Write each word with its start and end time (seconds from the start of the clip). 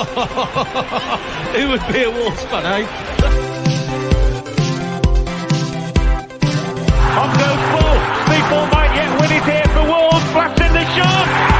Who 1.54 1.68
would 1.68 1.86
be 1.92 2.04
a 2.04 2.10
fan, 2.48 2.64
eh? 2.64 2.86
On 7.20 7.30
goes 7.36 7.64
ball. 7.70 7.98
People 8.32 8.64
might 8.72 8.92
yet 8.96 9.10
win 9.20 9.30
it 9.30 9.44
here 9.44 9.68
for 9.74 9.84
Wolves. 9.84 10.24
Flash 10.32 10.60
in 10.60 10.72
the 10.72 10.84
shot. 10.96 11.59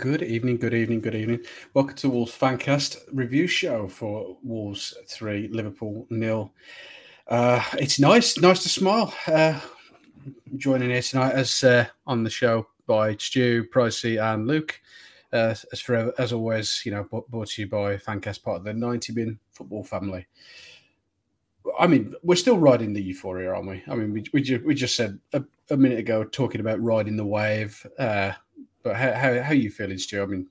Good 0.00 0.22
evening, 0.22 0.56
good 0.56 0.72
evening, 0.72 1.02
good 1.02 1.14
evening. 1.14 1.40
Welcome 1.74 1.94
to 1.96 2.08
Wolves 2.08 2.32
Fancast 2.32 2.96
review 3.12 3.46
show 3.46 3.86
for 3.86 4.38
Wolves 4.42 4.96
3, 5.08 5.48
Liverpool 5.48 6.06
nil. 6.08 6.54
Uh, 7.28 7.62
it's 7.74 8.00
nice, 8.00 8.38
nice 8.38 8.62
to 8.62 8.70
smile. 8.70 9.12
Uh, 9.26 9.60
joining 10.56 10.88
here 10.88 11.02
tonight 11.02 11.34
as 11.34 11.62
uh, 11.64 11.84
on 12.06 12.24
the 12.24 12.30
show 12.30 12.66
by 12.86 13.14
Stu, 13.16 13.66
Pricey, 13.74 14.18
and 14.18 14.46
Luke. 14.46 14.80
Uh, 15.34 15.54
as 15.70 15.80
forever, 15.82 16.14
as 16.16 16.32
always, 16.32 16.80
you 16.86 16.92
know, 16.92 17.02
brought, 17.28 17.48
to 17.48 17.60
you 17.60 17.68
by 17.68 17.98
Fancast, 17.98 18.42
part 18.42 18.56
of 18.56 18.64
the 18.64 18.72
90min 18.72 19.36
football 19.52 19.84
family. 19.84 20.26
I 21.78 21.86
mean, 21.86 22.14
we're 22.22 22.36
still 22.36 22.56
riding 22.56 22.94
the 22.94 23.02
euphoria, 23.02 23.50
aren't 23.50 23.68
we? 23.68 23.82
I 23.86 23.96
mean, 23.96 24.14
we, 24.14 24.24
we, 24.32 24.40
ju- 24.40 24.62
we 24.64 24.74
just 24.74 24.96
said 24.96 25.18
a, 25.34 25.44
a 25.68 25.76
minute 25.76 25.98
ago 25.98 26.24
talking 26.24 26.62
about 26.62 26.82
riding 26.82 27.18
the 27.18 27.26
wave. 27.26 27.86
Uh, 27.98 28.32
but 28.82 28.96
how, 28.96 29.12
how, 29.12 29.42
how 29.42 29.50
are 29.50 29.54
you 29.54 29.70
feeling, 29.70 29.98
Stu? 29.98 30.22
I 30.22 30.26
mean, 30.26 30.46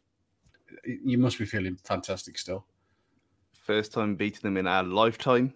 you 0.86 1.18
must 1.18 1.38
be 1.38 1.46
feeling 1.46 1.78
fantastic 1.84 2.38
still. 2.38 2.66
First 3.54 3.92
time 3.94 4.16
beating 4.16 4.42
them 4.42 4.58
in 4.58 4.68
our 4.68 4.84
lifetime. 4.84 5.54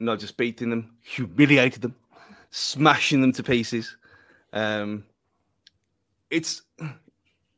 Not 0.00 0.20
just 0.20 0.36
beating 0.36 0.70
them, 0.70 0.96
humiliated 1.02 1.82
them, 1.82 1.94
smashing 2.50 3.20
them 3.20 3.32
to 3.32 3.42
pieces. 3.42 3.96
Um, 4.52 5.04
it's 6.30 6.62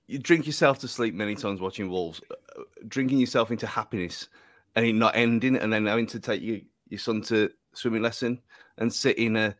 you 0.06 0.18
drink 0.18 0.46
yourself 0.46 0.78
to 0.80 0.88
sleep 0.88 1.14
many 1.14 1.34
times 1.34 1.60
watching 1.60 1.88
Wolves, 1.88 2.20
uh, 2.30 2.62
drinking 2.88 3.18
yourself 3.18 3.50
into 3.50 3.66
happiness 3.66 4.28
and 4.74 4.86
it 4.86 4.94
not 4.94 5.14
ending, 5.16 5.56
and 5.56 5.72
then 5.72 5.86
having 5.86 6.06
to 6.08 6.20
take 6.20 6.42
your, 6.42 6.58
your 6.88 6.98
son 6.98 7.22
to 7.22 7.50
swimming 7.74 8.02
lesson 8.02 8.40
and 8.78 8.92
sit 8.92 9.18
in 9.18 9.36
a 9.36 9.54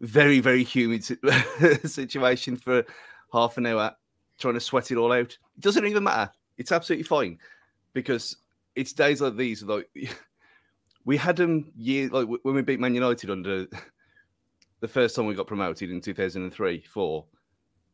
very, 0.00 0.40
very 0.40 0.62
humid 0.62 1.04
situation 1.84 2.56
for 2.56 2.84
half 3.36 3.58
an 3.58 3.66
hour 3.66 3.94
trying 4.38 4.54
to 4.54 4.60
sweat 4.60 4.90
it 4.90 4.96
all 4.96 5.12
out. 5.12 5.32
It 5.56 5.60
doesn't 5.60 5.86
even 5.86 6.04
matter. 6.04 6.30
It's 6.58 6.72
absolutely 6.72 7.04
fine 7.04 7.38
because 7.92 8.36
it's 8.74 8.92
days 8.92 9.20
like 9.20 9.36
these. 9.36 9.62
Like 9.62 9.88
we 11.04 11.16
had 11.16 11.36
them 11.36 11.72
years 11.76 12.10
like 12.12 12.26
when 12.42 12.54
we 12.54 12.62
beat 12.62 12.80
Man 12.80 12.94
United 12.94 13.30
under 13.30 13.66
the 14.80 14.88
first 14.88 15.14
time 15.14 15.26
we 15.26 15.34
got 15.34 15.46
promoted 15.46 15.90
in 15.90 16.00
two 16.00 16.14
thousand 16.14 16.42
and 16.42 16.52
three, 16.52 16.82
four, 16.88 17.26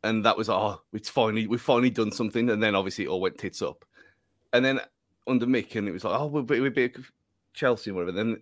and 0.04 0.24
that 0.24 0.36
was 0.36 0.48
oh, 0.48 0.80
it's 0.92 1.08
finally 1.08 1.46
we've 1.46 1.60
finally 1.60 1.90
done 1.90 2.12
something. 2.12 2.50
And 2.50 2.62
then 2.62 2.74
obviously 2.74 3.04
it 3.04 3.08
all 3.08 3.20
went 3.20 3.38
tits 3.38 3.62
up. 3.62 3.84
And 4.52 4.64
then 4.64 4.80
under 5.26 5.46
Mick, 5.46 5.76
and 5.76 5.88
it 5.88 5.92
was 5.92 6.04
like 6.04 6.18
oh, 6.18 6.26
we'll 6.26 6.42
be, 6.44 6.60
we'll 6.60 6.70
be 6.70 6.92
Chelsea 7.54 7.90
or 7.90 7.94
whatever. 7.94 8.12
Then 8.12 8.40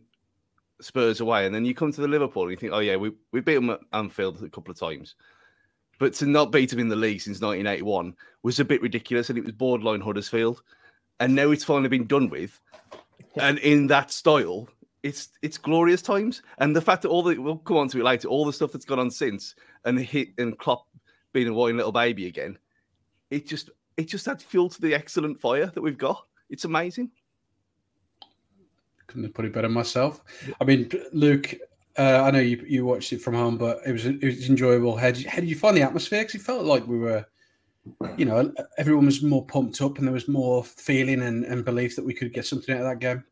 Spurs 0.81 1.21
away, 1.21 1.47
and 1.47 1.55
then 1.55 1.65
you 1.65 1.75
come 1.75 1.93
to 1.93 2.01
the 2.01 2.09
Liverpool 2.09 2.45
and 2.45 2.53
you 2.53 2.57
think, 2.57 2.73
oh 2.73 2.79
yeah, 2.79 2.97
we 2.97 3.13
we 3.33 3.41
beat 3.41 3.55
them 3.55 3.71
at 3.71 3.81
Anfield 3.93 4.43
a 4.43 4.49
couple 4.49 4.71
of 4.71 4.79
times. 4.79 5.15
But 6.01 6.15
to 6.15 6.27
not 6.27 6.51
beat 6.51 6.71
them 6.71 6.79
in 6.81 6.89
the 6.89 6.97
league 6.97 7.21
since 7.21 7.43
1981 7.43 8.17
was 8.43 8.59
a 8.59 8.65
bit 8.65 8.83
ridiculous, 8.83 9.29
and 9.29 9.39
it 9.39 9.45
was 9.45 9.53
borderline 9.53 10.01
Huddersfield. 10.01 10.63
And 11.21 11.35
now 11.35 11.51
it's 11.51 11.63
finally 11.63 11.91
been 11.91 12.07
done 12.07 12.31
with, 12.31 12.59
and 13.37 13.59
in 13.59 13.87
that 13.89 14.11
style, 14.11 14.67
it's 15.03 15.29
it's 15.43 15.59
glorious 15.59 16.01
times. 16.01 16.41
And 16.57 16.75
the 16.75 16.81
fact 16.81 17.03
that 17.03 17.11
all 17.11 17.23
the 17.23 17.37
we'll 17.37 17.59
come 17.59 17.77
on 17.77 17.89
to 17.89 18.01
it 18.01 18.05
later, 18.05 18.29
all 18.29 18.47
the 18.47 18.53
stuff 18.53 18.73
that's 18.73 18.87
gone 18.87 18.99
on 18.99 19.11
since, 19.11 19.55
and 19.85 19.99
hit 19.99 20.31
and 20.39 20.59
Klopp 20.59 20.87
being 21.33 21.49
a 21.49 21.53
whining 21.53 21.77
little 21.77 21.93
baby 21.93 22.27
again, 22.27 22.59
it 23.31 23.47
just 23.47 23.69
it 23.99 24.09
just 24.09 24.27
adds 24.27 24.43
fuel 24.43 24.71
to 24.71 24.81
the 24.81 24.95
excellent 24.95 25.39
fire 25.39 25.67
that 25.67 25.83
we've 25.83 25.99
got. 25.99 26.25
It's 26.49 26.65
amazing. 26.65 27.11
Couldn't 29.07 29.25
have 29.25 29.35
put 29.35 29.45
it 29.45 29.53
better 29.53 29.69
myself. 29.69 30.23
I 30.61 30.65
mean, 30.65 30.91
Luke, 31.13 31.55
uh, 31.99 32.23
I 32.25 32.31
know 32.31 32.39
you, 32.39 32.65
you 32.67 32.85
watched 32.85 33.13
it 33.13 33.21
from 33.21 33.35
home, 33.35 33.59
but 33.59 33.81
it 33.87 33.93
was 33.93 34.07
it 34.07 34.23
was 34.23 34.49
enjoyable. 34.49 34.97
How 34.97 35.11
did 35.11 35.25
you, 35.25 35.31
how 35.31 35.41
did 35.41 35.49
you 35.49 35.57
find 35.57 35.77
the 35.77 35.83
atmosphere? 35.83 36.21
Because 36.21 36.37
it 36.37 36.45
felt 36.45 36.65
like 36.65 36.87
we 36.87 36.99
were, 36.99 37.25
you 38.17 38.25
know, 38.25 38.53
everyone 38.79 39.07
was 39.07 39.23
more 39.23 39.45
pumped 39.47 39.81
up 39.81 39.99
and 39.99 40.07
there 40.07 40.15
was 40.15 40.29
more 40.29 40.65
feeling 40.65 41.23
and, 41.23 41.45
and 41.45 41.65
belief 41.65 41.97
that 41.97 42.05
we 42.05 42.15
could 42.15 42.33
get 42.33 42.47
something 42.47 42.75
out 42.75 42.83
of 42.83 42.87
that 42.87 43.01
game. 43.01 43.25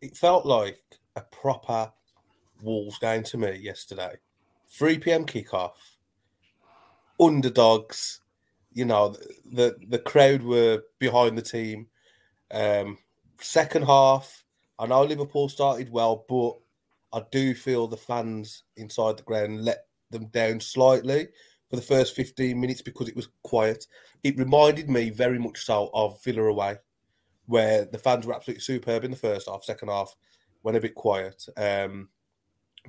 it 0.00 0.16
felt 0.16 0.46
like 0.46 0.80
a 1.16 1.20
proper 1.20 1.92
Wolves 2.62 2.98
game 2.98 3.22
to 3.24 3.38
me 3.38 3.56
yesterday. 3.56 4.14
3 4.70 4.98
p.m. 4.98 5.26
kickoff, 5.26 5.72
underdogs. 7.20 8.20
You 8.72 8.86
know, 8.86 9.14
the 9.50 9.76
the 9.88 9.98
crowd 9.98 10.42
were 10.42 10.82
behind 10.98 11.36
the 11.36 11.42
team. 11.42 11.88
Um, 12.50 12.96
second 13.38 13.84
half, 13.84 14.44
I 14.78 14.86
know 14.86 15.02
Liverpool 15.02 15.50
started 15.50 15.90
well, 15.90 16.24
but 16.26 16.54
I 17.12 17.22
do 17.30 17.54
feel 17.54 17.86
the 17.86 17.96
fans 17.96 18.64
inside 18.76 19.16
the 19.16 19.22
ground 19.22 19.64
let 19.64 19.86
them 20.10 20.26
down 20.26 20.60
slightly 20.60 21.28
for 21.68 21.76
the 21.76 21.82
first 21.82 22.14
15 22.14 22.60
minutes 22.60 22.82
because 22.82 23.08
it 23.08 23.16
was 23.16 23.28
quiet. 23.42 23.86
It 24.22 24.38
reminded 24.38 24.90
me 24.90 25.10
very 25.10 25.38
much 25.38 25.64
so 25.64 25.90
of 25.94 26.22
Villa 26.22 26.44
away, 26.44 26.76
where 27.46 27.84
the 27.84 27.98
fans 27.98 28.26
were 28.26 28.34
absolutely 28.34 28.62
superb 28.62 29.04
in 29.04 29.10
the 29.10 29.16
first 29.16 29.48
half, 29.48 29.64
second 29.64 29.88
half 29.88 30.14
went 30.62 30.76
a 30.76 30.80
bit 30.80 30.94
quiet. 30.94 31.44
Um, 31.56 32.08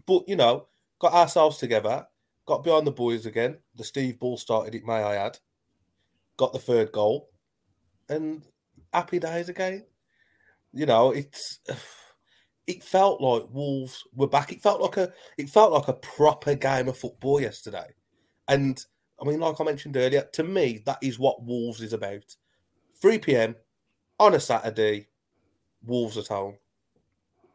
but 0.06 0.23
you 0.28 0.35
know, 0.35 0.67
got 1.00 1.13
ourselves 1.13 1.57
together, 1.57 2.06
got 2.45 2.63
behind 2.63 2.88
the 2.88 2.91
boys 2.91 3.25
again. 3.25 3.57
The 3.75 3.83
Steve 3.83 4.19
Bull 4.19 4.38
started 4.38 4.75
it, 4.75 4.85
may 4.85 5.01
I 5.03 5.16
add. 5.16 5.39
Got 6.38 6.53
the 6.53 6.59
third 6.59 6.91
goal, 6.91 7.29
and 8.09 8.44
happy 8.94 9.19
days 9.19 9.50
again. 9.50 9.85
You 10.72 10.85
know, 10.85 11.12
it's 11.12 11.59
it 12.68 12.84
felt 12.84 13.22
like 13.22 13.44
Wolves 13.51 14.03
were 14.13 14.28
back. 14.28 14.51
It 14.51 14.62
felt 14.62 14.81
like 14.81 14.97
a 14.97 15.12
it 15.38 15.50
felt 15.50 15.74
like 15.74 15.88
a 15.88 15.94
proper 15.94 16.56
game 16.56 16.88
of 16.88 16.97
football 16.97 17.41
yesterday. 17.41 17.88
And 18.47 18.84
I 19.22 19.25
mean, 19.25 19.40
like 19.40 19.59
I 19.59 19.63
mentioned 19.63 19.97
earlier, 19.97 20.28
to 20.34 20.44
me, 20.44 20.81
that 20.85 21.00
is 21.01 21.19
what 21.19 21.44
Wolves 21.44 21.81
is 21.81 21.94
about. 21.94 22.35
3 23.01 23.19
p.m. 23.19 23.56
on 24.19 24.34
a 24.34 24.40
Saturday, 24.40 25.07
Wolves 25.84 26.18
at 26.18 26.28
home. 26.28 26.56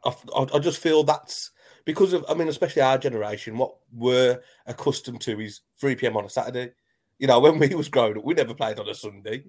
I, 0.04 0.14
I, 0.36 0.46
I 0.54 0.58
just 0.58 0.78
feel 0.78 1.04
that's 1.04 1.50
because 1.84 2.12
of, 2.12 2.25
I 2.28 2.34
mean, 2.34 2.48
especially 2.48 2.82
our 2.82 2.98
generation, 2.98 3.56
what 3.56 3.75
we're 3.92 4.40
accustomed 4.66 5.22
to 5.22 5.40
is 5.40 5.62
3 5.80 5.94
p.m. 5.96 6.16
on 6.16 6.26
a 6.26 6.30
Saturday. 6.30 6.72
You 7.19 7.26
know, 7.26 7.40
when 7.40 7.58
we 7.58 7.75
was 7.75 7.88
growing 7.88 8.19
up, 8.19 8.25
we 8.25 8.34
never 8.34 8.55
played 8.55 8.78
on 8.78 8.88
a 8.88 8.94
Sunday. 8.94 9.44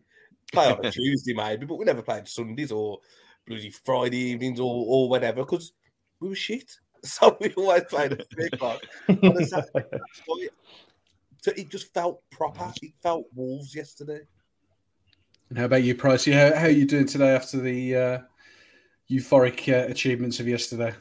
Play 0.54 0.72
on 0.72 0.86
a 0.86 0.92
Tuesday, 0.92 1.34
maybe, 1.34 1.66
but 1.66 1.76
we 1.76 1.86
never 1.86 2.02
played 2.02 2.28
Sundays 2.28 2.72
or 2.72 3.00
bloody 3.48 3.70
Friday 3.70 4.18
evenings 4.18 4.60
or, 4.60 4.86
or 4.88 5.10
whatever 5.10 5.42
because 5.42 5.74
we 6.20 6.30
were 6.30 6.36
shit. 6.36 6.72
So 7.02 7.38
we 7.40 7.54
always 7.54 7.84
played 7.86 8.12
at 8.12 8.30
three 8.30 8.48
o'clock 8.48 8.82
on 9.08 9.42
a 9.42 9.46
Saturday. 9.46 9.86
So 11.42 11.54
it 11.56 11.70
just 11.70 11.94
felt 11.94 12.22
proper. 12.30 12.74
It 12.82 12.92
felt 13.02 13.26
Wolves 13.34 13.74
yesterday. 13.74 14.20
And 15.48 15.58
how 15.58 15.64
about 15.64 15.84
you, 15.84 15.96
Pricey? 15.96 16.34
How, 16.34 16.54
how 16.60 16.66
are 16.66 16.70
you 16.70 16.86
doing 16.86 17.06
today 17.06 17.34
after 17.34 17.58
the 17.58 17.96
uh, 17.96 18.18
euphoric 19.10 19.72
uh, 19.74 19.90
achievements 19.90 20.42
of 20.42 20.48
yesterday? 20.50 20.94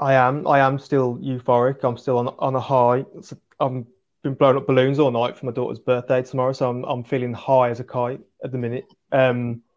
I 0.00 0.14
am. 0.14 0.48
I 0.48 0.58
am 0.58 0.80
still 0.80 1.16
euphoric. 1.18 1.84
I'm 1.84 1.96
still 1.96 2.18
on 2.18 2.28
on 2.40 2.56
a 2.56 2.60
high. 2.60 3.04
I'm 3.60 3.86
been 4.24 4.34
blowing 4.34 4.56
up 4.56 4.66
balloons 4.66 4.98
all 4.98 5.10
night 5.10 5.36
for 5.36 5.46
my 5.46 5.52
daughter's 5.52 5.78
birthday 5.78 6.22
tomorrow, 6.22 6.52
so 6.52 6.68
I'm 6.68 6.82
I'm 6.84 7.04
feeling 7.04 7.32
high 7.32 7.70
as 7.70 7.78
a 7.78 7.84
kite 7.84 8.20
at 8.42 8.50
the 8.50 8.58
minute. 8.58 8.86
Um, 9.12 9.62
but 9.66 9.73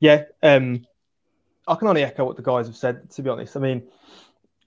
yeah, 0.00 0.24
um, 0.42 0.84
I 1.68 1.74
can 1.76 1.88
only 1.88 2.02
echo 2.02 2.24
what 2.24 2.36
the 2.36 2.42
guys 2.42 2.66
have 2.66 2.76
said. 2.76 3.10
To 3.10 3.22
be 3.22 3.30
honest, 3.30 3.56
I 3.56 3.60
mean, 3.60 3.82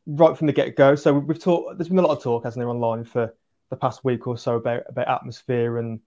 right 0.06 0.38
from 0.38 0.48
the 0.48 0.54
get 0.54 0.76
go. 0.76 0.96
So 0.96 1.14
we've 1.14 1.40
talked. 1.40 1.78
There's 1.78 1.90
been 1.90 2.00
a 2.00 2.02
lot 2.02 2.18
of 2.18 2.24
talk, 2.24 2.46
hasn't 2.46 2.62
there, 2.62 2.70
online 2.70 3.04
for 3.04 3.34
the 3.70 3.76
past 3.76 4.04
week 4.06 4.28
or 4.28 4.38
so 4.38 4.56
about 4.56 4.84
about 4.88 5.08
atmosphere 5.08 5.80
and 5.80 6.00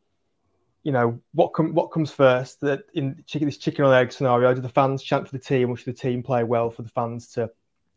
you 0.85 0.93
know 0.93 1.21
what 1.33 1.53
com- 1.53 1.75
what 1.75 1.89
comes 1.89 2.13
first. 2.13 2.61
That 2.61 2.85
in 2.95 3.23
chicken, 3.27 3.47
this 3.47 3.59
chicken 3.59 3.85
or 3.85 3.95
egg 3.95 4.13
scenario, 4.13 4.55
do 4.55 4.61
the 4.61 4.69
fans 4.69 5.03
chant 5.03 5.27
for 5.29 5.37
the 5.37 5.43
team, 5.43 5.71
or 5.71 5.77
should 5.77 5.93
the 5.93 5.99
team 5.99 6.23
play 6.23 6.45
well 6.45 6.71
for 6.71 6.83
the 6.83 6.89
fans 6.89 7.29
to 7.33 7.51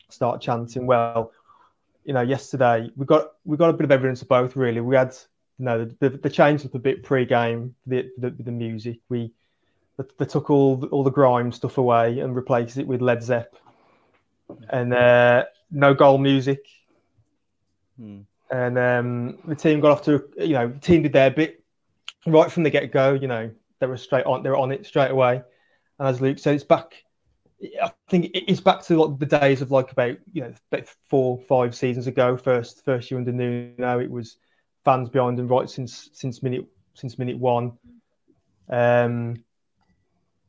start 0.10 0.42
chanting? 0.42 0.88
Well, 0.88 1.31
you 2.04 2.14
know, 2.14 2.22
yesterday 2.22 2.90
we 2.96 3.06
got 3.06 3.34
we 3.46 3.58
got 3.58 3.70
a 3.70 3.74
bit 3.74 3.86
of 3.86 3.92
evidence 3.92 4.24
of 4.24 4.28
both. 4.28 4.56
Really, 4.56 4.81
we 4.81 4.96
had 4.96 5.16
you 5.60 5.66
know 5.66 5.86
the, 5.86 6.10
the, 6.10 6.18
the 6.18 6.30
change 6.30 6.66
up 6.66 6.74
a 6.74 6.80
bit 6.80 7.04
pre-game 7.04 7.76
the 7.86 8.10
the, 8.18 8.31
the 8.31 8.52
music. 8.52 9.00
We 9.10 9.31
they 10.18 10.25
took 10.25 10.50
all 10.50 10.78
the, 10.78 10.88
all 10.88 11.04
the 11.04 11.12
grime 11.12 11.51
stuff 11.51 11.78
away 11.78 12.19
and 12.19 12.36
replaced 12.36 12.78
it 12.78 12.88
with 12.88 13.01
Led 13.01 13.22
Zepp, 13.24 13.56
and 14.69 14.94
uh, 14.94 15.46
no 15.72 15.94
goal 15.94 16.18
music. 16.18 16.66
Hmm. 17.98 18.22
And 18.51 18.78
um, 18.80 19.38
the 19.46 19.56
team 19.56 19.80
got 19.80 19.92
off 19.92 20.04
to 20.04 20.24
you 20.38 20.54
know 20.54 20.69
the 20.69 20.80
team 20.80 21.04
did 21.04 21.13
their 21.13 21.31
bit 21.31 21.63
right 22.25 22.51
from 22.51 22.63
the 22.63 22.69
get 22.69 22.92
go. 22.92 23.13
You 23.13 23.28
know 23.28 23.51
they 23.80 23.88
were 23.88 23.98
straight 23.98 24.25
on 24.25 24.44
they 24.44 24.50
were 24.50 24.57
on 24.57 24.72
it 24.72 24.86
straight 24.86 25.12
away. 25.12 25.42
And 26.00 26.07
as 26.07 26.22
Luke 26.22 26.40
said, 26.40 26.56
it's 26.56 26.63
back. 26.63 27.04
I 27.84 27.92
think 28.07 28.31
it's 28.34 28.62
back 28.62 28.84
to 28.84 29.04
like 29.04 29.19
the 29.19 29.38
days 29.38 29.62
of 29.62 29.69
like 29.69 29.92
about 29.92 30.18
you 30.31 30.42
know 30.42 30.54
about 30.72 30.88
four 31.10 31.40
five 31.48 31.75
seasons 31.75 32.07
ago. 32.07 32.38
First 32.38 32.86
first 32.86 33.12
year 33.12 33.19
under 33.19 33.34
Nuno, 33.34 34.00
it 34.00 34.10
was 34.10 34.38
fans 34.86 35.10
behind 35.10 35.40
and 35.40 35.50
right 35.50 35.69
since 35.69 36.10
since 36.13 36.42
minute 36.42 36.66
since 36.94 37.19
minute 37.19 37.38
one. 37.38 37.74
Um, 38.69 39.44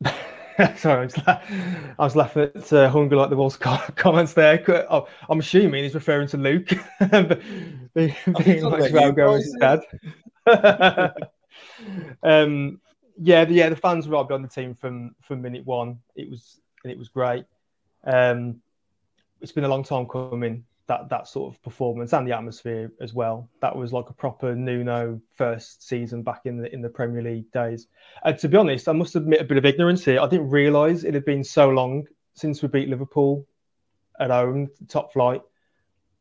Sorry, 0.77 1.01
I 1.01 1.05
was, 1.05 1.17
la- 1.27 1.41
I 1.99 2.05
was 2.05 2.17
laughing 2.17 2.51
at 2.55 2.73
uh, 2.73 2.89
Hunger 2.91 3.17
like 3.17 3.31
the 3.31 3.37
Wolves 3.37 3.57
comments 3.97 4.35
there. 4.35 4.63
Oh, 4.91 5.09
I'm 5.29 5.41
assuming 5.41 5.85
he's 5.85 5.95
referring 5.95 6.29
to 6.29 6.37
Luke 6.37 6.69
being, 7.95 8.15
being 8.45 8.65
like 8.65 8.93
Valgo's 8.93 9.55
dad. 9.59 9.81
um, 12.23 12.81
yeah, 13.23 13.45
the, 13.45 13.55
yeah, 13.55 13.69
the 13.69 13.77
fans 13.77 14.09
were 14.09 14.17
on 14.17 14.43
the 14.43 14.49
team 14.49 14.75
from 14.75 15.15
from 15.21 15.43
minute 15.43 15.65
one. 15.67 15.99
It 16.15 16.29
was 16.29 16.61
and 16.85 16.93
it 16.93 16.99
was 16.99 17.09
great. 17.09 17.45
Um, 18.05 18.61
it's 19.41 19.53
been 19.53 19.65
a 19.65 19.69
long 19.69 19.85
time 19.85 20.07
coming 20.07 20.65
that 20.91 21.09
that 21.09 21.29
sort 21.29 21.55
of 21.55 21.63
performance 21.63 22.13
and 22.13 22.27
the 22.27 22.37
atmosphere 22.37 22.91
as 23.01 23.15
well. 23.15 23.49
That 23.61 23.77
was 23.77 23.93
like 23.93 24.11
a 24.11 24.13
proper 24.13 24.57
Nuno 24.57 25.21
first 25.37 25.87
season 25.87 26.25
back 26.25 26.41
in 26.47 26.57
the 26.57 26.75
in 26.75 26.83
the 26.83 26.89
Premier 26.89 27.23
League 27.23 27.51
days. 27.53 27.87
And 28.25 28.37
to 28.39 28.49
be 28.49 28.57
honest, 28.57 28.89
I 28.89 28.93
must 28.93 29.15
admit 29.15 29.41
a 29.41 29.45
bit 29.45 29.57
of 29.57 29.65
ignorance 29.65 30.05
here. 30.05 30.21
I 30.21 30.27
didn't 30.27 30.51
realise 30.51 31.05
it 31.05 31.15
had 31.15 31.25
been 31.25 31.45
so 31.45 31.69
long 31.69 32.09
since 32.35 32.61
we 32.61 32.67
beat 32.67 32.89
Liverpool 32.89 33.47
at 34.19 34.31
home, 34.31 34.69
top 34.89 35.13
flight. 35.13 35.43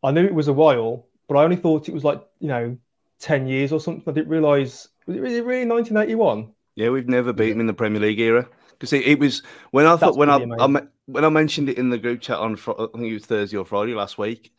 I 0.04 0.12
knew 0.12 0.26
it 0.26 0.36
was 0.36 0.48
a 0.48 0.54
while, 0.54 1.08
but 1.28 1.36
I 1.36 1.44
only 1.44 1.56
thought 1.56 1.90
it 1.90 1.94
was 1.94 2.04
like 2.04 2.22
you 2.40 2.50
know 2.50 2.78
ten 3.20 3.48
years 3.48 3.72
or 3.72 3.80
something. 3.80 4.04
I 4.06 4.12
didn't 4.12 4.30
realise 4.30 4.88
was 5.08 5.18
it 5.18 5.22
really, 5.22 5.42
really 5.42 5.66
1981? 5.66 6.54
Yeah, 6.76 6.90
we've 6.90 7.10
never 7.10 7.34
beaten 7.34 7.60
in 7.60 7.66
the 7.66 7.74
Premier 7.74 8.00
League 8.00 8.20
era 8.20 8.48
because 8.80 8.94
it, 8.94 9.06
it, 9.06 9.20
was 9.20 9.44
when 9.72 9.86
I 9.86 9.98
thought 9.98 10.18
when 10.18 10.30
I, 10.30 10.38
I, 10.58 10.82
when 11.06 11.26
I 11.26 11.30
mentioned 11.30 11.70
it 11.70 11.78
in 11.78 11.90
the 11.90 11.98
group 11.98 12.22
chat 12.22 12.38
on 12.38 12.54
I 12.54 12.88
think 12.94 13.06
it 13.06 13.14
was 13.14 13.26
Thursday 13.26 13.58
or 13.58 13.66
Friday 13.66 13.94
last 13.94 14.18
week. 14.18 14.54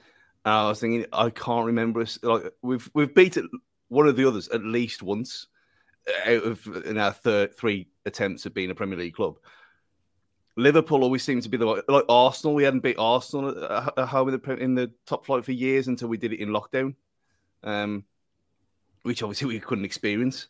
I 0.44 0.68
was 0.68 0.80
thinking, 0.80 1.06
I 1.12 1.30
can't 1.30 1.66
remember. 1.66 2.00
us 2.00 2.18
Like 2.22 2.52
we've 2.62 2.88
we've 2.94 3.14
beaten 3.14 3.48
one 3.88 4.06
of 4.06 4.16
the 4.16 4.26
others 4.26 4.48
at 4.48 4.62
least 4.62 5.02
once 5.02 5.46
uh, 6.06 6.30
out 6.30 6.44
of 6.44 6.66
in 6.84 6.98
our 6.98 7.12
third 7.12 7.56
three 7.56 7.88
attempts 8.04 8.46
at 8.46 8.54
being 8.54 8.70
a 8.70 8.74
Premier 8.74 8.98
League 8.98 9.14
club. 9.14 9.38
Liverpool 10.56 11.02
always 11.02 11.22
seemed 11.22 11.42
to 11.44 11.48
be 11.48 11.56
the 11.56 11.82
like 11.88 12.04
Arsenal. 12.08 12.54
We 12.54 12.64
hadn't 12.64 12.82
beat 12.82 12.98
Arsenal 12.98 13.64
at 13.96 14.08
home 14.08 14.28
in 14.28 14.40
the 14.40 14.56
in 14.56 14.74
the 14.74 14.90
top 15.06 15.24
flight 15.24 15.44
for 15.44 15.52
years 15.52 15.88
until 15.88 16.08
we 16.08 16.18
did 16.18 16.32
it 16.32 16.40
in 16.40 16.50
lockdown, 16.50 16.94
um, 17.62 18.04
which 19.02 19.22
obviously 19.22 19.48
we 19.48 19.60
couldn't 19.60 19.84
experience. 19.84 20.48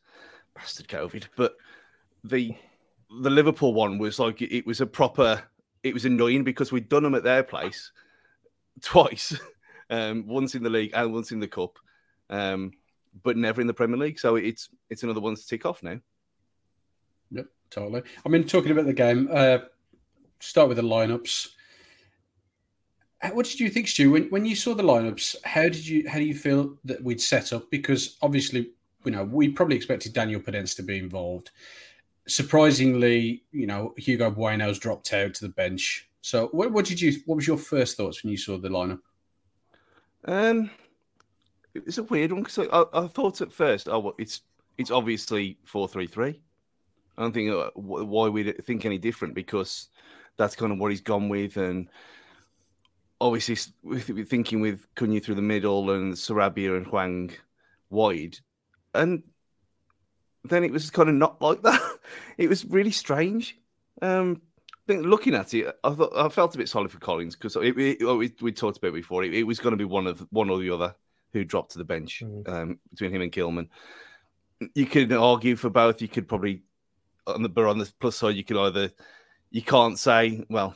Bastard 0.55 0.89
COVID, 0.89 1.29
but 1.37 1.55
the 2.25 2.57
the 3.23 3.31
Liverpool 3.31 3.75
one 3.75 3.99
was 3.99 4.19
like 4.19 4.41
it 4.43 4.67
was 4.67 4.81
a 4.81 4.87
proper. 4.87 5.43
It 5.83 5.95
was 5.95 6.05
annoying 6.05 6.45
because 6.45 6.71
we'd 6.71 6.89
done 6.89 7.03
them 7.03 7.15
at 7.15 7.25
their 7.25 7.43
place 7.43 7.91
twice. 8.83 9.39
um, 9.91 10.27
once 10.27 10.55
in 10.55 10.63
the 10.63 10.71
league 10.71 10.93
and 10.95 11.13
once 11.13 11.33
in 11.33 11.41
the 11.41 11.49
cup, 11.49 11.79
um, 12.31 12.73
but 13.23 13.37
never 13.37 13.61
in 13.61 13.67
the 13.67 13.75
Premier 13.75 13.99
League. 13.99 14.19
So 14.19 14.37
it's 14.37 14.69
it's 14.89 15.03
another 15.03 15.21
one 15.21 15.35
to 15.35 15.47
tick 15.47 15.67
off 15.67 15.83
now. 15.83 15.99
Yep, 17.33 17.47
totally. 17.71 18.03
I 18.25 18.29
mean, 18.29 18.45
talking 18.45 18.71
about 18.73 18.87
the 18.87 18.93
game, 18.93 19.29
uh, 19.31 19.59
start 20.39 20.69
with 20.69 20.77
the 20.77 20.83
lineups. 20.83 21.49
What 23.33 23.45
did 23.45 23.61
you 23.61 23.69
think, 23.69 23.87
Stu? 23.87 24.11
When, 24.11 24.31
when 24.31 24.47
you 24.47 24.57
saw 24.57 24.75
the 24.75 24.83
lineups, 24.83 25.37
how 25.45 25.65
did 25.65 25.87
you 25.87 26.09
how 26.09 26.19
do 26.19 26.25
you 26.25 26.35
feel 26.35 26.79
that 26.85 27.03
we'd 27.03 27.21
set 27.21 27.53
up? 27.53 27.71
Because 27.71 28.17
obviously, 28.23 28.71
you 29.05 29.11
know, 29.11 29.25
we 29.25 29.49
probably 29.51 29.77
expected 29.77 30.15
Daniel 30.15 30.41
Podence 30.41 30.75
to 30.77 30.83
be 30.83 30.99
involved. 30.99 31.51
Surprisingly, 32.31 33.43
you 33.51 33.67
know, 33.67 33.93
Hugo 33.97 34.31
Bueno's 34.31 34.79
dropped 34.79 35.13
out 35.13 35.35
to 35.35 35.45
the 35.45 35.53
bench. 35.53 36.09
So, 36.23 36.49
what, 36.53 36.71
what 36.71 36.85
did 36.85 37.01
you? 37.01 37.15
What 37.27 37.37
was 37.37 37.47
your 37.47 37.59
first 37.59 37.97
thoughts 37.97 38.23
when 38.23 38.31
you 38.31 38.37
saw 38.37 38.57
the 38.57 38.69
lineup? 38.69 39.01
Um, 40.27 40.71
it's 41.75 41.99
a 41.99 42.05
weird 42.05 42.33
one 42.33 42.43
because 42.43 42.59
I, 42.59 42.85
I, 42.93 43.07
thought 43.07 43.41
at 43.41 43.53
first, 43.53 43.89
oh, 43.89 44.15
it's 44.19 44.43
it's 44.79 44.91
obviously 44.91 45.59
four 45.65 45.89
three 45.89 46.07
three. 46.07 46.41
I 47.19 47.23
don't 47.23 47.33
think 47.33 47.51
uh, 47.51 47.71
why 47.75 48.29
we 48.29 48.53
think 48.53 48.85
any 48.85 48.99
different 48.99 49.35
because 49.35 49.89
that's 50.37 50.57
kind 50.57 50.73
of 50.73 50.79
what 50.79 50.91
he's 50.91 51.01
gone 51.01 51.29
with, 51.29 51.57
and 51.57 51.89
obviously 53.21 53.57
we're 53.83 54.25
thinking 54.25 54.61
with 54.61 54.87
Cunha 54.95 55.21
through 55.23 55.35
the 55.35 55.43
middle 55.43 55.91
and 55.91 56.15
Sarabia 56.15 56.77
and 56.77 56.87
Hwang 56.87 57.33
wide, 57.91 58.39
and 58.95 59.23
then 60.45 60.65
it 60.65 60.73
was 60.73 60.91
kind 60.91 61.09
of 61.09 61.15
not 61.15 61.41
like 61.43 61.63
that. 61.63 61.81
It 62.39 62.49
was 62.49 62.65
really 62.65 62.91
strange. 62.91 63.57
Um, 64.03 64.43
think 64.91 65.07
looking 65.07 65.35
at 65.35 65.55
it, 65.55 65.75
I 65.85 65.91
thought 65.91 66.17
I 66.17 66.29
felt 66.29 66.55
a 66.55 66.59
bit 66.59 66.69
sorry 66.69 66.89
for 66.89 66.99
Collins 66.99 67.37
because 67.37 67.57
it, 67.57 67.79
it, 67.79 68.05
we, 68.05 68.33
we 68.41 68.53
talked 68.53 68.79
about 68.79 68.89
it 68.89 68.95
before. 68.95 69.25
It, 69.25 69.35
it 69.35 69.45
was 69.45 69.61
going 69.61 69.73
to 69.73 69.77
be 69.77 69.85
one 69.85 70.07
of 70.07 70.27
one 70.31 70.51
or 70.51 70.59
the 70.59 70.71
other 70.71 70.95
who 71.33 71.45
dropped 71.45 71.73
to 71.73 71.79
the 71.79 71.85
bench 71.85 72.23
mm. 72.25 72.49
um, 72.49 72.79
between 72.91 73.15
him 73.15 73.23
and 73.23 73.33
Kilman. 73.33 73.69
You 74.75 74.87
could 74.87 75.13
argue 75.13 75.57
for 75.57 75.71
both. 75.71 76.03
You 76.03 76.09
could 76.09 76.29
probably 76.29 76.63
on 77.27 77.43
the 77.43 77.49
but 77.49 77.67
on 77.67 77.79
the 77.79 77.91
plus 78.01 78.17
side, 78.17 78.37
you 78.37 78.45
could 78.45 78.57
either 78.57 78.91
you 79.51 79.63
can't 79.63 79.99
say 79.99 80.45
well 80.51 80.75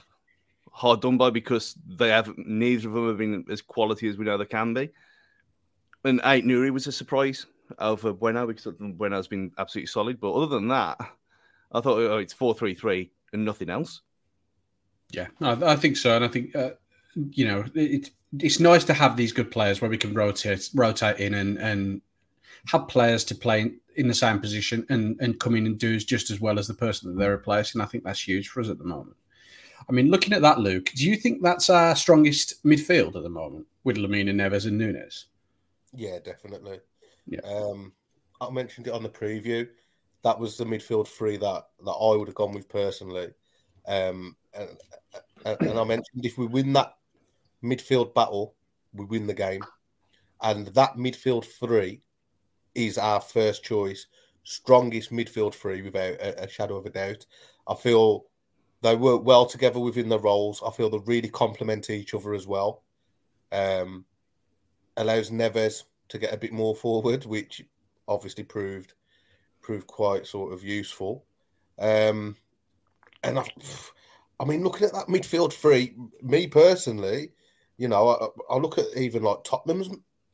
hard 0.73 1.01
done 1.01 1.17
by 1.17 1.31
because 1.31 1.77
they 1.87 2.09
have 2.09 2.33
neither 2.37 2.89
of 2.89 2.95
them 2.95 3.09
have 3.09 3.19
been 3.19 3.45
as 3.49 3.63
quality 3.63 4.09
as 4.09 4.17
we 4.17 4.25
know 4.25 4.37
they 4.37 4.45
can 4.45 4.75
be. 4.75 4.91
And 6.05 6.21
Ait-Nouri 6.25 6.71
was 6.71 6.87
a 6.87 6.93
surprise 6.93 7.47
over 7.79 8.13
Bueno 8.13 8.47
because 8.47 8.75
Bueno's 8.79 9.29
been 9.29 9.53
absolutely 9.57 9.87
solid. 9.87 10.21
But 10.21 10.33
other 10.35 10.47
than 10.47 10.69
that, 10.69 10.99
I 11.75 11.81
thought 11.81 11.99
oh, 11.99 12.19
it's 12.19 12.33
four 12.33 12.54
three 12.54 12.75
three 12.75 13.11
and 13.33 13.45
nothing 13.45 13.69
else. 13.69 14.00
Yeah, 15.11 15.26
I, 15.40 15.76
think 15.76 15.97
so, 15.97 16.16
and 16.16 16.25
I 16.25 16.28
think 16.28 16.57
uh, 16.57 16.71
you 17.14 17.47
know 17.47 17.64
it, 17.75 18.11
it's 18.38 18.61
nice 18.61 18.85
to 18.85 18.95
have 18.95 19.16
these 19.16 19.33
good 19.33 19.50
players 19.50 19.81
where 19.81 19.90
we 19.90 19.99
can 19.99 20.14
rotate 20.14 20.71
rotate 20.75 21.19
in 21.19 21.35
and 21.35 21.59
and 21.59 22.00
have 22.66 22.88
players 22.88 23.25
to 23.25 23.35
play 23.35 23.73
in 23.97 24.09
the 24.09 24.14
same 24.14 24.40
position 24.40 24.87
and 24.88 25.16
and 25.21 25.38
come 25.38 25.57
in 25.57 25.66
and 25.66 25.78
do 25.78 25.99
just 25.99 26.31
as 26.31 26.40
well 26.40 26.59
as 26.59 26.66
the 26.66 26.75
person 26.75 27.11
that 27.11 27.19
they're 27.19 27.33
replacing. 27.33 27.81
I 27.81 27.87
think 27.87 28.04
that's 28.04 28.26
huge 28.26 28.49
for 28.49 28.61
us 28.61 28.71
at 28.71 28.78
the 28.78 28.85
moment. 28.85 29.16
I 29.88 29.93
mean, 29.93 30.11
looking 30.11 30.33
at 30.33 30.43
that, 30.43 30.61
Luke, 30.61 30.90
do 30.95 31.09
you 31.09 31.16
think 31.16 31.43
that's 31.43 31.69
our 31.69 31.95
strongest 31.95 32.64
midfield 32.64 33.16
at 33.16 33.23
the 33.23 33.28
moment 33.28 33.66
with 33.83 33.97
Lemina, 33.97 34.31
Neves, 34.31 34.66
and 34.66 34.78
Nunes? 34.78 35.26
Yeah, 35.95 36.19
definitely. 36.25 36.81
Yeah. 37.26 37.40
Um, 37.40 37.93
I 38.40 38.50
mentioned 38.50 38.87
it 38.87 38.95
on 38.95 39.02
the 39.02 39.11
preview 39.11 39.69
that 40.25 40.40
was 40.40 40.57
the 40.57 40.64
midfield 40.64 41.07
three 41.07 41.37
that 41.37 41.66
that 41.85 41.90
I 41.90 42.16
would 42.16 42.28
have 42.28 42.35
gone 42.35 42.52
with 42.52 42.69
personally. 42.69 43.28
Um, 43.87 44.37
and, 44.54 44.71
and, 45.45 45.78
I 45.78 45.85
mentioned 45.85 46.25
if 46.25 46.38
we 46.38 46.47
win 46.47 46.73
that 46.73 46.95
midfield 47.62 48.14
battle, 48.14 48.54
we 48.95 49.04
win 49.04 49.26
the 49.26 49.35
game, 49.35 49.62
and 50.43 50.66
that 50.69 50.97
midfield 50.97 51.45
three 51.45 52.00
is 52.75 52.97
our 52.97 53.21
first 53.21 53.62
choice, 53.62 54.07
strongest 54.43 55.12
midfield 55.12 55.54
three 55.54 55.83
without 55.83 56.14
a, 56.14 56.45
a 56.45 56.49
shadow 56.49 56.76
of 56.76 56.87
a 56.87 56.90
doubt. 56.90 57.26
I 57.69 57.75
feel 57.75 58.25
they 58.81 58.97
work 58.97 59.25
well 59.25 59.45
together 59.45 59.81
within 59.81 60.09
the 60.09 60.19
roles. 60.19 60.62
I 60.66 60.71
feel 60.71 60.88
they 60.88 61.00
really 61.04 61.28
complement 61.28 61.90
each 61.90 62.14
other 62.14 62.33
as 62.33 62.47
well. 62.47 62.83
Um, 63.52 64.07
allows 64.97 65.31
Neves 65.31 65.85
to 66.09 66.19
get 66.19 66.33
a 66.33 66.38
bit 66.38 66.52
more 66.52 66.75
forward, 66.75 67.26
which 67.26 67.62
obviously 68.09 68.45
proved 68.45 68.95
proved 69.64 69.87
quite 69.87 70.26
sort 70.26 70.52
of 70.52 70.62
useful. 70.62 71.25
Um, 71.78 72.37
and 73.25 73.38
I, 73.38 73.44
I 74.38 74.44
mean, 74.44 74.62
looking 74.62 74.87
at 74.87 74.92
that 74.92 75.09
midfield 75.09 75.52
three, 75.52 75.94
me 76.23 76.47
personally, 76.47 77.30
you 77.78 77.88
know, 77.88 78.09
I, 78.09 78.54
I 78.54 78.59
look 78.59 78.78
at 78.78 78.87
even 78.97 79.23
like 79.23 79.42
Tottenham's 79.42 79.88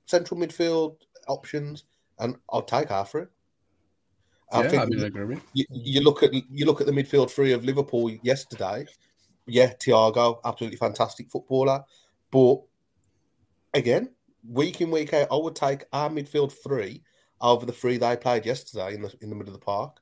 central 0.07 0.39
midfield 0.39 0.97
options, 1.29 1.85
and 2.19 2.37
I'll 2.53 2.63
take 2.63 2.91
half 2.91 3.15
I 4.53 4.63
yeah, 4.63 4.69
think 4.69 4.83
I 4.83 4.87
mean, 4.87 5.05
agree. 5.05 5.39
You, 5.55 5.65
you, 5.71 6.01
look 6.01 6.25
at 6.25 6.35
you 6.35 6.67
look 6.67 6.81
at 6.81 6.87
the 6.89 6.93
midfield 6.93 7.31
three 7.31 7.53
of 7.53 7.65
Liverpool 7.65 8.11
yesterday. 8.23 8.85
Yeah, 9.47 9.73
Thiago, 9.75 10.41
absolutely 10.45 10.77
fantastic 10.77 11.31
footballer, 11.31 11.85
but 12.31 12.61
again, 13.75 14.11
week 14.49 14.81
in 14.81 14.91
week 14.91 15.15
out, 15.15 15.29
I 15.31 15.37
would 15.37 15.55
take 15.55 15.85
our 15.93 16.11
midfield 16.11 16.53
three 16.53 17.03
over 17.41 17.67
the 17.67 17.73
three 17.73 17.97
they 17.97 18.17
played 18.17 18.47
yesterday 18.47 18.95
in 18.95 19.03
the 19.03 19.15
in 19.21 19.31
the 19.31 19.37
middle 19.37 19.55
of 19.55 19.61
the 19.61 19.65
park, 19.65 19.99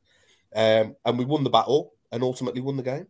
um, 0.55 0.97
and 1.05 1.19
we 1.19 1.25
won 1.25 1.45
the 1.45 1.51
battle 1.51 1.95
and 2.13 2.23
ultimately 2.23 2.61
won 2.61 2.77
the 2.77 2.83
game. 2.83 3.07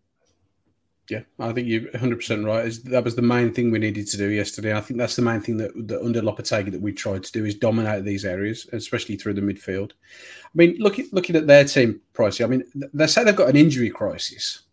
Yeah, 1.08 1.23
I 1.38 1.54
think 1.54 1.68
you're 1.68 1.90
100% 1.92 2.44
right. 2.44 2.70
That 2.85 3.02
was 3.02 3.16
the 3.16 3.23
main 3.23 3.54
thing 3.54 3.70
we 3.70 3.78
needed 3.78 4.06
to 4.08 4.18
do 4.18 4.28
yesterday. 4.28 4.76
I 4.76 4.80
think 4.82 4.99
that's 4.99 5.16
the 5.16 5.23
main 5.23 5.40
thing 5.40 5.56
that, 5.56 5.70
that 5.88 6.04
under 6.04 6.20
Lopetegui 6.20 6.70
that 6.70 6.82
we 6.82 6.92
tried 6.92 7.25
to 7.25 7.32
do 7.32 7.47
is 7.47 7.54
dominate 7.54 8.04
these 8.04 8.26
areas, 8.26 8.68
especially 8.75 9.16
through 9.16 9.35
the 9.35 9.40
midfield. 9.40 9.92
I 9.92 10.50
mean, 10.54 10.76
looking 10.78 11.08
looking 11.12 11.37
at 11.37 11.47
their 11.47 11.64
team, 11.64 12.02
Pricey, 12.12 12.44
I 12.44 12.49
mean, 12.49 12.62
they 12.92 13.06
say 13.06 13.25
they've 13.25 13.35
got 13.35 13.49
an 13.49 13.56
injury 13.56 13.88
crisis. 13.88 14.64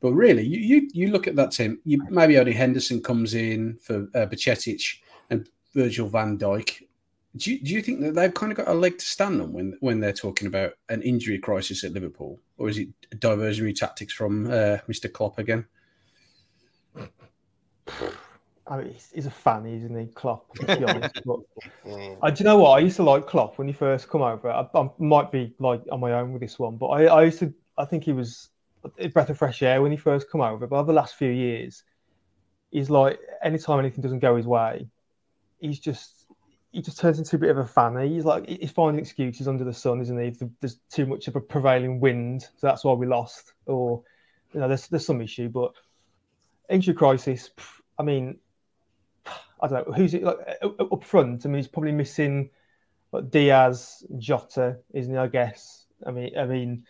But 0.00 0.12
really, 0.12 0.46
you, 0.46 0.60
you, 0.60 0.90
you 0.92 1.08
look 1.08 1.26
at 1.26 1.34
that 1.36 1.50
team, 1.50 1.78
you, 1.84 1.98
maybe 2.10 2.38
only 2.38 2.52
Henderson 2.52 3.02
comes 3.02 3.32
in 3.32 3.78
for 3.80 4.06
uh, 4.14 4.26
Bajcetic 4.26 4.98
and 5.30 5.48
Virgil 5.74 6.08
van 6.08 6.38
Dijk. 6.38 6.82
Do 7.36 7.52
you, 7.52 7.60
do 7.60 7.72
you 7.72 7.82
think 7.82 8.00
that 8.00 8.14
they've 8.14 8.32
kind 8.32 8.52
of 8.52 8.58
got 8.58 8.68
a 8.68 8.74
leg 8.74 8.98
to 8.98 9.04
stand 9.04 9.42
on 9.42 9.52
when, 9.52 9.76
when 9.80 9.98
they're 9.98 10.12
talking 10.12 10.46
about 10.46 10.74
an 10.88 11.02
injury 11.02 11.38
crisis 11.38 11.82
at 11.82 11.92
Liverpool? 11.92 12.38
Or 12.58 12.68
is 12.68 12.78
it 12.78 12.88
diversionary 13.16 13.74
tactics 13.74 14.12
from 14.12 14.46
uh, 14.46 14.78
Mr. 14.88 15.12
Klopp 15.12 15.38
again? 15.38 15.66
I 18.66 18.78
mean, 18.78 18.94
he's 19.12 19.26
a 19.26 19.30
fan, 19.30 19.66
isn't 19.66 19.98
he, 19.98 20.06
Klopp? 20.14 20.54
To 20.54 20.76
be 20.76 20.84
honest. 20.88 21.20
but, 21.24 21.40
uh, 22.22 22.30
do 22.30 22.38
you 22.38 22.44
know 22.44 22.58
what? 22.58 22.70
I 22.70 22.78
used 22.78 22.96
to 22.96 23.02
like 23.02 23.26
Klopp 23.26 23.58
when 23.58 23.66
he 23.66 23.74
first 23.74 24.08
come 24.08 24.22
over. 24.22 24.50
I, 24.50 24.66
I 24.74 24.90
might 24.98 25.32
be 25.32 25.54
like 25.58 25.82
on 25.90 26.00
my 26.00 26.12
own 26.12 26.32
with 26.32 26.40
this 26.40 26.58
one, 26.58 26.76
but 26.76 26.86
I, 26.86 27.04
I 27.06 27.24
used 27.24 27.40
to. 27.40 27.52
I 27.76 27.84
think 27.84 28.04
he 28.04 28.12
was 28.12 28.50
a 28.98 29.08
breath 29.08 29.30
of 29.30 29.38
fresh 29.38 29.62
air 29.62 29.82
when 29.82 29.90
he 29.90 29.96
first 29.96 30.30
come 30.30 30.40
over. 30.40 30.66
But 30.66 30.76
over 30.76 30.86
the 30.86 30.92
last 30.92 31.16
few 31.16 31.30
years, 31.30 31.82
he's 32.70 32.90
like 32.90 33.18
anytime 33.42 33.80
anything 33.80 34.02
doesn't 34.02 34.20
go 34.20 34.36
his 34.36 34.46
way, 34.46 34.88
he's 35.60 35.78
just 35.78 36.23
he 36.74 36.82
just 36.82 36.98
turns 36.98 37.18
into 37.18 37.36
a 37.36 37.38
bit 37.38 37.50
of 37.50 37.58
a 37.58 37.64
fanny. 37.64 38.02
Eh? 38.02 38.08
He's 38.08 38.24
like 38.24 38.48
he's 38.48 38.72
finding 38.72 39.00
excuses 39.00 39.46
under 39.46 39.62
the 39.62 39.72
sun, 39.72 40.00
isn't 40.00 40.18
he? 40.18 40.26
If 40.26 40.42
there's 40.60 40.80
too 40.90 41.06
much 41.06 41.28
of 41.28 41.36
a 41.36 41.40
prevailing 41.40 42.00
wind, 42.00 42.42
so 42.42 42.66
that's 42.66 42.82
why 42.82 42.92
we 42.94 43.06
lost, 43.06 43.52
or 43.66 44.02
you 44.52 44.58
know, 44.58 44.66
there's 44.66 44.88
there's 44.88 45.06
some 45.06 45.22
issue. 45.22 45.48
But 45.48 45.72
injury 46.68 46.94
crisis. 46.94 47.50
I 47.96 48.02
mean, 48.02 48.38
I 49.62 49.68
don't 49.68 49.88
know 49.88 49.94
who's 49.94 50.14
it 50.14 50.24
like 50.24 50.38
uh, 50.62 50.68
uh, 50.80 50.84
up 50.92 51.04
front. 51.04 51.46
I 51.46 51.48
mean, 51.48 51.58
he's 51.58 51.68
probably 51.68 51.92
missing 51.92 52.50
like 53.12 53.30
Diaz, 53.30 54.04
Jota, 54.18 54.78
isn't 54.92 55.12
he? 55.12 55.18
I 55.18 55.28
guess. 55.28 55.86
I 56.04 56.10
mean, 56.10 56.36
I 56.36 56.44
mean, 56.44 56.84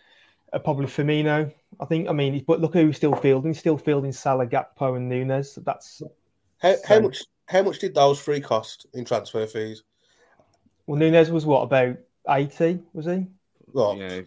uh, 0.51 0.57
probably 0.57 0.87
Firmino. 0.87 1.53
I 1.79 1.85
think. 1.85 2.09
I 2.09 2.11
mean, 2.11 2.43
but 2.47 2.59
look 2.59 2.73
who 2.73 2.87
he's 2.87 2.97
still 2.97 3.15
fielding. 3.15 3.51
He's 3.51 3.59
still 3.59 3.77
fielding 3.77 4.13
Salah, 4.13 4.47
Gakpo, 4.47 4.97
and 4.97 5.07
Nunez. 5.07 5.59
That's 5.63 6.01
how, 6.57 6.75
how 6.87 7.01
much 7.01 7.23
how 7.47 7.61
much 7.61 7.79
did 7.79 7.93
those 7.93 8.21
three 8.21 8.41
cost 8.41 8.87
in 8.93 9.05
transfer 9.05 9.45
fees? 9.45 9.83
Well, 10.87 10.99
Nunez 10.99 11.31
was 11.31 11.45
what 11.45 11.61
about 11.61 11.97
eighty? 12.29 12.79
Was 12.93 13.05
he? 13.05 13.27
Well, 13.71 13.97
yeah, 13.97 14.21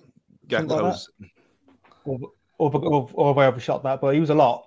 Gakpo's 0.49 1.09
or, 2.05 2.19
or, 2.59 2.77
or, 2.77 3.11
or 3.13 3.43
I 3.43 3.47
overshot 3.47 3.83
that, 3.85 4.01
but 4.01 4.15
he 4.15 4.21
was 4.21 4.31
a 4.31 4.35
lot. 4.35 4.67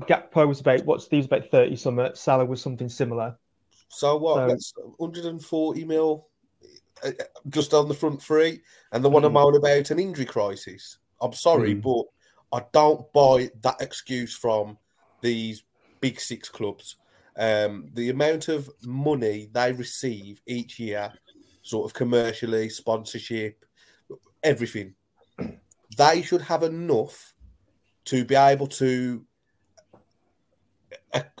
Gakpo 0.00 0.46
was 0.46 0.60
about 0.60 0.84
what 0.84 1.02
Steve's 1.02 1.26
about 1.26 1.50
thirty 1.50 1.76
something. 1.76 2.10
Salah 2.14 2.44
was 2.44 2.60
something 2.60 2.88
similar. 2.88 3.36
So 3.88 4.16
what? 4.16 4.36
So, 4.36 4.48
that's 4.48 4.72
140 4.98 5.84
mil 5.84 6.26
uh, 7.04 7.12
just 7.48 7.72
on 7.74 7.88
the 7.88 7.94
front 7.94 8.22
three, 8.22 8.62
and 8.92 9.04
the 9.04 9.10
one 9.10 9.22
mm. 9.22 9.26
I'm 9.26 9.36
on 9.36 9.56
about 9.56 9.90
an 9.90 9.98
injury 9.98 10.24
crisis. 10.24 10.98
I'm 11.20 11.32
sorry, 11.32 11.74
mm. 11.74 11.82
but 11.82 12.56
I 12.56 12.64
don't 12.72 13.10
buy 13.12 13.50
that 13.62 13.80
excuse 13.80 14.36
from 14.36 14.78
these 15.20 15.62
big 16.00 16.20
six 16.20 16.48
clubs 16.48 16.96
um, 17.38 17.88
the 17.92 18.10
amount 18.10 18.48
of 18.48 18.70
money 18.82 19.48
they 19.52 19.72
receive 19.72 20.40
each 20.46 20.78
year, 20.78 21.12
sort 21.62 21.90
of 21.90 21.94
commercially, 21.94 22.68
sponsorship, 22.68 23.64
everything, 24.42 24.94
they 25.98 26.22
should 26.22 26.42
have 26.42 26.62
enough 26.62 27.34
to 28.06 28.24
be 28.24 28.34
able 28.34 28.66
to 28.66 29.24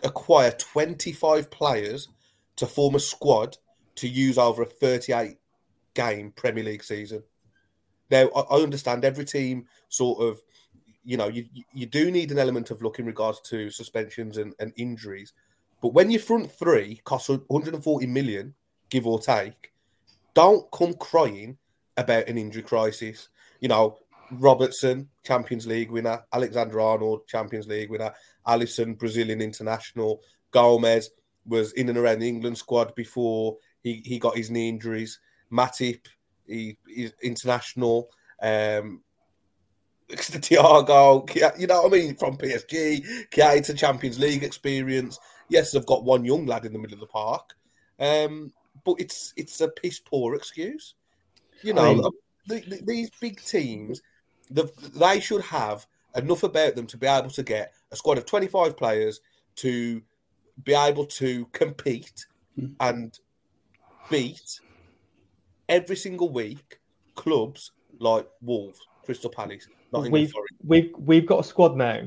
acquire 0.02 0.50
25 0.52 1.50
players 1.50 2.08
to 2.56 2.66
form 2.66 2.94
a 2.94 3.00
squad 3.00 3.56
to 3.96 4.08
use 4.08 4.38
over 4.38 4.62
a 4.62 4.66
38 4.66 5.36
game 5.94 6.32
Premier 6.34 6.64
League 6.64 6.84
season. 6.84 7.22
Now, 8.10 8.28
I 8.28 8.56
understand 8.62 9.04
every 9.04 9.24
team 9.24 9.66
sort 9.88 10.22
of, 10.22 10.40
you 11.04 11.16
know, 11.16 11.28
you, 11.28 11.46
you 11.72 11.86
do 11.86 12.10
need 12.10 12.30
an 12.30 12.38
element 12.38 12.70
of 12.70 12.82
luck 12.82 12.98
in 12.98 13.06
regards 13.06 13.40
to 13.42 13.70
suspensions 13.70 14.36
and, 14.38 14.54
and 14.60 14.72
injuries, 14.76 15.32
but 15.86 15.94
when 15.94 16.10
your 16.10 16.20
front 16.20 16.50
three 16.50 17.00
costs 17.04 17.28
140 17.28 18.06
million, 18.08 18.54
give 18.90 19.06
or 19.06 19.20
take, 19.20 19.72
don't 20.34 20.68
come 20.72 20.94
crying 20.94 21.58
about 21.96 22.26
an 22.26 22.36
injury 22.36 22.62
crisis. 22.62 23.28
You 23.60 23.68
know, 23.68 23.96
Robertson, 24.32 25.08
Champions 25.22 25.64
League 25.64 25.92
winner, 25.92 26.24
Alexander 26.32 26.80
Arnold, 26.80 27.28
Champions 27.28 27.68
League 27.68 27.88
winner, 27.88 28.12
Alisson, 28.48 28.98
Brazilian 28.98 29.40
international, 29.40 30.22
Gomez 30.50 31.10
was 31.46 31.72
in 31.74 31.88
and 31.88 31.96
around 31.96 32.18
the 32.18 32.28
England 32.28 32.58
squad 32.58 32.92
before 32.96 33.56
he, 33.84 34.02
he 34.04 34.18
got 34.18 34.36
his 34.36 34.50
knee 34.50 34.68
injuries. 34.68 35.20
Matip, 35.52 36.00
he, 36.48 36.76
he's 36.88 37.12
international. 37.22 38.10
Um, 38.42 39.02
Thiago, 40.10 41.60
you 41.60 41.68
know 41.68 41.82
what 41.82 41.94
I 41.94 41.96
mean, 41.96 42.16
from 42.16 42.36
PSG, 42.36 43.28
Keita 43.30 43.78
Champions 43.78 44.18
League 44.18 44.42
experience. 44.42 45.20
Yes, 45.48 45.72
they've 45.72 45.86
got 45.86 46.04
one 46.04 46.24
young 46.24 46.46
lad 46.46 46.64
in 46.64 46.72
the 46.72 46.78
middle 46.78 46.94
of 46.94 47.00
the 47.00 47.06
park, 47.06 47.54
um, 48.00 48.52
but 48.84 48.94
it's 48.98 49.32
it's 49.36 49.60
a 49.60 49.68
piss 49.68 49.98
poor 49.98 50.34
excuse. 50.34 50.94
You 51.62 51.74
know, 51.74 51.84
I 51.84 51.94
mean, 51.94 52.10
the, 52.46 52.60
the, 52.60 52.80
these 52.84 53.10
big 53.20 53.42
teams, 53.42 54.02
the, 54.50 54.70
they 54.94 55.20
should 55.20 55.42
have 55.42 55.86
enough 56.14 56.42
about 56.42 56.74
them 56.74 56.86
to 56.86 56.96
be 56.96 57.06
able 57.06 57.30
to 57.30 57.42
get 57.42 57.72
a 57.92 57.96
squad 57.96 58.18
of 58.18 58.26
25 58.26 58.76
players 58.76 59.20
to 59.56 60.02
be 60.64 60.74
able 60.74 61.04
to 61.04 61.46
compete 61.52 62.26
hmm. 62.58 62.68
and 62.80 63.18
beat 64.10 64.60
every 65.68 65.96
single 65.96 66.30
week 66.30 66.80
clubs 67.14 67.72
like 67.98 68.26
Wolves, 68.42 68.80
Crystal 69.04 69.30
Palace. 69.30 69.68
We've, 69.92 70.32
we've, 70.64 70.92
we've 70.98 71.26
got 71.26 71.40
a 71.40 71.44
squad 71.44 71.76
now 71.76 72.02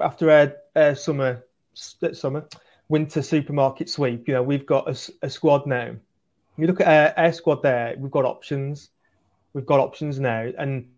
after 0.00 0.30
a, 0.30 0.54
our 0.74 0.94
summer 0.94 1.44
summer 1.76 2.48
winter 2.88 3.22
supermarket 3.22 3.88
sweep. 3.88 4.28
You 4.28 4.34
know, 4.34 4.42
we've 4.42 4.66
got 4.66 4.88
a, 4.88 5.12
a 5.22 5.30
squad 5.30 5.66
now. 5.66 5.96
You 6.56 6.66
look 6.66 6.80
at 6.80 7.16
our, 7.18 7.24
our, 7.26 7.32
squad 7.32 7.62
there. 7.62 7.94
We've 7.98 8.10
got 8.10 8.24
options. 8.24 8.90
We've 9.52 9.66
got 9.66 9.80
options 9.80 10.18
now, 10.18 10.50
and 10.58 10.88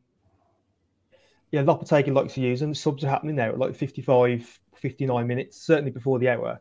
yeah, 1.50 1.62
Lopetegui 1.62 2.12
likes 2.12 2.35
to 2.35 2.40
use 2.40 2.61
them. 2.61 2.75
Subs 2.75 3.04
are 3.04 3.08
happening 3.08 3.37
now 3.37 3.50
at 3.50 3.58
like 3.58 3.75
55, 3.75 4.61
59 4.75 5.26
minutes, 5.26 5.61
certainly 5.61 5.90
before 5.90 6.18
the 6.18 6.28
hour. 6.28 6.61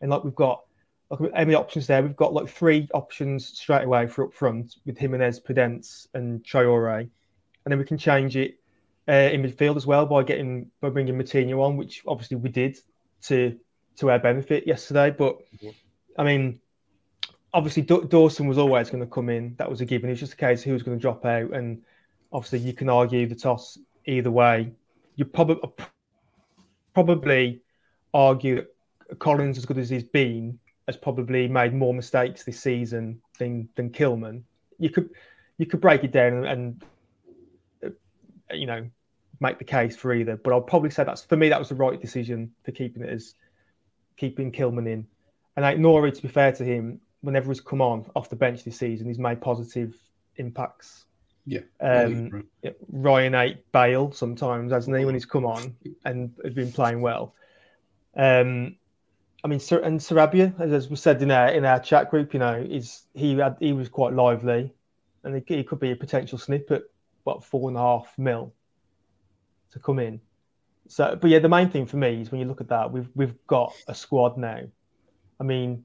And 0.00 0.10
like 0.10 0.24
we've 0.24 0.34
got 0.34 0.64
like 1.10 1.30
any 1.34 1.54
options 1.54 1.86
there. 1.86 2.02
We've 2.02 2.16
got 2.16 2.32
like 2.32 2.48
three 2.48 2.88
options 2.94 3.46
straight 3.46 3.84
away 3.84 4.06
for 4.06 4.24
up 4.24 4.34
front 4.34 4.76
with 4.86 4.98
Jimenez, 4.98 5.40
Podence, 5.40 6.06
and 6.14 6.42
Traore, 6.44 7.00
and 7.00 7.10
then 7.66 7.78
we 7.78 7.84
can 7.84 7.98
change 7.98 8.36
it 8.36 8.58
uh, 9.08 9.12
in 9.12 9.42
midfield 9.42 9.76
as 9.76 9.86
well 9.86 10.06
by 10.06 10.22
getting 10.22 10.70
by 10.80 10.88
bringing 10.88 11.16
Moutinho 11.16 11.60
on, 11.60 11.76
which 11.76 12.02
obviously 12.06 12.36
we 12.36 12.48
did 12.48 12.78
to 13.24 13.58
to 13.96 14.10
our 14.10 14.18
benefit 14.18 14.66
yesterday. 14.66 15.10
But. 15.10 15.38
I 16.18 16.24
mean, 16.24 16.60
obviously 17.52 17.82
Dawson 17.82 18.46
was 18.46 18.58
always 18.58 18.90
going 18.90 19.02
to 19.02 19.08
come 19.08 19.28
in. 19.28 19.54
That 19.56 19.70
was 19.70 19.80
a 19.80 19.84
given. 19.84 20.10
It's 20.10 20.20
just 20.20 20.34
a 20.34 20.36
case 20.36 20.62
who 20.62 20.72
was 20.72 20.82
going 20.82 20.96
to 20.96 21.00
drop 21.00 21.24
out, 21.24 21.52
and 21.52 21.82
obviously 22.32 22.60
you 22.60 22.72
can 22.72 22.88
argue 22.88 23.26
the 23.26 23.34
toss 23.34 23.78
either 24.06 24.30
way. 24.30 24.72
You 25.16 25.24
probably 25.24 25.60
probably 26.94 27.62
argue 28.14 28.56
that 29.08 29.18
Collins, 29.18 29.58
as 29.58 29.64
good 29.64 29.78
as 29.78 29.90
he's 29.90 30.04
been, 30.04 30.58
has 30.86 30.96
probably 30.96 31.48
made 31.48 31.74
more 31.74 31.94
mistakes 31.94 32.44
this 32.44 32.60
season 32.60 33.20
than 33.38 33.68
than 33.76 33.90
Kilman. 33.90 34.42
You 34.78 34.90
could 34.90 35.10
you 35.58 35.66
could 35.66 35.80
break 35.80 36.04
it 36.04 36.12
down 36.12 36.44
and, 36.44 36.84
and 37.82 37.94
you 38.52 38.66
know 38.66 38.88
make 39.40 39.58
the 39.58 39.64
case 39.64 39.96
for 39.96 40.12
either. 40.12 40.36
But 40.36 40.52
I'll 40.52 40.60
probably 40.60 40.90
say 40.90 41.04
that's 41.04 41.24
for 41.24 41.36
me 41.36 41.48
that 41.48 41.58
was 41.58 41.70
the 41.70 41.74
right 41.74 42.00
decision 42.00 42.52
for 42.62 42.72
keeping 42.72 43.02
it 43.02 43.08
as 43.08 43.34
keeping 44.16 44.52
Kilman 44.52 44.86
in. 44.86 45.06
And 45.56 45.64
like 45.64 45.78
Nouri, 45.78 46.14
to 46.14 46.22
be 46.22 46.28
fair 46.28 46.52
to 46.52 46.64
him, 46.64 47.00
whenever 47.22 47.48
he's 47.48 47.60
come 47.60 47.80
on 47.80 48.06
off 48.14 48.30
the 48.30 48.36
bench 48.36 48.64
this 48.64 48.78
season, 48.78 49.06
he's 49.06 49.18
made 49.18 49.40
positive 49.40 49.94
impacts. 50.36 51.06
Yeah. 51.46 51.60
Um, 51.80 52.44
yeah, 52.62 52.70
Ryan 52.92 53.34
ate 53.34 53.72
Bale 53.72 54.12
sometimes, 54.12 54.72
hasn't 54.72 54.96
he, 54.96 55.04
when 55.04 55.14
he's 55.14 55.24
come 55.24 55.46
on 55.46 55.74
and 56.04 56.32
has 56.44 56.54
been 56.54 56.70
playing 56.70 57.00
well. 57.00 57.34
Um, 58.16 58.76
I 59.42 59.48
mean, 59.48 59.60
and 59.82 59.98
Sarabia, 59.98 60.58
as 60.60 60.90
we 60.90 60.96
said 60.96 61.22
in 61.22 61.30
our 61.30 61.48
in 61.48 61.64
our 61.64 61.80
chat 61.80 62.10
group, 62.10 62.34
you 62.34 62.40
know, 62.40 62.54
is 62.54 63.04
he 63.14 63.36
had 63.38 63.56
he 63.58 63.72
was 63.72 63.88
quite 63.88 64.12
lively, 64.12 64.72
and 65.24 65.34
he, 65.34 65.56
he 65.56 65.64
could 65.64 65.80
be 65.80 65.92
a 65.92 65.96
potential 65.96 66.36
snippet, 66.36 66.90
what 67.24 67.42
four 67.42 67.68
and 67.68 67.78
a 67.78 67.80
half 67.80 68.12
mil 68.18 68.52
to 69.72 69.78
come 69.78 69.98
in. 69.98 70.20
So, 70.88 71.16
but 71.20 71.30
yeah, 71.30 71.38
the 71.38 71.48
main 71.48 71.70
thing 71.70 71.86
for 71.86 71.96
me 71.96 72.20
is 72.20 72.30
when 72.30 72.40
you 72.40 72.46
look 72.46 72.60
at 72.60 72.68
that, 72.68 72.90
we've 72.90 73.08
we've 73.14 73.34
got 73.46 73.72
a 73.88 73.94
squad 73.94 74.36
now 74.36 74.60
I 75.40 75.42
mean, 75.42 75.84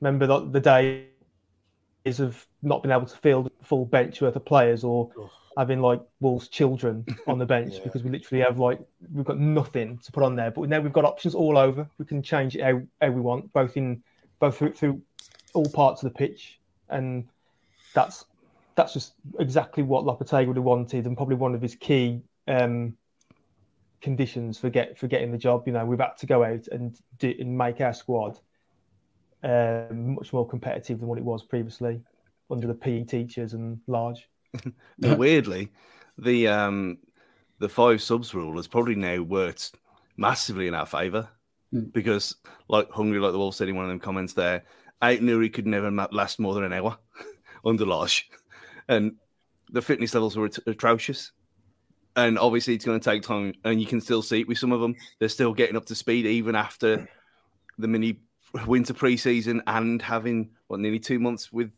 remember 0.00 0.26
the, 0.26 0.48
the 0.48 0.60
days 0.60 2.20
of 2.20 2.46
not 2.62 2.82
being 2.82 2.94
able 2.94 3.06
to 3.06 3.16
field 3.16 3.50
a 3.60 3.64
full 3.64 3.84
bench 3.84 4.20
worth 4.20 4.36
of 4.36 4.44
players 4.44 4.84
or 4.84 5.10
having 5.58 5.80
like 5.80 6.00
Wolves 6.20 6.48
children 6.48 7.04
on 7.26 7.38
the 7.38 7.46
bench 7.46 7.74
Yeah. 7.74 7.80
because 7.84 8.04
we 8.04 8.10
literally 8.10 8.44
have 8.44 8.58
like 8.58 8.80
we've 9.12 9.24
got 9.24 9.38
nothing 9.38 9.98
to 9.98 10.12
put 10.12 10.22
on 10.22 10.36
there. 10.36 10.50
But 10.52 10.68
now 10.68 10.80
we've 10.80 10.92
got 10.92 11.04
options 11.04 11.34
all 11.34 11.58
over. 11.58 11.88
We 11.98 12.04
can 12.04 12.22
change 12.22 12.54
it 12.54 12.62
how, 12.62 12.82
how 13.00 13.10
we 13.10 13.20
want, 13.20 13.52
both 13.52 13.76
in 13.76 14.02
both 14.38 14.56
through, 14.56 14.74
through 14.74 15.02
all 15.54 15.68
parts 15.68 16.02
of 16.02 16.12
the 16.12 16.16
pitch, 16.16 16.60
and 16.88 17.26
that's 17.94 18.26
that's 18.76 18.92
just 18.92 19.14
exactly 19.38 19.82
what 19.82 20.04
Lopetegui 20.04 20.48
would 20.48 20.56
have 20.56 20.64
wanted, 20.64 21.06
and 21.06 21.16
probably 21.16 21.36
one 21.36 21.54
of 21.54 21.62
his 21.62 21.74
key 21.74 22.20
um, 22.48 22.96
conditions 24.04 24.58
for 24.58 24.68
get 24.70 24.98
for 24.98 25.08
getting 25.08 25.32
the 25.32 25.38
job. 25.38 25.64
You 25.66 25.72
know, 25.72 25.84
we've 25.84 25.98
had 25.98 26.16
to 26.18 26.26
go 26.26 26.44
out 26.44 26.68
and 26.68 26.96
do 27.18 27.34
and 27.40 27.56
make 27.58 27.80
our 27.80 27.94
squad 27.94 28.38
um, 29.42 30.14
much 30.14 30.32
more 30.32 30.46
competitive 30.46 31.00
than 31.00 31.08
what 31.08 31.18
it 31.18 31.24
was 31.24 31.42
previously 31.42 32.00
under 32.50 32.66
the 32.66 32.74
PE 32.74 33.04
teachers 33.04 33.54
and 33.54 33.80
Lage. 33.86 34.28
And 35.02 35.18
weirdly, 35.18 35.70
the 36.18 36.46
um 36.48 36.98
the 37.58 37.68
five 37.68 38.00
subs 38.02 38.34
rule 38.34 38.56
has 38.56 38.68
probably 38.68 38.94
now 38.94 39.22
worked 39.22 39.74
massively 40.16 40.68
in 40.68 40.74
our 40.74 40.86
favour 40.86 41.28
Mm. 41.72 41.92
because, 41.92 42.36
like 42.68 42.88
Hungry, 42.92 43.18
like 43.18 43.32
the 43.32 43.38
Wolf 43.38 43.56
said 43.56 43.68
in 43.68 43.74
one 43.74 43.84
of 43.84 43.88
them 43.88 43.98
comments 43.98 44.32
there, 44.32 44.62
Ait-Nouri 45.02 45.52
could 45.52 45.66
never 45.66 45.90
ma- 45.90 46.06
last 46.12 46.38
more 46.38 46.54
than 46.54 46.62
an 46.62 46.72
hour 46.72 46.96
under 47.64 47.84
Lage, 47.84 48.30
and 48.86 49.16
the 49.70 49.82
fitness 49.82 50.14
levels 50.14 50.36
were 50.36 50.46
at- 50.46 50.68
atrocious. 50.68 51.32
And 52.16 52.38
obviously, 52.38 52.74
it's 52.74 52.84
going 52.84 53.00
to 53.00 53.10
take 53.10 53.22
time, 53.22 53.54
and 53.64 53.80
you 53.80 53.86
can 53.86 54.00
still 54.00 54.22
see 54.22 54.40
it 54.40 54.48
with 54.48 54.58
some 54.58 54.72
of 54.72 54.80
them. 54.80 54.94
They're 55.18 55.28
still 55.28 55.52
getting 55.52 55.76
up 55.76 55.86
to 55.86 55.94
speed 55.94 56.26
even 56.26 56.54
after 56.54 57.08
the 57.78 57.88
mini 57.88 58.20
winter 58.66 58.94
preseason 58.94 59.60
and 59.66 60.00
having 60.00 60.50
what 60.68 60.80
nearly 60.80 61.00
two 61.00 61.18
months 61.18 61.52
with 61.52 61.72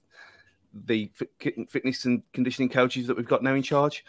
the 0.84 1.10
fitness 1.68 2.04
and 2.04 2.22
conditioning 2.32 2.68
coaches 2.68 3.06
that 3.06 3.16
we've 3.16 3.26
got 3.26 3.42
now 3.42 3.54
in 3.54 3.62
charge. 3.62 4.04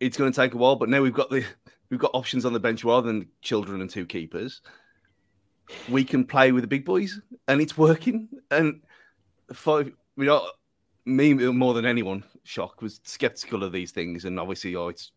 It's 0.00 0.16
going 0.16 0.32
to 0.32 0.40
take 0.40 0.54
a 0.54 0.56
while, 0.56 0.76
but 0.76 0.88
now 0.88 1.02
we've 1.02 1.12
got 1.12 1.30
the 1.30 1.44
we've 1.90 2.00
got 2.00 2.12
options 2.14 2.44
on 2.44 2.52
the 2.52 2.60
bench 2.60 2.84
rather 2.84 3.06
than 3.06 3.28
children 3.42 3.80
and 3.80 3.90
two 3.90 4.06
keepers. 4.06 4.62
We 5.88 6.04
can 6.04 6.24
play 6.24 6.52
with 6.52 6.62
the 6.62 6.68
big 6.68 6.84
boys, 6.84 7.20
and 7.48 7.60
it's 7.60 7.76
working. 7.76 8.28
And 8.50 8.82
five, 9.52 9.92
we 10.16 10.28
are 10.28 10.42
me 11.04 11.34
more 11.34 11.74
than 11.74 11.84
anyone. 11.84 12.24
Shock 12.44 12.80
was 12.82 13.00
skeptical 13.04 13.64
of 13.64 13.72
these 13.72 13.90
things, 13.90 14.24
and 14.24 14.38
obviously, 14.38 14.76
oh, 14.76 14.88
it's 14.88 15.12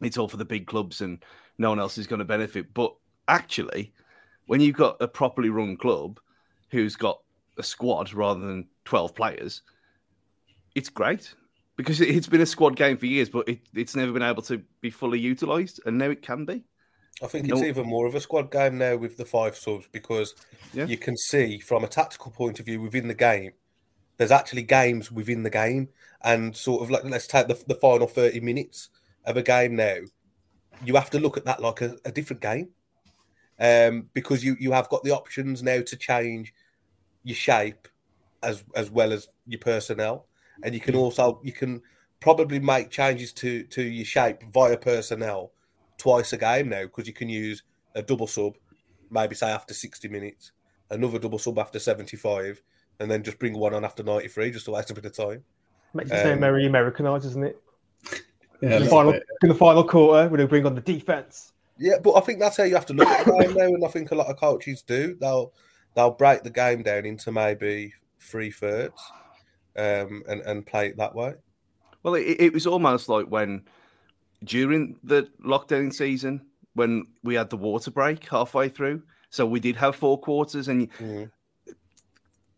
it's 0.00 0.16
all 0.18 0.28
for 0.28 0.36
the 0.36 0.44
big 0.44 0.66
clubs, 0.66 1.00
and 1.00 1.24
no 1.58 1.70
one 1.70 1.80
else 1.80 1.98
is 1.98 2.06
going 2.06 2.18
to 2.20 2.24
benefit. 2.24 2.72
But 2.74 2.94
actually, 3.26 3.92
when 4.46 4.60
you've 4.60 4.76
got 4.76 4.96
a 5.00 5.08
properly 5.08 5.50
run 5.50 5.76
club 5.76 6.20
who's 6.70 6.96
got 6.96 7.20
a 7.58 7.62
squad 7.62 8.12
rather 8.12 8.40
than 8.40 8.68
12 8.84 9.14
players, 9.14 9.62
it's 10.74 10.88
great 10.88 11.34
because 11.76 12.00
it- 12.00 12.10
it's 12.14 12.28
been 12.28 12.40
a 12.40 12.46
squad 12.46 12.76
game 12.76 12.96
for 12.96 13.06
years, 13.06 13.28
but 13.28 13.48
it, 13.48 13.60
it's 13.74 13.94
never 13.96 14.12
been 14.12 14.22
able 14.22 14.42
to 14.42 14.58
be 14.80 14.90
fully 14.90 15.18
utilized, 15.18 15.80
and 15.86 15.98
now 15.98 16.10
it 16.10 16.22
can 16.22 16.44
be. 16.44 16.64
I 17.22 17.26
think 17.26 17.48
it's 17.48 17.60
No- 17.60 17.66
even 17.66 17.86
more 17.86 18.06
of 18.06 18.14
a 18.14 18.20
squad 18.20 18.50
game 18.50 18.78
now 18.78 18.96
with 18.96 19.16
the 19.16 19.24
five 19.24 19.56
subs 19.56 19.88
because 19.90 20.34
Yeah. 20.72 20.86
you 20.86 20.96
can 20.96 21.16
see 21.16 21.58
from 21.58 21.82
a 21.82 21.88
tactical 21.88 22.30
point 22.30 22.60
of 22.60 22.66
view 22.66 22.80
within 22.80 23.08
the 23.08 23.14
game, 23.14 23.52
there's 24.18 24.30
actually 24.30 24.62
games 24.62 25.10
within 25.10 25.42
the 25.42 25.50
game, 25.50 25.88
and 26.22 26.56
sort 26.56 26.82
of 26.82 26.90
like 26.90 27.04
let's 27.04 27.26
take 27.26 27.48
the, 27.48 27.60
the 27.66 27.74
final 27.74 28.06
30 28.06 28.40
minutes 28.40 28.88
of 29.28 29.36
a 29.36 29.42
game 29.42 29.76
now. 29.76 29.98
You 30.84 30.94
have 30.96 31.10
to 31.10 31.20
look 31.20 31.36
at 31.36 31.44
that 31.44 31.60
like 31.60 31.80
a, 31.80 31.96
a 32.04 32.12
different 32.12 32.42
game 32.42 32.70
um, 33.60 34.08
because 34.12 34.44
you, 34.44 34.56
you 34.58 34.72
have 34.72 34.88
got 34.88 35.04
the 35.04 35.10
options 35.10 35.62
now 35.62 35.80
to 35.82 35.96
change 35.96 36.54
your 37.24 37.36
shape 37.36 37.88
as 38.42 38.64
as 38.74 38.90
well 38.90 39.12
as 39.12 39.28
your 39.46 39.58
personnel, 39.58 40.26
and 40.62 40.74
you 40.74 40.80
can 40.80 40.94
also 40.94 41.40
you 41.42 41.52
can 41.52 41.82
probably 42.20 42.58
make 42.60 42.90
changes 42.90 43.32
to 43.32 43.64
to 43.64 43.82
your 43.82 44.04
shape 44.04 44.42
via 44.52 44.76
personnel 44.76 45.52
twice 45.98 46.32
a 46.32 46.36
game 46.36 46.68
now 46.68 46.82
because 46.82 47.06
you 47.06 47.12
can 47.12 47.28
use 47.28 47.64
a 47.96 48.02
double 48.02 48.28
sub, 48.28 48.54
maybe 49.10 49.34
say 49.34 49.50
after 49.50 49.74
60 49.74 50.08
minutes, 50.08 50.52
another 50.90 51.18
double 51.18 51.38
sub 51.38 51.58
after 51.58 51.80
75, 51.80 52.62
and 53.00 53.10
then 53.10 53.24
just 53.24 53.40
bring 53.40 53.58
one 53.58 53.74
on 53.74 53.84
after 53.84 54.04
93 54.04 54.52
just 54.52 54.66
to 54.66 54.70
waste 54.70 54.90
a 54.90 54.94
bit 54.94 55.04
of 55.04 55.12
time. 55.12 55.42
Makes 55.92 56.12
it 56.12 56.22
sound 56.22 56.34
Um, 56.34 56.40
very 56.40 56.66
Americanized, 56.66 57.26
isn't 57.26 57.44
it? 57.44 57.60
Yeah, 58.60 58.76
in, 58.76 58.84
the 58.84 58.88
final, 58.90 59.12
bit. 59.12 59.22
in 59.42 59.48
the 59.48 59.54
final 59.54 59.84
quarter, 59.84 60.28
when 60.28 60.40
they 60.40 60.46
bring 60.46 60.66
on 60.66 60.74
the 60.74 60.80
defense. 60.80 61.52
Yeah, 61.78 61.98
but 62.02 62.14
I 62.14 62.20
think 62.20 62.40
that's 62.40 62.56
how 62.56 62.64
you 62.64 62.74
have 62.74 62.86
to 62.86 62.92
look 62.92 63.06
at 63.06 63.24
the 63.24 63.32
game 63.32 63.54
now, 63.54 63.66
and 63.66 63.84
I 63.84 63.88
think 63.88 64.10
a 64.10 64.16
lot 64.16 64.26
of 64.26 64.36
coaches 64.36 64.82
do. 64.82 65.16
They'll 65.20 65.52
they'll 65.94 66.10
break 66.10 66.42
the 66.42 66.50
game 66.50 66.82
down 66.82 67.06
into 67.06 67.30
maybe 67.30 67.94
three 68.18 68.50
thirds, 68.50 69.00
um, 69.76 70.24
and 70.28 70.40
and 70.42 70.66
play 70.66 70.88
it 70.88 70.96
that 70.96 71.14
way. 71.14 71.34
Well, 72.02 72.14
it, 72.14 72.40
it 72.40 72.52
was 72.52 72.66
almost 72.66 73.08
like 73.08 73.26
when 73.26 73.62
during 74.42 74.98
the 75.04 75.28
lockdown 75.44 75.92
season, 75.92 76.46
when 76.74 77.04
we 77.22 77.36
had 77.36 77.50
the 77.50 77.56
water 77.56 77.90
break 77.92 78.28
halfway 78.28 78.68
through. 78.68 79.02
So 79.30 79.46
we 79.46 79.60
did 79.60 79.76
have 79.76 79.94
four 79.94 80.18
quarters, 80.18 80.66
and 80.66 80.90
Mm. 80.94 81.30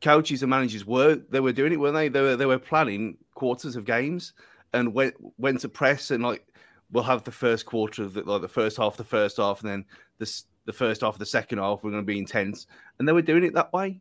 coaches 0.01 0.43
and 0.43 0.49
managers 0.49 0.87
were 0.87 1.17
they 1.29 1.41
were 1.41 1.53
doing 1.53 1.73
it, 1.73 1.81
weren't 1.81 1.95
they? 1.95 2.09
They 2.09 2.23
were 2.23 2.37
they 2.37 2.47
were 2.47 2.59
planning 2.59 3.19
quarters 3.35 3.77
of 3.77 3.85
games 3.85 4.33
and 4.73 4.93
when 4.95 5.13
went 5.39 5.61
to 5.61 5.69
press 5.69 6.11
and 6.11 6.23
like 6.23 6.47
we'll 6.93 7.05
have 7.05 7.23
the 7.25 7.31
first 7.31 7.67
quarter 7.67 8.03
of 8.03 8.15
the 8.15 8.23
like 8.23 8.43
the 8.43 8.49
first 8.49 8.77
half, 8.77 8.97
the 8.97 9.05
first 9.05 9.37
half, 9.37 9.61
and 9.63 9.71
then 9.71 9.85
this 10.19 10.45
the 10.67 10.73
first 10.73 11.01
half 11.01 11.15
of 11.15 11.19
the 11.19 11.27
second 11.27 11.59
half. 11.59 11.83
We're 11.83 11.91
going 11.91 12.03
to 12.03 12.07
be 12.07 12.19
intense, 12.19 12.67
and 12.99 13.07
they 13.09 13.13
were 13.13 13.23
doing 13.23 13.45
it 13.45 13.55
that 13.55 13.73
way. 13.73 14.01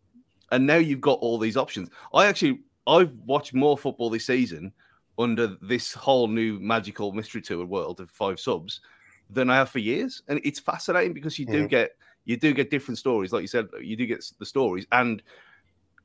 And 0.52 0.66
now 0.66 0.78
you've 0.78 1.02
got 1.02 1.20
all 1.20 1.38
these 1.38 1.58
options. 1.58 1.90
I 2.14 2.26
actually 2.26 2.62
I've 2.88 3.14
watched 3.26 3.54
more 3.54 3.78
football 3.78 4.10
this 4.10 4.26
season 4.26 4.74
under 5.18 5.58
this 5.62 5.94
whole 5.94 6.28
new 6.28 6.60
magical 6.60 7.12
mystery 7.12 7.42
tour 7.42 7.66
world 7.66 8.00
of 8.00 8.10
five 8.10 8.40
subs 8.40 8.82
than 9.30 9.50
I 9.50 9.56
have 9.58 9.70
for 9.70 9.80
years, 9.80 10.24
and 10.28 10.40
it's 10.44 10.60
fascinating 10.60 11.14
because 11.14 11.38
you 11.38 11.46
do 11.46 11.66
Mhm. 11.66 11.70
get 11.70 11.92
you 12.26 12.38
do 12.38 12.54
get 12.54 12.70
different 12.70 12.98
stories, 12.98 13.32
like 13.32 13.42
you 13.42 13.48
said, 13.48 13.68
you 13.82 13.96
do 13.96 14.06
get 14.06 14.24
the 14.40 14.46
stories, 14.46 14.86
and 14.92 15.22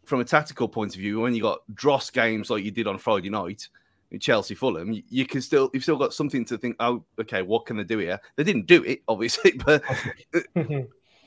from 0.05 0.21
a 0.21 0.25
tactical 0.25 0.69
point 0.69 0.95
of 0.95 1.01
view, 1.01 1.21
when 1.21 1.35
you 1.35 1.41
got 1.41 1.61
dross 1.75 2.11
games 2.11 2.51
like 2.51 2.63
you 2.65 2.71
did 2.71 2.87
on 2.87 2.99
Friday 2.99 3.31
night 3.31 3.69
Chelsea 4.21 4.55
Fulham, 4.55 5.03
you, 5.09 5.27
can 5.27 5.41
still 5.41 5.71
you've 5.73 5.83
still 5.83 5.97
got 5.97 6.15
something 6.15 6.45
to 6.47 6.59
think. 6.59 6.77
Oh, 6.81 7.05
okay, 7.21 7.43
what 7.43 7.67
can 7.67 7.77
they 7.77 7.85
do 7.85 7.99
here? 7.99 8.21
They 8.37 8.45
didn't 8.45 8.67
do 8.67 8.83
it, 8.85 9.03
obviously, 9.09 9.53
but 9.67 9.83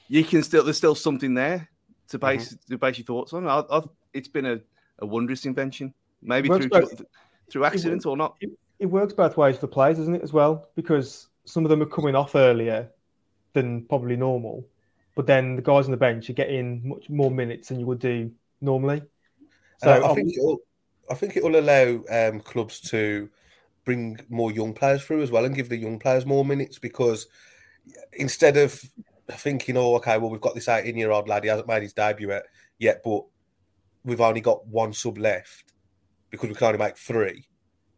you 0.08 0.24
can 0.24 0.44
still 0.44 0.64
there's 0.64 0.78
still 0.78 0.96
something 0.96 1.34
there 1.34 1.70
to 2.10 2.20
base 2.20 2.56
to 2.70 2.78
base 2.78 2.98
your 2.98 3.06
thoughts 3.06 3.34
on. 3.34 3.48
I, 3.48 3.64
I've, 3.70 3.88
it's 4.14 4.28
been 4.28 4.46
a, 4.46 4.60
a 5.00 5.06
wondrous 5.06 5.46
invention, 5.46 5.94
maybe 6.22 6.48
through 6.48 6.70
both- 6.70 7.02
through 7.50 7.66
accident 7.66 8.06
or 8.06 8.18
not. 8.18 8.38
it 8.80 8.86
works 8.86 9.14
both 9.14 9.38
ways 9.38 9.56
for 9.56 9.62
the 9.62 9.68
players, 9.70 9.98
doesn't 9.98 10.16
it, 10.16 10.22
as 10.22 10.34
well? 10.34 10.70
Because 10.76 11.28
some 11.46 11.64
of 11.64 11.70
them 11.70 11.82
are 11.82 11.88
coming 11.88 12.16
off 12.16 12.36
earlier 12.36 12.90
than 13.54 13.86
probably 13.86 14.16
normal, 14.16 14.66
but 15.16 15.26
then 15.26 15.56
the 15.56 15.62
guys 15.62 15.86
on 15.86 15.92
the 15.92 15.98
bench 15.98 16.30
are 16.30 16.34
getting 16.34 16.88
much 16.88 17.10
more 17.10 17.32
minutes 17.32 17.70
than 17.70 17.80
you 17.80 17.86
would 17.86 18.00
do 18.00 18.32
normally. 18.62 19.02
So 19.80 19.94
And 19.94 20.04
I, 20.04 20.08
I 20.08 20.10
um, 20.10 20.16
think 20.16 20.34
it'll, 20.36 20.60
I 21.10 21.14
think 21.16 21.36
it 21.38 21.44
will 21.44 21.58
allow 21.60 22.04
um, 22.10 22.40
clubs 22.42 22.80
to 22.90 23.30
bring 23.86 24.20
more 24.30 24.52
young 24.52 24.74
players 24.74 25.04
through 25.04 25.22
as 25.24 25.32
well 25.32 25.46
and 25.46 25.56
give 25.56 25.70
the 25.70 25.78
young 25.78 25.98
players 26.00 26.26
more 26.26 26.44
minutes 26.44 26.78
because 26.78 27.28
instead 28.14 28.58
of 28.58 28.82
thinking, 29.32 29.78
oh, 29.78 29.96
okay, 29.96 30.18
well, 30.18 30.30
we've 30.30 30.42
got 30.42 30.56
this 30.56 30.68
18 30.68 30.98
year 30.98 31.12
old 31.12 31.28
lad, 31.28 31.44
he 31.44 31.50
hasn't 31.50 31.68
made 31.68 31.84
his 31.84 31.94
debut 31.94 32.30
yet, 32.30 32.44
yet, 32.80 33.02
but 33.04 33.24
we've 34.04 34.22
only 34.22 34.42
got 34.42 34.66
one 34.68 34.92
sub 34.94 35.18
left 35.18 35.74
because 36.30 36.50
we 36.50 36.56
can 36.56 36.68
only 36.68 36.80
make 36.80 36.98
three. 36.98 37.46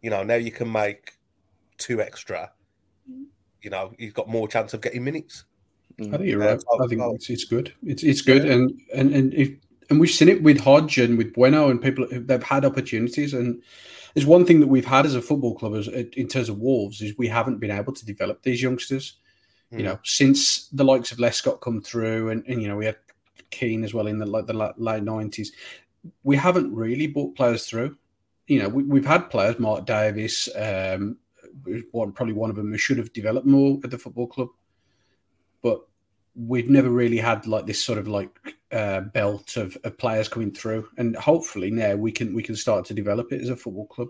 You 0.01 0.09
know, 0.11 0.23
now 0.23 0.35
you 0.35 0.51
can 0.51 0.71
make 0.71 1.17
two 1.77 2.01
extra. 2.01 2.51
You 3.61 3.69
know, 3.69 3.93
he's 3.97 4.13
got 4.13 4.29
more 4.29 4.47
chance 4.47 4.73
of 4.73 4.81
getting 4.81 5.03
minutes. 5.03 5.45
I 6.13 6.17
think 6.17 6.29
you're 6.29 6.39
right. 6.39 6.63
I'll- 6.71 6.83
I 6.83 6.87
think 6.87 7.01
it's, 7.15 7.29
it's 7.29 7.43
good. 7.45 7.73
It's 7.83 8.03
it's 8.03 8.21
good, 8.21 8.45
and 8.51 8.81
and 8.95 9.13
and 9.13 9.33
if 9.33 9.49
and 9.89 9.99
we've 9.99 10.09
seen 10.09 10.29
it 10.29 10.43
with 10.43 10.59
Hodge 10.59 10.97
and 10.97 11.17
with 11.17 11.33
Bueno 11.33 11.69
and 11.69 11.81
people. 11.81 12.07
They've 12.11 12.43
had 12.43 12.65
opportunities, 12.65 13.33
and 13.33 13.61
there's 14.13 14.25
one 14.25 14.45
thing 14.45 14.59
that 14.59 14.67
we've 14.67 14.85
had 14.85 15.05
as 15.05 15.15
a 15.15 15.21
football 15.21 15.55
club, 15.55 15.75
as 15.75 15.87
in 15.87 16.27
terms 16.27 16.49
of 16.49 16.59
Wolves, 16.59 17.01
is 17.01 17.17
we 17.17 17.27
haven't 17.27 17.59
been 17.59 17.71
able 17.71 17.93
to 17.93 18.05
develop 18.05 18.43
these 18.43 18.61
youngsters. 18.61 19.17
You 19.71 19.79
Mm. 19.79 19.83
know, 19.83 19.99
since 20.03 20.67
the 20.69 20.83
likes 20.83 21.11
of 21.11 21.19
Lescott 21.19 21.61
come 21.61 21.81
through, 21.81 22.29
and, 22.29 22.43
and 22.47 22.61
you 22.61 22.67
know 22.67 22.77
we 22.77 22.85
had 22.85 22.97
Keane 23.51 23.83
as 23.83 23.93
well 23.93 24.07
in 24.07 24.17
the 24.17 24.25
like 24.25 24.47
the 24.47 24.73
late 24.77 25.03
nineties, 25.03 25.51
we 26.23 26.35
haven't 26.37 26.73
really 26.73 27.07
brought 27.07 27.35
players 27.35 27.65
through. 27.65 27.97
You 28.47 28.63
know, 28.63 28.69
we, 28.69 28.83
we've 28.83 29.05
had 29.05 29.29
players, 29.29 29.59
Mark 29.59 29.85
Davies, 29.85 30.49
um, 30.55 31.17
one 31.91 32.11
probably 32.11 32.33
one 32.33 32.49
of 32.49 32.55
them 32.55 32.71
who 32.71 32.77
should 32.77 32.97
have 32.97 33.13
developed 33.13 33.45
more 33.45 33.79
at 33.83 33.91
the 33.91 33.97
football 33.97 34.27
club 34.27 34.49
but 35.61 35.81
we've 36.35 36.69
never 36.69 36.89
really 36.89 37.17
had 37.17 37.45
like 37.47 37.65
this 37.65 37.83
sort 37.83 37.97
of 37.97 38.07
like 38.07 38.29
uh, 38.71 39.01
belt 39.01 39.57
of, 39.57 39.77
of 39.83 39.97
players 39.97 40.27
coming 40.27 40.51
through, 40.51 40.87
and 40.97 41.15
hopefully 41.15 41.71
now 41.71 41.95
we 41.95 42.11
can 42.11 42.33
we 42.33 42.43
can 42.43 42.55
start 42.55 42.85
to 42.85 42.93
develop 42.93 43.31
it 43.31 43.41
as 43.41 43.49
a 43.49 43.55
football 43.55 43.87
club. 43.87 44.09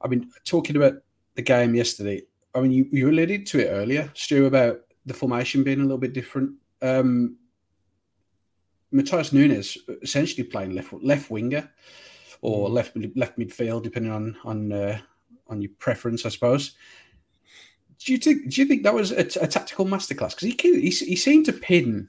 I 0.00 0.08
mean, 0.08 0.30
talking 0.44 0.76
about 0.76 0.94
the 1.34 1.42
game 1.42 1.74
yesterday, 1.74 2.22
I 2.54 2.60
mean, 2.60 2.72
you, 2.72 2.88
you 2.90 3.08
alluded 3.08 3.46
to 3.46 3.60
it 3.60 3.70
earlier, 3.70 4.10
Stu, 4.14 4.46
about 4.46 4.80
the 5.06 5.14
formation 5.14 5.62
being 5.62 5.80
a 5.80 5.82
little 5.82 5.98
bit 5.98 6.12
different. 6.12 6.52
Um, 6.82 7.36
Matheus 8.92 9.32
Nunes 9.32 9.78
essentially 10.02 10.42
playing 10.42 10.74
left 10.74 10.92
left 10.92 11.30
winger 11.30 11.70
or 12.40 12.68
Mm. 12.68 12.72
left 12.72 12.96
left 13.16 13.38
midfield, 13.38 13.82
depending 13.82 14.10
on 14.12 14.36
on 14.44 14.72
uh, 14.72 14.98
on 15.46 15.62
your 15.62 15.70
preference, 15.78 16.26
I 16.26 16.30
suppose. 16.30 16.72
Do 17.98 18.12
you 18.12 18.18
think? 18.18 18.50
Do 18.50 18.60
you 18.60 18.66
think 18.66 18.82
that 18.82 18.94
was 18.94 19.12
a, 19.12 19.20
a 19.20 19.46
tactical 19.46 19.84
masterclass? 19.84 20.30
Because 20.34 20.48
he, 20.48 20.80
he 20.80 20.90
he 20.90 21.16
seemed 21.16 21.44
to 21.46 21.52
pin 21.52 22.08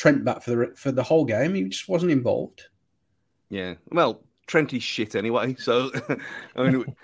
Trent 0.00 0.24
back 0.24 0.42
for 0.42 0.50
the 0.56 0.72
for 0.76 0.92
the 0.92 1.02
whole 1.02 1.26
game. 1.26 1.52
He 1.52 1.64
just 1.64 1.86
wasn't 1.86 2.12
involved. 2.12 2.68
Yeah. 3.50 3.74
Well, 3.90 4.22
Trent 4.46 4.72
is 4.72 4.82
shit 4.82 5.14
anyway. 5.14 5.56
So, 5.58 5.90
I 6.56 6.70
mean, 6.70 6.96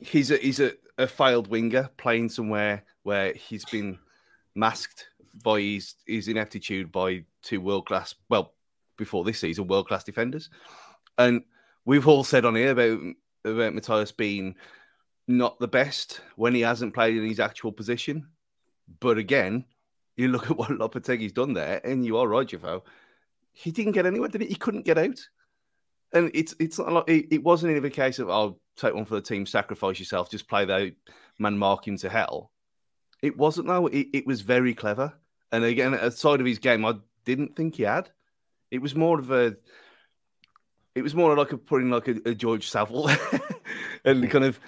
he's 0.00 0.32
a 0.32 0.38
he's 0.38 0.58
a, 0.58 0.72
a 0.98 1.06
failed 1.06 1.46
winger 1.46 1.88
playing 1.96 2.30
somewhere 2.30 2.82
where 3.04 3.34
he's 3.34 3.64
been 3.66 4.00
masked 4.56 5.10
by 5.44 5.60
his 5.60 5.94
his 6.08 6.26
ineptitude 6.26 6.90
by 6.90 7.24
two 7.42 7.60
world 7.60 7.86
class. 7.86 8.16
Well, 8.28 8.54
before 8.96 9.22
this 9.22 9.38
season, 9.38 9.68
world 9.68 9.86
class 9.86 10.02
defenders, 10.02 10.50
and 11.16 11.44
we've 11.84 12.08
all 12.08 12.24
said 12.24 12.44
on 12.44 12.56
here 12.56 12.72
about 12.72 12.98
about 13.44 13.74
Matheus 13.74 14.10
being 14.10 14.56
not 15.28 15.60
the 15.60 15.68
best 15.68 16.20
when 16.34 16.52
he 16.52 16.62
hasn't 16.62 16.94
played 16.94 17.16
in 17.16 17.28
his 17.28 17.38
actual 17.38 17.70
position. 17.70 18.26
But 18.98 19.18
again, 19.18 19.66
you 20.16 20.28
look 20.28 20.50
at 20.50 20.56
what 20.56 20.70
Lopetegui's 20.70 21.32
done 21.32 21.54
there, 21.54 21.80
and 21.84 22.04
you 22.04 22.18
are 22.18 22.28
right, 22.28 22.46
Jefoe. 22.46 22.82
He 23.52 23.70
didn't 23.70 23.92
get 23.92 24.06
anywhere, 24.06 24.28
did 24.28 24.42
he? 24.42 24.48
He 24.48 24.54
couldn't 24.54 24.84
get 24.84 24.98
out. 24.98 25.20
And 26.12 26.30
it's 26.34 26.54
it's 26.60 26.78
not 26.78 26.92
like 26.92 27.08
it, 27.08 27.26
it 27.30 27.42
wasn't 27.42 27.72
even 27.72 27.84
a 27.84 27.90
case 27.90 28.18
of 28.18 28.30
I'll 28.30 28.36
oh 28.36 28.60
take 28.76 28.94
one 28.94 29.04
for 29.04 29.14
the 29.14 29.20
team, 29.20 29.46
sacrifice 29.46 29.98
yourself, 29.98 30.30
just 30.30 30.48
play 30.48 30.64
the 30.64 30.94
man 31.38 31.58
mark 31.58 31.86
him 31.86 31.96
to 31.98 32.08
hell. 32.08 32.50
It 33.22 33.36
wasn't 33.36 33.68
though. 33.68 33.86
It, 33.86 34.08
it 34.12 34.26
was 34.26 34.40
very 34.40 34.74
clever. 34.74 35.14
And 35.50 35.64
again, 35.64 35.94
a 35.94 36.10
side 36.10 36.40
of 36.40 36.46
his 36.46 36.58
game 36.58 36.84
I 36.84 36.94
didn't 37.24 37.56
think 37.56 37.76
he 37.76 37.84
had. 37.84 38.10
It 38.70 38.82
was 38.82 38.94
more 38.94 39.18
of 39.18 39.30
a 39.30 39.56
it 40.94 41.02
was 41.02 41.14
more 41.14 41.36
like 41.36 41.52
a 41.52 41.58
putting 41.58 41.90
like 41.90 42.08
a, 42.08 42.16
a 42.26 42.34
George 42.34 42.68
Saville 42.68 43.10
and 44.04 44.30
kind 44.30 44.44
of 44.44 44.60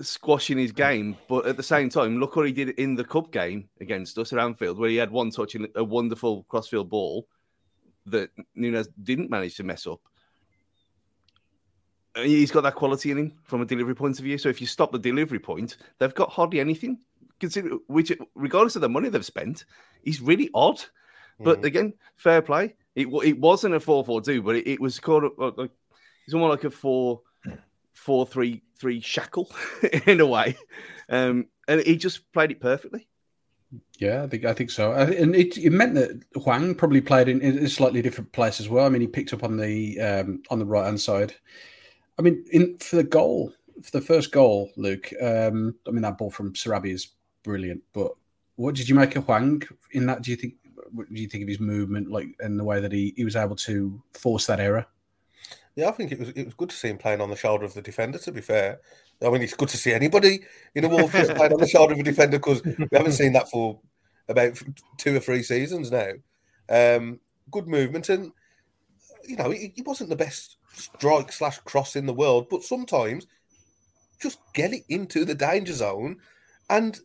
squashing 0.00 0.58
his 0.58 0.72
game. 0.72 1.16
But 1.28 1.46
at 1.46 1.56
the 1.56 1.62
same 1.62 1.88
time, 1.88 2.18
look 2.18 2.36
what 2.36 2.46
he 2.46 2.52
did 2.52 2.70
in 2.70 2.94
the 2.94 3.04
cup 3.04 3.32
game 3.32 3.68
against 3.80 4.18
us 4.18 4.32
at 4.32 4.38
Anfield, 4.38 4.78
where 4.78 4.90
he 4.90 4.96
had 4.96 5.10
one 5.10 5.30
touch 5.30 5.54
in 5.54 5.68
a 5.74 5.84
wonderful 5.84 6.44
crossfield 6.44 6.90
ball 6.90 7.26
that 8.06 8.30
Nunes 8.54 8.88
didn't 9.02 9.30
manage 9.30 9.56
to 9.56 9.64
mess 9.64 9.86
up. 9.86 10.00
Uh, 12.14 12.22
he's 12.22 12.50
got 12.50 12.62
that 12.62 12.74
quality 12.74 13.10
in 13.10 13.18
him 13.18 13.32
from 13.44 13.60
a 13.60 13.66
delivery 13.66 13.94
point 13.94 14.18
of 14.18 14.24
view. 14.24 14.38
So 14.38 14.48
if 14.48 14.60
you 14.60 14.66
stop 14.66 14.92
the 14.92 14.98
delivery 14.98 15.38
point, 15.38 15.76
they've 15.98 16.14
got 16.14 16.30
hardly 16.30 16.60
anything. 16.60 16.98
Consider 17.38 17.76
which, 17.86 18.12
regardless 18.34 18.76
of 18.76 18.82
the 18.82 18.88
money 18.88 19.10
they've 19.10 19.24
spent, 19.24 19.66
he's 20.02 20.22
really 20.22 20.48
odd. 20.54 20.82
But 21.38 21.60
mm. 21.60 21.64
again, 21.64 21.92
fair 22.16 22.40
play. 22.40 22.76
It 22.94 23.08
it 23.22 23.38
wasn't 23.38 23.74
a 23.74 23.80
four 23.80 24.02
four 24.04 24.22
two, 24.22 24.40
but 24.40 24.56
it, 24.56 24.66
it 24.66 24.80
was 24.80 24.98
called 24.98 25.24
a- 25.24 25.60
like 25.60 25.70
it's 26.24 26.34
more 26.34 26.48
like 26.48 26.64
a 26.64 26.70
four 26.70 27.20
four 27.96 28.26
three 28.26 28.62
three 28.78 29.00
shackle 29.00 29.50
in 30.06 30.20
a 30.20 30.26
way, 30.26 30.56
um, 31.08 31.46
and 31.66 31.80
he 31.80 31.96
just 31.96 32.30
played 32.32 32.50
it 32.52 32.60
perfectly. 32.60 33.08
Yeah, 33.98 34.22
I 34.22 34.28
think 34.28 34.44
I 34.44 34.52
think 34.52 34.70
so, 34.70 34.92
and 34.92 35.34
it, 35.34 35.58
it 35.58 35.70
meant 35.70 35.94
that 35.94 36.22
Hwang 36.36 36.74
probably 36.74 37.00
played 37.00 37.28
in, 37.28 37.40
in 37.40 37.58
a 37.58 37.68
slightly 37.68 38.02
different 38.02 38.32
place 38.32 38.60
as 38.60 38.68
well. 38.68 38.86
I 38.86 38.88
mean, 38.88 39.00
he 39.00 39.08
picked 39.08 39.32
up 39.32 39.42
on 39.42 39.56
the 39.56 39.98
um, 40.00 40.42
on 40.50 40.58
the 40.58 40.66
right 40.66 40.84
hand 40.84 41.00
side. 41.00 41.34
I 42.18 42.22
mean, 42.22 42.44
in 42.52 42.78
for 42.78 42.96
the 42.96 43.04
goal, 43.04 43.52
for 43.82 43.90
the 43.90 44.00
first 44.00 44.32
goal, 44.32 44.70
Luke. 44.76 45.12
Um, 45.20 45.74
I 45.86 45.90
mean, 45.90 46.02
that 46.02 46.18
ball 46.18 46.30
from 46.30 46.52
Sarabi 46.52 46.92
is 46.92 47.08
brilliant. 47.42 47.82
But 47.92 48.12
what 48.56 48.74
did 48.74 48.88
you 48.88 48.94
make 48.94 49.16
of 49.16 49.24
Huang 49.24 49.62
in 49.92 50.06
that? 50.06 50.22
Do 50.22 50.30
you 50.30 50.36
think? 50.36 50.54
What 50.92 51.12
do 51.12 51.20
you 51.20 51.28
think 51.28 51.42
of 51.42 51.48
his 51.48 51.58
movement, 51.58 52.10
like, 52.10 52.28
and 52.38 52.58
the 52.58 52.64
way 52.64 52.80
that 52.80 52.92
he, 52.92 53.12
he 53.16 53.24
was 53.24 53.34
able 53.34 53.56
to 53.56 54.00
force 54.12 54.46
that 54.46 54.60
error? 54.60 54.86
Yeah, 55.76 55.88
I 55.88 55.92
think 55.92 56.10
it 56.10 56.18
was 56.18 56.30
it 56.30 56.44
was 56.46 56.54
good 56.54 56.70
to 56.70 56.76
see 56.76 56.88
him 56.88 56.96
playing 56.96 57.20
on 57.20 57.28
the 57.28 57.36
shoulder 57.36 57.66
of 57.66 57.74
the 57.74 57.82
defender. 57.82 58.18
To 58.18 58.32
be 58.32 58.40
fair, 58.40 58.80
I 59.22 59.28
mean 59.28 59.42
it's 59.42 59.54
good 59.54 59.68
to 59.68 59.76
see 59.76 59.92
anybody 59.92 60.40
in 60.74 60.84
a 60.84 60.88
playing 60.88 61.52
on 61.52 61.60
the 61.60 61.68
shoulder 61.70 61.92
of 61.92 62.00
a 62.00 62.02
defender 62.02 62.38
because 62.38 62.64
we 62.64 62.88
haven't 62.92 63.12
seen 63.12 63.34
that 63.34 63.50
for 63.50 63.78
about 64.26 64.60
two 64.96 65.16
or 65.16 65.20
three 65.20 65.42
seasons 65.42 65.92
now. 65.92 66.12
Um, 66.70 67.20
good 67.50 67.68
movement, 67.68 68.08
and 68.08 68.32
you 69.28 69.36
know 69.36 69.50
he, 69.50 69.72
he 69.76 69.82
wasn't 69.82 70.08
the 70.08 70.16
best 70.16 70.56
strike 70.72 71.30
slash 71.30 71.58
cross 71.58 71.94
in 71.94 72.06
the 72.06 72.14
world, 72.14 72.46
but 72.50 72.62
sometimes 72.62 73.26
just 74.20 74.38
get 74.54 74.72
it 74.72 74.84
into 74.88 75.26
the 75.26 75.34
danger 75.34 75.74
zone, 75.74 76.16
and 76.70 76.98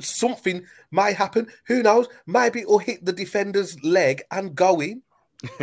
something 0.00 0.64
may 0.90 1.12
happen. 1.12 1.48
Who 1.66 1.82
knows? 1.82 2.08
Maybe 2.26 2.60
it'll 2.60 2.78
hit 2.78 3.04
the 3.04 3.12
defender's 3.12 3.82
leg 3.84 4.22
and 4.30 4.54
go 4.54 4.80
in 4.80 5.02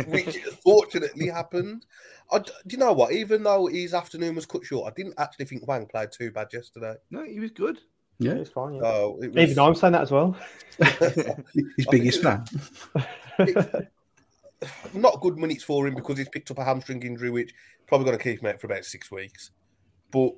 which 0.06 0.38
fortunately 0.62 1.28
happened. 1.28 1.86
I, 2.32 2.38
do 2.38 2.52
you 2.68 2.78
know 2.78 2.92
what? 2.92 3.12
Even 3.12 3.42
though 3.42 3.66
his 3.66 3.94
afternoon 3.94 4.34
was 4.34 4.46
cut 4.46 4.64
short, 4.64 4.90
I 4.90 4.94
didn't 4.94 5.14
actually 5.18 5.46
think 5.46 5.64
Hwang 5.64 5.86
played 5.86 6.10
too 6.12 6.30
bad 6.30 6.48
yesterday. 6.52 6.94
No, 7.10 7.24
he 7.24 7.40
was 7.40 7.50
good. 7.50 7.78
Yeah, 8.18 8.34
Yeah, 8.34 8.38
it's 8.38 8.50
fine. 8.50 8.74
Yeah. 8.74 8.80
So 8.80 9.18
it 9.22 9.32
was, 9.32 9.50
Even 9.50 9.58
I'm 9.58 9.74
saying 9.74 9.92
that 9.92 10.02
as 10.02 10.10
well. 10.10 10.36
his 10.78 11.86
biggest 11.90 12.22
think 12.22 12.46
fan. 13.58 13.88
not 14.94 15.20
good 15.20 15.36
minutes 15.36 15.64
for 15.64 15.86
him 15.86 15.94
because 15.94 16.18
he's 16.18 16.28
picked 16.28 16.50
up 16.50 16.58
a 16.58 16.64
hamstring 16.64 17.02
injury, 17.02 17.30
which 17.30 17.52
probably 17.86 18.06
going 18.06 18.18
to 18.18 18.22
keep 18.22 18.40
him 18.40 18.50
out 18.50 18.60
for 18.60 18.66
about 18.66 18.84
six 18.84 19.10
weeks. 19.10 19.50
But 20.10 20.34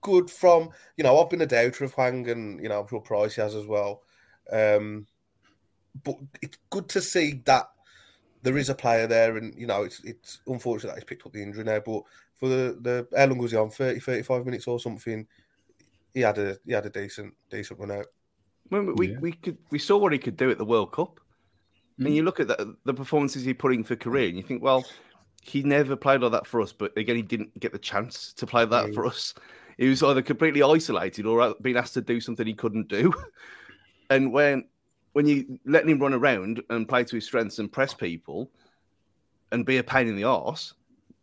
good 0.00 0.30
from 0.30 0.70
you 0.96 1.04
know 1.04 1.20
I've 1.20 1.30
been 1.30 1.42
a 1.42 1.46
doubter 1.46 1.84
of 1.84 1.94
Hwang, 1.94 2.28
and 2.28 2.62
you 2.62 2.68
know 2.68 2.80
I'm 2.80 2.88
sure 2.88 3.00
Price 3.00 3.36
has 3.36 3.54
as 3.54 3.66
well. 3.66 4.02
Um, 4.50 5.06
but 6.02 6.16
it's 6.42 6.58
good 6.70 6.88
to 6.90 7.00
see 7.00 7.42
that 7.44 7.68
there 8.44 8.58
is 8.58 8.68
a 8.68 8.74
player 8.74 9.06
there, 9.06 9.36
and 9.38 9.58
you 9.58 9.66
know 9.66 9.82
it's 9.82 10.00
it's 10.04 10.40
unfortunate 10.46 10.90
that 10.90 10.96
he's 10.96 11.04
picked 11.04 11.26
up 11.26 11.32
the 11.32 11.42
injury 11.42 11.64
now. 11.64 11.80
But 11.80 12.02
for 12.36 12.48
the 12.48 12.78
the 12.80 13.08
how 13.16 13.26
long 13.26 13.38
was 13.38 13.50
he 13.50 13.56
on 13.56 13.70
30, 13.70 13.98
35 14.00 14.44
minutes 14.44 14.68
or 14.68 14.78
something? 14.78 15.26
He 16.12 16.20
had 16.20 16.38
a 16.38 16.56
he 16.64 16.72
had 16.72 16.86
a 16.86 16.90
decent 16.90 17.34
decent 17.50 17.80
run 17.80 17.90
out. 17.90 18.06
When 18.68 18.94
we, 18.94 19.12
Yeah. 19.12 19.18
we 19.20 19.32
could 19.32 19.58
we 19.70 19.78
saw 19.78 19.96
what 19.96 20.12
he 20.12 20.18
could 20.18 20.36
do 20.36 20.50
at 20.50 20.58
the 20.58 20.64
World 20.64 20.92
Cup. 20.92 21.18
Mm. 21.98 22.06
And 22.06 22.14
you 22.16 22.22
look 22.22 22.38
at 22.40 22.48
the, 22.48 22.76
the 22.84 22.94
performances 22.94 23.44
he 23.44 23.54
put 23.54 23.72
in 23.72 23.82
for 23.84 23.96
Korea, 23.96 24.28
and 24.28 24.36
you 24.36 24.42
think, 24.42 24.62
well, 24.62 24.84
he 25.42 25.62
never 25.62 25.96
played 25.96 26.20
like 26.20 26.32
that 26.32 26.46
for 26.46 26.60
us. 26.60 26.72
But 26.72 26.96
again, 26.98 27.16
he 27.16 27.22
didn't 27.22 27.58
get 27.60 27.72
the 27.72 27.78
chance 27.78 28.32
to 28.34 28.46
play 28.46 28.64
that 28.66 28.86
Mm. 28.86 28.94
for 28.94 29.06
us. 29.06 29.34
He 29.78 29.88
was 29.88 30.02
either 30.02 30.22
completely 30.22 30.62
isolated 30.62 31.24
or 31.26 31.54
being 31.62 31.76
asked 31.76 31.94
to 31.94 32.00
do 32.00 32.20
something 32.20 32.46
he 32.46 32.54
couldn't 32.54 32.88
do. 32.88 33.12
and 34.10 34.32
when 34.32 34.64
when 35.14 35.26
you 35.26 35.58
let 35.64 35.88
him 35.88 35.98
run 35.98 36.12
around 36.14 36.62
and 36.70 36.88
play 36.88 37.02
to 37.04 37.16
his 37.16 37.24
strengths 37.24 37.58
and 37.58 37.72
press 37.72 37.94
people 37.94 38.50
and 39.52 39.64
be 39.64 39.78
a 39.78 39.82
pain 39.82 40.06
in 40.08 40.16
the 40.16 40.24
arse, 40.24 40.74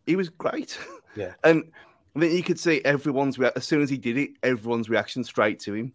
he 0.06 0.16
was 0.16 0.30
great. 0.30 0.78
Yeah. 1.14 1.34
and 1.44 1.70
then 2.16 2.32
you 2.32 2.42
could 2.42 2.58
see 2.58 2.82
everyone's 2.86 3.38
rea- 3.38 3.52
as 3.58 3.66
soon 3.66 3.82
as 3.82 3.90
he 3.90 3.98
did 3.98 4.18
it, 4.18 4.30
everyone's 4.44 4.90
reaction 4.90 5.26
straight 5.26 5.60
to 5.60 5.74
him. 5.74 5.92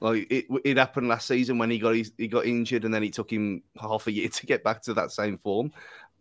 Like 0.00 0.26
it, 0.30 0.46
it 0.64 0.78
happened 0.78 1.08
last 1.08 1.26
season 1.26 1.58
when 1.58 1.70
he 1.70 1.78
got 1.78 1.94
his, 1.94 2.10
he 2.16 2.26
got 2.26 2.46
injured, 2.46 2.86
and 2.86 2.94
then 2.94 3.04
it 3.04 3.12
took 3.12 3.30
him 3.30 3.62
half 3.78 4.06
a 4.06 4.12
year 4.12 4.28
to 4.32 4.46
get 4.46 4.64
back 4.64 4.80
to 4.84 4.94
that 4.94 5.12
same 5.12 5.36
form. 5.36 5.72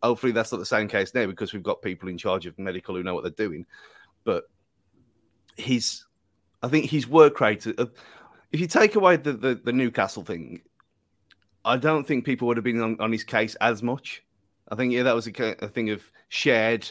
Hopefully, 0.04 0.34
that's 0.34 0.51
not 0.51 0.58
the 0.58 0.65
same 0.65 0.89
case 0.89 1.13
now 1.13 1.25
because 1.28 1.54
we've 1.54 1.63
got 1.63 1.82
people 1.82 2.10
in 2.10 2.17
charge 2.17 2.45
of 2.45 2.60
medical 2.60 2.93
who 2.93 3.04
know 3.04 3.13
what 3.15 3.23
they're 3.23 3.47
doing. 3.47 3.65
But 4.25 4.49
he's, 5.56 6.06
I 6.62 6.67
think 6.67 6.89
his 6.89 7.08
work 7.08 7.39
rate. 7.39 7.65
uh, 7.67 7.86
If 8.51 8.60
you 8.60 8.67
take 8.67 8.95
away 8.95 9.15
the, 9.15 9.32
the, 9.32 9.56
the 9.63 9.71
Newcastle 9.71 10.25
thing, 10.25 10.62
I 11.65 11.78
don't 11.78 12.06
think 12.08 12.23
people 12.25 12.47
would 12.47 12.58
have 12.58 12.63
been 12.63 12.80
on, 12.82 12.95
on 13.01 13.12
his 13.12 13.23
case 13.23 13.56
as 13.56 13.84
much. 13.84 14.23
I 14.69 14.75
think 14.75 14.93
yeah, 14.93 15.04
that 15.04 15.15
was 15.15 15.28
a, 15.28 15.56
a 15.63 15.67
thing 15.67 15.89
of 15.89 16.04
shared 16.30 16.89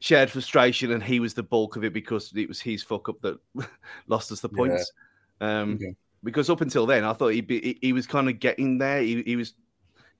shared 0.00 0.30
frustration, 0.30 0.92
and 0.92 1.02
he 1.02 1.20
was 1.20 1.34
the 1.34 1.42
bulk 1.42 1.76
of 1.76 1.84
it 1.84 1.92
because 1.92 2.32
it 2.34 2.48
was 2.48 2.60
his 2.60 2.82
fuck 2.82 3.08
up 3.08 3.20
that 3.20 3.38
lost 4.08 4.32
us 4.32 4.40
the 4.40 4.48
Yeah. 4.52 4.56
points. 4.56 4.92
Um, 5.40 5.74
Okay. 5.74 5.94
Because 6.22 6.50
up 6.50 6.60
until 6.60 6.84
then, 6.84 7.02
I 7.04 7.14
thought 7.14 7.28
he'd 7.28 7.46
be, 7.46 7.60
he, 7.62 7.78
he 7.80 7.92
was 7.94 8.06
kind 8.06 8.28
of 8.28 8.40
getting 8.40 8.76
there. 8.76 9.00
He, 9.00 9.22
he 9.22 9.36
was 9.36 9.54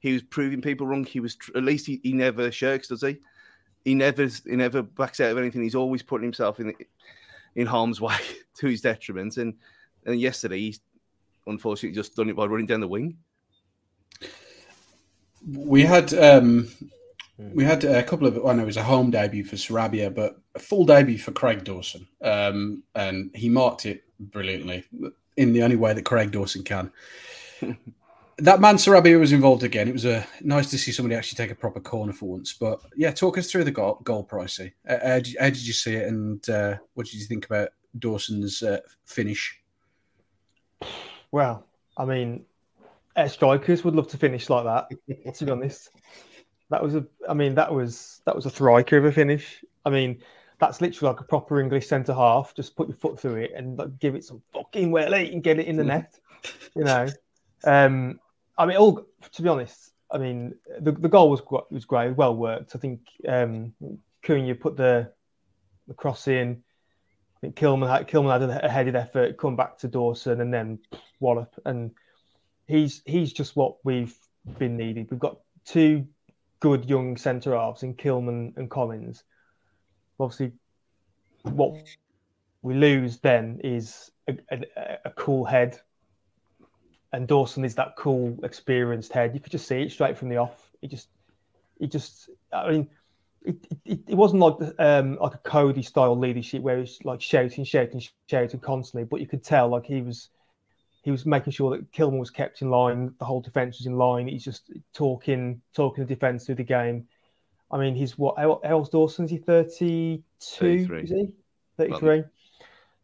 he 0.00 0.14
was 0.14 0.22
proving 0.22 0.62
people 0.62 0.86
wrong. 0.86 1.04
He 1.04 1.20
was 1.20 1.36
at 1.54 1.62
least 1.62 1.86
he, 1.86 2.00
he 2.02 2.14
never 2.14 2.50
shirks, 2.50 2.88
does 2.88 3.02
he? 3.02 3.18
He 3.84 3.94
never 3.94 4.26
he 4.26 4.56
never 4.56 4.82
backs 4.82 5.20
out 5.20 5.30
of 5.30 5.36
anything. 5.38 5.62
He's 5.62 5.74
always 5.74 6.02
putting 6.02 6.24
himself 6.24 6.58
in 6.58 6.74
in 7.54 7.66
harm's 7.66 8.00
way 8.00 8.16
to 8.56 8.66
his 8.66 8.80
detriment. 8.80 9.36
And 9.36 9.54
and 10.06 10.18
yesterday, 10.18 10.58
he's 10.58 10.80
unfortunately 11.46 11.94
just 11.94 12.16
done 12.16 12.30
it 12.30 12.36
by 12.36 12.46
running 12.46 12.66
down 12.66 12.80
the 12.80 12.88
wing. 12.88 13.18
We 15.46 15.82
had 15.82 16.12
um, 16.14 16.68
we 17.38 17.64
had 17.64 17.84
a 17.84 18.02
couple 18.02 18.26
of. 18.26 18.44
I 18.44 18.52
know 18.52 18.62
it 18.62 18.66
was 18.66 18.76
a 18.76 18.82
home 18.82 19.10
debut 19.10 19.44
for 19.44 19.56
Sarabia, 19.56 20.14
but 20.14 20.38
a 20.54 20.58
full 20.58 20.84
debut 20.84 21.18
for 21.18 21.32
Craig 21.32 21.64
Dawson, 21.64 22.06
um, 22.22 22.82
and 22.94 23.30
he 23.34 23.48
marked 23.48 23.86
it 23.86 24.04
brilliantly 24.18 24.84
in 25.36 25.52
the 25.52 25.62
only 25.62 25.76
way 25.76 25.94
that 25.94 26.04
Craig 26.04 26.32
Dawson 26.32 26.62
can. 26.62 26.92
that 28.40 28.60
man 28.60 28.76
Sarabia 28.76 29.18
was 29.18 29.32
involved 29.32 29.62
again. 29.62 29.88
It 29.88 29.92
was 29.92 30.04
a 30.04 30.26
nice 30.42 30.70
to 30.70 30.78
see 30.78 30.92
somebody 30.92 31.14
actually 31.14 31.36
take 31.36 31.50
a 31.50 31.58
proper 31.58 31.80
corner 31.80 32.12
for 32.12 32.26
once. 32.26 32.52
But 32.52 32.80
yeah, 32.96 33.10
talk 33.10 33.38
us 33.38 33.50
through 33.50 33.64
the 33.64 33.70
goal, 33.70 34.00
goal 34.02 34.24
pricey. 34.24 34.72
Uh, 34.88 34.98
how, 35.02 35.20
did, 35.20 35.36
how 35.38 35.46
did 35.46 35.66
you 35.66 35.72
see 35.72 35.94
it, 35.94 36.08
and 36.08 36.48
uh, 36.48 36.76
what 36.94 37.06
did 37.06 37.14
you 37.14 37.26
think 37.26 37.46
about 37.46 37.70
Dawson's 37.98 38.62
uh, 38.62 38.80
finish? 39.04 39.58
Well, 41.30 41.66
I 41.96 42.04
mean, 42.04 42.44
uh, 42.44 42.49
strikers 43.26 43.84
would 43.84 43.94
love 43.94 44.08
to 44.08 44.18
finish 44.18 44.48
like 44.50 44.64
that. 44.64 45.34
To 45.34 45.44
be 45.44 45.50
honest, 45.50 45.90
That 46.70 46.82
was 46.82 46.94
a. 46.94 47.04
I 47.28 47.34
mean, 47.34 47.54
that 47.56 47.72
was 47.72 48.22
that 48.26 48.34
was 48.34 48.46
a 48.46 48.50
striker 48.50 48.96
of 48.96 49.04
a 49.04 49.12
finish. 49.12 49.64
I 49.84 49.90
mean, 49.90 50.22
that's 50.60 50.80
literally 50.80 51.12
like 51.12 51.20
a 51.20 51.24
proper 51.24 51.60
English 51.60 51.88
centre 51.88 52.14
half. 52.14 52.54
Just 52.54 52.76
put 52.76 52.88
your 52.88 52.96
foot 52.96 53.20
through 53.20 53.36
it 53.36 53.52
and 53.56 53.76
like, 53.76 53.98
give 53.98 54.14
it 54.14 54.24
some 54.24 54.40
fucking 54.54 54.90
welly 54.92 55.32
and 55.32 55.42
get 55.42 55.58
it 55.58 55.66
in 55.66 55.76
the 55.76 55.84
net. 55.84 56.18
You 56.76 56.84
know. 56.84 57.08
Um, 57.64 58.20
I 58.56 58.66
mean, 58.66 58.76
all 58.76 59.04
to 59.32 59.42
be 59.42 59.48
honest, 59.48 59.92
I 60.10 60.18
mean, 60.18 60.54
the, 60.80 60.92
the 60.92 61.08
goal 61.08 61.30
was 61.30 61.42
was 61.70 61.84
great, 61.84 62.16
well 62.16 62.36
worked. 62.36 62.76
I 62.76 62.78
think 62.78 63.00
um, 63.28 63.74
Cunha 64.22 64.54
put 64.54 64.76
the 64.76 65.12
the 65.88 65.94
cross 65.94 66.28
in. 66.28 66.62
I 67.36 67.40
think 67.40 67.56
Kilman 67.56 67.90
had 67.90 68.06
Kilman 68.06 68.40
had 68.40 68.64
a 68.64 68.68
headed 68.68 68.94
effort, 68.94 69.38
come 69.38 69.56
back 69.56 69.76
to 69.78 69.88
Dawson, 69.88 70.40
and 70.40 70.54
then 70.54 70.78
wallop. 71.18 71.52
And 71.66 71.90
he's 72.70 73.02
he's 73.04 73.32
just 73.32 73.56
what 73.56 73.76
we've 73.84 74.16
been 74.58 74.76
needing. 74.76 75.06
We've 75.10 75.20
got 75.20 75.38
two 75.64 76.06
good 76.60 76.84
young 76.84 77.16
centre 77.16 77.56
halves 77.56 77.82
in 77.82 77.94
Kilman 77.94 78.56
and 78.56 78.70
Collins. 78.70 79.24
Obviously, 80.18 80.52
what 81.42 81.76
we 82.62 82.74
lose 82.74 83.18
then 83.18 83.60
is 83.64 84.10
a, 84.28 84.36
a, 84.50 84.62
a 85.06 85.10
cool 85.10 85.44
head 85.44 85.80
and 87.12 87.26
Dawson 87.26 87.64
is 87.64 87.74
that 87.74 87.96
cool, 87.96 88.38
experienced 88.42 89.12
head. 89.12 89.34
You 89.34 89.40
could 89.40 89.52
just 89.52 89.66
see 89.66 89.82
it 89.82 89.92
straight 89.92 90.16
from 90.16 90.28
the 90.28 90.36
off. 90.36 90.70
He 90.80 90.88
just, 90.88 91.08
he 91.78 91.86
just. 91.86 92.30
I 92.52 92.70
mean, 92.70 92.88
it, 93.42 93.56
it, 93.84 94.00
it 94.08 94.14
wasn't 94.14 94.42
like 94.42 94.74
um 94.78 95.16
like 95.20 95.34
a 95.34 95.38
Cody 95.38 95.82
style 95.82 96.16
leadership 96.16 96.62
where 96.62 96.78
he's 96.78 96.98
like 97.04 97.20
shouting, 97.20 97.64
shouting, 97.64 98.02
shouting 98.28 98.60
constantly, 98.60 99.04
but 99.04 99.20
you 99.20 99.26
could 99.26 99.42
tell 99.42 99.68
like 99.68 99.86
he 99.86 100.02
was, 100.02 100.28
he 101.02 101.10
was 101.10 101.24
making 101.24 101.52
sure 101.52 101.70
that 101.70 101.92
Kilman 101.92 102.18
was 102.18 102.30
kept 102.30 102.62
in 102.62 102.70
line, 102.70 103.14
the 103.18 103.24
whole 103.24 103.40
defense 103.40 103.78
was 103.78 103.86
in 103.86 103.96
line. 103.96 104.28
He's 104.28 104.44
just 104.44 104.70
talking, 104.92 105.60
talking 105.74 106.04
the 106.04 106.14
defense 106.14 106.44
through 106.44 106.56
the 106.56 106.64
game. 106.64 107.06
I 107.70 107.78
mean, 107.78 107.94
he's 107.94 108.18
what? 108.18 108.38
How 108.38 108.60
old's 108.64 108.90
Dawson? 108.90 109.24
Is 109.24 109.30
he 109.30 109.38
thirty-two? 109.38 110.88
Is 111.02 111.10
he 111.10 111.28
thirty-three? 111.76 112.24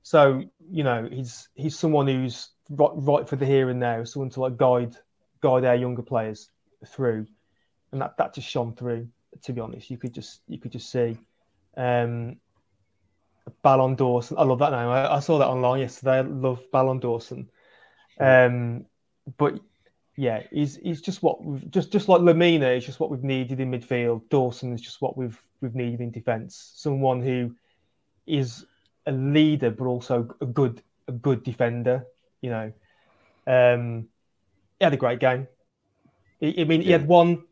So 0.03 0.43
you 0.71 0.85
know, 0.85 1.09
he's 1.11 1.49
he's 1.55 1.79
someone 1.79 2.09
who's 2.09 2.51
right, 2.71 2.91
right 2.95 3.29
for 3.29 3.37
the 3.37 3.47
here 3.47 3.71
and 3.71 3.81
now, 3.81 4.05
someone 4.05 4.31
to 4.31 4.41
like 4.41 4.57
guide 4.57 4.97
guide 5.41 5.65
our 5.65 5.77
younger 5.77 6.03
players 6.03 6.51
through, 6.87 7.27
and 7.93 8.01
that 8.01 8.17
that 8.19 8.35
just 8.35 8.49
shone 8.49 8.75
through. 8.75 9.09
To 9.43 9.53
be 9.53 9.61
honest, 9.61 9.91
you 9.91 9.99
could 9.99 10.13
just 10.13 10.41
you 10.49 10.59
could 10.59 10.73
just 10.73 10.91
see. 10.91 11.17
Um, 11.77 12.37
Ballon 13.63 13.95
Dawson. 13.95 14.39
I 14.39 14.43
love 14.43 14.59
that 14.59 14.73
name. 14.73 14.89
I, 14.89 15.15
I, 15.15 15.21
saw 15.21 15.39
that 15.39 15.47
online 15.47 15.81
yesterday. 15.81 16.19
I 16.19 16.21
love 16.23 16.61
Ballon 16.73 16.99
Dawson. 16.99 17.49
Um, 18.19 18.87
but 19.37 19.61
yeah, 20.17 20.43
he's 20.51 20.77
he's 20.77 21.01
just 21.01 21.23
what 21.23 21.45
we've 21.45 21.71
just 21.71 21.93
just 21.93 22.09
like 22.09 22.21
Lemina 22.21 22.77
is 22.77 22.87
just 22.87 23.01
what 23.01 23.11
we've 23.11 23.25
needed 23.25 23.61
in 23.61 23.71
midfield. 23.71 24.29
Dawson 24.31 24.73
is 24.73 24.81
just 24.81 25.03
what 25.03 25.17
we've 25.17 25.41
we've 25.61 25.75
needed 25.75 26.01
in 26.01 26.11
defence. 26.11 26.73
Someone 26.75 27.23
who 27.23 27.55
is 28.27 28.65
a 29.07 29.13
leader, 29.13 29.71
but 29.71 29.85
also 29.87 30.29
a 30.41 30.47
good 30.47 30.83
a 31.09 31.13
good 31.13 31.43
defender. 31.43 32.07
You 32.41 32.51
know, 32.51 32.73
um, 33.47 34.09
he 34.79 34.85
had 34.85 34.95
a 34.95 34.99
great 34.99 35.21
game. 35.21 35.47
I, 36.43 36.55
I 36.59 36.65
mean, 36.65 36.81
he 36.81 36.91
had 36.91 37.07
one 37.07 37.45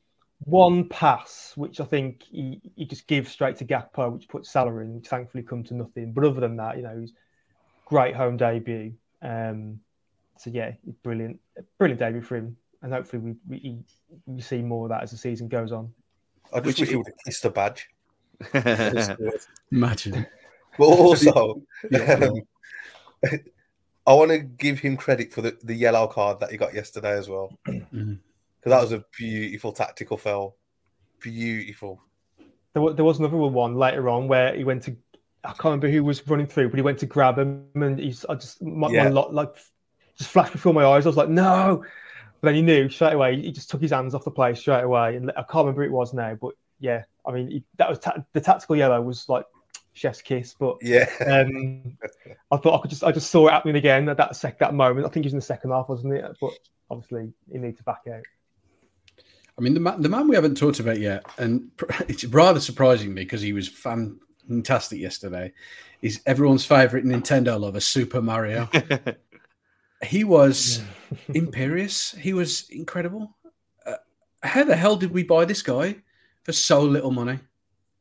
one 0.45 0.89
pass, 0.89 1.53
which 1.57 1.81
I 1.81 1.85
think 1.85 2.23
he, 2.31 2.61
he 2.77 2.85
just 2.85 3.07
gives 3.07 3.31
straight 3.31 3.57
to 3.57 3.65
Gakpo, 3.65 4.13
which 4.13 4.29
puts 4.29 4.51
Salah 4.51 4.79
in, 4.79 4.95
which 4.95 5.09
thankfully 5.09 5.43
come 5.43 5.65
to 5.65 5.75
nothing. 5.75 6.13
But 6.13 6.25
other 6.25 6.41
than 6.41 6.57
that, 6.57 6.77
you 6.77 6.83
know, 6.83 6.99
he's 6.99 7.13
great 7.87 8.15
home 8.15 8.37
debut. 8.37 8.95
Um, 9.23 9.81
so 10.39 10.51
yeah, 10.51 10.73
brilliant, 11.03 11.39
brilliant 11.79 12.01
debut 12.01 12.23
for 12.23 12.37
him, 12.37 12.57
and 12.83 12.93
hopefully 12.93 13.23
we 13.23 13.35
we, 13.49 13.85
we 14.27 14.41
see 14.41 14.63
more 14.63 14.87
of 14.87 14.91
that 14.91 15.03
as 15.03 15.11
the 15.11 15.17
season 15.17 15.49
goes 15.49 15.73
on. 15.73 15.93
I 16.53 16.61
just 16.61 16.81
wish 16.81 16.89
he 16.89 16.97
would 16.97 17.07
have 17.07 17.17
kissed 17.25 17.43
the 17.43 17.51
badge. 17.51 17.89
Imagine. 19.73 20.27
But 20.79 20.85
also, 20.89 21.63
um, 21.95 22.43
I 24.07 24.13
want 24.13 24.31
to 24.31 24.39
give 24.39 24.81
him 24.81 24.97
credit 24.97 25.33
for 25.33 25.41
the, 25.41 25.57
the 25.63 25.75
yellow 25.75 26.07
card 26.07 26.41
that 26.41 26.51
he 26.51 26.57
got 26.57 26.75
yesterday 26.75 27.17
as 27.17 27.29
well. 27.29 27.59
Because 27.67 27.83
Mhm. 27.93 28.19
that 28.65 28.81
was 28.81 28.93
a 28.93 29.05
beautiful 29.19 29.73
tactical 29.73 30.17
foul. 30.17 30.57
Beautiful. 31.21 32.01
There 32.73 32.83
was, 32.83 32.97
there 32.97 33.05
was 33.05 33.19
another 33.19 33.37
one 33.37 33.75
later 33.77 34.09
on 34.09 34.27
where 34.27 34.55
he 34.55 34.65
went 34.65 34.83
to 34.85 34.97
I 35.45 35.49
can't 35.49 35.65
remember 35.65 35.91
who 35.91 36.03
was 36.03 36.27
running 36.27 36.47
through, 36.47 36.71
but 36.71 36.77
he 36.77 36.83
went 36.83 36.99
to 37.01 37.07
grab 37.07 37.39
him 37.39 37.69
and 37.75 37.99
he's 37.99 38.25
I 38.25 38.35
just 38.37 38.63
my, 38.63 38.89
Yeah. 38.91 39.05
my 39.05 39.11
lot 39.11 39.35
like 39.35 39.55
just 40.17 40.31
flashed 40.31 40.53
before 40.53 40.75
my 40.75 40.85
eyes. 40.85 41.07
I 41.07 41.09
was 41.09 41.17
like, 41.17 41.29
no. 41.29 41.85
But 42.41 42.49
then 42.49 42.55
he 42.57 42.63
knew 42.63 42.89
straight 42.89 43.15
away. 43.15 43.41
He 43.41 43.53
just 43.53 43.71
took 43.71 43.81
his 43.81 43.91
hands 43.91 44.15
off 44.15 44.25
the 44.25 44.31
play 44.31 44.55
straight 44.55 44.83
away, 44.85 45.17
and 45.17 45.31
I 45.31 45.43
can't 45.43 45.65
remember 45.67 45.83
who 45.83 45.89
it 45.89 45.93
was 45.93 46.13
now. 46.13 46.35
But 46.41 46.55
yeah, 46.79 47.05
I 47.27 47.33
mean 47.33 47.49
he, 47.51 47.65
that 47.79 47.89
was 47.89 47.99
ta- 47.99 48.23
the 48.33 48.41
tactical 48.41 48.77
yellow 48.77 49.01
was 49.01 49.29
like 49.29 49.47
chef's 49.95 50.21
kiss. 50.21 50.55
But 50.59 50.77
Yeah. 50.83 51.09
um, 51.27 51.97
I 52.51 52.57
thought 52.59 52.79
I 52.79 52.83
could 52.83 52.91
just 52.91 53.03
I 53.05 53.13
just 53.13 53.31
saw 53.31 53.49
it 53.49 53.53
happening 53.53 53.77
again 53.77 54.09
at 54.09 54.17
that 54.19 54.37
sec 54.37 54.59
that 54.59 54.75
moment. 54.75 55.07
I 55.07 55.09
think 55.09 55.25
it 55.25 55.29
was 55.29 55.33
in 55.33 55.39
the 55.39 55.45
second 55.45 55.71
half, 55.71 55.89
wasn't 55.89 56.15
it? 56.15 56.25
But 56.41 56.51
obviously 56.91 57.33
he 57.51 57.59
needed 57.59 57.79
to 57.79 57.83
back 57.85 58.03
out. 58.13 58.23
I 59.57 59.61
mean, 59.63 59.75
the 59.75 59.81
man, 59.81 60.03
the 60.03 60.09
man 60.09 60.29
we 60.29 60.35
haven't 60.35 60.57
talked 60.57 60.81
about 60.81 60.99
yet, 60.99 61.25
and 61.39 61.71
it's 62.09 62.25
rather 62.27 62.61
surprising 62.61 63.15
me 63.15 63.23
because 63.23 63.41
he 63.41 63.53
was 63.53 63.69
fan- 63.69 64.19
fantastic 64.49 64.99
yesterday, 64.99 65.53
is 66.03 66.21
everyone's 66.27 66.67
favorite 66.67 67.05
Nintendo 67.05 67.59
lover, 67.59 67.81
Super 67.81 68.21
Mario. 68.21 68.69
he 70.05 70.25
was 70.25 70.83
imperious. 71.35 72.13
He 72.13 72.33
was 72.33 72.69
incredible. 72.71 73.37
Uh, 73.87 73.95
how 74.43 74.65
the 74.65 74.77
hell 74.77 74.97
did 74.97 75.11
we 75.13 75.23
buy 75.23 75.45
this 75.45 75.63
guy 75.63 75.97
for 76.43 76.53
so 76.53 76.81
little 76.83 77.11
money? 77.11 77.39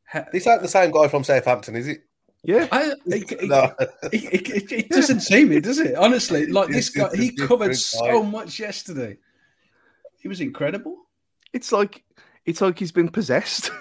How- 0.04 0.26
This 0.32 0.48
ain't 0.48 0.62
the 0.62 0.68
same 0.68 0.92
guy 0.92 1.08
from 1.08 1.24
Southampton, 1.24 1.76
is 1.76 1.88
it? 1.88 2.04
yeah, 2.46 2.68
I, 2.72 2.92
it, 3.06 3.32
it- 3.32 3.44
No. 3.50 3.74
it- 4.12 4.52
it- 4.52 4.72
it 4.72 4.90
doesn't 4.90 5.22
seem 5.22 5.52
it, 5.52 5.64
does 5.64 5.80
it? 5.80 5.96
Honestly, 5.96 6.46
like 6.52 6.70
this 6.70 6.90
guy, 6.90 7.10
he 7.16 7.32
covered 7.36 7.76
so 7.76 8.22
much 8.24 8.60
yesterday. 8.60 9.18
He 10.20 10.28
was 10.28 10.42
incredible. 10.42 10.98
it's 11.54 11.72
like 11.72 12.04
it's 12.46 12.62
like 12.62 12.78
he's 12.80 12.92
been 12.92 13.10
possessed. 13.10 13.72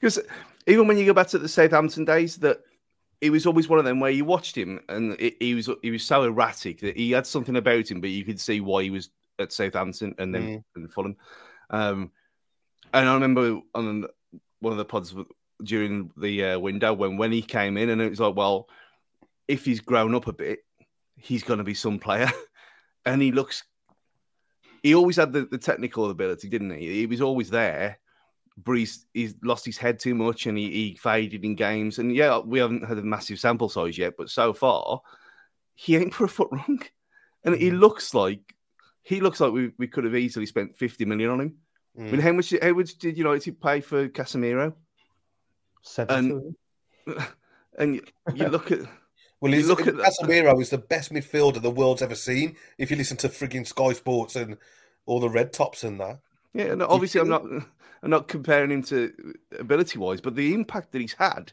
Because 0.00 0.18
even 0.66 0.86
when 0.86 0.98
you 0.98 1.04
go 1.06 1.12
back 1.14 1.26
to 1.28 1.38
the 1.38 1.48
Southampton 1.48 2.04
days, 2.04 2.36
that 2.38 2.60
it 3.24 3.30
was 3.30 3.46
always 3.46 3.70
one 3.70 3.78
of 3.78 3.86
them 3.86 4.00
where 4.00 4.10
you 4.10 4.22
watched 4.22 4.54
him 4.54 4.80
and 4.90 5.16
it, 5.18 5.36
he 5.40 5.54
was 5.54 5.70
he 5.80 5.90
was 5.90 6.04
so 6.04 6.24
erratic 6.24 6.80
that 6.80 6.94
he 6.94 7.12
had 7.12 7.26
something 7.26 7.56
about 7.56 7.90
him, 7.90 8.02
but 8.02 8.10
you 8.10 8.22
could 8.22 8.38
see 8.38 8.60
why 8.60 8.82
he 8.82 8.90
was 8.90 9.08
at 9.38 9.50
Southampton 9.50 10.14
and 10.18 10.34
then 10.34 10.62
and 10.76 10.92
Fulham. 10.92 11.16
Um, 11.70 12.12
and 12.92 13.08
I 13.08 13.14
remember 13.14 13.60
on 13.74 14.04
one 14.60 14.72
of 14.72 14.76
the 14.76 14.84
pods 14.84 15.14
during 15.62 16.10
the 16.18 16.44
uh, 16.44 16.58
window 16.58 16.92
when 16.92 17.16
when 17.16 17.32
he 17.32 17.40
came 17.40 17.78
in, 17.78 17.88
and 17.88 18.02
it 18.02 18.10
was 18.10 18.20
like, 18.20 18.36
well, 18.36 18.68
if 19.48 19.64
he's 19.64 19.80
grown 19.80 20.14
up 20.14 20.26
a 20.26 20.34
bit, 20.34 20.58
he's 21.16 21.44
going 21.44 21.58
to 21.58 21.64
be 21.64 21.72
some 21.72 21.98
player, 21.98 22.30
and 23.06 23.22
he 23.22 23.32
looks. 23.32 23.64
He 24.82 24.94
always 24.94 25.16
had 25.16 25.32
the, 25.32 25.46
the 25.46 25.56
technical 25.56 26.10
ability, 26.10 26.50
didn't 26.50 26.72
he? 26.72 27.00
He 27.00 27.06
was 27.06 27.22
always 27.22 27.48
there, 27.48 28.00
but 28.62 28.74
he's, 28.74 29.06
lost 29.42 29.64
his 29.64 29.78
head 29.78 29.98
too 29.98 30.14
much 30.14 30.46
and 30.46 30.56
he, 30.56 30.70
he 30.70 30.96
faded 30.96 31.44
in 31.44 31.54
games. 31.54 31.98
And 31.98 32.14
yeah, 32.14 32.38
we 32.38 32.58
haven't 32.58 32.86
had 32.86 32.98
a 32.98 33.02
massive 33.02 33.38
sample 33.38 33.68
size 33.68 33.98
yet, 33.98 34.14
but 34.16 34.30
so 34.30 34.52
far, 34.52 35.00
he 35.74 35.96
ain't 35.96 36.14
for 36.14 36.24
a 36.24 36.28
foot 36.28 36.48
wrong. 36.52 36.80
And 37.44 37.56
he 37.56 37.68
mm-hmm. 37.68 37.78
looks 37.78 38.14
like 38.14 38.54
he 39.02 39.20
looks 39.20 39.40
like 39.40 39.52
we, 39.52 39.72
we 39.78 39.86
could 39.86 40.04
have 40.04 40.14
easily 40.14 40.46
spent 40.46 40.76
50 40.76 41.04
million 41.04 41.30
on 41.30 41.40
him. 41.40 41.54
I 41.96 42.02
mean, 42.02 42.14
mm. 42.16 42.20
how 42.22 42.32
much, 42.32 42.54
how 42.60 42.72
much 42.72 42.98
did 42.98 43.18
United 43.18 43.60
pay 43.60 43.80
for 43.80 44.08
Casemiro? 44.08 44.74
Seven. 45.82 46.56
And 47.78 47.94
you, 47.94 48.02
you 48.34 48.48
look 48.48 48.72
at 48.72 48.80
Well, 49.40 49.52
You 49.52 49.66
look 49.66 49.86
at 49.86 49.94
Casemiro 49.94 50.58
is 50.58 50.70
the 50.70 50.78
best 50.78 51.12
midfielder 51.12 51.60
the 51.60 51.70
world's 51.70 52.00
ever 52.00 52.14
seen. 52.14 52.56
If 52.78 52.90
you 52.90 52.96
listen 52.96 53.18
to 53.18 53.28
frigging 53.28 53.66
Sky 53.66 53.92
Sports 53.92 54.36
and 54.36 54.56
all 55.04 55.20
the 55.20 55.28
red 55.28 55.52
tops 55.52 55.84
and 55.84 56.00
that, 56.00 56.20
Yeah, 56.54 56.72
and 56.72 56.82
obviously 56.82 57.20
I'm 57.20 57.28
not 57.28 57.44
I'm 58.04 58.10
not 58.10 58.28
comparing 58.28 58.70
him 58.70 58.82
to 58.84 59.12
ability 59.58 59.98
wise, 59.98 60.20
but 60.20 60.34
the 60.34 60.52
impact 60.52 60.92
that 60.92 61.00
he's 61.00 61.14
had, 61.14 61.52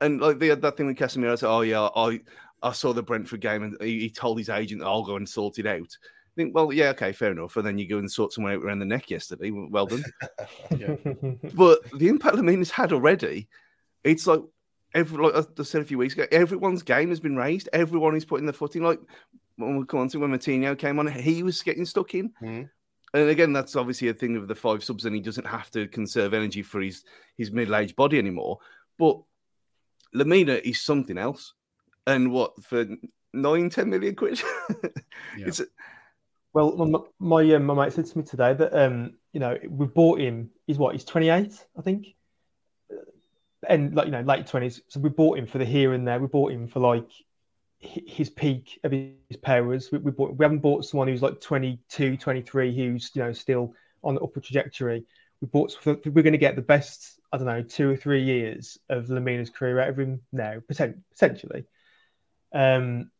and 0.00 0.20
like 0.20 0.40
they 0.40 0.48
had 0.48 0.60
that 0.62 0.76
thing 0.76 0.86
with 0.86 0.98
Casemiro, 0.98 1.32
I 1.32 1.36
said, 1.36 1.48
oh 1.48 1.60
yeah, 1.60 1.88
I 1.94 2.20
I 2.62 2.72
saw 2.72 2.92
the 2.92 3.04
Brentford 3.04 3.40
game 3.40 3.62
and 3.62 3.76
he, 3.80 4.00
he 4.00 4.10
told 4.10 4.38
his 4.38 4.48
agent 4.48 4.82
I'll 4.82 5.04
go 5.04 5.16
and 5.16 5.28
sort 5.28 5.60
it 5.60 5.66
out. 5.66 5.96
I 5.96 6.34
think, 6.34 6.54
well, 6.54 6.72
yeah, 6.72 6.88
okay, 6.88 7.12
fair 7.12 7.30
enough. 7.30 7.56
And 7.56 7.64
then 7.64 7.78
you 7.78 7.88
go 7.88 7.98
and 7.98 8.10
sort 8.10 8.32
someone 8.32 8.52
out 8.52 8.62
around 8.62 8.80
the 8.80 8.84
neck 8.84 9.10
yesterday. 9.10 9.52
Well 9.52 9.86
done. 9.86 10.04
but 11.54 11.78
the 11.92 12.08
impact 12.08 12.34
Lemina's 12.34 12.70
had 12.70 12.92
already, 12.92 13.48
it's 14.02 14.26
like 14.26 14.42
every 14.92 15.22
like 15.22 15.34
I 15.36 15.62
said 15.62 15.82
a 15.82 15.84
few 15.84 15.98
weeks 15.98 16.14
ago, 16.14 16.26
everyone's 16.32 16.82
game 16.82 17.10
has 17.10 17.20
been 17.20 17.36
raised. 17.36 17.68
Everyone 17.72 18.16
is 18.16 18.24
putting 18.24 18.46
their 18.46 18.52
foot 18.52 18.74
in. 18.74 18.82
Like 18.82 18.98
when 19.54 19.78
we 19.78 19.86
come 19.86 20.00
on 20.00 20.08
to 20.08 20.18
when 20.18 20.32
Moutinho 20.32 20.76
came 20.76 20.98
on, 20.98 21.06
he 21.06 21.44
was 21.44 21.62
getting 21.62 21.84
stuck 21.84 22.14
in. 22.14 22.32
Mhm. 22.42 22.70
And 23.14 23.28
again, 23.28 23.52
that's 23.52 23.76
obviously 23.76 24.08
a 24.08 24.14
thing 24.14 24.36
of 24.36 24.48
the 24.48 24.54
five 24.54 24.84
subs, 24.84 25.04
and 25.04 25.14
he 25.14 25.20
doesn't 25.20 25.46
have 25.46 25.70
to 25.72 25.86
conserve 25.88 26.34
energy 26.34 26.62
for 26.62 26.80
his 26.80 27.04
his 27.36 27.50
middle 27.50 27.76
aged 27.76 27.96
body 27.96 28.18
anymore. 28.18 28.58
But 28.98 29.20
Lemina 30.14 30.60
is 30.60 30.82
something 30.82 31.18
else. 31.18 31.54
And 32.06 32.30
what 32.32 32.62
for 32.64 32.86
nine, 33.32 33.70
10 33.70 33.90
million 33.90 34.14
quid? 34.14 34.40
Yeah. 35.38 35.48
It's 35.48 35.62
Well, 36.52 36.76
my 36.76 36.98
my, 37.18 37.54
uh, 37.54 37.58
my 37.58 37.74
mate 37.74 37.92
said 37.92 38.06
to 38.06 38.18
me 38.18 38.24
today 38.24 38.54
that 38.54 38.72
um, 38.72 39.14
you 39.32 39.40
know, 39.40 39.58
we 39.68 39.86
bought 39.86 40.20
him. 40.20 40.50
He's 40.66 40.78
what? 40.78 40.94
He's 40.94 41.04
28, 41.04 41.52
I 41.76 41.82
think, 41.82 42.14
and 43.68 43.94
like 43.94 44.06
you 44.06 44.12
know, 44.12 44.22
late 44.22 44.46
20s. 44.46 44.80
So 44.88 45.00
we 45.00 45.10
bought 45.10 45.38
him 45.38 45.46
for 45.46 45.58
the 45.58 45.64
here 45.64 45.92
and 45.92 46.06
there. 46.06 46.18
We 46.18 46.26
bought 46.26 46.52
him 46.52 46.68
for 46.68 46.80
like 46.80 47.10
his 47.78 48.30
peak 48.30 48.80
of 48.84 48.92
his 48.92 49.36
powers. 49.42 49.90
We, 49.92 49.98
we, 49.98 50.10
bought, 50.10 50.36
we 50.36 50.44
haven't 50.44 50.60
bought 50.60 50.84
someone 50.84 51.08
who's 51.08 51.22
like 51.22 51.40
22, 51.40 52.16
23, 52.16 52.76
who's 52.76 53.10
you 53.14 53.22
know 53.22 53.32
still 53.32 53.74
on 54.02 54.14
the 54.14 54.20
upward 54.20 54.44
trajectory. 54.44 55.04
We 55.40 55.48
bought. 55.48 55.76
We're 55.84 55.94
going 55.94 56.32
to 56.32 56.38
get 56.38 56.56
the 56.56 56.62
best. 56.62 57.20
I 57.32 57.36
don't 57.36 57.46
know, 57.46 57.62
two 57.62 57.90
or 57.90 57.96
three 57.96 58.22
years 58.22 58.78
of 58.88 59.06
Lemina's 59.06 59.50
career 59.50 59.80
out 59.80 59.90
of 59.90 59.98
him 59.98 60.22
now, 60.32 60.62
potentially. 60.66 61.64
Um, 62.54 63.10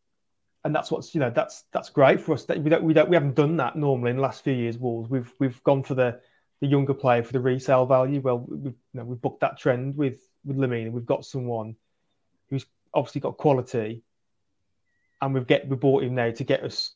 and 0.64 0.74
that's 0.74 0.90
what's 0.90 1.14
you 1.14 1.20
know 1.20 1.30
that's 1.30 1.64
that's 1.72 1.90
great 1.90 2.20
for 2.20 2.32
us. 2.32 2.46
We 2.48 2.70
don't 2.70 2.82
we 2.82 2.92
don't 2.94 3.08
we 3.08 3.16
haven't 3.16 3.36
done 3.36 3.56
that 3.58 3.76
normally 3.76 4.10
in 4.10 4.16
the 4.16 4.22
last 4.22 4.42
few 4.42 4.52
years. 4.52 4.78
Wolves 4.78 5.10
we've 5.10 5.32
we've 5.38 5.62
gone 5.62 5.82
for 5.82 5.94
the 5.94 6.20
the 6.60 6.66
younger 6.66 6.94
player 6.94 7.22
for 7.22 7.32
the 7.32 7.40
resale 7.40 7.86
value. 7.86 8.20
Well, 8.20 8.38
we've 8.38 8.64
you 8.64 8.74
know 8.94 9.04
we've 9.04 9.20
booked 9.20 9.40
that 9.40 9.58
trend 9.58 9.96
with 9.96 10.18
with 10.44 10.56
Lemina. 10.56 10.90
We've 10.90 11.06
got 11.06 11.24
someone 11.24 11.76
who's 12.48 12.66
obviously 12.94 13.20
got 13.20 13.36
quality 13.36 14.02
and 15.20 15.34
we've 15.34 15.46
get 15.46 15.68
we 15.68 15.76
bought 15.76 16.02
him 16.02 16.14
now 16.14 16.30
to 16.30 16.44
get 16.44 16.62
us 16.62 16.92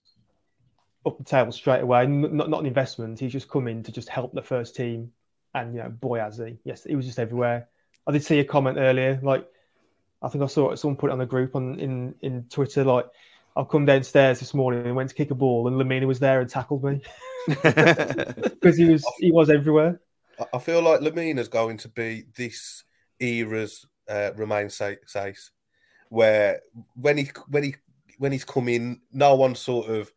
up 1.07 1.19
the 1.19 1.25
table 1.25 1.53
straight 1.53 1.83
away. 1.83 2.07
Not 2.07 2.49
not 2.49 2.61
an 2.61 2.67
investment. 2.67 3.19
He's 3.19 3.33
just 3.33 3.49
come 3.49 3.69
in 3.69 3.83
to 3.85 3.93
just 3.93 4.09
help 4.09 4.33
the 4.33 4.43
first 4.43 4.77
team, 4.77 5.13
and 5.55 5.75
you 5.75 5.83
know, 5.83 5.89
boy 5.89 6.19
has 6.19 6.39
he. 6.39 6.59
Yes, 6.65 6.85
he 6.85 6.97
was 6.97 7.07
just 7.07 7.19
everywhere. 7.19 7.69
I 8.07 8.13
did 8.13 8.25
see 8.25 8.41
a 8.41 8.45
comment 8.45 8.79
earlier, 8.79 9.21
like 9.23 9.47
I 10.23 10.29
think 10.29 10.45
I 10.45 10.47
saw 10.47 10.75
someone 10.75 10.97
put 10.97 11.11
it 11.11 11.13
on 11.15 11.19
the 11.19 11.27
group 11.27 11.57
on 11.57 11.79
in 11.79 12.15
in 12.21 12.45
Twitter, 12.51 12.85
like 12.85 13.07
I've 13.57 13.69
come 13.69 13.87
downstairs 13.87 14.39
this 14.39 14.55
morning 14.55 14.87
and 14.87 14.95
went 14.95 15.09
to 15.11 15.15
kick 15.15 15.31
a 15.31 15.35
ball, 15.35 15.67
and 15.67 15.77
Lemina 15.77 16.07
was 16.07 16.19
there 16.19 16.41
and 16.41 16.49
tackled 16.49 16.85
me 16.85 17.01
because 17.49 18.77
he 18.77 18.85
was 18.85 19.05
he 19.19 19.33
was 19.33 19.51
everywhere. 19.51 20.01
I 20.53 20.59
feel 20.59 20.83
like 20.83 21.01
Lemina's 21.01 21.49
going 21.49 21.79
to 21.79 21.89
be 21.89 22.25
this 22.35 22.85
era's 23.19 23.87
uh, 24.09 24.31
Romain 24.37 24.67
Saïss, 24.67 25.51
where 26.09 26.61
when 26.95 27.19
he 27.19 27.31
when 27.49 27.63
he 27.63 27.75
when 28.21 28.33
he's 28.33 28.45
come 28.45 28.69
in, 28.69 29.01
no 29.15 29.35
one's 29.35 29.61
sort 29.61 29.89
of 29.89 30.13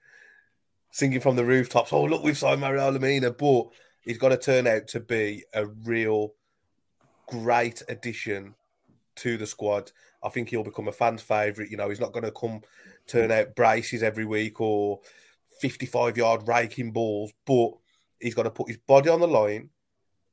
singing 0.91 1.21
from 1.21 1.37
the 1.37 1.45
rooftops, 1.45 1.93
oh, 1.93 2.03
look, 2.03 2.21
we've 2.21 2.37
signed 2.37 2.59
Mario 2.59 2.91
Lemina, 2.91 3.35
but 3.35 3.73
he's 4.01 4.17
going 4.17 4.31
to 4.31 4.37
turn 4.37 4.67
out 4.67 4.89
to 4.89 4.99
be 4.99 5.45
a 5.53 5.67
real 5.67 6.33
great 7.27 7.81
addition 7.87 8.55
to 9.15 9.37
the 9.37 9.47
squad. 9.47 9.93
I 10.21 10.27
think 10.27 10.49
he'll 10.49 10.65
become 10.65 10.89
a 10.89 10.91
fan's 10.91 11.21
favourite. 11.21 11.71
You 11.71 11.77
know, 11.77 11.87
he's 11.87 12.01
not 12.01 12.11
going 12.11 12.25
to 12.25 12.31
come 12.31 12.59
turn 13.07 13.31
out 13.31 13.55
braces 13.55 14.03
every 14.03 14.25
week 14.25 14.59
or 14.59 14.99
55 15.61 16.17
yard 16.17 16.45
raking 16.45 16.91
balls, 16.91 17.31
but 17.45 17.71
he's 18.19 18.35
got 18.35 18.43
to 18.43 18.51
put 18.51 18.67
his 18.67 18.77
body 18.85 19.09
on 19.09 19.21
the 19.21 19.27
line. 19.29 19.69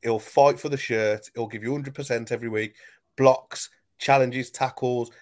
He'll 0.03 0.19
fight 0.19 0.59
for 0.59 0.71
the 0.71 0.77
shirt. 0.77 1.31
He'll 1.37 1.47
give 1.47 1.63
you 1.63 1.71
100% 1.71 2.33
every 2.33 2.49
week. 2.49 2.75
Blocks, 3.17 3.71
challenges, 4.01 4.51
tackles 4.51 5.13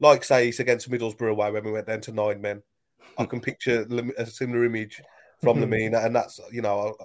like 0.00 0.24
say 0.24 0.48
it's 0.48 0.60
against 0.60 0.90
Middlesbrough 0.90 1.30
away 1.30 1.50
when 1.50 1.64
we 1.64 1.72
went 1.72 1.86
down 1.86 2.00
to 2.02 2.12
nine 2.12 2.40
men. 2.40 2.62
I 3.16 3.24
can 3.24 3.40
picture 3.40 3.86
a 4.16 4.26
similar 4.26 4.64
image 4.64 5.02
from 5.40 5.60
the 5.60 5.66
hmm. 5.66 5.72
Mina, 5.72 5.98
and 5.98 6.14
that's 6.14 6.40
you 6.52 6.62
know. 6.62 6.96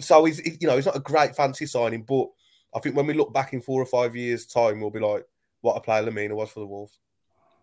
So 0.00 0.24
he's 0.24 0.40
you 0.60 0.68
know 0.68 0.76
he's 0.76 0.86
not 0.86 0.96
a 0.96 1.00
great 1.00 1.34
fancy 1.34 1.66
signing, 1.66 2.02
but 2.02 2.28
I 2.74 2.80
think 2.80 2.96
when 2.96 3.06
we 3.06 3.14
look 3.14 3.32
back 3.32 3.52
in 3.52 3.60
four 3.60 3.82
or 3.82 3.86
five 3.86 4.14
years' 4.14 4.46
time, 4.46 4.80
we'll 4.80 4.90
be 4.90 5.00
like, 5.00 5.26
what 5.62 5.76
a 5.76 5.80
player 5.80 6.04
Lemina 6.04 6.34
was 6.34 6.50
for 6.50 6.60
the 6.60 6.66
Wolves. 6.66 6.98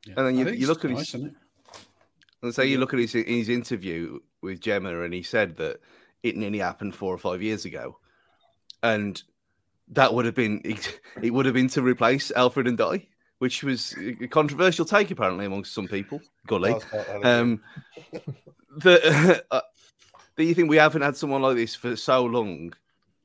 Yeah. 0.06 0.16
And 0.18 0.28
then 0.28 0.38
you, 0.38 0.50
you 0.54 0.68
look 0.68 0.84
at 0.84 0.92
nice, 0.92 1.12
his, 1.12 1.30
and 2.42 2.54
say 2.54 2.66
you 2.66 2.78
look 2.78 2.94
at 2.94 3.00
his 3.00 3.14
his 3.14 3.50
interview 3.50 4.20
with 4.42 4.60
Gemma, 4.60 5.02
and 5.02 5.14
he 5.14 5.24
said 5.24 5.56
that 5.58 5.80
it 6.24 6.36
nearly 6.36 6.60
happened 6.60 6.96
four 6.96 7.14
or 7.14 7.18
five 7.18 7.42
years 7.42 7.66
ago, 7.66 7.98
and 8.84 9.22
that 9.90 10.14
would 10.14 10.26
have 10.26 10.36
been 10.36 10.62
it, 10.66 11.00
it 11.22 11.32
would 11.32 11.46
have 11.46 11.56
been 11.56 11.70
to 11.70 11.82
replace 11.82 12.32
Alfred 12.32 12.68
N'Diaye 12.68 13.08
which 13.40 13.64
was 13.64 13.96
a 14.22 14.28
controversial 14.28 14.86
take 14.86 15.12
apparently 15.12 15.46
amongst 15.46 15.74
some 15.74 15.88
people. 15.88 16.22
Gully. 16.48 16.76
Um, 17.24 17.62
the, 18.78 19.44
uh, 19.52 19.62
think 20.38 20.70
we 20.70 20.78
haven't 20.78 21.02
had 21.02 21.18
someone 21.18 21.42
like 21.42 21.56
this 21.56 21.76
for 21.76 21.96
so 21.96 22.24
long? 22.24 22.74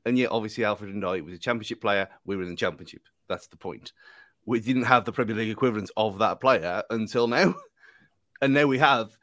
And 0.05 0.17
yet, 0.17 0.31
obviously, 0.31 0.63
Alfred 0.63 0.93
N'Diaye 0.93 1.23
was 1.23 1.33
a 1.33 1.37
championship 1.37 1.81
player. 1.81 2.09
We 2.25 2.35
were 2.35 2.43
in 2.43 2.49
the 2.49 2.55
championship. 2.55 3.03
That's 3.29 3.47
the 3.47 3.57
point. 3.57 3.93
We 4.45 4.59
didn't 4.59 4.83
have 4.83 5.05
the 5.05 5.11
Premier 5.11 5.35
League 5.35 5.49
equivalent 5.49 5.91
of 5.95 6.17
that 6.19 6.41
player 6.41 6.83
until 6.89 7.27
now. 7.27 7.55
And 8.43 8.55
now 8.55 8.65
we 8.65 8.79
have. 8.79 9.15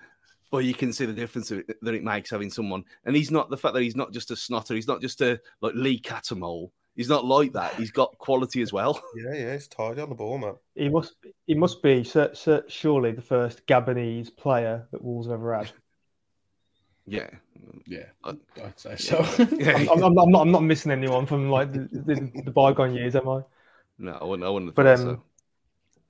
But 0.53 0.59
you 0.59 0.75
can 0.75 0.93
see 0.93 1.05
the 1.05 1.13
difference 1.13 1.49
that 1.49 1.95
it 1.95 2.05
makes 2.05 2.31
having 2.31 2.51
someone. 2.51 2.85
And 3.05 3.17
he's 3.17 3.33
not 3.33 3.51
the 3.51 3.57
fact 3.57 3.75
that 3.75 3.83
he's 3.83 3.97
not 3.97 4.13
just 4.13 4.31
a 4.31 4.37
snotter. 4.37 4.77
He's 4.77 4.87
not 4.87 5.01
just 5.01 5.21
a 5.23 5.41
like 5.61 5.75
Lee 5.75 5.99
Cattermole 5.99 6.71
He's 6.99 7.09
not 7.09 7.25
like 7.25 7.53
that. 7.53 7.75
He's 7.75 7.93
got 7.93 8.19
quality 8.19 8.61
as 8.61 8.73
well. 8.73 9.01
Yeah, 9.17 9.33
yeah, 9.33 9.53
he's 9.53 9.69
tidy 9.69 10.01
on 10.01 10.09
the 10.09 10.17
ball, 10.17 10.37
man. 10.37 10.55
He 10.75 10.89
must, 10.89 11.15
he 11.47 11.55
must 11.55 11.81
be 11.81 12.03
so, 12.03 12.31
so, 12.35 12.65
surely 12.67 13.13
the 13.13 13.23
first 13.23 13.65
Gabonese 13.69 14.37
player 14.37 14.89
that 14.91 15.03
Wolves 15.03 15.29
have 15.29 15.35
ever 15.35 15.59
had. 15.59 15.71
Yeah, 17.07 17.31
yeah, 17.87 18.07
I'd, 18.25 18.39
I'd 18.65 18.79
say 18.79 18.97
so. 18.97 19.19
Yeah. 19.59 19.77
I'm, 19.93 20.03
I'm, 20.03 20.19
I'm, 20.19 20.31
not, 20.33 20.41
I'm 20.41 20.51
not 20.51 20.65
missing 20.65 20.91
anyone 20.91 21.25
from 21.25 21.51
like 21.51 21.73
the, 21.73 21.89
the, 21.93 22.43
the 22.45 22.51
bygone 22.51 22.95
years, 22.95 23.15
am 23.15 23.29
I? 23.29 23.43
No, 24.01 24.19
I 24.21 24.25
wouldn't. 24.25 24.47
I 24.47 24.51
wouldn't. 24.51 24.75
but 24.75 24.87
um, 24.89 25.23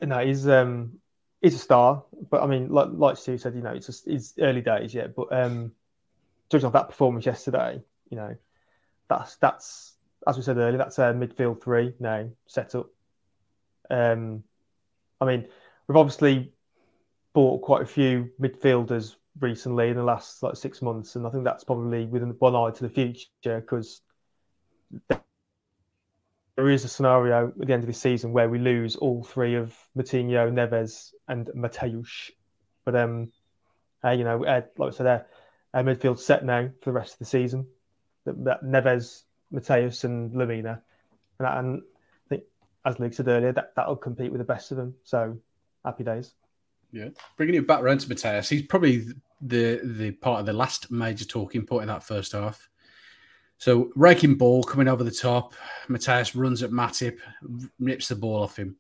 so. 0.01 0.07
no, 0.07 0.25
he's 0.25 0.49
um, 0.49 0.99
he's 1.43 1.55
a 1.55 1.59
star. 1.59 2.03
But 2.31 2.43
I 2.43 2.47
mean, 2.47 2.71
like 2.71 2.89
like 2.93 3.19
Stu 3.19 3.37
said, 3.37 3.55
you 3.55 3.61
know, 3.61 3.73
it's 3.73 3.87
just 3.87 4.07
it's 4.07 4.35
early 4.39 4.63
days 4.63 4.95
yet. 4.95 5.15
But 5.15 5.33
um, 5.33 5.73
judging 6.51 6.67
off 6.67 6.73
that 6.73 6.89
performance 6.89 7.27
yesterday, 7.27 7.83
you 8.11 8.17
know, 8.17 8.37
that's 9.09 9.37
that's 9.37 9.98
as 10.29 10.37
we 10.37 10.43
said 10.43 10.59
earlier, 10.59 10.77
that's 10.77 10.99
a 10.99 11.15
midfield 11.15 11.63
three 11.63 11.95
now 11.99 12.29
set 12.47 12.75
up. 12.75 12.91
Um, 13.91 14.45
I 15.21 15.25
mean, 15.25 15.49
we've 15.87 15.97
obviously 15.97 16.53
bought 17.33 17.63
quite 17.63 17.83
a 17.83 17.87
few 17.87 18.31
midfielders 18.41 19.17
recently 19.41 19.89
in 19.89 19.97
the 19.97 20.03
last 20.03 20.43
like 20.43 20.57
six 20.57 20.83
months, 20.83 21.17
and 21.17 21.27
I 21.27 21.31
think 21.31 21.45
that's 21.45 21.65
probably 21.65 22.05
within 22.05 22.31
one 22.39 22.55
eye 22.55 22.71
to 22.71 22.83
the 22.83 22.91
future 22.91 23.61
because 23.61 24.03
there 26.57 26.69
is 26.69 26.85
a 26.85 26.89
scenario 26.89 27.49
at 27.49 27.67
the 27.67 27.73
end 27.73 27.85
of 27.85 27.87
the 27.87 27.93
season 27.95 28.33
where 28.33 28.49
we 28.49 28.59
lose 28.59 28.97
all 28.97 29.23
three 29.23 29.55
of 29.55 29.75
Moutinho, 29.97 30.53
Neves, 30.53 31.13
and 31.29 31.47
Matheus. 31.57 32.31
But 32.85 32.97
um, 32.97 33.33
uh, 34.05 34.11
you 34.11 34.25
know, 34.25 34.45
uh, 34.45 34.63
like 34.77 34.93
I 34.93 34.97
said, 34.97 35.07
uh, 35.07 35.21
our 35.73 35.83
midfield 35.85 36.19
set 36.19 36.45
now 36.45 36.69
for 36.83 36.91
the 36.91 36.99
rest 36.99 37.15
of 37.15 37.19
the 37.21 37.25
season. 37.25 37.67
That, 38.25 38.45
that 38.45 38.65
Neves, 38.65 39.23
Matheus 39.53 40.05
and 40.05 40.33
Lemina, 40.33 40.81
and, 41.39 41.49
and 41.49 41.83
I 42.27 42.29
think, 42.29 42.45
as 42.85 42.99
Luke 42.99 43.13
said 43.13 43.29
earlier, 43.29 43.53
that 43.53 43.75
that'll 43.77 43.97
compete 43.97 44.31
with 44.31 44.41
the 44.41 44.45
best 44.45 44.71
of 44.71 44.77
them. 44.77 44.95
So 45.05 45.39
happy 45.85 46.05
days. 46.05 46.33
Yeah, 46.93 47.09
bringing 47.37 47.57
it 47.57 47.67
back 47.67 47.81
around 47.81 48.01
to 48.01 48.09
Matheus, 48.09 48.49
he's 48.49 48.63
probably 48.63 49.07
the 49.41 49.81
the 49.83 50.11
part 50.13 50.41
of 50.41 50.47
the 50.47 50.53
last 50.53 50.91
major 50.91 51.25
talking 51.25 51.65
point 51.65 51.83
in 51.83 51.89
that 51.89 52.03
first 52.03 52.33
half. 52.33 52.69
So 53.59 53.91
raking 53.97 54.37
ball 54.37 54.63
coming 54.63 54.89
over 54.89 55.03
the 55.03 55.11
top, 55.11 55.55
Matheus 55.89 56.35
runs 56.35 56.63
at 56.63 56.71
Matip, 56.71 57.19
rips 57.81 58.09
the 58.09 58.15
ball 58.15 58.43
off 58.43 58.57
him. 58.57 58.77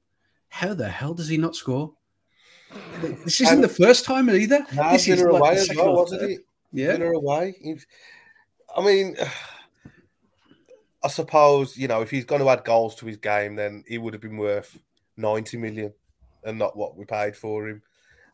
How 0.48 0.72
the 0.72 0.88
hell 0.88 1.14
does 1.14 1.28
he 1.28 1.36
not 1.36 1.56
score? 1.56 1.92
This 3.00 3.40
isn't 3.40 3.60
the 3.60 3.68
first 3.68 4.04
time 4.04 4.30
either. 4.30 4.64
Nah, 4.74 4.92
this 4.92 5.08
is 5.08 5.20
like 5.20 5.40
away 5.40 5.56
as 5.56 5.70
well, 5.74 5.96
wasn't 5.96 6.22
it? 6.30 6.40
Yeah, 6.72 6.92
dinner 6.92 7.12
away. 7.12 7.54
I 8.76 8.84
mean, 8.84 9.16
I 11.02 11.08
suppose 11.08 11.76
you 11.76 11.88
know 11.88 12.02
if 12.02 12.10
he's 12.10 12.24
going 12.24 12.40
to 12.40 12.48
add 12.50 12.64
goals 12.64 12.94
to 12.96 13.06
his 13.06 13.16
game, 13.16 13.56
then 13.56 13.84
he 13.86 13.98
would 13.98 14.14
have 14.14 14.22
been 14.22 14.36
worth 14.36 14.78
ninety 15.16 15.56
million, 15.56 15.92
and 16.44 16.58
not 16.58 16.76
what 16.76 16.96
we 16.96 17.04
paid 17.04 17.36
for 17.36 17.68
him. 17.68 17.82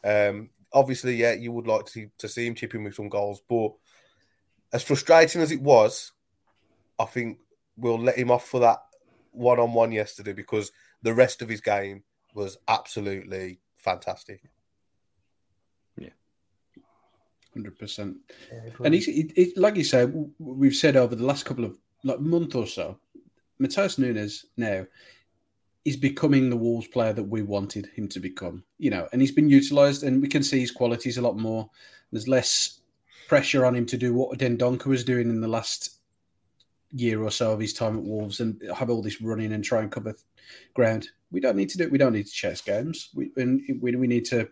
Um, 0.05 0.50
obviously, 0.72 1.16
yeah, 1.16 1.33
you 1.33 1.53
would 1.53 1.66
like 1.66 1.87
to 1.87 2.09
to 2.18 2.29
see 2.29 2.46
him 2.46 2.55
chipping 2.55 2.85
with 2.85 2.94
some 2.94 3.09
goals, 3.09 3.40
but 3.48 3.72
as 4.72 4.83
frustrating 4.83 5.41
as 5.41 5.53
it 5.53 5.62
was, 5.62 6.12
I 6.99 7.05
think 7.05 7.39
we'll 7.76 8.01
let 8.01 8.18
him 8.18 8.30
off 8.30 8.47
for 8.47 8.61
that 8.61 8.78
one 9.30 9.59
on 9.59 9.72
one 9.72 9.93
yesterday 9.93 10.32
because 10.32 10.72
the 11.03 11.14
rest 11.14 11.43
of 11.43 11.49
his 11.49 11.61
game 11.61 12.03
was 12.34 12.57
absolutely 12.68 13.61
fantastic. 13.76 14.43
Yeah, 15.97 16.11
hundred 17.53 17.78
percent. 17.78 18.16
And 18.82 18.95
he's 18.95 19.07
he, 19.07 19.30
he, 19.34 19.53
like 19.57 19.76
you 19.76 19.84
said, 19.84 20.12
we've 20.39 20.74
said 20.74 20.97
over 20.97 21.14
the 21.14 21.24
last 21.24 21.45
couple 21.45 21.64
of 21.64 21.78
like 22.05 22.20
month 22.20 22.55
or 22.55 22.66
so, 22.66 22.98
Matheus 23.61 23.98
Nunes 23.98 24.46
now 24.57 24.86
is 25.84 25.96
becoming 25.96 26.48
the 26.48 26.57
Wolves 26.57 26.86
player 26.86 27.12
that 27.12 27.24
we 27.24 27.42
wanted 27.42 27.86
him 27.86 28.09
to 28.09 28.20
become. 28.20 28.64
You 28.78 28.90
know, 28.90 29.09
and 29.12 29.20
he's 29.20 29.32
been 29.32 29.48
utilised, 29.48 30.02
and 30.02 30.22
we 30.22 30.28
can 30.28 30.42
see 30.42 30.61
his 30.61 30.70
qualities 30.70 31.18
a 31.18 31.22
lot 31.22 31.36
more. 31.36 31.68
There's 32.12 32.28
less 32.28 32.80
pressure 33.28 33.64
on 33.66 33.74
him 33.74 33.86
to 33.86 33.96
do 33.96 34.14
what 34.14 34.38
Dendoncker 34.38 34.86
was 34.86 35.05
doing 35.05 35.28
in 35.28 35.40
the 35.40 35.48
last 35.48 35.98
year 36.92 37.22
or 37.22 37.30
so 37.30 37.52
of 37.52 37.61
his 37.61 37.72
time 37.72 37.96
at 37.96 38.05
Wolves 38.05 38.40
and 38.40 38.61
have 38.74 38.88
all 38.88 39.02
this 39.02 39.20
running 39.20 39.52
and 39.52 39.64
try 39.64 39.82
and 39.82 39.90
cover 39.90 40.14
ground. 40.74 41.09
We 41.32 41.40
don't 41.40 41.57
need 41.57 41.70
to 41.70 41.78
do. 41.78 41.84
it. 41.84 41.90
We 41.90 41.98
don't 41.98 42.12
need 42.12 42.26
to 42.26 42.32
chase 42.32 42.61
games. 42.61 43.11
We 43.14 43.30
and 43.36 43.62
we, 43.80 43.96
we 43.96 44.07
need 44.07 44.24
to 44.26 44.48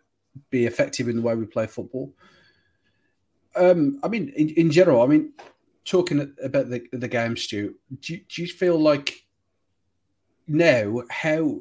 be 0.50 0.66
effective 0.66 1.08
in 1.08 1.16
the 1.16 1.22
way 1.22 1.34
we 1.34 1.46
play 1.46 1.66
football. 1.66 2.12
Um, 3.54 4.00
I 4.02 4.08
mean, 4.08 4.30
in, 4.30 4.48
in 4.50 4.70
general, 4.70 5.02
I 5.02 5.06
mean, 5.06 5.32
talking 5.84 6.34
about 6.42 6.70
the 6.70 6.86
the 6.92 7.08
game, 7.08 7.36
Stu, 7.36 7.74
do 8.00 8.14
you, 8.14 8.20
do 8.28 8.42
you 8.42 8.48
feel 8.48 8.78
like 8.78 9.24
now 10.48 11.02
how 11.10 11.60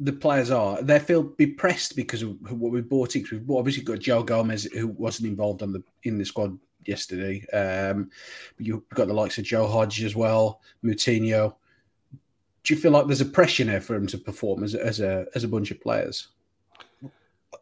the 0.00 0.12
players 0.12 0.50
are 0.50 0.80
they 0.82 0.98
feel 0.98 1.34
depressed 1.38 1.96
because 1.96 2.22
of 2.22 2.36
what 2.52 2.72
we 2.72 2.80
bought 2.80 3.16
in? 3.16 3.24
We've 3.30 3.50
obviously 3.50 3.82
got 3.82 3.98
Joe 3.98 4.22
Gomes 4.22 4.64
who 4.64 4.88
wasn't 4.88 5.28
involved 5.28 5.62
on 5.62 5.72
the 5.72 5.82
in 6.04 6.18
the 6.18 6.24
squad 6.24 6.58
yesterday. 6.88 7.44
Um, 7.52 8.10
but 8.56 8.66
you've 8.66 8.88
got 8.90 9.08
the 9.08 9.14
likes 9.14 9.38
of 9.38 9.44
Joe 9.44 9.66
Hodge 9.66 10.02
as 10.02 10.16
well, 10.16 10.60
Moutinho. 10.84 11.54
Do 12.64 12.74
you 12.74 12.80
feel 12.80 12.90
like 12.90 13.06
there's 13.06 13.20
a 13.20 13.26
pressure 13.26 13.64
now 13.64 13.80
for 13.80 13.94
him 13.94 14.06
to 14.08 14.18
perform 14.18 14.64
as, 14.64 14.74
as 14.74 15.00
a 15.00 15.26
as 15.34 15.44
a 15.44 15.48
bunch 15.48 15.70
of 15.70 15.80
players? 15.80 16.28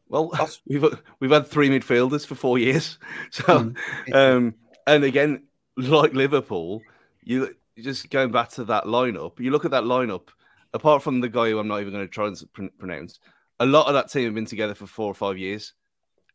Well, 0.09 0.33
we've 0.67 0.85
we've 1.21 1.31
had 1.31 1.47
three 1.47 1.69
midfielders 1.69 2.27
for 2.27 2.35
four 2.35 2.59
years, 2.59 2.99
so 3.31 3.43
mm. 3.43 4.15
um, 4.15 4.55
and 4.87 5.05
again, 5.05 5.43
like 5.89 6.15
Liverpool, 6.15 6.83
you 7.23 7.55
just 7.79 8.09
going 8.11 8.31
back 8.31 8.49
to 8.51 8.65
that 8.65 8.85
lineup. 8.85 9.39
You 9.39 9.51
look 9.51 9.65
at 9.65 9.71
that 9.73 9.85
lineup. 9.85 10.29
Apart 10.75 11.03
from 11.03 11.21
the 11.21 11.29
guy 11.29 11.51
who 11.51 11.59
I'm 11.59 11.69
not 11.69 11.81
even 11.81 11.93
going 11.93 12.07
to 12.07 12.13
try 12.13 12.27
and 12.27 12.43
pr- 12.53 12.65
pronounce, 12.79 13.19
a 13.61 13.67
lot 13.67 13.87
of 13.87 13.95
that 13.95 14.11
team 14.11 14.25
have 14.25 14.35
been 14.35 14.45
together 14.45 14.75
for 14.75 14.87
four 14.87 15.11
or 15.11 15.15
five 15.15 15.39
years, 15.39 15.73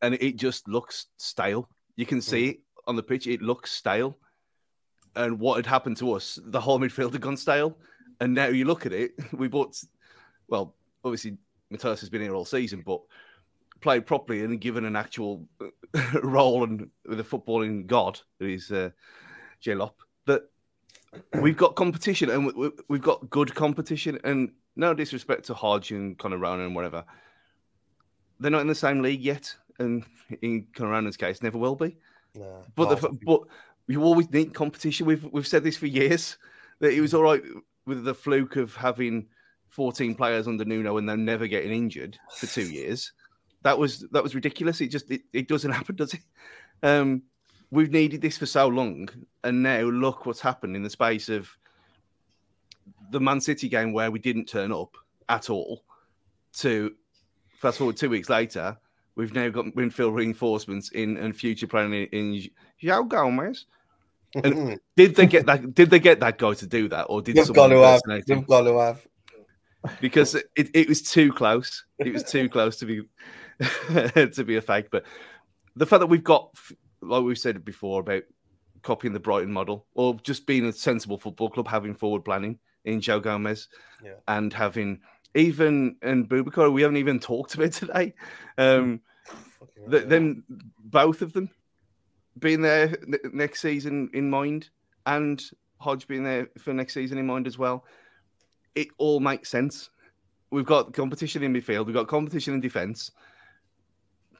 and 0.01 0.15
it 0.15 0.35
just 0.35 0.67
looks 0.67 1.07
stale. 1.17 1.69
You 1.95 2.05
can 2.05 2.21
see 2.21 2.49
it 2.49 2.59
on 2.87 2.95
the 2.95 3.03
pitch; 3.03 3.27
it 3.27 3.41
looks 3.41 3.71
stale. 3.71 4.17
And 5.15 5.39
what 5.39 5.57
had 5.57 5.65
happened 5.65 5.97
to 5.97 6.13
us, 6.13 6.39
the 6.41 6.61
whole 6.61 6.79
midfield 6.79 7.11
had 7.11 7.21
gone 7.21 7.37
stale. 7.37 7.77
And 8.21 8.33
now 8.33 8.47
you 8.47 8.65
look 8.65 8.85
at 8.85 8.93
it, 8.93 9.11
we 9.33 9.47
bought, 9.47 9.75
well, 10.47 10.75
obviously 11.03 11.37
Matheus 11.73 11.99
has 11.99 12.09
been 12.09 12.21
here 12.21 12.35
all 12.35 12.45
season, 12.45 12.83
but 12.85 13.01
played 13.81 14.05
properly 14.05 14.43
and 14.43 14.61
given 14.61 14.85
an 14.85 14.95
actual 14.95 15.45
role 16.23 16.63
and 16.63 16.87
with 17.07 17.19
a 17.19 17.23
footballing 17.23 17.87
god 17.87 18.19
who 18.39 18.47
is 18.47 18.71
uh, 18.71 18.89
J-Lop, 19.61 19.95
that 20.25 20.43
we've 21.41 21.57
got 21.57 21.75
competition 21.75 22.29
and 22.29 22.53
we, 22.53 22.69
have 22.89 23.01
got 23.01 23.29
good 23.29 23.53
competition. 23.55 24.19
And 24.23 24.51
no 24.75 24.93
disrespect 24.93 25.45
to 25.45 25.53
Hodge 25.53 25.91
and 25.91 26.17
Conor 26.17 26.43
and 26.45 26.75
whatever, 26.75 27.05
they're 28.39 28.51
not 28.51 28.61
in 28.61 28.67
the 28.67 28.75
same 28.75 29.01
league 29.01 29.21
yet, 29.21 29.55
and 29.79 30.03
in 30.41 30.67
Conor 30.75 31.11
case, 31.11 31.41
never 31.41 31.57
will 31.57 31.75
be. 31.75 31.97
But 32.75 33.01
the, 33.01 33.17
but 33.25 33.41
you 33.87 34.03
always 34.03 34.31
need 34.31 34.53
competition. 34.53 35.05
We've 35.05 35.23
we've 35.31 35.47
said 35.47 35.63
this 35.63 35.77
for 35.77 35.87
years 35.87 36.37
that 36.79 36.93
it 36.93 37.01
was 37.01 37.13
all 37.13 37.23
right 37.23 37.43
with 37.85 38.03
the 38.03 38.13
fluke 38.13 38.55
of 38.55 38.75
having 38.75 39.27
14 39.69 40.15
players 40.15 40.47
under 40.47 40.65
Nuno 40.65 40.97
and 40.97 41.07
them 41.07 41.25
never 41.25 41.47
getting 41.47 41.71
injured 41.71 42.17
for 42.37 42.45
two 42.45 42.69
years. 42.69 43.13
That 43.63 43.77
was 43.77 44.05
that 44.11 44.23
was 44.23 44.35
ridiculous. 44.35 44.81
It 44.81 44.87
just 44.87 45.09
it, 45.11 45.21
it 45.33 45.47
doesn't 45.47 45.71
happen, 45.79 45.95
does 45.95 46.13
it? 46.13 46.21
Um, 46.83 47.23
we've 47.71 47.91
needed 47.91 48.21
this 48.21 48.37
for 48.37 48.45
so 48.45 48.67
long, 48.67 49.09
and 49.43 49.63
now 49.63 49.81
look 49.81 50.25
what's 50.25 50.41
happened 50.41 50.75
in 50.75 50.83
the 50.83 50.89
space 50.89 51.29
of 51.29 51.49
the 53.11 53.19
Man 53.19 53.41
City 53.41 53.69
game 53.69 53.93
where 53.93 54.11
we 54.11 54.19
didn't 54.19 54.45
turn 54.45 54.71
up 54.71 54.95
at 55.29 55.49
all. 55.49 55.83
To 56.57 56.93
fast 57.57 57.77
forward 57.77 57.97
two 57.97 58.09
weeks 58.09 58.29
later, 58.29 58.77
we've 59.15 59.33
now 59.33 59.49
got 59.49 59.65
midfield 59.67 60.13
reinforcements 60.13 60.89
in 60.89 61.17
and 61.17 61.35
future 61.35 61.67
planning 61.67 62.07
in, 62.11 62.49
João 62.81 63.07
Gomes. 63.07 63.65
And 64.43 64.79
did 64.97 65.15
they 65.15 65.27
get 65.27 65.45
that? 65.45 65.73
Did 65.73 65.89
they 65.89 65.99
get 65.99 66.19
that 66.19 66.37
guy 66.37 66.53
to 66.53 66.67
do 66.67 66.89
that, 66.89 67.03
or 67.03 67.21
did 67.21 67.37
You've 67.37 67.53
got 67.53 67.67
to 67.67 67.77
have? 67.77 68.01
You've 68.27 68.47
got 68.47 68.63
to 68.63 68.77
have. 68.77 69.07
Because 69.99 70.35
it, 70.35 70.69
it 70.73 70.87
was 70.87 71.01
too 71.01 71.33
close. 71.33 71.85
It 71.97 72.13
was 72.13 72.23
too 72.23 72.49
close 72.49 72.77
to 72.77 72.85
be 72.85 73.01
to 73.89 74.43
be 74.43 74.57
a 74.57 74.61
fake. 74.61 74.87
But 74.91 75.05
the 75.75 75.85
fact 75.85 76.01
that 76.01 76.07
we've 76.07 76.23
got, 76.23 76.53
like 77.01 77.23
we 77.23 77.35
said 77.35 77.63
before, 77.65 78.01
about 78.01 78.23
copying 78.81 79.13
the 79.13 79.19
Brighton 79.19 79.51
model, 79.51 79.85
or 79.93 80.15
just 80.23 80.45
being 80.45 80.65
a 80.65 80.73
sensible 80.73 81.17
football 81.17 81.49
club, 81.49 81.67
having 81.67 81.95
forward 81.95 82.25
planning 82.25 82.59
in 82.85 83.01
Joe 83.01 83.19
Gomes, 83.19 83.67
yeah. 84.03 84.13
and 84.27 84.51
having 84.51 84.99
even 85.35 85.95
and 86.01 86.27
Boubacar, 86.27 86.71
we 86.71 86.81
haven't 86.81 86.97
even 86.97 87.19
talked 87.19 87.55
about 87.55 87.71
today. 87.71 88.13
Um, 88.57 89.01
the, 89.87 89.99
then 89.99 90.43
both 90.79 91.21
of 91.21 91.33
them 91.33 91.49
being 92.39 92.61
there 92.61 92.95
next 93.31 93.61
season 93.61 94.09
in 94.13 94.29
mind, 94.29 94.69
and 95.05 95.43
Hodge 95.79 96.07
being 96.07 96.23
there 96.23 96.47
for 96.57 96.73
next 96.73 96.93
season 96.93 97.17
in 97.17 97.25
mind 97.25 97.47
as 97.47 97.57
well. 97.57 97.85
It 98.75 98.87
all 98.97 99.19
makes 99.19 99.49
sense. 99.49 99.89
We've 100.49 100.65
got 100.65 100.93
competition 100.93 101.43
in 101.43 101.53
midfield, 101.53 101.85
we've 101.85 101.95
got 101.95 102.07
competition 102.07 102.53
in 102.53 102.61
defence, 102.61 103.11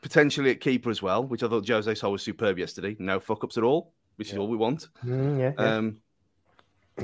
potentially 0.01 0.51
at 0.51 0.59
keeper 0.59 0.89
as 0.89 1.01
well, 1.01 1.23
which 1.23 1.43
I 1.43 1.47
thought 1.47 1.65
José 1.65 1.97
Sá 1.97 2.09
was 2.09 2.23
superb 2.23 2.57
yesterday. 2.59 2.95
No 2.99 3.19
fuck 3.19 3.43
ups 3.43 3.57
at 3.57 3.63
all, 3.63 3.93
which 4.15 4.29
yeah. 4.29 4.33
is 4.33 4.39
all 4.39 4.47
we 4.47 4.57
want. 4.57 4.89
Mm, 5.05 5.39
yeah, 5.39 5.51
yeah. 5.57 5.75
Um, 5.75 6.01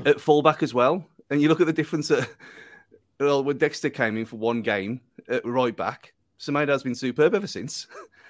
at 0.06 0.20
fullback 0.20 0.64
as 0.64 0.74
well, 0.74 1.06
and 1.30 1.41
you 1.41 1.50
look 1.50 1.62
at 1.62 1.68
the 1.68 1.74
difference 1.74 2.12
at 2.12 2.28
well 3.20 3.43
when 3.43 3.58
Dexter 3.58 3.89
came 3.89 4.18
in 4.18 4.26
for 4.26 4.38
one 4.38 4.62
game 4.62 5.02
at 5.30 5.45
right 5.45 5.76
back. 5.76 6.14
Semedo 6.39 6.70
has 6.70 6.84
been 6.84 6.95
superb 6.95 7.34
ever 7.34 7.48
since, 7.48 7.88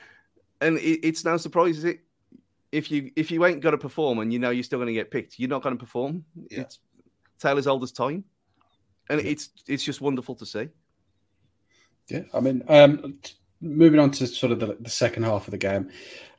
and 0.62 0.78
it, 0.78 1.06
it's 1.06 1.26
no 1.26 1.38
surprise, 1.38 1.78
is 1.78 1.84
it? 1.84 2.02
If 2.72 2.92
you 2.92 3.12
if 3.16 3.32
you 3.32 3.46
ain't 3.46 3.62
got 3.62 3.72
to 3.72 3.78
perform 3.78 4.20
and 4.20 4.32
you 4.32 4.40
know 4.40 4.50
you're 4.50 4.64
still 4.64 4.80
going 4.80 4.88
to 4.88 4.94
get 4.94 5.12
picked, 5.12 5.40
you're 5.40 5.50
not 5.50 5.64
going 5.64 5.76
to 5.76 5.80
perform. 5.80 6.26
Yeah. 6.50 6.62
It's 6.62 6.80
tale 7.40 7.58
as 7.58 7.68
old 7.68 7.84
as 7.84 7.92
time, 7.92 8.24
and 9.10 9.22
yeah. 9.22 9.32
it's 9.32 9.50
it's 9.68 9.84
just 9.84 10.02
wonderful 10.02 10.36
to 10.36 10.46
see. 10.46 10.70
Yeah, 12.10 12.22
I 12.34 12.40
mean, 12.40 12.64
um, 12.70 13.20
moving 13.62 14.00
on 14.00 14.12
to 14.12 14.28
sort 14.28 14.52
of 14.52 14.60
the, 14.60 14.78
the, 14.80 14.90
second 14.90 15.24
half 15.24 15.48
of 15.48 15.52
the 15.52 15.58
game, 15.58 15.90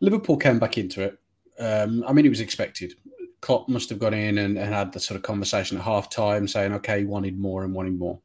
Liverpool 0.00 0.36
came 0.36 0.58
back 0.58 0.78
into 0.78 1.02
it. 1.02 1.18
Um, 1.58 2.04
I 2.06 2.12
mean, 2.12 2.26
it 2.26 2.30
was 2.30 2.40
expected. 2.40 2.94
Klopp 3.40 3.68
must 3.68 3.88
have 3.90 3.98
gone 3.98 4.14
in 4.14 4.38
and, 4.38 4.58
and 4.58 4.72
had 4.72 4.92
the 4.92 5.00
sort 5.00 5.16
of 5.16 5.22
conversation 5.22 5.76
at 5.76 5.84
half 5.84 6.10
time 6.10 6.48
saying, 6.48 6.72
okay, 6.74 7.00
he 7.00 7.04
wanted 7.04 7.38
more 7.38 7.64
and 7.64 7.74
wanted 7.74 7.98
more. 7.98 8.20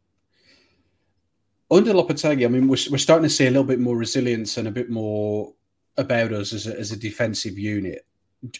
Under 1.72 1.94
Lopetegui, 1.94 2.46
I 2.46 2.50
mean, 2.50 2.68
we're, 2.68 2.78
we're 2.92 2.98
starting 2.98 3.24
to 3.24 3.30
see 3.30 3.48
a 3.48 3.52
little 3.52 3.64
bit 3.64 3.80
more 3.80 3.98
resilience 3.98 4.58
and 4.58 4.68
a 4.68 4.72
bit 4.72 4.90
more 4.90 5.54
about 5.98 6.34
us 6.34 6.54
as 6.54 6.68
a, 6.68 6.78
as 6.80 6.92
a 6.92 6.98
defensive 6.98 7.58
unit. 7.58 8.06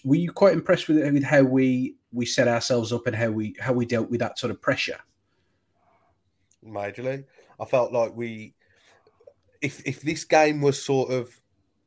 Were 0.04 0.16
you 0.16 0.32
quite 0.32 0.54
impressed 0.54 0.88
with, 0.88 0.98
with 0.98 1.24
how 1.24 1.44
we 1.44 1.96
we 2.12 2.26
set 2.26 2.48
ourselves 2.48 2.94
up 2.94 3.06
and 3.08 3.16
how 3.16 3.30
we 3.32 3.56
how 3.60 3.74
we 3.74 3.86
dealt 3.86 4.10
with 4.10 4.22
that 4.22 4.40
sort 4.40 4.52
of 4.52 4.62
pressure? 4.62 5.00
Majorly, 6.66 7.26
I 7.60 7.66
felt 7.66 7.92
like 7.92 8.16
we 8.16 8.54
if 9.64 9.82
if 9.88 10.02
this 10.02 10.26
game 10.26 10.62
was 10.62 10.84
sort 10.84 11.10
of 11.12 11.34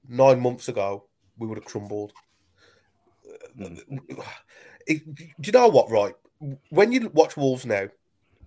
nine 0.08 0.40
months 0.40 0.68
ago, 0.68 1.04
we 1.38 1.46
would 1.46 1.58
have 1.58 1.66
crumbled. 1.66 2.12
Mm. 3.56 4.00
It, 4.86 5.14
do 5.14 5.24
you 5.42 5.52
know 5.52 5.68
what? 5.68 5.90
Right, 5.90 6.14
when 6.70 6.90
you 6.90 7.10
watch 7.10 7.36
Wolves 7.36 7.66
now, 7.66 7.88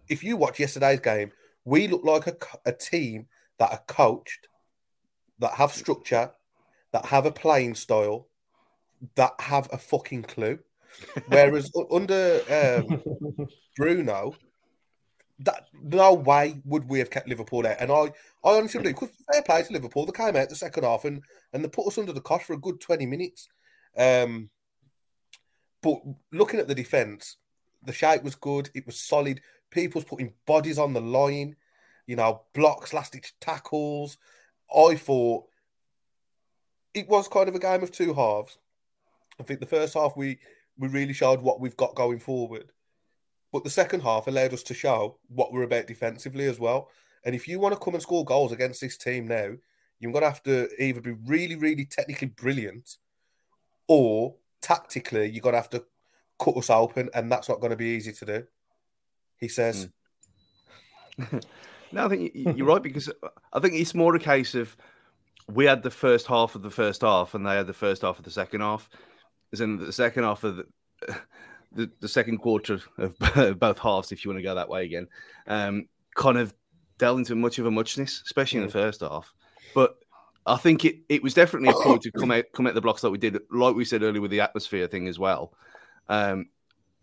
if 0.09 0.23
you 0.23 0.36
watch 0.36 0.59
yesterday's 0.59 0.99
game, 0.99 1.32
we 1.63 1.88
look 1.88 2.03
like 2.03 2.27
a, 2.27 2.36
a 2.65 2.73
team 2.73 3.27
that 3.59 3.71
are 3.71 3.84
coached, 3.88 4.47
that 5.38 5.53
have 5.53 5.71
structure, 5.71 6.32
that 6.91 7.05
have 7.05 7.25
a 7.25 7.32
playing 7.32 7.75
style, 7.75 8.27
that 9.15 9.34
have 9.39 9.69
a 9.71 9.77
fucking 9.77 10.23
clue. 10.23 10.59
Whereas 11.27 11.71
under 11.91 12.41
um, 12.49 13.01
Bruno, 13.77 14.34
that 15.39 15.67
no 15.73 16.13
way 16.13 16.61
would 16.65 16.89
we 16.89 16.99
have 16.99 17.09
kept 17.09 17.29
Liverpool 17.29 17.65
out. 17.65 17.77
And 17.79 17.91
I, 17.91 18.11
I 18.43 18.57
honestly 18.57 18.81
believe 18.81 18.95
because 18.95 19.15
fair 19.31 19.41
play 19.41 19.63
to 19.63 19.73
Liverpool, 19.73 20.05
they 20.05 20.11
came 20.11 20.35
out 20.35 20.49
the 20.49 20.55
second 20.55 20.83
half 20.83 21.05
and 21.05 21.21
and 21.53 21.63
they 21.63 21.69
put 21.69 21.87
us 21.87 21.97
under 21.97 22.11
the 22.13 22.21
cosh 22.21 22.43
for 22.43 22.53
a 22.53 22.57
good 22.57 22.81
twenty 22.81 23.05
minutes. 23.05 23.47
Um, 23.97 24.49
but 25.81 25.99
looking 26.31 26.59
at 26.59 26.67
the 26.67 26.75
defense, 26.75 27.37
the 27.83 27.93
shape 27.93 28.23
was 28.23 28.35
good. 28.35 28.69
It 28.73 28.85
was 28.85 28.99
solid. 28.99 29.41
People's 29.71 30.03
putting 30.03 30.33
bodies 30.45 30.77
on 30.77 30.93
the 30.93 31.01
line. 31.01 31.55
You 32.05 32.15
know, 32.15 32.41
blocks, 32.53 32.93
last 32.93 33.13
ditch 33.13 33.33
tackles. 33.39 34.17
I 34.75 34.95
thought 34.95 35.45
it 36.93 37.07
was 37.07 37.27
kind 37.27 37.47
of 37.47 37.55
a 37.55 37.59
game 37.59 37.83
of 37.83 37.91
two 37.91 38.13
halves. 38.13 38.57
I 39.39 39.43
think 39.43 39.59
the 39.59 39.65
first 39.65 39.93
half 39.93 40.17
we 40.17 40.39
we 40.77 40.87
really 40.87 41.13
showed 41.13 41.41
what 41.41 41.59
we've 41.59 41.77
got 41.77 41.95
going 41.95 42.19
forward. 42.19 42.71
But 43.51 43.63
the 43.63 43.69
second 43.69 44.01
half 44.01 44.27
allowed 44.27 44.53
us 44.53 44.63
to 44.63 44.73
show 44.73 45.17
what 45.27 45.51
we're 45.51 45.63
about 45.63 45.87
defensively 45.87 46.45
as 46.45 46.59
well. 46.59 46.89
And 47.25 47.35
if 47.35 47.47
you 47.47 47.59
want 47.59 47.73
to 47.73 47.79
come 47.79 47.95
and 47.95 48.03
score 48.03 48.23
goals 48.23 48.51
against 48.51 48.81
this 48.81 48.97
team 48.97 49.27
now, 49.27 49.53
you're 49.99 50.11
going 50.11 50.23
to 50.23 50.29
have 50.29 50.43
to 50.43 50.69
either 50.81 51.01
be 51.01 51.11
really, 51.25 51.55
really 51.55 51.85
technically 51.85 52.27
brilliant 52.27 52.97
or 53.87 54.35
tactically, 54.61 55.29
you're 55.29 55.41
going 55.41 55.53
to 55.53 55.59
have 55.59 55.69
to 55.71 55.83
cut 56.39 56.55
us 56.55 56.69
open. 56.69 57.09
And 57.13 57.31
that's 57.31 57.49
not 57.49 57.59
going 57.59 57.71
to 57.71 57.77
be 57.77 57.87
easy 57.87 58.13
to 58.13 58.25
do, 58.25 58.43
he 59.37 59.47
says. 59.47 59.89
Mm. 61.19 61.43
no, 61.91 62.05
I 62.05 62.09
think 62.09 62.31
you're 62.33 62.67
right 62.67 62.81
because 62.81 63.11
I 63.51 63.59
think 63.59 63.73
it's 63.73 63.95
more 63.95 64.15
a 64.15 64.19
case 64.19 64.55
of 64.55 64.77
we 65.51 65.65
had 65.65 65.83
the 65.83 65.89
first 65.89 66.27
half 66.27 66.55
of 66.55 66.61
the 66.61 66.69
first 66.69 67.01
half 67.01 67.33
and 67.33 67.45
they 67.45 67.55
had 67.55 67.67
the 67.67 67.73
first 67.73 68.03
half 68.03 68.19
of 68.19 68.25
the 68.25 68.31
second 68.31 68.61
half. 68.61 68.89
As 69.51 69.61
in 69.61 69.77
the 69.77 69.91
second 69.91 70.23
half 70.23 70.43
of 70.43 70.57
the 70.57 70.65
the, 71.72 71.89
the 71.99 72.07
second 72.07 72.39
quarter 72.39 72.80
of 72.97 73.17
both 73.59 73.80
halves, 73.80 74.11
if 74.11 74.24
you 74.24 74.30
want 74.30 74.39
to 74.39 74.43
go 74.43 74.55
that 74.55 74.70
way 74.70 74.86
again, 74.86 75.07
um, 75.47 75.88
kind 76.15 76.38
of 76.38 76.53
delved 76.97 77.20
into 77.20 77.36
much 77.36 77.59
of 77.59 77.65
a 77.65 77.72
muchness, 77.72 78.22
especially 78.26 78.59
in 78.59 78.65
the 78.65 78.70
mm. 78.70 78.74
first 78.74 79.01
half. 79.01 79.34
But 79.74 79.97
I 80.45 80.57
think 80.57 80.86
it, 80.86 80.97
it 81.09 81.24
was 81.24 81.34
definitely 81.34 81.70
a 81.70 81.74
point 81.84 82.01
to 82.03 82.11
come 82.11 82.32
out 82.32 82.45
come 82.53 82.67
at 82.67 82.76
the 82.76 82.82
blocks 82.82 83.03
like 83.03 83.11
we 83.11 83.17
did, 83.17 83.39
like 83.51 83.76
we 83.76 83.86
said 83.86 84.03
earlier 84.03 84.22
with 84.22 84.32
the 84.32 84.41
atmosphere 84.41 84.88
thing 84.88 85.07
as 85.07 85.20
well. 85.20 85.53
Um, 86.07 86.47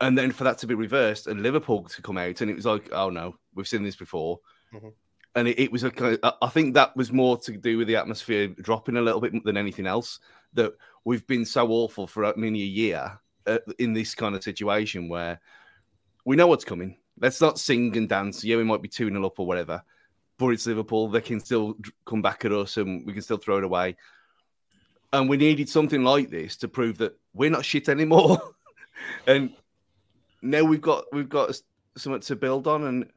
and 0.01 0.17
then 0.17 0.33
for 0.33 0.45
that 0.45 0.59
to 0.59 0.67
be 0.67 0.75
reversed 0.75 1.27
and 1.27 1.43
Liverpool 1.43 1.85
to 1.85 2.03
come 2.03 2.19
out, 2.19 2.41
and 2.41 2.51
it 2.51 2.57
was 2.57 2.67
like, 2.67 2.91
oh 2.93 3.11
no, 3.11 3.37
we've 3.55 3.69
seen 3.69 3.83
this 3.83 3.97
before. 3.97 4.41
Mhm. 4.75 4.93
And 5.35 5.49
it, 5.49 5.59
it 5.59 5.73
was 5.73 5.85
a 5.85 5.91
kind 5.91 6.19
of, 6.23 6.35
I 6.41 6.49
think 6.49 6.75
that 6.75 6.97
was 6.97 7.13
more 7.13 7.37
to 7.41 7.53
do 7.53 7.77
with 7.77 7.89
the 7.89 7.97
atmosphere 7.97 8.49
dropping 8.49 8.97
a 8.97 9.03
little 9.03 9.21
bit 9.21 9.33
than 9.45 9.57
anything 9.57 9.87
else. 9.87 10.19
That 10.55 10.73
we've 11.05 11.27
been 11.27 11.45
so 11.45 11.69
awful 11.69 12.07
for 12.07 12.33
nearly 12.37 12.63
a 12.63 12.65
year 12.65 13.21
uh, 13.47 13.59
in 13.79 13.93
this 13.93 14.15
kind 14.15 14.35
of 14.35 14.43
situation 14.43 15.09
where 15.09 15.41
we 16.25 16.37
know 16.37 16.47
what's 16.47 16.65
coming. 16.65 16.97
Let's 17.21 17.41
not 17.41 17.59
sing 17.59 17.97
and 17.97 18.09
dance. 18.09 18.45
Yeah, 18.45 18.57
we 18.57 18.65
might 18.65 18.83
be 18.83 18.89
2 18.89 19.09
0 19.09 19.25
up 19.25 19.39
or 19.39 19.47
whatever, 19.47 19.83
but 20.39 20.49
it's 20.49 20.67
Liverpool. 20.67 21.09
They 21.09 21.21
can 21.21 21.41
still 21.41 21.77
come 22.05 22.23
back 22.23 22.45
at 22.45 22.53
us 22.53 22.77
and 22.77 23.07
we 23.07 23.13
can 23.13 23.23
still 23.23 23.39
throw 23.39 23.59
it 23.59 23.65
away. 23.65 23.97
And 25.13 25.29
we 25.29 25.37
needed 25.37 25.69
something 25.69 26.03
like 26.03 26.31
this 26.31 26.57
to 26.59 26.69
prove 26.69 26.99
that 26.99 27.19
we're 27.33 27.51
not 27.51 27.65
shit 27.65 27.89
anymore. 27.89 28.41
and 29.27 29.53
now 30.43 30.65
we've 30.65 30.81
got 30.81 31.05
we've 31.13 31.29
got 31.29 31.59
something 31.97 32.21
to 32.21 32.37
build 32.37 32.67
on. 32.67 32.85
And 32.85 33.11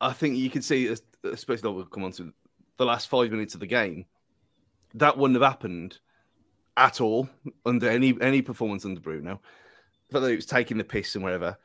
I 0.00 0.12
think 0.12 0.36
you 0.36 0.50
can 0.50 0.62
see, 0.62 0.88
es- 0.88 1.02
especially 1.24 1.72
we'll 1.72 1.86
come 1.86 2.04
on 2.04 2.12
to 2.12 2.32
the 2.76 2.84
last 2.84 3.08
five 3.08 3.30
minutes 3.30 3.54
of 3.54 3.60
the 3.60 3.66
game, 3.66 4.04
that 4.94 5.16
wouldn't 5.16 5.40
have 5.40 5.50
happened 5.50 5.98
at 6.76 7.00
all 7.00 7.28
under 7.64 7.88
any 7.88 8.16
any 8.20 8.42
performance 8.42 8.84
under 8.84 9.00
Bruno. 9.00 9.40
Whether 10.10 10.30
it 10.30 10.36
was 10.36 10.46
taking 10.46 10.78
the 10.78 10.84
piss 10.84 11.14
and 11.14 11.24
whatever, 11.24 11.58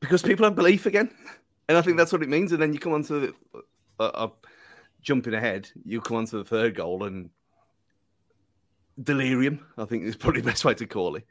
because 0.00 0.22
people 0.22 0.44
have 0.44 0.54
belief 0.54 0.86
again, 0.86 1.10
and 1.68 1.78
I 1.78 1.82
think 1.82 1.96
that's 1.96 2.12
what 2.12 2.22
it 2.22 2.28
means. 2.28 2.52
And 2.52 2.60
then 2.60 2.72
you 2.72 2.78
come 2.78 2.92
on 2.92 3.02
to 3.04 3.20
the, 3.20 3.34
uh, 3.98 4.04
uh, 4.04 4.28
jumping 5.00 5.34
ahead, 5.34 5.70
you 5.84 6.00
come 6.00 6.18
on 6.18 6.26
to 6.26 6.38
the 6.38 6.44
third 6.44 6.74
goal 6.74 7.04
and 7.04 7.30
delirium. 9.02 9.66
I 9.78 9.84
think 9.86 10.04
is 10.04 10.16
probably 10.16 10.42
the 10.42 10.50
best 10.50 10.64
way 10.64 10.74
to 10.74 10.86
call 10.86 11.16
it. 11.16 11.24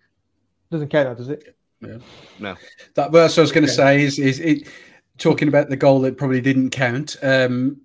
Doesn't 0.71 0.89
count, 0.89 1.17
does 1.17 1.29
it? 1.29 1.55
No, 1.81 2.55
That 2.95 3.11
verse 3.11 3.37
I 3.37 3.41
was 3.41 3.51
going 3.51 3.65
to 3.65 3.71
say 3.71 4.01
is 4.01 4.19
is 4.19 4.39
it 4.39 4.67
talking 5.17 5.47
about 5.47 5.69
the 5.69 5.77
goal 5.77 6.01
that 6.01 6.17
probably 6.17 6.41
didn't 6.41 6.71
count. 6.71 7.15
Um, 7.21 7.81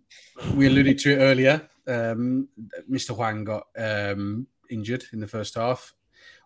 we 0.55 0.67
alluded 0.67 0.99
to 1.01 1.13
it 1.13 1.19
earlier. 1.19 1.69
Um, 1.87 2.49
Mr. 2.91 3.14
Hwang 3.14 3.45
got 3.45 3.66
um, 3.76 4.47
injured 4.70 5.05
in 5.12 5.20
the 5.20 5.26
first 5.26 5.55
half. 5.55 5.95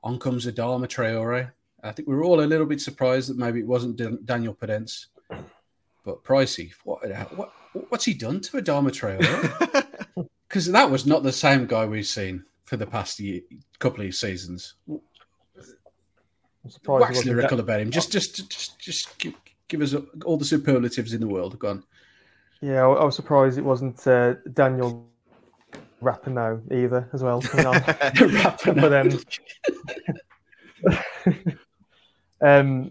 On 0.02 0.18
comes 0.18 0.46
Adama 0.46 0.86
Traore. 0.86 1.52
I 1.82 1.92
think 1.92 2.08
we 2.08 2.14
were 2.14 2.24
all 2.24 2.40
a 2.40 2.42
little 2.42 2.66
bit 2.66 2.80
surprised 2.80 3.30
that 3.30 3.38
maybe 3.38 3.60
it 3.60 3.66
wasn't 3.66 3.96
Dan- 3.96 4.18
Daniel 4.24 4.54
Podence, 4.54 5.06
but 6.04 6.24
Pricey. 6.24 6.72
What, 6.84 7.08
what 7.36 7.52
what's 7.90 8.04
he 8.04 8.14
done 8.14 8.40
to 8.40 8.60
Adama 8.60 8.90
Traore? 8.90 9.84
Because 10.48 10.64
that 10.72 10.90
was 10.90 11.04
not 11.04 11.22
the 11.22 11.30
same 11.30 11.66
guy 11.66 11.84
we've 11.84 12.06
seen 12.06 12.42
for 12.64 12.78
the 12.78 12.86
past 12.86 13.20
year, 13.20 13.42
couple 13.78 14.02
of 14.06 14.14
seasons. 14.14 14.76
I'm 14.88 15.00
surprised. 16.70 17.02
Wax 17.02 17.24
lyrical 17.26 17.58
that- 17.58 17.62
about 17.64 17.80
him. 17.80 17.90
Just, 17.90 18.10
just, 18.10 18.50
just, 18.50 18.78
just 18.78 19.18
give, 19.18 19.34
give 19.68 19.82
us 19.82 19.94
all 20.24 20.38
the 20.38 20.46
superlatives 20.46 21.12
in 21.12 21.20
the 21.20 21.26
world. 21.28 21.58
Gone. 21.58 21.84
Yeah, 22.62 22.86
I 22.86 22.92
I 22.92 23.04
was 23.04 23.14
surprised 23.14 23.58
it 23.58 23.64
wasn't 23.64 24.04
uh, 24.06 24.34
Daniel 24.52 25.07
Rapinoe 26.02 26.72
either 26.72 27.08
as 27.12 27.22
well. 27.22 27.40
but 28.74 28.92
um, 28.92 29.18
um, 32.40 32.90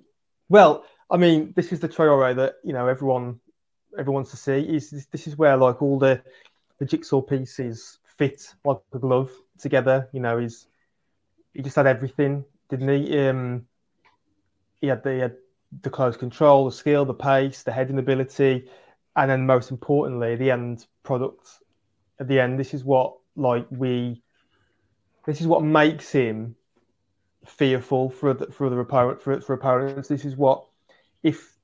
well, 0.49 0.85
I 1.09 1.17
mean, 1.17 1.53
this 1.55 1.71
is 1.71 1.79
the 1.79 1.89
Traore 1.89 2.35
that 2.35 2.55
you 2.63 2.73
know 2.73 2.87
everyone 2.87 3.39
everyone 3.97 4.15
wants 4.23 4.31
to 4.31 4.37
see. 4.37 4.59
Is 4.59 4.89
this, 4.89 5.05
this 5.07 5.27
is 5.27 5.37
where 5.37 5.57
like 5.57 5.81
all 5.81 5.99
the 5.99 6.21
the 6.79 6.85
jigsaw 6.85 7.21
pieces 7.21 7.99
fit 8.17 8.53
like 8.63 8.77
a 8.93 8.99
glove 8.99 9.31
together. 9.57 10.09
You 10.13 10.19
know, 10.19 10.37
he's 10.37 10.67
he 11.53 11.61
just 11.61 11.75
had 11.75 11.87
everything, 11.87 12.45
didn't 12.69 12.89
he? 12.89 13.19
Um, 13.19 13.65
he 14.81 14.87
had 14.87 15.03
the 15.03 15.13
he 15.13 15.19
had 15.19 15.35
the 15.81 15.89
close 15.89 16.17
control, 16.17 16.65
the 16.65 16.71
skill, 16.71 17.05
the 17.05 17.13
pace, 17.13 17.63
the 17.63 17.71
heading 17.71 17.99
ability, 17.99 18.69
and 19.15 19.29
then 19.29 19.45
most 19.45 19.71
importantly, 19.71 20.35
the 20.35 20.51
end 20.51 20.85
product. 21.03 21.59
At 22.19 22.27
the 22.27 22.39
end, 22.39 22.59
this 22.59 22.73
is 22.73 22.83
what 22.83 23.15
like 23.35 23.67
we. 23.69 24.21
This 25.25 25.41
is 25.41 25.47
what 25.47 25.63
makes 25.63 26.11
him 26.11 26.55
fearful 27.45 28.09
for 28.09 28.33
the, 28.33 28.47
for 28.47 28.69
the 28.69 28.77
opponent 28.77 29.21
for, 29.21 29.39
for 29.41 29.53
opponents. 29.53 30.07
This 30.07 30.25
is 30.25 30.35
what 30.35 30.65
if 31.23 31.57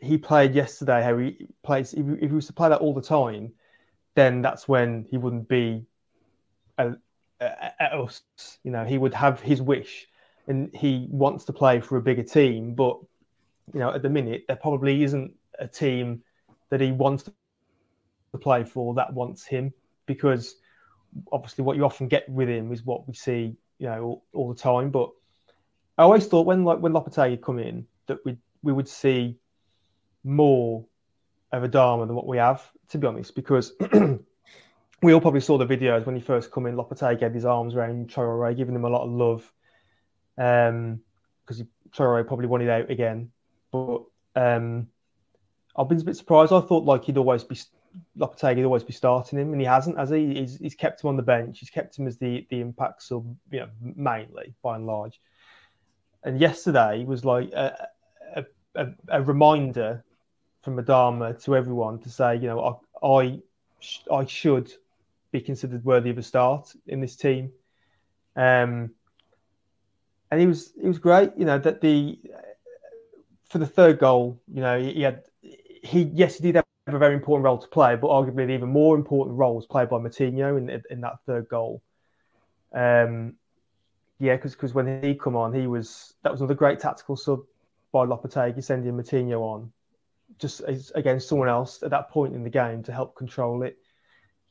he 0.00 0.18
played 0.18 0.54
yesterday, 0.54 1.02
how 1.02 1.16
he 1.18 1.46
plays. 1.62 1.94
If, 1.94 2.06
if 2.20 2.30
he 2.30 2.34
was 2.34 2.46
to 2.46 2.52
play 2.52 2.68
that 2.68 2.80
all 2.80 2.94
the 2.94 3.02
time, 3.02 3.52
then 4.14 4.42
that's 4.42 4.66
when 4.68 5.06
he 5.10 5.18
wouldn't 5.18 5.48
be 5.48 5.86
at, 6.78 6.98
at 7.40 7.92
us. 7.92 8.22
You 8.64 8.70
know, 8.70 8.84
he 8.84 8.98
would 8.98 9.14
have 9.14 9.40
his 9.40 9.62
wish, 9.62 10.08
and 10.46 10.74
he 10.74 11.06
wants 11.10 11.44
to 11.46 11.52
play 11.52 11.80
for 11.80 11.96
a 11.96 12.02
bigger 12.02 12.22
team. 12.22 12.74
But 12.74 12.98
you 13.72 13.80
know, 13.80 13.92
at 13.92 14.02
the 14.02 14.10
minute, 14.10 14.44
there 14.48 14.56
probably 14.56 15.02
isn't 15.04 15.32
a 15.58 15.68
team 15.68 16.22
that 16.70 16.80
he 16.80 16.92
wants 16.92 17.24
to 17.24 17.32
play 18.38 18.64
for 18.64 18.94
that 18.94 19.12
wants 19.12 19.44
him 19.44 19.72
because 20.06 20.56
obviously 21.32 21.64
what 21.64 21.76
you 21.76 21.84
often 21.84 22.08
get 22.08 22.28
with 22.28 22.48
him 22.48 22.72
is 22.72 22.84
what 22.84 23.06
we 23.06 23.14
see, 23.14 23.56
you 23.78 23.86
know, 23.86 24.02
all, 24.02 24.24
all 24.32 24.48
the 24.48 24.60
time. 24.60 24.90
But 24.90 25.10
I 25.98 26.02
always 26.02 26.26
thought 26.26 26.46
when 26.46 26.64
like 26.64 26.78
when 26.78 26.92
Lopetegui 26.92 27.42
come 27.42 27.58
in 27.58 27.86
that 28.06 28.18
we 28.24 28.36
we 28.62 28.72
would 28.72 28.88
see 28.88 29.36
more 30.24 30.84
of 31.52 31.62
Adama 31.62 32.06
than 32.06 32.16
what 32.16 32.26
we 32.26 32.36
have, 32.38 32.62
to 32.90 32.98
be 32.98 33.06
honest, 33.06 33.34
because 33.34 33.72
we 35.02 35.12
all 35.12 35.20
probably 35.20 35.40
saw 35.40 35.58
the 35.58 35.66
videos 35.66 36.06
when 36.06 36.14
he 36.14 36.20
first 36.20 36.50
come 36.50 36.66
in. 36.66 36.76
Lopetegui 36.76 37.22
had 37.22 37.34
his 37.34 37.44
arms 37.44 37.74
around 37.74 38.08
Traore, 38.08 38.56
giving 38.56 38.74
him 38.74 38.84
a 38.84 38.88
lot 38.88 39.04
of 39.04 39.10
love, 39.10 39.52
um, 40.38 41.00
because 41.44 41.62
Traore 41.90 42.26
probably 42.26 42.46
wanted 42.46 42.68
out 42.68 42.90
again. 42.90 43.30
But 43.72 44.02
um, 44.36 44.88
I've 45.76 45.88
been 45.88 46.00
a 46.00 46.04
bit 46.04 46.16
surprised. 46.16 46.52
I 46.52 46.60
thought 46.60 46.84
like 46.84 47.04
he'd 47.04 47.18
always 47.18 47.44
be 47.44 47.58
Lopetegui'd 48.16 48.64
always 48.64 48.84
be 48.84 48.92
starting 48.92 49.38
him, 49.38 49.52
and 49.52 49.60
he 49.60 49.66
hasn't, 49.66 49.98
has 49.98 50.10
he? 50.10 50.34
He's, 50.34 50.58
he's 50.58 50.74
kept 50.74 51.02
him 51.02 51.08
on 51.08 51.16
the 51.16 51.22
bench. 51.22 51.58
He's 51.60 51.70
kept 51.70 51.98
him 51.98 52.06
as 52.06 52.18
the 52.18 52.46
the 52.50 52.60
impact 52.60 53.02
sub, 53.02 53.24
you 53.50 53.60
know, 53.60 53.68
mainly 53.80 54.54
by 54.62 54.76
and 54.76 54.86
large. 54.86 55.20
And 56.22 56.38
yesterday 56.38 57.04
was 57.04 57.24
like 57.24 57.50
a, 57.52 57.88
a, 58.36 58.44
a, 58.74 58.86
a 59.08 59.22
reminder 59.22 60.04
from 60.62 60.76
Adama 60.76 61.42
to 61.44 61.56
everyone 61.56 61.98
to 62.00 62.10
say, 62.10 62.36
you 62.36 62.46
know, 62.46 62.80
I 63.02 63.06
I, 63.06 63.38
sh- 63.80 64.00
I 64.12 64.26
should 64.26 64.72
be 65.32 65.40
considered 65.40 65.84
worthy 65.84 66.10
of 66.10 66.18
a 66.18 66.22
start 66.22 66.72
in 66.86 67.00
this 67.00 67.16
team. 67.16 67.52
Um, 68.36 68.90
and 70.30 70.40
he 70.40 70.46
was 70.46 70.72
he 70.80 70.86
was 70.86 70.98
great. 70.98 71.32
You 71.36 71.44
know 71.44 71.58
that 71.58 71.80
the 71.80 72.18
for 73.48 73.58
the 73.58 73.66
third 73.66 73.98
goal, 73.98 74.40
you 74.52 74.60
know, 74.60 74.80
he, 74.80 74.92
he 74.92 75.02
had 75.02 75.24
he 75.42 76.02
yes 76.14 76.36
he 76.36 76.42
did 76.42 76.56
have 76.56 76.64
a 76.86 76.98
very 76.98 77.14
important 77.14 77.44
role 77.44 77.58
to 77.58 77.68
play, 77.68 77.94
but 77.96 78.08
arguably 78.08 78.46
the 78.46 78.52
even 78.52 78.68
more 78.68 78.96
important 78.96 79.36
role 79.38 79.54
was 79.54 79.66
played 79.66 79.88
by 79.88 79.98
Moutinho 79.98 80.58
in 80.58 80.82
in 80.90 81.00
that 81.02 81.20
third 81.26 81.48
goal. 81.48 81.82
Um, 82.72 83.34
yeah, 84.18 84.36
because 84.36 84.52
because 84.52 84.74
when 84.74 85.02
he 85.02 85.14
come 85.14 85.36
on, 85.36 85.52
he 85.52 85.66
was 85.66 86.14
that 86.22 86.32
was 86.32 86.40
another 86.40 86.54
great 86.54 86.80
tactical 86.80 87.16
sub 87.16 87.40
by 87.92 88.06
Lopetegui 88.06 88.62
sending 88.62 88.92
Moutinho 88.92 89.40
on, 89.40 89.72
just 90.38 90.62
against 90.94 91.28
someone 91.28 91.48
else 91.48 91.82
at 91.82 91.90
that 91.90 92.10
point 92.10 92.34
in 92.34 92.42
the 92.42 92.50
game 92.50 92.82
to 92.84 92.92
help 92.92 93.14
control 93.14 93.62
it, 93.62 93.78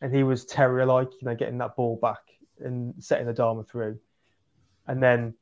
and 0.02 0.14
he 0.14 0.24
was 0.24 0.46
terrier 0.46 0.86
like, 0.86 1.10
you 1.22 1.28
know, 1.28 1.36
getting 1.36 1.58
that 1.58 1.76
ball 1.76 1.98
back 2.02 2.22
and 2.60 2.94
setting 3.04 3.28
the 3.28 3.34
Adama 3.34 3.68
through, 3.68 4.00
and 4.88 5.02
then. 5.02 5.34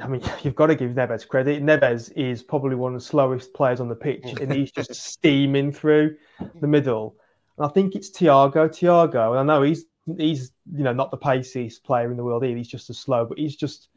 I 0.00 0.06
mean, 0.06 0.22
you've 0.42 0.54
got 0.54 0.66
to 0.66 0.74
give 0.74 0.92
Neves 0.92 1.26
credit. 1.26 1.62
Neves 1.62 2.12
is 2.16 2.42
probably 2.42 2.76
one 2.76 2.94
of 2.94 3.00
the 3.00 3.06
slowest 3.06 3.54
players 3.54 3.80
on 3.80 3.88
the 3.88 3.94
pitch, 3.94 4.24
and 4.40 4.52
he's 4.52 4.72
just 4.72 4.94
steaming 5.12 5.72
through 5.72 6.16
the 6.60 6.66
middle. 6.66 7.16
And 7.56 7.66
I 7.66 7.68
think 7.70 7.94
it's 7.94 8.10
Thiago. 8.10 8.68
Thiago, 8.68 9.30
and 9.38 9.50
I 9.50 9.54
know 9.54 9.62
he's 9.62 9.84
he's 10.16 10.52
you 10.72 10.84
know 10.84 10.92
not 10.92 11.10
the 11.10 11.16
paciest 11.16 11.84
player 11.84 12.10
in 12.10 12.16
the 12.16 12.24
world 12.24 12.44
either. 12.44 12.56
He's 12.56 12.68
just 12.68 12.90
as 12.90 12.98
slow, 12.98 13.24
but 13.24 13.38
he's 13.38 13.56
just 13.56 13.88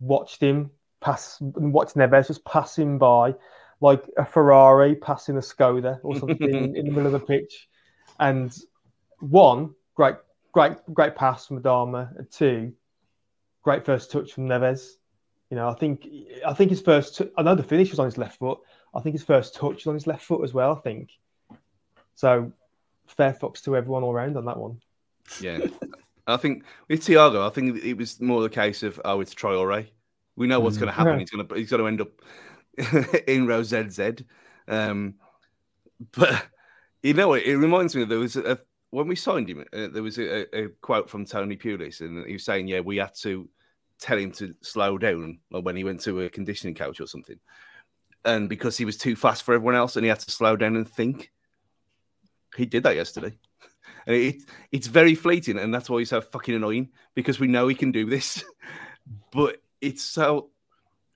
watched 0.00 0.40
him 0.40 0.70
pass, 1.00 1.40
and 1.40 1.72
watched 1.72 1.96
Neves 1.96 2.28
just 2.28 2.44
passing 2.44 2.98
by 2.98 3.34
like 3.82 4.04
a 4.16 4.24
Ferrari 4.24 4.94
passing 4.94 5.36
a 5.36 5.40
Skoda 5.40 5.98
or 6.04 6.16
something 6.16 6.54
in, 6.54 6.76
in 6.76 6.86
the 6.86 6.92
middle 6.92 7.06
of 7.06 7.12
the 7.12 7.20
pitch. 7.20 7.68
And 8.20 8.56
one 9.18 9.74
great, 9.96 10.14
great, 10.52 10.76
great 10.92 11.16
pass 11.16 11.46
from 11.46 11.60
Adama. 11.60 12.16
And 12.16 12.30
two, 12.30 12.72
great 13.62 13.84
first 13.84 14.10
touch 14.10 14.32
from 14.32 14.48
Neves. 14.48 14.92
You 15.52 15.56
know, 15.56 15.68
I 15.68 15.74
think 15.74 16.08
I 16.46 16.54
think 16.54 16.70
his 16.70 16.80
first. 16.80 17.18
T- 17.18 17.30
I 17.36 17.42
know 17.42 17.54
the 17.54 17.62
finish 17.62 17.90
was 17.90 17.98
on 17.98 18.06
his 18.06 18.16
left 18.16 18.38
foot. 18.38 18.60
I 18.94 19.00
think 19.00 19.12
his 19.12 19.22
first 19.22 19.54
touch 19.54 19.74
was 19.74 19.86
on 19.86 19.92
his 19.92 20.06
left 20.06 20.24
foot 20.24 20.42
as 20.44 20.54
well. 20.54 20.74
I 20.74 20.80
think. 20.80 21.10
So, 22.14 22.52
fair 23.06 23.34
fucks 23.34 23.62
to 23.64 23.76
everyone 23.76 24.02
all 24.02 24.14
round 24.14 24.38
on 24.38 24.46
that 24.46 24.56
one. 24.56 24.80
Yeah, 25.42 25.58
I 26.26 26.38
think 26.38 26.64
with 26.88 27.02
Thiago, 27.02 27.46
I 27.46 27.50
think 27.50 27.84
it 27.84 27.98
was 27.98 28.18
more 28.18 28.40
the 28.40 28.48
case 28.48 28.82
of 28.82 28.98
oh, 29.04 29.20
it's 29.20 29.34
Traore. 29.34 29.88
We 30.36 30.46
know 30.46 30.58
what's 30.58 30.78
going 30.78 30.88
to 30.88 30.94
happen. 30.94 31.18
He's 31.18 31.28
going 31.28 31.46
to 31.46 31.54
he's 31.54 31.68
going 31.68 31.82
to 31.82 31.86
end 31.86 32.00
up 32.00 33.18
in 33.28 33.46
row 33.46 33.62
ZZ. 33.62 34.24
Um, 34.66 35.16
but 36.12 36.46
you 37.02 37.12
know, 37.12 37.28
what? 37.28 37.42
it 37.42 37.58
reminds 37.58 37.94
me. 37.94 38.04
There 38.04 38.18
was 38.18 38.36
a, 38.36 38.58
when 38.88 39.06
we 39.06 39.16
signed 39.16 39.50
him. 39.50 39.66
Uh, 39.70 39.88
there 39.88 40.02
was 40.02 40.18
a, 40.18 40.46
a 40.58 40.68
quote 40.80 41.10
from 41.10 41.26
Tony 41.26 41.58
Pulis, 41.58 42.00
and 42.00 42.26
he 42.26 42.32
was 42.32 42.44
saying, 42.44 42.68
"Yeah, 42.68 42.80
we 42.80 42.96
had 42.96 43.14
to 43.16 43.50
tell 44.02 44.18
him 44.18 44.32
to 44.32 44.54
slow 44.62 44.98
down, 44.98 45.38
like 45.50 45.64
when 45.64 45.76
he 45.76 45.84
went 45.84 46.00
to 46.02 46.22
a 46.22 46.28
conditioning 46.28 46.74
coach 46.74 47.00
or 47.00 47.06
something. 47.06 47.38
And 48.24 48.48
because 48.48 48.76
he 48.76 48.84
was 48.84 48.96
too 48.96 49.16
fast 49.16 49.44
for 49.44 49.54
everyone 49.54 49.76
else, 49.76 49.96
and 49.96 50.04
he 50.04 50.08
had 50.08 50.20
to 50.20 50.30
slow 50.30 50.56
down 50.56 50.76
and 50.76 50.88
think. 50.88 51.30
He 52.56 52.66
did 52.66 52.82
that 52.82 52.96
yesterday. 52.96 53.38
And 54.04 54.16
it, 54.16 54.42
it's 54.72 54.88
very 54.88 55.14
fleeting, 55.14 55.58
and 55.58 55.72
that's 55.72 55.88
why 55.88 56.00
he's 56.00 56.08
so 56.08 56.20
fucking 56.20 56.56
annoying 56.56 56.90
because 57.14 57.38
we 57.38 57.46
know 57.46 57.68
he 57.68 57.74
can 57.76 57.92
do 57.92 58.04
this, 58.04 58.42
but 59.32 59.58
it's 59.80 60.02
so 60.02 60.50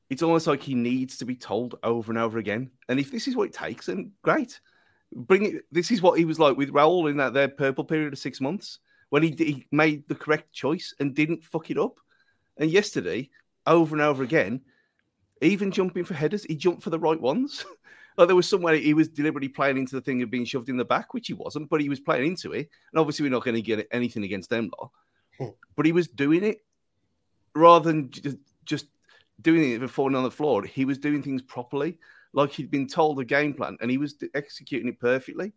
it's 0.08 0.22
almost 0.22 0.46
like 0.46 0.62
he 0.62 0.74
needs 0.74 1.16
to 1.18 1.24
be 1.24 1.34
told 1.34 1.76
over 1.82 2.12
and 2.12 2.18
over 2.18 2.38
again. 2.38 2.70
And 2.88 3.00
if 3.00 3.10
this 3.10 3.26
is 3.26 3.34
what 3.34 3.48
it 3.48 3.54
takes, 3.54 3.86
then 3.86 4.12
great. 4.22 4.60
Bring 5.12 5.46
it. 5.46 5.64
This 5.72 5.90
is 5.90 6.00
what 6.00 6.18
he 6.18 6.24
was 6.24 6.38
like 6.38 6.56
with 6.56 6.72
Raul 6.72 7.10
in 7.10 7.16
that 7.16 7.34
their 7.34 7.48
purple 7.48 7.84
period 7.84 8.12
of 8.12 8.18
six 8.20 8.40
months 8.40 8.78
when 9.10 9.22
he, 9.22 9.30
he 9.30 9.66
made 9.72 10.06
the 10.06 10.14
correct 10.14 10.52
choice 10.52 10.94
and 11.00 11.14
didn't 11.14 11.44
fuck 11.44 11.70
it 11.70 11.78
up. 11.78 11.98
And 12.58 12.70
yesterday, 12.70 13.30
over 13.66 13.94
and 13.94 14.02
over 14.02 14.22
again, 14.22 14.62
even 15.42 15.70
jumping 15.70 16.04
for 16.04 16.14
headers, 16.14 16.44
he 16.44 16.56
jumped 16.56 16.82
for 16.82 16.90
the 16.90 16.98
right 16.98 17.20
ones. 17.20 17.64
like 18.16 18.28
there 18.28 18.36
was 18.36 18.48
somewhere 18.48 18.74
he 18.76 18.94
was 18.94 19.08
deliberately 19.08 19.48
playing 19.48 19.76
into 19.76 19.94
the 19.94 20.00
thing 20.00 20.22
of 20.22 20.30
being 20.30 20.44
shoved 20.44 20.68
in 20.68 20.76
the 20.76 20.84
back, 20.84 21.12
which 21.12 21.26
he 21.26 21.34
wasn't, 21.34 21.68
but 21.68 21.80
he 21.80 21.88
was 21.88 22.00
playing 22.00 22.26
into 22.26 22.52
it. 22.52 22.70
And 22.92 23.00
obviously, 23.00 23.24
we're 23.24 23.32
not 23.32 23.44
going 23.44 23.56
to 23.56 23.62
get 23.62 23.86
anything 23.90 24.24
against 24.24 24.50
them, 24.50 24.70
lot. 24.78 24.90
Hmm. 25.38 25.54
But 25.76 25.86
he 25.86 25.92
was 25.92 26.08
doing 26.08 26.44
it 26.44 26.64
rather 27.54 27.90
than 27.90 28.10
just, 28.10 28.38
just 28.64 28.86
doing 29.40 29.72
it 29.72 29.80
and 29.80 29.90
falling 29.90 30.16
on 30.16 30.24
the 30.24 30.30
floor. 30.30 30.64
He 30.64 30.84
was 30.84 30.98
doing 30.98 31.22
things 31.22 31.42
properly, 31.42 31.98
like 32.32 32.52
he'd 32.52 32.70
been 32.70 32.86
told 32.86 33.20
a 33.20 33.24
game 33.24 33.52
plan, 33.52 33.76
and 33.80 33.90
he 33.90 33.98
was 33.98 34.16
executing 34.34 34.88
it 34.88 35.00
perfectly. 35.00 35.52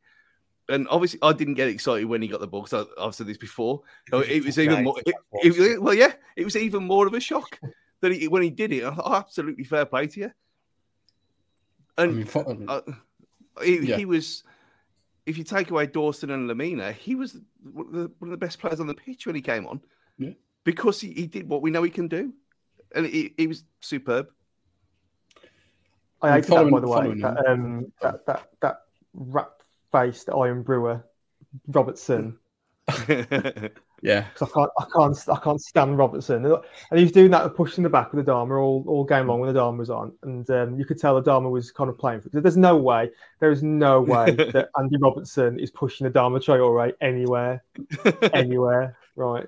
And 0.70 0.88
obviously, 0.90 1.20
I 1.24 1.34
didn't 1.34 1.56
get 1.56 1.68
excited 1.68 2.06
when 2.06 2.22
he 2.22 2.28
got 2.28 2.40
the 2.42 2.48
ball 2.48 2.62
because 2.62 2.88
I've 3.00 3.16
said 3.16 3.28
this 3.28 3.38
before. 3.38 3.82
So 4.10 4.20
it 4.20 4.46
was 4.46 4.60
even 4.60 4.84
more. 4.84 4.96
It, 5.06 5.16
it, 5.44 5.82
well, 5.82 5.96
yeah, 5.96 6.14
it 6.36 6.44
was 6.44 6.56
even 6.56 6.84
more 6.84 7.08
of 7.08 7.14
a 7.14 7.20
shock 7.20 7.60
that 8.02 8.12
he, 8.12 8.28
when 8.28 8.44
he 8.44 8.52
did 8.52 8.72
it. 8.72 8.84
I 8.84 8.94
thought, 8.94 9.04
oh, 9.06 9.16
absolutely 9.16 9.64
fair 9.64 9.86
play 9.86 10.08
to 10.08 10.20
you. 10.20 10.32
And 11.98 12.12
I 12.12 12.14
mean, 12.14 12.26
for- 12.26 12.58
uh, 12.68 12.82
he, 13.64 13.80
Yeah. 13.80 13.98
he 13.98 14.06
was. 14.06 14.44
If 15.26 15.38
you 15.38 15.44
take 15.44 15.70
away 15.70 15.86
Dawson 15.86 16.32
and 16.32 16.50
Lemina, 16.50 16.92
he 16.94 17.14
was 17.14 17.38
one 17.62 17.86
of, 17.88 17.92
the, 17.92 18.12
one 18.18 18.30
of 18.30 18.32
the 18.32 18.38
best 18.38 18.60
players 18.60 18.80
on 18.80 18.88
the 18.88 18.96
pitch 18.96 19.28
when 19.28 19.36
he 19.36 19.42
came 19.42 19.68
on. 19.68 19.80
Yeah. 20.18 20.32
Because 20.64 21.00
he, 21.02 21.12
he 21.14 21.28
did 21.28 21.48
what 21.48 21.62
we 21.62 21.70
know 21.70 21.84
he 21.84 21.92
can 21.92 22.08
do, 22.08 22.34
and 22.96 23.06
he, 23.06 23.34
he 23.38 23.46
was 23.48 23.64
superb. 23.80 24.30
I 26.22 26.30
And 26.30 26.46
hated 26.46 26.58
that, 26.58 26.72
by 26.72 26.80
the 26.80 26.88
way. 26.88 27.22
That, 27.22 27.46
um, 27.48 27.92
that, 28.02 28.26
that, 28.26 28.50
that 28.62 28.82
rat-faced 29.94 30.30
Iron 30.30 30.64
Brewer, 30.64 31.06
Robertson. 31.68 32.38
yeah, 34.02 34.26
Because 34.34 34.42
I 34.42 34.48
can't, 34.54 34.72
I 34.80 34.86
can't, 34.96 35.30
I 35.30 35.40
can't 35.44 35.62
stand 35.62 35.98
Robertson. 35.98 36.46
And 36.46 36.62
he 36.96 37.04
was 37.04 37.12
doing 37.12 37.32
that, 37.32 37.56
pushing 37.56 37.84
the 37.84 37.90
back 37.90 38.12
of 38.14 38.24
the 38.24 38.32
Adama 38.32 38.60
all, 38.60 38.84
all 38.88 39.04
game 39.04 39.28
long 39.28 39.40
when 39.40 39.54
the 39.54 39.60
Adama 39.60 39.78
was 39.78 39.90
on, 39.90 40.14
and 40.24 40.50
um, 40.50 40.78
you 40.78 40.86
could 40.86 41.00
tell 41.00 41.20
the 41.20 41.30
Adama 41.30 41.52
was 41.52 41.72
kind 41.72 41.90
of 41.90 41.98
playing 41.98 42.22
for 42.22 42.30
it. 42.30 42.42
There's 42.42 42.58
no 42.58 42.78
way, 42.78 43.12
there 43.40 43.52
is 43.52 43.64
no 43.64 44.02
way 44.02 44.32
that 44.36 44.70
Andy 44.78 44.98
Robertson 45.00 45.60
is 45.60 45.72
pushing 45.72 46.06
the 46.06 46.12
Adama 46.12 46.40
Traore 46.40 46.94
anywhere, 47.02 47.64
anywhere, 48.34 48.98
right? 49.16 49.48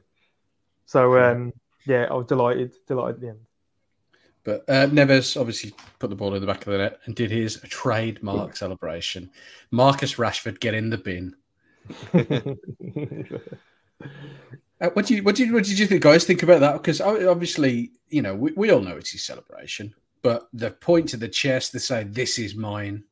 So 0.85 1.17
um, 1.17 1.53
yeah, 1.85 2.07
I 2.09 2.13
was 2.13 2.27
delighted, 2.27 2.75
delighted 2.87 3.15
at 3.15 3.21
the 3.21 3.29
end. 3.29 3.39
But 4.43 4.63
uh, 4.67 4.87
Neves 4.87 5.39
obviously 5.39 5.73
put 5.99 6.09
the 6.09 6.15
ball 6.15 6.33
in 6.33 6.41
the 6.41 6.47
back 6.47 6.65
of 6.65 6.71
the 6.71 6.77
net 6.77 6.99
and 7.05 7.15
did 7.15 7.31
his 7.31 7.59
trademark 7.69 8.55
celebration. 8.55 9.29
Marcus 9.69 10.15
Rashford 10.15 10.59
get 10.59 10.73
in 10.73 10.89
the 10.89 10.97
bin. 10.97 11.35
Uh, 14.81 14.89
what 14.93 15.05
do 15.05 15.15
you 15.15 15.21
what 15.21 15.35
did 15.35 15.53
what 15.53 15.63
did 15.63 15.77
you 15.77 15.85
think, 15.85 16.01
guys 16.01 16.23
think 16.23 16.41
about 16.41 16.59
that? 16.59 16.73
Because 16.73 16.99
obviously, 16.99 17.91
you 18.09 18.23
know, 18.23 18.33
we, 18.33 18.51
we 18.53 18.71
all 18.71 18.81
know 18.81 18.97
it's 18.97 19.11
his 19.11 19.23
celebration, 19.23 19.93
but 20.23 20.49
the 20.53 20.71
point 20.71 21.09
to 21.09 21.17
the 21.17 21.27
chest 21.27 21.71
to 21.73 21.79
say 21.79 22.03
this 22.03 22.39
is 22.39 22.55
mine, 22.55 23.03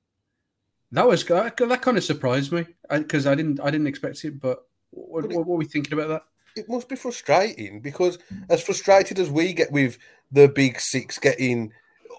that 0.92 1.08
was 1.08 1.24
that, 1.26 1.58
that 1.58 1.82
kind 1.84 1.96
of 1.96 2.04
surprised 2.04 2.52
me 2.52 2.66
because 2.90 3.28
I, 3.28 3.36
didn't 3.36 3.60
I 3.60 3.70
didn't 3.70 3.86
expect 3.86 4.26
it. 4.26 4.42
But 4.42 4.66
what, 4.90 5.30
what 5.30 5.46
were 5.46 5.58
we 5.58 5.66
thinking 5.66 5.94
about 5.94 6.08
that? 6.08 6.24
it 6.56 6.70
must 6.70 6.90
be 6.90 6.96
frustrating 6.96 7.80
because 7.80 8.20
as 8.50 8.62
frustrated 8.62 9.20
as 9.20 9.30
we 9.30 9.54
get 9.54 9.72
with 9.72 9.98
the 10.32 10.48
big 10.48 10.80
six 10.80 11.18
getting 11.20 11.74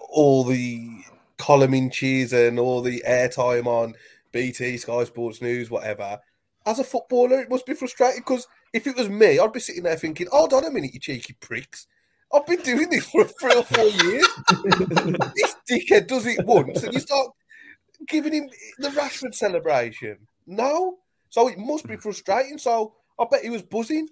all 0.09 0.43
the 0.43 1.03
column 1.37 1.73
inches 1.73 2.33
and 2.33 2.59
all 2.59 2.81
the 2.81 3.03
airtime 3.07 3.65
on 3.65 3.95
BT, 4.31 4.77
Sky 4.77 5.03
Sports 5.05 5.41
News, 5.41 5.69
whatever, 5.69 6.19
as 6.65 6.79
a 6.79 6.83
footballer, 6.83 7.39
it 7.41 7.49
must 7.49 7.65
be 7.65 7.73
frustrating 7.73 8.21
because 8.21 8.47
if 8.73 8.87
it 8.87 8.95
was 8.95 9.09
me, 9.09 9.39
I'd 9.39 9.51
be 9.51 9.59
sitting 9.59 9.83
there 9.83 9.95
thinking, 9.95 10.27
hold 10.31 10.53
on 10.53 10.65
a 10.65 10.71
minute, 10.71 10.93
you 10.93 10.99
cheeky 10.99 11.33
pricks. 11.39 11.87
I've 12.33 12.45
been 12.45 12.61
doing 12.61 12.89
this 12.89 13.09
for 13.09 13.25
three 13.25 13.55
or 13.55 13.63
four 13.63 13.87
years. 13.87 14.27
this 15.35 15.55
dickhead 15.69 16.07
does 16.07 16.25
it 16.25 16.45
once 16.45 16.83
and 16.83 16.93
you 16.93 16.99
start 16.99 17.29
giving 18.07 18.33
him 18.33 18.49
the 18.77 18.89
Rashford 18.89 19.35
celebration. 19.35 20.17
No. 20.47 20.99
So 21.29 21.47
it 21.49 21.57
must 21.57 21.87
be 21.87 21.97
frustrating. 21.97 22.57
So 22.57 22.93
I 23.19 23.25
bet 23.29 23.43
he 23.43 23.49
was 23.49 23.63
buzzing. 23.63 24.07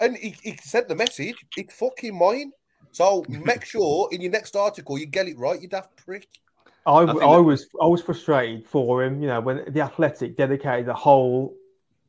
And 0.00 0.16
he, 0.16 0.34
he 0.42 0.56
sent 0.56 0.88
the 0.88 0.94
message, 0.94 1.36
it's 1.56 1.74
fucking 1.74 2.18
mine. 2.18 2.52
So 2.92 3.24
make 3.28 3.64
sure 3.64 4.08
in 4.12 4.20
your 4.20 4.30
next 4.32 4.56
article 4.56 4.98
you 4.98 5.06
get 5.06 5.28
it 5.28 5.38
right, 5.38 5.60
you 5.60 5.68
daft 5.68 5.96
prick. 5.96 6.28
I, 6.86 7.06
think 7.06 7.22
I 7.22 7.36
that- 7.36 7.42
was 7.42 7.66
I 7.80 7.86
was 7.86 8.02
frustrated 8.02 8.66
for 8.66 9.04
him. 9.04 9.20
You 9.22 9.28
know, 9.28 9.40
when 9.40 9.64
the 9.72 9.80
Athletic 9.82 10.36
dedicated 10.36 10.88
a 10.88 10.94
whole 10.94 11.54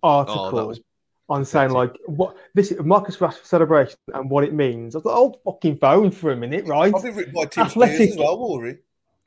article 0.01 0.59
Oh, 0.59 0.65
was 0.67 0.79
on 1.29 1.45
saying 1.45 1.69
like 1.69 1.95
what 2.07 2.35
this 2.55 2.73
Marcus 2.83 3.17
Rashford 3.17 3.45
celebration 3.45 3.95
and 4.13 4.29
what 4.29 4.43
it 4.43 4.53
means. 4.53 4.95
I 4.95 4.97
was 4.99 5.05
like, 5.05 5.15
hold 5.15 5.37
fucking 5.45 5.77
phone 5.77 6.11
for 6.11 6.31
a 6.31 6.35
minute, 6.35 6.65
right? 6.65 6.93
I've 6.93 7.03
been 7.03 7.15
written 7.15 7.33
by 7.33 7.45
Tim 7.45 7.65
Athletic. 7.65 7.95
Spiers 7.95 8.11
as 8.11 8.17
well, 8.17 8.37
Rory. 8.39 8.79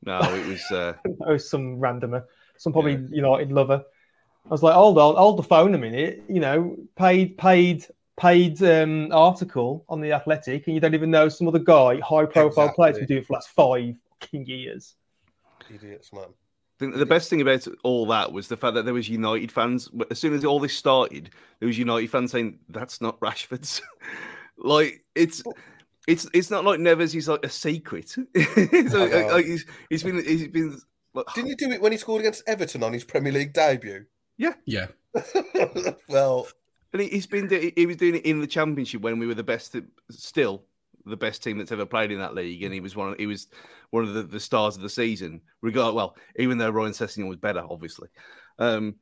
No, 0.05 0.19
it 0.21 0.47
was. 0.47 0.63
Uh, 0.71 0.95
That 1.05 1.29
was 1.29 1.49
some 1.49 1.79
randomer, 1.79 2.25
some 2.59 2.73
probably 2.73 2.99
United 3.11 3.53
lover. 3.53 3.85
I 4.47 4.49
was 4.49 4.63
like, 4.63 4.75
hold 4.75 4.99
on, 4.99 5.15
hold 5.17 5.39
the 5.39 5.43
phone 5.43 5.75
a 5.75 5.79
minute. 5.79 6.25
You 6.29 6.41
know, 6.41 6.77
paid, 6.97 7.39
paid, 7.39 7.87
paid 8.17 8.63
um, 8.63 9.11
article 9.13 9.85
on 9.89 10.01
the 10.01 10.13
Athletic, 10.13 10.67
and 10.67 10.75
you 10.75 10.81
don't 10.81 10.95
even 10.95 11.11
know 11.11 11.29
some 11.29 11.49
other 11.49 11.59
guy, 11.59 11.99
high 12.01 12.27
profile 12.27 12.73
players, 12.75 12.97
who 12.97 13.03
Exactly. 13.03 13.07
do 13.07 13.19
it 13.21 13.27
for 13.27 13.33
the 13.33 13.33
last 13.35 13.51
five 13.51 13.95
fucking 14.21 14.47
years. 14.47 14.95
Idiots, 15.73 16.13
man. 16.13 16.27
the, 16.79 16.89
the 16.89 17.07
best 17.07 17.31
thing 17.31 17.41
about 17.41 17.67
all 17.83 18.07
that 18.07 18.33
was 18.33 18.49
the 18.49 18.57
fact 18.57 18.75
that 18.75 18.85
there 18.85 18.95
was 18.95 19.09
United 19.09 19.51
fans. 19.51 19.89
As 20.11 20.19
soon 20.19 20.35
as 20.35 20.45
all 20.45 20.61
this 20.61 20.77
started, 20.77 21.31
there 21.59 21.67
was 21.67 21.79
United 21.79 22.11
fans 22.11 22.31
saying 22.33 22.59
that's 22.69 23.01
not 23.01 23.19
Rashford's. 23.21 23.81
like 24.59 25.03
it's. 25.15 25.43
It's 26.07 26.29
it's 26.35 26.51
not 26.51 26.67
like 26.67 26.81
Neves. 26.81 27.15
He's 27.15 27.29
like 27.31 27.43
a 27.47 27.49
secret. 27.49 28.15
It's 28.35 28.93
like- 28.93 29.11
know. 29.11 29.27
like 29.29 29.47
he's, 29.47 29.65
he's 29.89 30.03
been 30.03 30.23
he's 30.23 30.49
been 30.49 30.79
like, 31.15 31.25
Didn't 31.35 31.49
you 31.49 31.57
do 31.57 31.71
it 31.71 31.81
when 31.81 31.93
he 31.93 31.99
scored 31.99 32.21
against 32.21 32.43
Everton 32.47 32.83
on 32.83 32.93
his 32.93 33.05
Premier 33.05 33.33
League 33.33 33.55
debut? 33.55 34.05
Yeah, 34.37 34.53
yeah, 34.67 34.89
well, 36.09 36.47
And 36.95 37.03
he, 37.03 37.09
he's 37.09 37.27
been 37.27 37.49
do- 37.49 37.73
he 37.77 37.87
was 37.87 37.97
doing 37.97 38.15
it 38.15 38.25
in 38.25 38.41
the 38.41 38.47
championship 38.47 39.03
when 39.03 39.19
we 39.19 39.27
were 39.27 39.35
the 39.35 39.43
best, 39.43 39.75
still 40.11 40.65
the 41.05 41.17
best 41.17 41.43
team 41.43 41.59
that's 41.59 41.73
ever 41.73 41.85
played 41.85 42.13
in 42.13 42.21
that 42.21 42.35
league, 42.37 42.63
and 42.63 42.73
he 42.73 42.79
was 42.81 42.95
one. 42.97 43.11
Of, 43.13 43.19
he 43.19 43.27
was 43.27 43.49
one 43.91 44.05
of 44.05 44.15
the, 44.15 44.23
the 44.23 44.39
stars 44.41 44.77
of 44.77 44.83
the 44.83 44.89
season. 44.89 45.41
Regard 45.61 45.95
well, 45.95 46.17
even 46.37 46.57
though 46.57 46.71
Ryan 46.71 46.93
Sessegnon 46.93 47.29
was 47.29 47.37
better, 47.37 47.65
obviously. 47.69 48.09
Um, 48.61 48.95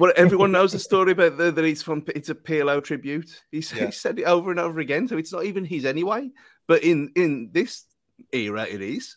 but 0.00 0.16
everyone 0.18 0.50
knows 0.50 0.72
the 0.72 0.80
story 0.80 1.12
about 1.12 1.36
the, 1.38 1.52
that 1.52 1.64
it's 1.64 1.80
from 1.80 2.04
it's 2.08 2.28
a 2.28 2.34
Pirlo 2.34 2.82
tribute. 2.82 3.40
He's, 3.52 3.72
Yeah. 3.72 3.86
he 3.86 3.92
said 3.92 4.18
it 4.18 4.24
over 4.24 4.50
and 4.50 4.58
over 4.58 4.80
again, 4.80 5.06
so 5.06 5.16
it's 5.16 5.32
not 5.32 5.44
even 5.44 5.64
his 5.64 5.84
anyway. 5.84 6.28
But 6.66 6.82
in 6.82 7.12
in 7.14 7.50
this 7.52 7.84
era, 8.32 8.64
it 8.68 8.82
is, 8.82 9.16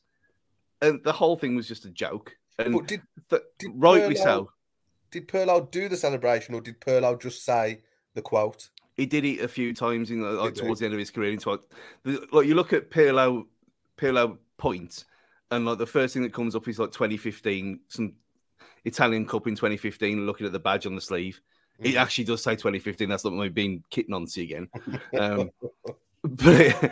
and 0.80 1.04
the 1.04 1.12
whole 1.12 1.38
thing 1.38 1.56
was 1.56 1.68
just 1.68 1.86
a 1.86 1.90
joke. 1.92 2.34
And 2.60 2.72
but 2.74 2.86
did 2.88 3.02
th- 3.32 3.42
did 3.58 3.72
rightly 3.74 4.14
Pirlo- 4.14 4.24
so. 4.24 4.52
did 5.10 5.28
Pirlo 5.28 5.70
do 5.72 5.90
the 5.90 5.98
celebration 5.98 6.54
or 6.54 6.62
did 6.62 6.80
Pirlo 6.80 7.20
just 7.20 7.44
say 7.44 7.82
the 8.16 8.22
quote? 8.22 8.70
he 8.96 9.06
did 9.06 9.26
it 9.26 9.42
a 9.42 9.48
few 9.48 9.74
times 9.74 10.10
in 10.10 10.22
like 10.22 10.56
towards 10.56 10.80
the 10.80 10.86
end 10.86 10.94
of 10.94 11.00
his 11.00 11.12
career. 11.12 11.32
Into 11.32 11.50
like, 11.52 11.62
the- 12.04 12.28
like 12.32 12.48
you 12.48 12.56
look 12.56 12.74
at 12.74 12.90
Pirlo, 12.90 13.46
Pirlo 13.98 14.38
points, 14.58 15.06
and 15.52 15.66
like 15.66 15.78
the 15.78 15.86
first 15.86 16.14
thing 16.14 16.24
that 16.24 16.34
comes 16.34 16.56
up 16.56 16.68
is 16.68 16.80
like 16.80 16.92
2015, 16.92 17.82
some 17.88 18.14
Italian 18.86 19.26
Cup 19.26 19.48
in 19.48 19.56
2015. 19.56 20.26
Looking 20.26 20.48
at 20.48 20.54
the 20.54 20.60
badge 20.60 20.86
on 20.86 20.96
the 20.96 21.02
sleeve, 21.02 21.42
it 21.80 21.96
actually 21.96 22.24
does 22.24 22.42
say 22.42 22.54
2015. 22.54 23.10
That's 23.10 23.26
not 23.26 23.34
me 23.34 23.50
being 23.50 23.84
kitten 23.90 24.14
on 24.14 24.26
to 24.28 24.42
you 24.42 24.46
again. 24.46 24.70
Um, 25.20 25.52
but 26.24 26.92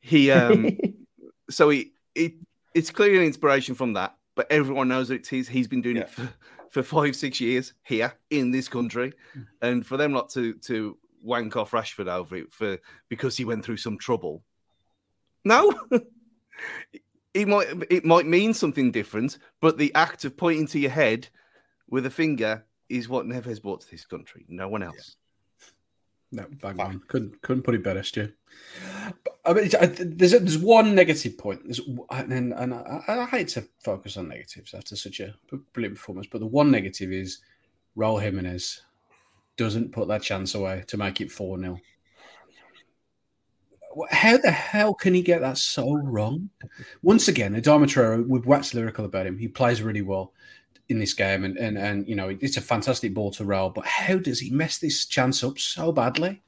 he, 0.00 0.30
um, 0.30 0.78
so 1.50 1.70
he, 1.70 1.92
it, 2.14 2.34
it's 2.74 2.90
clearly 2.90 3.18
an 3.18 3.24
inspiration 3.24 3.74
from 3.74 3.94
that. 3.94 4.16
But 4.36 4.50
everyone 4.52 4.88
knows 4.88 5.08
that 5.08 5.14
it's 5.14 5.28
his. 5.28 5.48
He's 5.48 5.66
been 5.66 5.82
doing 5.82 5.96
it 5.96 6.08
for, 6.08 6.28
for 6.70 6.82
five, 6.82 7.14
six 7.14 7.40
years 7.40 7.74
here 7.82 8.14
in 8.30 8.50
this 8.50 8.68
country, 8.68 9.12
mm. 9.36 9.46
and 9.60 9.84
for 9.86 9.96
them 9.96 10.12
not 10.12 10.30
to 10.30 10.54
to 10.54 10.96
wank 11.22 11.56
off 11.56 11.72
Rashford 11.72 12.08
over 12.08 12.36
it 12.36 12.52
for 12.52 12.78
because 13.08 13.36
he 13.36 13.44
went 13.44 13.64
through 13.64 13.76
some 13.76 13.98
trouble. 13.98 14.42
No, 15.44 15.78
it 17.34 17.48
might 17.48 17.66
it 17.90 18.04
might 18.04 18.26
mean 18.26 18.54
something 18.54 18.90
different, 18.90 19.38
but 19.60 19.76
the 19.76 19.94
act 19.94 20.24
of 20.24 20.36
pointing 20.36 20.68
to 20.68 20.78
your 20.78 20.90
head 20.90 21.28
with 21.88 22.06
a 22.06 22.10
finger 22.10 22.64
is 22.88 23.08
what 23.08 23.26
Neves 23.26 23.62
brought 23.62 23.82
to 23.82 23.90
this 23.90 24.06
country. 24.06 24.46
No 24.48 24.68
one 24.68 24.82
else. 24.82 25.16
No, 26.32 26.46
bang 26.62 26.80
on. 26.80 27.02
Couldn't 27.08 27.42
couldn't 27.42 27.62
put 27.62 27.74
it 27.74 27.82
better, 27.82 28.02
Stu. 28.02 28.32
I 29.44 29.52
mean, 29.52 29.70
there's 29.98 30.32
there's 30.32 30.58
one 30.58 30.94
negative 30.94 31.38
point, 31.38 31.62
there's, 31.64 31.80
and, 32.10 32.52
and 32.52 32.74
I, 32.74 33.02
I, 33.08 33.24
hate 33.26 33.48
to 33.48 33.66
focus 33.82 34.16
on 34.16 34.28
negatives 34.28 34.74
after 34.74 34.94
such 34.96 35.20
a 35.20 35.34
brilliant 35.72 35.96
performance, 35.96 36.28
but 36.30 36.40
the 36.40 36.46
one 36.46 36.70
negative 36.70 37.10
is 37.10 37.38
Raul 37.96 38.20
Jimenez 38.20 38.82
doesn't 39.56 39.92
put 39.92 40.08
that 40.08 40.22
chance 40.22 40.54
away 40.54 40.84
to 40.86 40.96
make 40.96 41.20
it 41.20 41.32
four 41.32 41.58
0 41.58 41.78
How 44.10 44.36
the 44.36 44.50
hell 44.50 44.94
can 44.94 45.14
he 45.14 45.22
get 45.22 45.40
that 45.40 45.58
so 45.58 45.94
wrong? 45.94 46.50
Once 47.02 47.28
again, 47.28 47.54
Adama 47.54 47.84
Traore, 47.84 48.26
we've 48.26 48.46
waxed 48.46 48.74
lyrical 48.74 49.04
about 49.04 49.26
him. 49.26 49.38
He 49.38 49.48
plays 49.48 49.82
really 49.82 50.02
well 50.02 50.32
in 50.90 50.98
this 50.98 51.14
game, 51.14 51.44
and 51.44 51.56
and 51.56 51.78
and 51.78 52.08
you 52.08 52.14
know 52.14 52.36
it's 52.40 52.56
a 52.56 52.60
fantastic 52.60 53.14
ball 53.14 53.30
to 53.32 53.44
roll. 53.44 53.70
But 53.70 53.86
how 53.86 54.18
does 54.18 54.40
he 54.40 54.50
mess 54.50 54.78
this 54.78 55.06
chance 55.06 55.42
up 55.44 55.58
so 55.58 55.92
badly? 55.92 56.42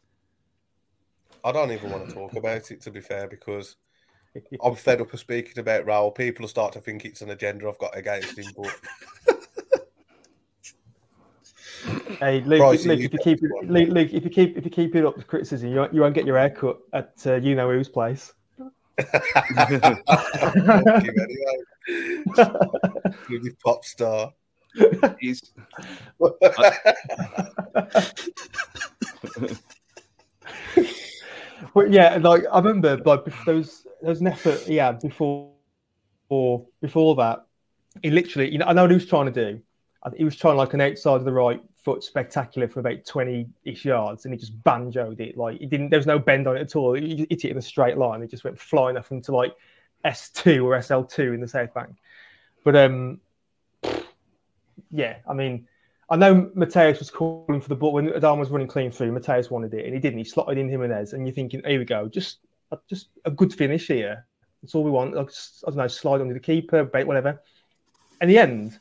I 1.45 1.53
don't 1.53 1.72
even 1.72 1.90
want 1.90 2.09
to 2.09 2.14
talk 2.14 2.34
about 2.34 2.70
it, 2.70 2.80
to 2.82 2.90
be 2.90 3.01
fair, 3.01 3.26
because 3.26 3.76
I'm 4.62 4.76
fed 4.76 5.01
up 5.01 5.12
of 5.12 5.20
speaking 5.20 5.59
about 5.59 5.86
Raul. 5.86 6.14
People 6.14 6.47
start 6.49 6.72
to 6.74 6.80
think 6.80 7.05
it's 7.05 7.20
an 7.20 7.30
agenda 7.30 7.68
I've 7.68 7.78
got 7.78 7.97
against 7.97 8.38
him. 8.38 8.47
But 8.57 8.80
hey, 12.20 12.40
Luke, 12.43 12.84
Luke, 12.84 13.01
if 13.01 13.12
you 13.12 13.18
keep 13.18 13.43
it, 13.43 13.51
Luke, 13.68 13.88
Luke, 13.88 14.12
if 14.12 14.24
you 14.24 14.30
keep 14.30 14.57
if 14.57 14.64
you 14.64 14.70
keep 14.70 14.95
it 14.95 15.05
up 15.05 15.16
with 15.16 15.26
criticism, 15.26 15.70
you 15.70 15.76
won't, 15.76 15.95
you 15.95 16.01
won't 16.01 16.14
get 16.14 16.26
your 16.26 16.38
hair 16.38 16.51
cut 16.51 16.78
at 16.93 17.12
uh, 17.26 17.34
you 17.34 17.55
know 17.55 17.70
whose 17.70 17.88
place. 17.88 18.32
Anyway, 23.28 23.51
pop 23.64 23.84
star. 23.84 24.32
He's. 25.20 25.53
but 31.74 31.90
yeah, 31.90 32.18
like 32.20 32.45
I 32.53 32.59
remember, 32.59 32.99
like 33.05 33.24
there 33.45 33.55
was 33.57 33.86
there 34.01 34.11
was 34.11 34.20
an 34.20 34.28
effort 34.28 34.61
he 34.61 34.76
had 34.76 35.01
before, 35.01 35.53
or 36.28 36.66
before 36.80 37.14
that. 37.16 37.47
He 38.03 38.11
literally, 38.11 38.51
you 38.51 38.59
know, 38.59 38.66
I 38.66 38.72
know 38.72 38.82
what 38.82 38.90
he 38.90 38.97
was 38.97 39.07
trying 39.07 39.32
to 39.32 39.53
do. 39.53 39.61
He 40.16 40.24
was 40.24 40.36
trying 40.36 40.57
like 40.57 40.74
an 40.74 40.80
outside 40.80 41.16
of 41.16 41.24
the 41.24 41.32
right 41.32 41.62
foot 41.83 42.05
spectacular 42.05 42.68
for 42.68 42.80
about 42.80 43.05
twenty 43.05 43.49
ish 43.64 43.85
yards, 43.85 44.24
and 44.24 44.33
he 44.33 44.39
just 44.39 44.62
banjoed 44.62 45.20
it. 45.20 45.37
Like 45.37 45.59
he 45.59 45.66
didn't. 45.66 45.91
There 45.91 45.99
was 45.99 46.07
no 46.07 46.18
bend 46.18 46.47
on 46.47 46.57
it 46.57 46.61
at 46.61 46.76
all. 46.76 46.95
He 46.95 47.26
hit 47.30 47.45
it 47.45 47.51
in 47.51 47.59
a 47.59 47.62
straight 47.62 47.99
line. 47.99 48.22
It 48.22 48.30
just 48.30 48.45
went 48.45 48.59
flying 48.59 48.97
off 48.97 49.11
into 49.11 49.35
like 49.35 49.55
S 50.05 50.30
two 50.30 50.66
or 50.66 50.80
SL 50.80 51.03
two 51.03 51.33
in 51.33 51.41
the 51.41 51.49
South 51.49 51.74
Bank. 51.74 51.97
But 52.64 52.76
um, 52.76 53.20
yeah, 54.91 55.16
I 55.28 55.35
mean, 55.35 55.66
I 56.09 56.16
know 56.16 56.51
Matheus 56.57 56.99
was 56.99 57.11
calling 57.11 57.61
for 57.61 57.68
the 57.68 57.76
ball 57.76 57.93
when 57.93 58.12
Adam 58.12 58.39
was 58.39 58.51
running 58.51 58.68
clean 58.68 58.91
through. 58.91 59.12
Matheus 59.12 59.51
wanted 59.51 59.74
it, 59.74 59.85
and 59.85 59.95
he 59.95 60.01
didn't. 60.01 60.18
He 60.18 60.24
slotted 60.24 60.59
in 60.59 60.68
Jimenez, 60.68 61.12
and 61.12 61.26
you're 61.26 61.35
thinking, 61.35 61.62
here 61.64 61.78
we 61.78 61.85
go, 61.85 62.09
just 62.09 62.39
just 62.89 63.09
a 63.24 63.30
good 63.30 63.53
finish 63.53 63.87
here. 63.89 64.26
That's 64.62 64.74
all 64.74 64.85
we 64.85 64.91
want. 64.91 65.14
Like, 65.14 65.30
I 65.66 65.70
don't 65.70 65.76
know, 65.76 65.89
slide 65.89 66.20
under 66.20 66.35
the 66.35 66.41
keeper, 66.41 66.85
bait, 66.85 67.07
whatever. 67.07 67.43
In 68.20 68.28
the 68.28 68.39
end, 68.39 68.78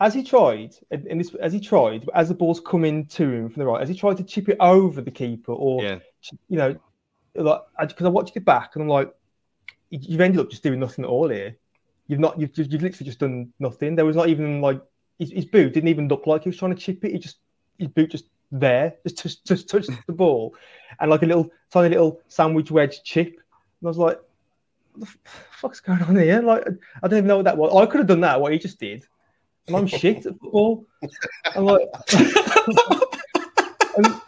as 0.00 0.14
he 0.14 0.22
tried, 0.22 0.74
and 0.90 1.20
this, 1.20 1.34
as 1.34 1.52
he 1.52 1.60
tried, 1.60 2.08
as 2.14 2.28
the 2.28 2.34
ball's 2.34 2.60
coming 2.60 3.04
to 3.06 3.30
him 3.30 3.50
from 3.50 3.60
the 3.60 3.66
right, 3.66 3.82
as 3.82 3.88
he 3.88 3.94
tried 3.94 4.16
to 4.16 4.24
chip 4.24 4.48
it 4.48 4.56
over 4.58 5.02
the 5.02 5.10
keeper, 5.10 5.52
or 5.52 5.82
yeah. 5.82 5.98
you 6.48 6.56
know, 6.56 6.76
like 7.34 7.60
because 7.78 8.06
I 8.06 8.08
watched 8.08 8.36
it 8.36 8.44
back, 8.46 8.74
and 8.74 8.82
I'm 8.82 8.88
like, 8.88 9.14
you've 9.90 10.20
ended 10.20 10.40
up 10.40 10.50
just 10.50 10.62
doing 10.62 10.80
nothing 10.80 11.04
at 11.04 11.10
all 11.10 11.28
here. 11.28 11.56
You've 12.06 12.18
not, 12.18 12.40
you've, 12.40 12.52
just, 12.52 12.72
you've 12.72 12.82
literally 12.82 13.06
just 13.06 13.20
done 13.20 13.52
nothing. 13.60 13.94
There 13.94 14.06
was 14.06 14.16
not 14.16 14.28
even 14.28 14.60
like 14.60 14.80
his, 15.18 15.30
his, 15.30 15.44
boot 15.44 15.74
didn't 15.74 15.90
even 15.90 16.08
look 16.08 16.26
like 16.26 16.42
he 16.42 16.48
was 16.48 16.58
trying 16.58 16.74
to 16.74 16.80
chip 16.80 17.04
it. 17.04 17.12
He 17.12 17.18
just 17.18 17.36
his 17.78 17.88
boot 17.88 18.10
just 18.10 18.24
there, 18.50 18.94
just 19.06 19.22
just, 19.22 19.46
just 19.46 19.68
touched 19.68 19.90
the 20.06 20.12
ball, 20.12 20.54
and 20.98 21.10
like 21.10 21.22
a 21.22 21.26
little 21.26 21.50
tiny 21.70 21.90
little 21.90 22.20
sandwich 22.28 22.70
wedge 22.70 23.02
chip. 23.04 23.28
And 23.28 23.84
I 23.84 23.88
was 23.88 23.98
like, 23.98 24.18
"What 24.94 25.08
the 25.10 25.30
fuck's 25.50 25.80
going 25.80 26.02
on 26.02 26.16
here?" 26.16 26.40
Like 26.40 26.66
I 27.02 27.08
don't 27.08 27.18
even 27.18 27.28
know 27.28 27.36
what 27.36 27.44
that 27.44 27.58
was. 27.58 27.76
I 27.76 27.84
could 27.84 27.98
have 27.98 28.08
done 28.08 28.22
that. 28.22 28.40
What 28.40 28.52
he 28.52 28.58
just 28.58 28.80
did, 28.80 29.04
I'm 29.74 29.86
shit 29.86 30.26
at 30.26 30.38
football. 30.38 30.86
I'm 31.54 31.64
like, 31.64 31.88
and, 33.96 34.20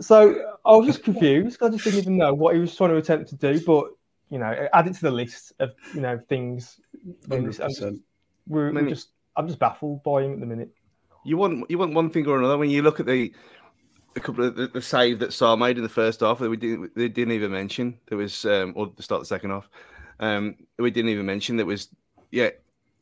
so 0.00 0.56
I 0.64 0.76
was 0.76 0.86
just 0.86 1.02
confused. 1.02 1.62
I 1.62 1.68
just 1.68 1.84
didn't 1.84 2.00
even 2.00 2.16
know 2.16 2.32
what 2.34 2.54
he 2.54 2.60
was 2.60 2.74
trying 2.74 2.90
to 2.90 2.96
attempt 2.96 3.28
to 3.30 3.36
do, 3.36 3.60
but 3.64 3.90
you 4.30 4.38
know, 4.38 4.68
add 4.72 4.86
it 4.86 4.94
to 4.94 5.00
the 5.02 5.10
list 5.10 5.52
of 5.58 5.72
you 5.94 6.00
know 6.00 6.20
things. 6.28 6.80
We're, 8.46 8.72
we're 8.72 8.88
just 8.88 9.08
I'm 9.36 9.46
just 9.46 9.58
baffled 9.58 10.02
by 10.02 10.22
him 10.22 10.34
at 10.34 10.40
the 10.40 10.46
minute. 10.46 10.70
You 11.24 11.36
want 11.36 11.70
you 11.70 11.78
want 11.78 11.94
one 11.94 12.10
thing 12.10 12.26
or 12.26 12.38
another 12.38 12.58
when 12.58 12.70
you 12.70 12.82
look 12.82 13.00
at 13.00 13.06
the 13.06 13.32
a 14.16 14.20
couple 14.20 14.44
of 14.44 14.56
the, 14.56 14.68
the 14.68 14.82
save 14.82 15.18
that 15.20 15.32
Sá 15.32 15.56
made 15.56 15.76
in 15.76 15.82
the 15.82 15.88
first 15.88 16.20
half 16.20 16.38
that 16.38 16.50
we 16.50 16.56
didn't 16.56 16.94
they 16.94 17.08
didn't 17.08 17.32
even 17.32 17.50
mention. 17.50 17.98
There 18.08 18.18
was 18.18 18.44
um, 18.44 18.72
or 18.76 18.92
the 18.96 19.02
start 19.02 19.20
of 19.20 19.28
the 19.28 19.34
second 19.34 19.50
half. 19.50 19.68
Um, 20.20 20.56
we 20.78 20.90
didn't 20.90 21.10
even 21.10 21.26
mention 21.26 21.56
that 21.56 21.66
was 21.66 21.88
yeah 22.30 22.50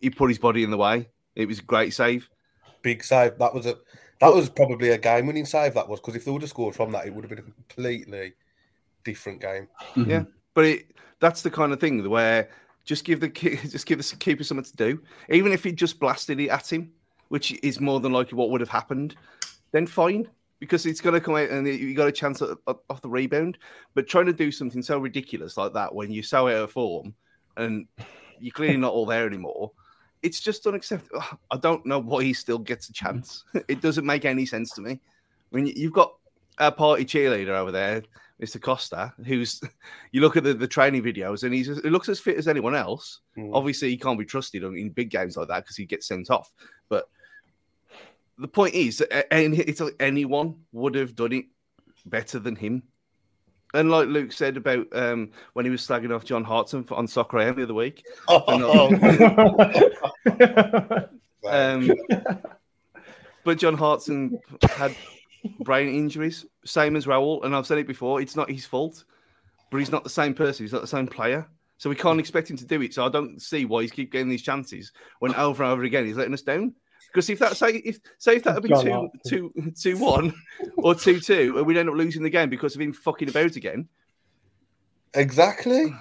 he 0.01 0.11
put 0.11 0.31
his 0.31 0.39
body 0.39 0.63
in 0.63 0.71
the 0.71 0.77
way. 0.77 1.09
It 1.35 1.47
was 1.47 1.59
a 1.59 1.63
great 1.63 1.93
save. 1.95 2.29
Big 2.83 3.05
save. 3.05 3.39
That 3.39 3.55
was 3.55 3.67
a 3.67 3.77
that 4.21 4.33
was 4.33 4.49
probably 4.49 4.91
a 4.91 4.99
game 4.99 5.27
winning 5.27 5.45
save. 5.45 5.75
That 5.75 5.89
was 5.89 6.01
because 6.01 6.17
if 6.17 6.25
they 6.25 6.31
would 6.31 6.43
have 6.43 6.51
scored 6.51 6.75
from 6.75 6.93
that, 6.93 7.07
it 7.07 7.15
would 7.15 7.25
have 7.25 7.31
been 7.31 7.39
a 7.39 7.43
completely 7.43 8.33
different 9.05 9.41
game. 9.41 9.69
Mm-hmm. 9.95 10.11
Yeah, 10.11 10.25
but 10.55 10.65
it, 10.65 10.91
that's 11.21 11.43
the 11.43 11.51
kind 11.51 11.73
of 11.73 11.81
thing 11.81 12.09
where 12.09 12.49
just 12.85 13.05
give 13.05 13.21
the 13.21 13.29
just 13.69 13.87
give 13.87 13.99
the 13.99 14.17
keeper 14.17 14.45
something 14.45 14.65
to 14.65 14.77
do. 14.77 15.03
Even 15.29 15.53
if 15.53 15.65
he 15.65 15.73
just 15.73 16.01
blasted 16.01 16.41
it 16.41 16.49
at 16.49 16.73
him, 16.73 16.93
which 17.29 17.53
is 17.63 17.81
more 17.81 18.01
than 18.01 18.13
likely 18.13 18.37
what 18.37 18.51
would 18.51 18.61
have 18.61 18.71
happened, 18.71 19.17
then 19.73 19.87
fine 19.87 20.29
because 20.59 20.87
it's 20.87 21.01
going 21.01 21.15
to 21.15 21.21
come 21.21 21.37
out 21.37 21.51
and 21.51 21.67
you 21.67 21.95
got 21.95 22.09
a 22.09 22.13
chance 22.13 22.43
off 22.43 23.03
the 23.03 23.09
rebound. 23.09 23.59
But 23.95 24.09
trying 24.09 24.27
to 24.27 24.33
do 24.33 24.51
something 24.51 24.83
so 24.83 24.99
ridiculous 24.99 25.57
like 25.57 25.73
that 25.75 25.95
when 25.95 26.11
you're 26.11 26.23
so 26.23 26.49
out 26.49 26.55
of 26.55 26.73
form 26.73 27.15
and 27.57 27.87
you're 28.41 28.53
clearly 28.53 28.79
not 28.79 28.93
all 28.93 29.07
there 29.07 29.27
anymore, 29.27 29.73
it's 30.23 30.41
just 30.41 30.67
unacceptable. 30.67 31.23
I 31.51 31.57
don't 31.57 31.85
know 31.87 31.99
why 31.99 32.25
he 32.25 32.33
still 32.33 32.59
gets 32.59 32.89
a 32.89 32.93
chance. 32.93 33.45
It 33.69 33.81
doesn't 33.81 34.07
make 34.07 34.25
any 34.25 34.47
sense 34.47 34.71
to 34.73 34.81
me. 34.81 35.01
When 35.51 35.67
you've 35.67 35.93
got 35.93 36.15
a 36.59 36.73
party 36.73 37.05
cheerleader 37.05 37.51
over 37.51 37.71
there 37.71 38.03
Mr. 38.43 38.61
Costa, 38.61 39.15
who's 39.25 39.61
you 40.13 40.21
look 40.21 40.37
at 40.37 40.45
the, 40.45 40.55
the 40.55 40.69
training 40.69 41.03
videos 41.03 41.43
and 41.43 41.55
he's 41.55 41.67
he 41.67 41.91
looks 41.91 42.09
as 42.09 42.21
fit 42.21 42.37
as 42.37 42.49
anyone 42.49 42.75
else. 42.75 43.21
Mm. 43.37 43.51
Obviously, 43.55 43.91
he 43.91 43.97
can't 43.97 44.19
be 44.19 44.25
trusted 44.25 44.63
in 44.63 44.91
big 44.91 45.11
games 45.11 45.37
like 45.37 45.49
that 45.49 45.65
because 45.65 45.77
he 45.77 45.87
gets 45.87 46.07
sent 46.07 46.31
off. 46.31 46.53
But 46.89 47.09
the 48.39 48.49
point 48.49 48.75
is, 48.75 49.03
it's 49.11 49.81
like 49.81 49.97
anyone 50.01 50.57
would 50.73 50.95
have 50.95 51.15
done 51.17 51.33
it 51.33 51.47
better 52.05 52.39
than 52.39 52.57
him. 52.57 52.83
And 53.77 53.91
like 53.91 54.09
Luke 54.09 54.33
said 54.33 54.57
about 54.57 54.87
um, 54.93 55.31
when 55.53 55.65
he 55.65 55.71
was 55.71 55.87
slagging 55.87 56.15
off 56.15 56.25
John 56.25 56.45
Hartson 56.45 56.87
on 56.91 57.07
Soccer 57.07 57.39
AM 57.39 57.57
the 57.57 57.65
other 57.65 57.75
week. 57.75 58.05
Oh. 58.29 58.89
um, 61.49 61.93
but 63.45 63.59
John 63.59 63.77
Hartson 63.77 64.41
had 64.71 64.97
brain 65.61 65.95
injuries, 65.95 66.47
same 66.65 66.97
as 66.97 67.07
Raul. 67.07 67.45
And 67.45 67.55
I've 67.55 67.67
said 67.67 67.79
it 67.79 67.87
before, 67.87 68.21
it's 68.21 68.35
not 68.35 68.51
his 68.51 68.65
fault, 68.65 69.05
but 69.71 69.79
he's 69.79 69.93
not 69.93 70.05
the 70.05 70.11
same 70.11 70.35
person. 70.35 70.65
He's 70.65 70.73
not 70.73 70.83
the 70.83 70.89
same 70.89 71.07
player. 71.07 71.47
So 71.79 71.91
we 71.91 71.97
can't 71.97 72.19
expect 72.19 72.51
him 72.51 72.57
to 72.57 72.65
do 72.65 72.81
it. 72.81 72.95
So 72.95 73.05
I 73.05 73.11
don't 73.11 73.41
see 73.41 73.67
why 73.67 73.83
he's 73.83 73.93
keep 73.93 74.11
getting 74.11 74.31
these 74.31 74.43
chances 74.43 74.93
when 75.19 75.35
over 75.35 75.63
and 75.63 75.73
over 75.73 75.85
again 75.85 76.07
he's 76.07 76.17
letting 76.17 76.35
us 76.35 76.43
down. 76.43 76.75
Because 77.07 77.31
if 77.31 77.39
that 77.39 77.57
say 77.57 77.77
if 77.77 77.99
say 78.19 78.37
if 78.37 78.45
that 78.45 78.55
had 78.55 78.63
been 78.63 78.81
two, 78.81 79.11
two, 79.27 79.73
two 79.81 79.99
one 79.99 80.35
or 80.79 80.95
two 80.95 81.21
two, 81.21 81.55
and 81.57 81.67
we'd 81.67 81.77
end 81.77 81.89
up 81.89 81.95
losing 81.95 82.23
the 82.23 82.31
game 82.31 82.51
because 82.51 82.75
of 82.75 82.81
him 82.81 82.93
fucking 82.93 83.29
about 83.29 83.57
again. 83.57 83.89
Exactly. 85.15 85.95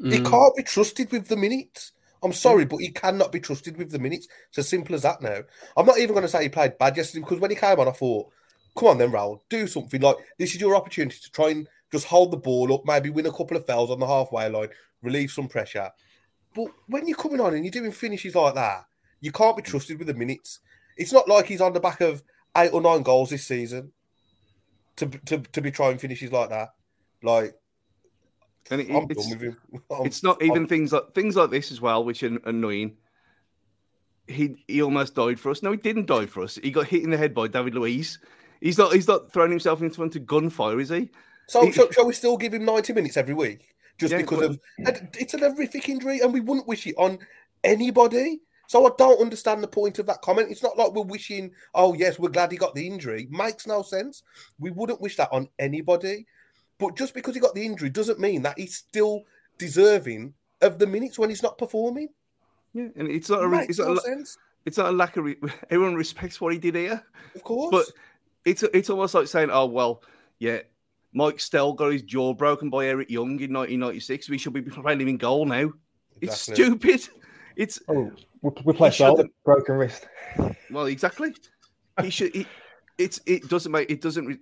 Mm. 0.00 0.12
He 0.12 0.20
can't 0.20 0.56
be 0.56 0.62
trusted 0.62 1.10
with 1.10 1.28
the 1.28 1.36
minutes. 1.36 1.92
I'm 2.22 2.32
sorry, 2.32 2.66
but 2.66 2.78
he 2.78 2.90
cannot 2.90 3.32
be 3.32 3.40
trusted 3.40 3.76
with 3.76 3.90
the 3.90 3.98
minutes. 3.98 4.28
It's 4.50 4.58
as 4.58 4.68
simple 4.68 4.94
as 4.94 5.02
that 5.02 5.22
now. 5.22 5.40
I'm 5.76 5.86
not 5.86 5.98
even 5.98 6.14
going 6.14 6.22
to 6.22 6.28
say 6.28 6.42
he 6.42 6.48
played 6.50 6.78
bad 6.78 6.96
yesterday 6.96 7.20
because 7.20 7.40
when 7.40 7.50
he 7.50 7.56
came 7.56 7.80
on, 7.80 7.88
I 7.88 7.92
thought 7.92 8.30
come 8.76 8.88
on 8.88 8.98
then, 8.98 9.12
Raul, 9.12 9.40
do 9.48 9.66
something. 9.66 10.00
Like 10.00 10.16
this 10.38 10.54
is 10.54 10.60
your 10.60 10.76
opportunity 10.76 11.18
to 11.20 11.30
try 11.30 11.50
and 11.50 11.68
just 11.92 12.06
hold 12.06 12.30
the 12.30 12.36
ball 12.36 12.72
up, 12.72 12.82
maybe 12.84 13.10
win 13.10 13.26
a 13.26 13.32
couple 13.32 13.56
of 13.56 13.66
fouls 13.66 13.90
on 13.90 13.98
the 13.98 14.06
halfway 14.06 14.48
line, 14.48 14.68
relieve 15.02 15.30
some 15.30 15.48
pressure. 15.48 15.90
But 16.54 16.68
when 16.86 17.06
you're 17.06 17.16
coming 17.16 17.40
on 17.40 17.54
and 17.54 17.64
you're 17.64 17.70
doing 17.70 17.92
finishes 17.92 18.34
like 18.34 18.54
that, 18.54 18.84
you 19.20 19.32
can't 19.32 19.56
be 19.56 19.62
trusted 19.62 19.98
with 19.98 20.06
the 20.06 20.14
minutes. 20.14 20.60
It's 20.96 21.12
not 21.12 21.28
like 21.28 21.46
he's 21.46 21.60
on 21.60 21.72
the 21.72 21.80
back 21.80 22.00
of 22.00 22.22
eight 22.56 22.72
or 22.72 22.80
nine 22.80 23.02
goals 23.02 23.30
this 23.30 23.46
season 23.46 23.92
to 24.96 25.06
to, 25.06 25.38
to 25.38 25.60
be 25.60 25.70
trying 25.70 25.98
finishes 25.98 26.32
like 26.32 26.50
that. 26.50 26.70
Like, 27.22 27.54
and 28.70 28.80
it, 28.80 28.86
it's, 28.90 29.34
it's, 29.90 30.22
not 30.22 30.42
even 30.42 30.58
I'm, 30.58 30.66
things 30.66 30.92
like 30.92 31.14
things 31.14 31.36
like 31.36 31.50
this 31.50 31.70
as 31.70 31.80
well, 31.80 32.04
which 32.04 32.22
are 32.22 32.38
annoying. 32.44 32.96
He 34.26 34.62
he 34.68 34.82
almost 34.82 35.14
died 35.14 35.40
for 35.40 35.50
us. 35.50 35.62
No, 35.62 35.72
he 35.72 35.76
didn't 35.76 36.06
die 36.06 36.26
for 36.26 36.42
us. 36.42 36.56
He 36.62 36.70
got 36.70 36.86
hit 36.86 37.02
in 37.02 37.10
the 37.10 37.16
head 37.16 37.34
by 37.34 37.48
David 37.48 37.74
Luiz 37.74 38.18
He's 38.60 38.76
not. 38.76 38.92
He's 38.92 39.08
not 39.08 39.32
throwing 39.32 39.50
himself 39.50 39.80
into 39.80 39.96
front 39.96 40.16
of 40.16 40.26
gunfire, 40.26 40.78
is 40.80 40.90
he? 40.90 41.10
So, 41.48 41.64
he, 41.64 41.72
shall, 41.72 41.90
shall 41.90 42.06
we 42.06 42.12
still 42.12 42.36
give 42.36 42.54
him 42.54 42.64
ninety 42.64 42.92
minutes 42.92 43.16
every 43.16 43.34
week 43.34 43.74
just 43.98 44.12
yeah, 44.12 44.18
because 44.18 44.42
of? 44.42 44.60
It's 45.18 45.34
an 45.34 45.40
horrific 45.40 45.88
injury, 45.88 46.20
and 46.20 46.32
we 46.32 46.40
wouldn't 46.40 46.68
wish 46.68 46.86
it 46.86 46.94
on 46.98 47.18
anybody. 47.64 48.40
So 48.70 48.86
I 48.86 48.90
don't 48.96 49.20
understand 49.20 49.64
the 49.64 49.66
point 49.66 49.98
of 49.98 50.06
that 50.06 50.22
comment. 50.22 50.48
It's 50.48 50.62
not 50.62 50.78
like 50.78 50.92
we're 50.92 51.02
wishing, 51.02 51.50
oh 51.74 51.92
yes, 51.92 52.20
we're 52.20 52.28
glad 52.28 52.52
he 52.52 52.56
got 52.56 52.72
the 52.72 52.86
injury. 52.86 53.26
Makes 53.28 53.66
no 53.66 53.82
sense. 53.82 54.22
We 54.60 54.70
wouldn't 54.70 55.00
wish 55.00 55.16
that 55.16 55.28
on 55.32 55.48
anybody. 55.58 56.24
But 56.78 56.94
just 56.94 57.12
because 57.12 57.34
he 57.34 57.40
got 57.40 57.56
the 57.56 57.66
injury 57.66 57.90
doesn't 57.90 58.20
mean 58.20 58.42
that 58.42 58.56
he's 58.56 58.76
still 58.76 59.24
deserving 59.58 60.34
of 60.62 60.78
the 60.78 60.86
minutes 60.86 61.18
when 61.18 61.30
he's 61.30 61.42
not 61.42 61.58
performing. 61.58 62.10
Yeah, 62.72 62.90
and 62.94 63.08
it's 63.08 63.28
not 63.28 63.42
a, 63.42 63.60
it's 63.68 63.80
not 63.80 63.88
no 63.88 63.94
a, 63.94 64.00
sense. 64.02 64.38
it's 64.64 64.78
not 64.78 64.90
a 64.90 64.92
lack 64.92 65.16
of 65.16 65.24
re- 65.24 65.36
everyone 65.70 65.96
respects 65.96 66.40
what 66.40 66.52
he 66.52 66.60
did 66.60 66.76
here, 66.76 67.02
Of 67.34 67.42
course. 67.42 67.72
but 67.72 67.86
it's 68.44 68.62
it's 68.72 68.88
almost 68.88 69.14
like 69.14 69.26
saying, 69.26 69.50
oh 69.50 69.66
well, 69.66 70.04
yeah, 70.38 70.60
Mike 71.12 71.40
Stowell 71.40 71.72
got 71.72 71.90
his 71.90 72.02
jaw 72.02 72.34
broken 72.34 72.70
by 72.70 72.86
Eric 72.86 73.10
Young 73.10 73.30
in 73.40 73.52
1996. 73.52 74.28
We 74.28 74.38
should 74.38 74.52
be 74.52 74.62
playing 74.62 75.00
him 75.00 75.08
in 75.08 75.16
goal 75.16 75.44
now. 75.44 75.72
It's 76.20 76.40
stupid. 76.42 77.08
It's 77.60 77.78
Oh, 77.88 78.10
we, 78.40 78.50
we 78.64 78.72
play 78.72 78.90
broken 79.44 79.74
wrist. 79.74 80.08
well, 80.70 80.86
exactly. 80.86 81.34
He 82.00 82.08
should. 82.08 82.34
He, 82.34 82.46
it's 82.96 83.20
it 83.26 83.50
doesn't 83.50 83.70
make 83.70 83.90
it 83.90 84.00
doesn't. 84.00 84.40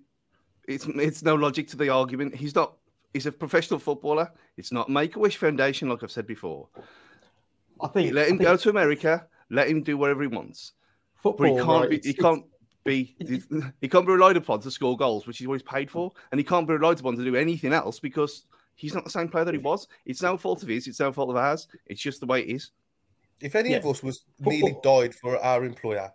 It's 0.68 0.86
it's 0.86 1.24
no 1.24 1.34
logic 1.34 1.66
to 1.68 1.76
the 1.76 1.88
argument. 1.88 2.36
He's 2.36 2.54
not. 2.54 2.76
He's 3.12 3.26
a 3.26 3.32
professional 3.32 3.80
footballer. 3.80 4.30
It's 4.56 4.70
not 4.70 4.88
Make 4.88 5.16
a 5.16 5.18
Wish 5.18 5.36
Foundation, 5.36 5.88
like 5.88 6.04
I've 6.04 6.12
said 6.12 6.28
before. 6.28 6.68
I 7.80 7.88
think 7.88 8.12
Let 8.14 8.28
him 8.28 8.38
think 8.38 8.42
go 8.48 8.56
to 8.56 8.70
America. 8.70 9.26
Let 9.50 9.68
him 9.68 9.82
do 9.82 9.96
whatever 9.98 10.22
he 10.22 10.28
wants. 10.28 10.74
football. 11.16 11.56
But 11.56 11.60
he 11.60 11.66
can't 11.66 11.80
right, 11.80 11.90
be. 11.90 12.00
He 12.00 12.10
it's- 12.10 12.22
can't 12.22 12.44
be. 12.84 13.16
He 13.80 13.88
can't 13.88 14.06
be 14.06 14.12
relied 14.12 14.36
upon 14.36 14.60
to 14.60 14.70
score 14.70 14.96
goals, 14.96 15.26
which 15.26 15.40
is 15.40 15.48
what 15.48 15.54
he's 15.54 15.62
paid 15.68 15.90
for, 15.90 16.12
and 16.30 16.38
he 16.38 16.44
can't 16.44 16.68
be 16.68 16.74
relied 16.74 17.00
upon 17.00 17.16
to 17.16 17.24
do 17.24 17.34
anything 17.34 17.72
else 17.72 17.98
because 17.98 18.44
he's 18.76 18.94
not 18.94 19.02
the 19.02 19.10
same 19.10 19.28
player 19.28 19.44
that 19.44 19.54
he 19.54 19.58
was. 19.58 19.88
It's 20.06 20.22
no 20.22 20.36
fault 20.36 20.62
of 20.62 20.68
his. 20.68 20.86
It's 20.86 21.00
no 21.00 21.10
fault 21.10 21.30
of 21.30 21.36
ours. 21.36 21.66
It's 21.86 22.00
just 22.00 22.20
the 22.20 22.26
way 22.26 22.42
it 22.42 22.54
is. 22.54 22.70
If 23.40 23.54
any 23.54 23.74
of 23.74 23.86
us 23.86 24.02
was 24.02 24.24
nearly 24.40 24.76
died 24.82 25.14
for 25.14 25.38
our 25.38 25.64
employer, 25.64 26.12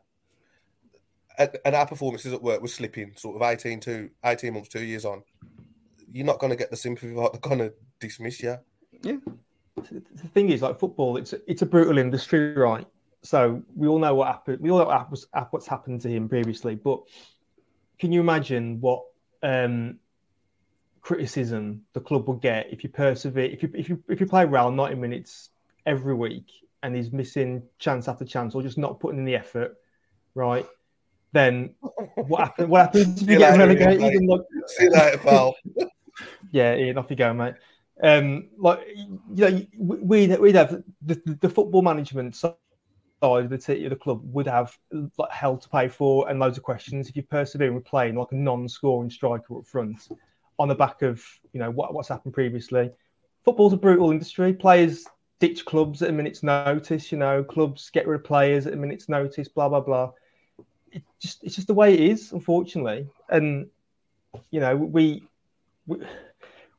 and, 1.37 1.57
and 1.65 1.75
our 1.75 1.87
performances 1.87 2.33
at 2.33 2.41
work 2.41 2.61
were 2.61 2.67
slipping, 2.67 3.13
sort 3.15 3.35
of 3.35 3.41
18 3.41 3.79
to 3.81 4.09
18 4.23 4.53
months, 4.53 4.69
two 4.69 4.83
years 4.83 5.05
on, 5.05 5.23
you're 6.11 6.25
not 6.25 6.39
going 6.39 6.51
to 6.51 6.55
get 6.55 6.69
the 6.69 6.77
sympathy. 6.77 7.07
They're 7.13 7.29
going 7.41 7.59
to 7.59 7.73
dismiss 7.99 8.41
you. 8.41 8.57
Yeah. 9.01 9.17
The 9.75 10.27
thing 10.33 10.49
is, 10.49 10.61
like 10.61 10.79
football, 10.79 11.17
it's 11.17 11.33
it's 11.47 11.63
a 11.63 11.65
brutal 11.65 11.97
industry, 11.97 12.53
right? 12.53 12.85
So 13.23 13.63
we 13.75 13.87
all 13.87 13.99
know 13.99 14.13
what 14.13 14.27
happened. 14.27 14.59
We 14.59 14.69
all 14.69 14.77
know 14.77 14.85
what 14.85 14.97
happens, 14.97 15.25
what's 15.49 15.67
happened 15.67 16.01
to 16.01 16.09
him 16.09 16.29
previously. 16.29 16.75
But 16.75 17.01
can 17.97 18.11
you 18.11 18.19
imagine 18.19 18.79
what 18.81 19.03
um, 19.41 19.97
criticism 21.01 21.81
the 21.93 22.01
club 22.01 22.27
will 22.27 22.35
get 22.35 22.71
if 22.71 22.83
you 22.83 22.89
persevere? 22.89 23.45
If 23.45 23.63
you 23.63 23.71
if 23.73 23.89
you 23.89 24.03
if 24.07 24.19
you 24.19 24.27
play 24.27 24.45
well 24.45 24.71
ninety 24.71 24.95
minutes 24.95 25.49
every 25.85 26.13
week 26.13 26.45
and 26.83 26.95
he's 26.95 27.11
missing 27.11 27.63
chance 27.79 28.07
after 28.07 28.25
chance 28.25 28.53
or 28.53 28.61
just 28.61 28.77
not 28.77 28.99
putting 28.99 29.17
in 29.17 29.25
the 29.25 29.35
effort, 29.35 29.75
right? 30.35 30.67
Then 31.31 31.73
what 32.15 32.41
happens? 32.41 32.69
What 32.69 32.81
happens 32.81 33.21
if 33.21 33.29
you 33.29 33.39
get 33.39 33.57
relegated? 33.57 34.01
mate. 34.01 34.15
And 34.15 34.29
like, 34.29 34.41
See 34.67 34.83
you 34.83 34.91
later, 34.91 35.17
pal. 35.17 35.55
yeah, 36.51 36.75
Ian, 36.75 36.97
off 36.97 37.09
you 37.09 37.15
go, 37.15 37.33
mate. 37.33 37.55
Um, 38.01 38.49
like 38.57 38.81
you 39.33 39.49
know, 39.49 39.65
we 39.77 40.27
we'd, 40.27 40.39
we'd 40.39 40.55
have 40.55 40.83
the, 41.01 41.37
the 41.41 41.49
football 41.49 41.81
management 41.81 42.35
side 42.35 42.53
of 43.21 43.49
the 43.49 43.57
t- 43.57 43.85
of 43.85 43.89
the 43.89 43.95
club 43.95 44.21
would 44.25 44.47
have 44.47 44.77
like 44.91 45.31
hell 45.31 45.57
to 45.57 45.69
pay 45.69 45.87
for 45.87 46.29
and 46.29 46.39
loads 46.39 46.57
of 46.57 46.63
questions 46.63 47.07
if 47.07 47.15
you 47.15 47.23
persevere 47.23 47.71
with 47.71 47.85
playing 47.85 48.15
like 48.15 48.31
a 48.31 48.35
non-scoring 48.35 49.09
striker 49.09 49.57
up 49.57 49.65
front 49.65 50.09
on 50.59 50.67
the 50.67 50.75
back 50.75 51.01
of 51.03 51.23
you 51.53 51.59
know 51.59 51.71
what, 51.71 51.93
what's 51.93 52.09
happened 52.09 52.33
previously. 52.33 52.91
Football's 53.45 53.73
a 53.73 53.77
brutal 53.77 54.11
industry. 54.11 54.53
Players 54.53 55.05
ditch 55.39 55.65
clubs 55.65 56.01
at 56.01 56.09
a 56.09 56.13
minute's 56.13 56.43
notice. 56.43 57.11
You 57.11 57.17
know, 57.17 57.43
clubs 57.43 57.89
get 57.89 58.07
rid 58.07 58.19
of 58.21 58.25
players 58.25 58.67
at 58.67 58.73
a 58.73 58.77
minute's 58.77 59.09
notice. 59.09 59.47
Blah 59.47 59.69
blah 59.69 59.81
blah. 59.81 60.11
It 60.91 61.03
just 61.19 61.43
it's 61.43 61.55
just 61.55 61.67
the 61.67 61.73
way 61.73 61.93
it 61.93 61.99
is, 61.99 62.31
unfortunately. 62.31 63.07
And 63.29 63.67
you 64.51 64.59
know, 64.59 64.75
we 64.75 65.23
we, 65.87 65.97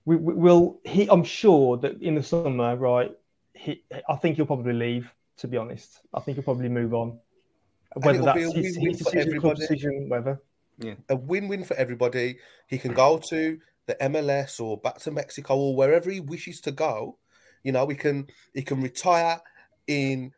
we 0.04 0.16
we- 0.16 0.34
will. 0.34 0.80
He, 0.84 1.08
I'm 1.08 1.24
sure 1.24 1.76
that 1.78 2.00
in 2.02 2.14
the 2.14 2.22
summer, 2.22 2.76
right? 2.76 3.12
He, 3.54 3.82
I 4.08 4.16
think 4.16 4.36
he'll 4.36 4.46
probably 4.46 4.72
leave. 4.72 5.12
To 5.38 5.48
be 5.48 5.56
honest, 5.56 6.00
I 6.14 6.20
think 6.20 6.36
he'll 6.36 6.44
probably 6.44 6.68
move 6.68 6.94
on. 6.94 7.18
Whether 7.94 8.20
it'll 8.20 8.26
that's 8.26 8.38
his, 8.38 8.54
win-win 8.54 8.90
his 8.92 9.02
for 9.02 9.10
decision, 9.10 9.40
club 9.40 9.56
everybody. 9.56 9.60
decision, 9.60 10.08
whatever. 10.08 10.42
a 11.08 11.16
win-win 11.16 11.64
for 11.64 11.74
everybody. 11.76 12.38
He 12.68 12.78
can 12.78 12.92
go 12.92 13.18
to 13.30 13.58
the 13.86 13.94
MLS 14.00 14.60
or 14.60 14.78
back 14.78 14.98
to 15.00 15.10
Mexico 15.10 15.56
or 15.56 15.76
wherever 15.76 16.10
he 16.10 16.20
wishes 16.20 16.60
to 16.62 16.72
go. 16.72 17.18
You 17.64 17.72
know, 17.72 17.88
he 17.88 17.96
can 17.96 18.28
he 18.52 18.62
can 18.62 18.80
retire 18.80 19.40
in 19.88 20.32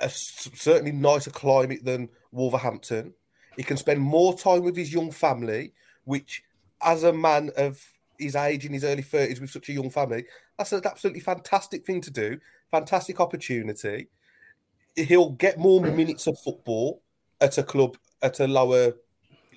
a 0.00 0.08
certainly 0.10 0.92
nicer 0.92 1.30
climate 1.30 1.84
than 1.84 2.08
Wolverhampton. 2.32 3.14
He 3.56 3.62
can 3.62 3.76
spend 3.76 4.00
more 4.00 4.36
time 4.36 4.64
with 4.64 4.76
his 4.76 4.92
young 4.92 5.10
family, 5.10 5.72
which, 6.04 6.42
as 6.82 7.04
a 7.04 7.12
man 7.12 7.50
of 7.56 7.80
his 8.18 8.34
age 8.36 8.64
in 8.64 8.72
his 8.72 8.84
early 8.84 9.02
thirties 9.02 9.40
with 9.40 9.50
such 9.50 9.68
a 9.68 9.72
young 9.72 9.90
family, 9.90 10.24
that's 10.58 10.72
an 10.72 10.82
absolutely 10.84 11.20
fantastic 11.20 11.86
thing 11.86 12.00
to 12.02 12.10
do. 12.10 12.38
Fantastic 12.70 13.20
opportunity. 13.20 14.08
He'll 14.96 15.30
get 15.30 15.58
more 15.58 15.80
minutes 15.80 16.26
of 16.26 16.38
football 16.38 17.02
at 17.40 17.58
a 17.58 17.62
club 17.62 17.96
at 18.22 18.40
a 18.40 18.46
lower 18.46 18.94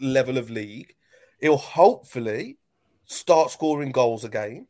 level 0.01 0.37
of 0.37 0.49
league. 0.49 0.95
He'll 1.39 1.57
hopefully 1.57 2.57
start 3.05 3.51
scoring 3.51 3.91
goals 3.91 4.23
again. 4.23 4.67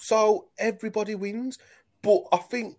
So 0.00 0.48
everybody 0.58 1.14
wins. 1.14 1.58
But 2.02 2.22
I 2.32 2.38
think 2.38 2.78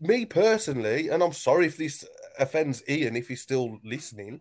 me 0.00 0.24
personally, 0.24 1.08
and 1.10 1.22
I'm 1.22 1.32
sorry 1.32 1.66
if 1.66 1.76
this 1.76 2.04
offends 2.38 2.82
Ian 2.88 3.16
if 3.16 3.28
he's 3.28 3.42
still 3.42 3.78
listening, 3.84 4.40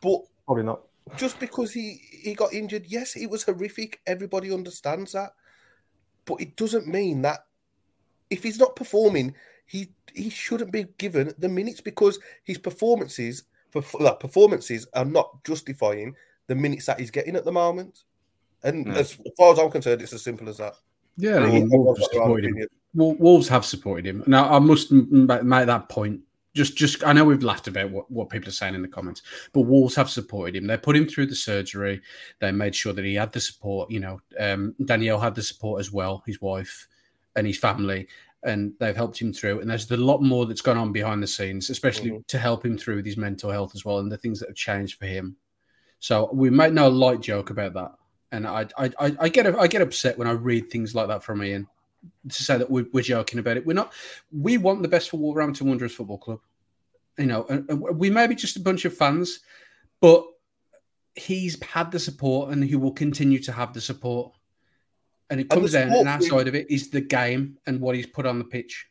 but 0.00 0.20
Probably 0.46 0.64
not. 0.64 0.82
just 1.16 1.38
because 1.40 1.72
he 1.72 2.00
he 2.22 2.34
got 2.34 2.52
injured, 2.52 2.86
yes, 2.86 3.16
it 3.16 3.26
was 3.26 3.42
horrific. 3.42 4.00
Everybody 4.06 4.52
understands 4.52 5.12
that, 5.12 5.32
but 6.24 6.40
it 6.40 6.56
doesn't 6.56 6.86
mean 6.86 7.22
that 7.22 7.40
if 8.30 8.42
he's 8.44 8.58
not 8.58 8.76
performing, 8.76 9.34
he 9.66 9.92
he 10.14 10.30
shouldn't 10.30 10.72
be 10.72 10.84
given 10.98 11.34
the 11.38 11.48
minutes 11.48 11.80
because 11.80 12.18
his 12.44 12.58
performances 12.58 13.44
perf- 13.74 14.20
performances 14.20 14.86
are 14.94 15.04
not 15.04 15.42
justifying 15.44 16.14
the 16.46 16.54
minutes 16.54 16.86
that 16.86 17.00
he's 17.00 17.10
getting 17.10 17.34
at 17.36 17.44
the 17.44 17.52
moment. 17.52 18.04
And 18.62 18.86
No. 18.86 18.94
as 18.94 19.18
far 19.36 19.52
as 19.52 19.58
I'm 19.58 19.70
concerned, 19.70 20.02
it's 20.02 20.12
as 20.12 20.22
simple 20.22 20.48
as 20.48 20.58
that. 20.58 20.74
Yeah, 21.16 21.40
well, 21.40 21.66
Wolves 21.68 22.00
have 22.00 22.10
got 22.10 22.12
their 22.12 22.22
own 22.22 22.26
supported 22.26 22.56
him. 22.56 22.68
Wolves 22.94 23.48
have 23.48 23.64
supported 23.64 24.06
him. 24.06 24.24
Now, 24.26 24.52
I 24.52 24.58
must 24.58 24.90
make 24.92 25.66
that 25.66 25.88
point. 25.88 26.20
Just, 26.54 26.76
just, 26.76 27.02
I 27.02 27.14
know 27.14 27.24
we've 27.24 27.42
laughed 27.42 27.66
about 27.68 27.90
what, 27.90 28.10
what 28.10 28.28
people 28.28 28.50
are 28.50 28.52
saying 28.52 28.74
in 28.74 28.82
the 28.82 28.88
comments, 28.88 29.22
but 29.54 29.62
Wolves 29.62 29.94
have 29.94 30.10
supported 30.10 30.54
him. 30.54 30.66
They 30.66 30.76
put 30.76 30.96
him 30.96 31.06
through 31.08 31.26
the 31.26 31.34
surgery. 31.34 32.02
They 32.40 32.52
made 32.52 32.74
sure 32.74 32.92
that 32.92 33.04
he 33.06 33.14
had 33.14 33.32
the 33.32 33.40
support. 33.40 33.90
You 33.90 34.00
know, 34.00 34.20
um, 34.38 34.74
Danielle 34.84 35.18
had 35.18 35.34
the 35.34 35.42
support 35.42 35.80
as 35.80 35.90
well, 35.90 36.22
his 36.26 36.42
wife 36.42 36.86
and 37.36 37.46
his 37.46 37.56
family, 37.56 38.06
and 38.42 38.74
they've 38.78 38.94
helped 38.96 39.18
him 39.18 39.32
through. 39.32 39.60
And 39.60 39.70
there's 39.70 39.90
a 39.90 39.96
lot 39.96 40.22
more 40.22 40.44
that's 40.44 40.60
gone 40.60 40.76
on 40.76 40.92
behind 40.92 41.22
the 41.22 41.26
scenes, 41.26 41.70
especially 41.70 42.10
Mhm. 42.10 42.26
to 42.26 42.38
help 42.38 42.66
him 42.66 42.76
through 42.76 42.96
with 42.96 43.06
his 43.06 43.16
mental 43.16 43.50
health 43.50 43.72
as 43.74 43.86
well, 43.86 44.00
and 44.00 44.12
the 44.12 44.18
things 44.18 44.38
that 44.40 44.50
have 44.50 44.56
changed 44.56 44.98
for 44.98 45.06
him. 45.06 45.36
So 46.00 46.28
we 46.34 46.50
make 46.50 46.74
no 46.74 46.88
light 46.88 47.22
joke 47.22 47.48
about 47.48 47.72
that. 47.74 47.92
And 48.32 48.46
I, 48.46 48.66
I, 48.78 48.90
I, 48.98 49.16
I 49.20 49.28
get, 49.28 49.46
I 49.58 49.66
get 49.68 49.82
upset 49.82 50.18
when 50.18 50.26
I 50.26 50.32
read 50.32 50.70
things 50.70 50.94
like 50.94 51.06
that 51.08 51.22
from 51.22 51.42
Ian 51.44 51.68
to 52.28 52.42
say 52.42 52.58
that 52.58 52.68
we're, 52.70 52.86
we're 52.92 53.02
joking 53.02 53.38
about 53.38 53.56
it. 53.58 53.64
We're 53.66 53.74
not. 53.74 53.92
We 54.32 54.58
want 54.58 54.82
the 54.82 54.88
best 54.88 55.10
for 55.10 55.18
Wolverhampton 55.18 55.68
Wanderers 55.68 55.94
Football 55.94 56.18
Club. 56.18 56.40
You 57.18 57.26
know, 57.26 57.44
and, 57.50 57.68
and 57.70 57.80
we 57.80 58.08
may 58.10 58.26
be 58.26 58.34
just 58.34 58.56
a 58.56 58.60
bunch 58.60 58.84
of 58.86 58.96
fans, 58.96 59.40
but 60.00 60.24
he's 61.14 61.62
had 61.62 61.92
the 61.92 61.98
support 62.00 62.50
and 62.52 62.64
he 62.64 62.74
will 62.74 62.92
continue 62.92 63.38
to 63.40 63.52
have 63.52 63.74
the 63.74 63.80
support. 63.82 64.32
And 65.28 65.40
it 65.40 65.42
And 65.44 65.50
the 65.50 65.54
comes 65.56 65.72
down, 65.72 65.88
support 65.88 66.00
and 66.00 66.08
our 66.08 66.20
side 66.22 66.48
of 66.48 66.54
it 66.54 66.70
is 66.70 66.88
the 66.88 67.02
game 67.02 67.58
and 67.66 67.80
what 67.82 67.94
he's 67.96 68.06
put 68.06 68.24
on 68.26 68.38
the 68.38 68.44
pitch. 68.46 68.86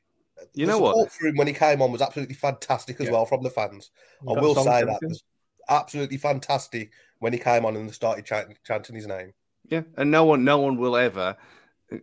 You 0.53 0.65
The 0.67 0.71
know 0.73 0.77
what? 0.79 0.91
support 0.93 1.11
for 1.11 1.27
him 1.27 1.35
when 1.37 1.47
he 1.47 1.53
came 1.53 1.81
on 1.81 1.91
was 1.91 2.01
absolutely 2.01 2.35
fantastic 2.35 2.99
as 3.01 3.07
Yeah. 3.07 3.13
well 3.13 3.25
from 3.25 3.41
the 3.41 3.49
fans. 3.49 3.89
I 4.21 4.33
will 4.39 4.53
say 4.55 4.63
that 4.65 4.81
everything. 4.81 4.97
it 5.01 5.07
was 5.09 5.23
absolutely 5.67 6.17
fantastic 6.17 6.91
when 7.21 7.33
he 7.33 7.39
came 7.39 7.65
on 7.65 7.75
and 7.75 7.93
started 7.93 8.25
chanting, 8.25 8.57
chanting 8.65 8.95
his 8.95 9.05
name. 9.05 9.31
Yeah, 9.69 9.83
and 9.95 10.09
no 10.09 10.25
one, 10.25 10.43
no 10.43 10.57
one 10.57 10.75
will 10.75 10.97
ever 10.97 11.37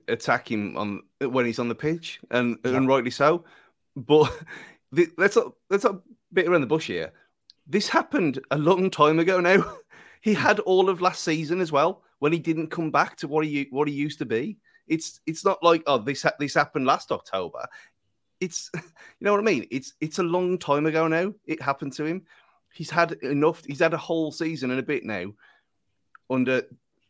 attack 0.06 0.50
him 0.50 0.76
on 0.76 1.02
when 1.20 1.44
he's 1.44 1.58
on 1.58 1.68
the 1.68 1.74
pitch, 1.74 2.20
and 2.30 2.56
and 2.64 2.88
rightly 2.88 3.10
so. 3.10 3.44
But 3.96 4.32
the, 4.92 5.08
let's 5.18 5.36
not 5.36 5.52
let's 5.68 5.84
not 5.84 6.00
bit 6.32 6.48
around 6.48 6.62
the 6.62 6.66
bush 6.68 6.86
here. 6.86 7.12
This 7.66 7.88
happened 7.88 8.40
a 8.50 8.56
long 8.56 8.90
time 8.90 9.18
ago 9.18 9.40
now. 9.40 9.70
he 10.20 10.34
had 10.34 10.60
all 10.60 10.88
of 10.88 11.02
last 11.02 11.22
season 11.22 11.60
as 11.60 11.72
well 11.72 12.02
when 12.20 12.32
he 12.32 12.38
didn't 12.38 12.68
come 12.68 12.90
back 12.90 13.16
to 13.16 13.28
what 13.28 13.44
he 13.44 13.66
what 13.70 13.88
he 13.88 13.94
used 13.94 14.20
to 14.20 14.26
be. 14.26 14.56
It's 14.86 15.20
it's 15.26 15.44
not 15.44 15.62
like 15.62 15.82
oh 15.88 15.98
this 15.98 16.22
ha- 16.22 16.32
this 16.38 16.54
happened 16.54 16.86
last 16.86 17.10
October. 17.10 17.66
It's 18.40 18.70
you 18.74 18.80
know 19.20 19.32
what 19.32 19.40
I 19.40 19.44
mean. 19.44 19.66
It's 19.72 19.94
it's 20.00 20.20
a 20.20 20.22
long 20.22 20.58
time 20.58 20.86
ago 20.86 21.08
now. 21.08 21.34
It 21.44 21.60
happened 21.60 21.92
to 21.94 22.04
him. 22.04 22.22
He's 22.72 22.90
had 22.90 23.12
enough. 23.22 23.64
He's 23.66 23.80
had 23.80 23.94
a 23.94 23.98
whole 23.98 24.30
season 24.32 24.70
and 24.70 24.80
a 24.80 24.84
bit 24.84 25.04
now 25.04 25.32
under 26.30 26.62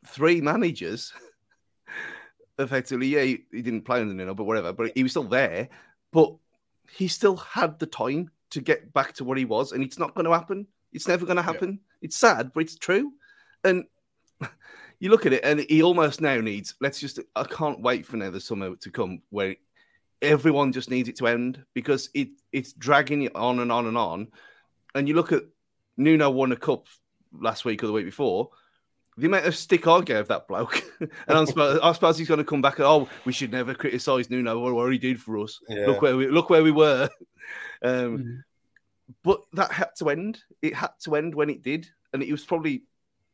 three 0.06 0.40
managers. 0.40 1.12
Effectively, 2.59 3.09
yeah, 3.09 3.22
he, 3.22 3.44
he 3.52 3.62
didn't 3.62 3.82
play 3.82 4.00
under 4.00 4.14
Nuno, 4.14 4.34
but 4.34 4.44
whatever. 4.44 4.72
But 4.72 4.92
he 4.94 5.02
was 5.02 5.12
still 5.12 5.24
there. 5.24 5.68
But 6.12 6.34
he 6.90 7.09
still 7.09 7.36
had 7.36 7.78
the 7.78 7.86
time 7.86 8.30
to 8.50 8.61
get 8.61 8.92
back 8.92 9.12
to 9.14 9.24
what 9.24 9.38
he 9.38 9.44
was, 9.44 9.72
and 9.72 9.82
it's 9.82 9.98
not 9.98 10.14
going 10.14 10.24
to 10.24 10.32
happen. 10.32 10.66
It's 10.92 11.09
never 11.09 11.26
going 11.26 11.36
to 11.36 11.42
happen. 11.42 11.80
It's 12.00 12.16
sad, 12.16 12.52
but 12.52 12.61
it's 12.61 12.76
true. 12.76 13.12
And 13.62 13.84
you 14.98 15.11
look 15.11 15.26
at 15.26 15.32
it, 15.32 15.44
and 15.44 15.61
he 15.61 15.82
almost 15.82 16.20
now 16.20 16.40
needs. 16.40 16.74
Let's 16.80 17.00
just. 17.00 17.20
I 17.36 17.44
can't 17.44 17.82
wait 17.82 18.06
for 18.06 18.16
now 18.16 18.30
the 18.30 18.40
summer 18.40 18.74
to 18.76 18.90
come 18.90 19.22
where 19.30 19.56
everyone 20.22 20.72
just 20.72 20.90
needs 20.90 21.09
it 21.09 21.16
to 21.16 21.28
end 21.28 21.62
because 21.74 22.11
it 22.14 22.28
it's 22.52 22.72
dragging 22.72 23.22
it 23.22 23.36
on 23.36 23.61
and 23.61 23.70
on 23.70 23.86
and 23.86 23.98
on. 23.98 24.28
And 24.95 25.09
you 25.09 25.14
look 25.14 25.32
at 25.32 25.43
Nuno 25.97 26.30
won 26.30 26.53
a 26.53 26.57
cup 26.57 26.86
last 27.32 27.64
week 27.64 27.82
or 27.82 27.86
the 27.86 27.93
week 27.93 28.07
before. 28.07 28.51
The 29.16 29.26
amount 29.26 29.47
of 29.47 29.57
stick 29.57 29.86
I 29.89 30.01
gave 30.03 30.28
that 30.28 30.47
bloke, 30.47 30.80
and 31.01 31.11
I 31.28 31.45
suppose, 31.45 31.80
I 31.82 31.93
suppose 31.93 32.18
he's 32.18 32.28
going 32.28 32.39
to 32.39 32.45
come 32.45 32.62
back. 32.62 32.78
And, 32.78 32.86
oh, 32.86 33.09
we 33.24 33.32
should 33.32 33.51
never 33.51 33.74
criticise 33.74 34.30
Nuno 34.30 34.61
or 34.61 34.72
what 34.74 34.93
he 34.93 34.99
did 34.99 35.20
for 35.20 35.39
us. 35.39 35.59
Yeah. 35.68 35.86
Look 35.86 36.03
where 36.03 36.16
we 36.16 36.28
look 36.28 36.51
where 36.51 36.62
we 36.62 36.70
were. 36.72 37.09
Um, 37.80 38.18
Mhm. 38.18 38.45
But 39.22 39.41
that 39.55 39.72
had 39.72 39.97
to 39.99 40.11
end. 40.11 40.41
It 40.61 40.74
had 40.74 40.91
to 41.05 41.14
end 41.16 41.34
when 41.34 41.49
it 41.49 41.62
did, 41.62 41.89
and 42.12 42.22
it 42.22 42.30
was 42.30 42.45
probably 42.45 42.82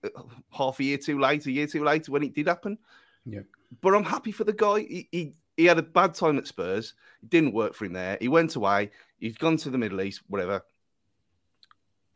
uh, 0.05 0.23
half 0.51 0.79
a 0.79 0.85
year 0.85 0.99
too 0.99 1.19
late, 1.19 1.47
a 1.47 1.51
year 1.51 1.67
too 1.67 1.83
late 1.83 2.09
when 2.09 2.23
it 2.23 2.33
did 2.35 2.47
happen. 2.47 2.79
Yeah. 3.27 3.41
But 3.81 3.95
I'm 3.95 4.05
happy 4.05 4.31
for 4.31 4.45
the 4.45 4.53
guy. 4.53 4.81
He, 4.81 5.09
he 5.11 5.33
he 5.57 5.65
had 5.65 5.79
a 5.79 5.83
bad 5.83 6.15
time 6.15 6.39
at 6.39 6.47
Spurs. 6.47 6.95
It 7.23 7.31
didn't 7.31 7.55
work 7.55 7.75
for 7.75 7.87
him 7.87 7.93
there. 7.95 8.17
He 8.21 8.29
went 8.29 8.55
away. 8.55 8.93
He's 9.19 9.37
gone 9.37 9.57
to 9.59 9.71
the 9.71 9.79
Middle 9.79 10.01
East, 10.03 10.23
whatever. 10.29 10.63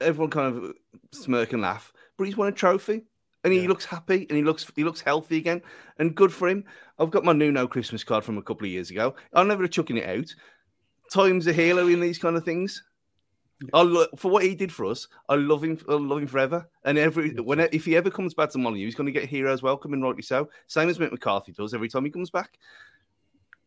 Everyone 0.00 0.30
kind 0.30 0.56
of 0.56 0.74
smirk 1.12 1.52
and 1.52 1.62
laugh, 1.62 1.92
but 2.16 2.24
he's 2.24 2.36
won 2.36 2.48
a 2.48 2.52
trophy, 2.52 3.04
and 3.44 3.52
he 3.52 3.62
Yeah. 3.62 3.68
looks 3.68 3.84
happy 3.84 4.26
and 4.28 4.36
he 4.36 4.42
looks 4.44 4.70
he 4.76 4.84
looks 4.84 5.00
healthy 5.00 5.36
again, 5.38 5.62
and 5.98 6.14
good 6.14 6.32
for 6.32 6.48
him. 6.48 6.64
I've 6.98 7.10
got 7.10 7.24
my 7.24 7.32
Nuno 7.32 7.66
Christmas 7.66 8.04
card 8.04 8.24
from 8.24 8.38
a 8.38 8.42
couple 8.42 8.66
of 8.66 8.70
years 8.72 8.90
ago. 8.90 9.14
I'm 9.32 9.48
never 9.48 9.66
chucking 9.68 9.96
it 9.96 10.08
out. 10.08 10.34
Time's 11.12 11.46
a 11.46 11.52
hero 11.52 11.86
in 11.88 12.00
these 12.00 12.18
kind 12.18 12.36
of 12.36 12.44
things. 12.44 12.82
I 13.74 13.82
lo- 13.82 14.06
for 14.16 14.30
what 14.30 14.44
he 14.44 14.54
did 14.54 14.72
for 14.72 14.84
us. 14.86 15.08
I 15.28 15.34
love 15.34 15.64
him. 15.64 15.78
I 15.88 15.94
love 15.94 16.20
him 16.20 16.28
forever. 16.28 16.68
And 16.84 16.96
every 16.96 17.30
when 17.34 17.58
if 17.60 17.84
he 17.84 17.96
ever 17.96 18.10
comes 18.10 18.34
back 18.34 18.50
to 18.50 18.58
Molineux, 18.58 18.84
he's 18.84 18.94
going 18.94 19.06
to 19.06 19.12
get 19.20 19.28
heroes 19.28 19.62
welcome, 19.62 19.92
and 19.94 20.02
rightly 20.02 20.22
so. 20.22 20.48
Same 20.68 20.88
as 20.88 20.98
Mick 20.98 21.10
McCarthy 21.10 21.52
does 21.52 21.74
every 21.74 21.88
time 21.88 22.04
he 22.04 22.10
comes 22.10 22.30
back. 22.30 22.56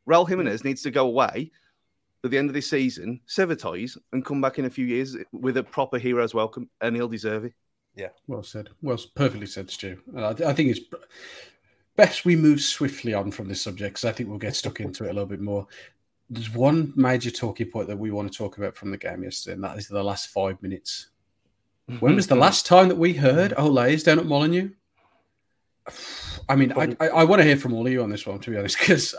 Raul 0.07 0.27
Jimenez 0.27 0.63
needs 0.63 0.81
to 0.83 0.91
go 0.91 1.07
away 1.07 1.51
at 2.23 2.31
the 2.31 2.37
end 2.37 2.49
of 2.49 2.53
this 2.53 2.69
season, 2.69 3.19
sever 3.25 3.55
ties, 3.55 3.97
and 4.13 4.25
come 4.25 4.41
back 4.41 4.59
in 4.59 4.65
a 4.65 4.69
few 4.69 4.85
years 4.85 5.17
with 5.31 5.57
a 5.57 5.63
proper 5.63 5.97
heroes 5.97 6.33
welcome, 6.33 6.69
and 6.81 6.95
he'll 6.95 7.07
deserve 7.07 7.45
it. 7.45 7.53
Yeah, 7.95 8.09
well 8.27 8.43
said. 8.43 8.69
Well, 8.81 8.97
perfectly 9.15 9.47
said, 9.47 9.69
Stu. 9.69 9.99
And 10.15 10.25
I, 10.25 10.49
I 10.49 10.53
think 10.53 10.69
it's 10.69 10.81
best 11.95 12.25
we 12.25 12.35
move 12.35 12.61
swiftly 12.61 13.13
on 13.13 13.31
from 13.31 13.47
this 13.47 13.61
subject 13.61 13.95
because 13.95 14.05
I 14.05 14.11
think 14.13 14.29
we'll 14.29 14.37
get 14.37 14.55
stuck 14.55 14.79
into 14.79 15.03
it 15.03 15.09
a 15.09 15.13
little 15.13 15.25
bit 15.25 15.41
more. 15.41 15.67
There's 16.29 16.53
one 16.53 16.93
major 16.95 17.31
talking 17.31 17.67
point 17.67 17.87
that 17.89 17.97
we 17.99 18.11
want 18.11 18.31
to 18.31 18.37
talk 18.37 18.57
about 18.57 18.75
from 18.75 18.91
the 18.91 18.97
game 18.97 19.23
yesterday, 19.23 19.55
and 19.55 19.63
that 19.63 19.77
is 19.77 19.87
the 19.87 20.03
last 20.03 20.29
five 20.29 20.61
minutes. 20.61 21.07
Mm-hmm. 21.89 21.99
When 21.99 22.15
was 22.15 22.27
the 22.27 22.35
last 22.35 22.65
time 22.65 22.87
that 22.87 22.97
we 22.97 23.13
heard 23.13 23.53
oh, 23.57 23.69
Olays 23.69 24.03
down 24.03 24.19
at 24.19 24.25
Molineux? 24.25 24.69
I 26.47 26.55
mean, 26.55 26.71
I, 26.73 26.95
I, 26.99 27.07
I 27.07 27.23
want 27.25 27.41
to 27.41 27.45
hear 27.45 27.57
from 27.57 27.73
all 27.73 27.85
of 27.85 27.91
you 27.91 28.03
on 28.03 28.09
this 28.09 28.25
one, 28.25 28.39
to 28.39 28.51
be 28.51 28.57
honest, 28.57 28.79
because 28.79 29.15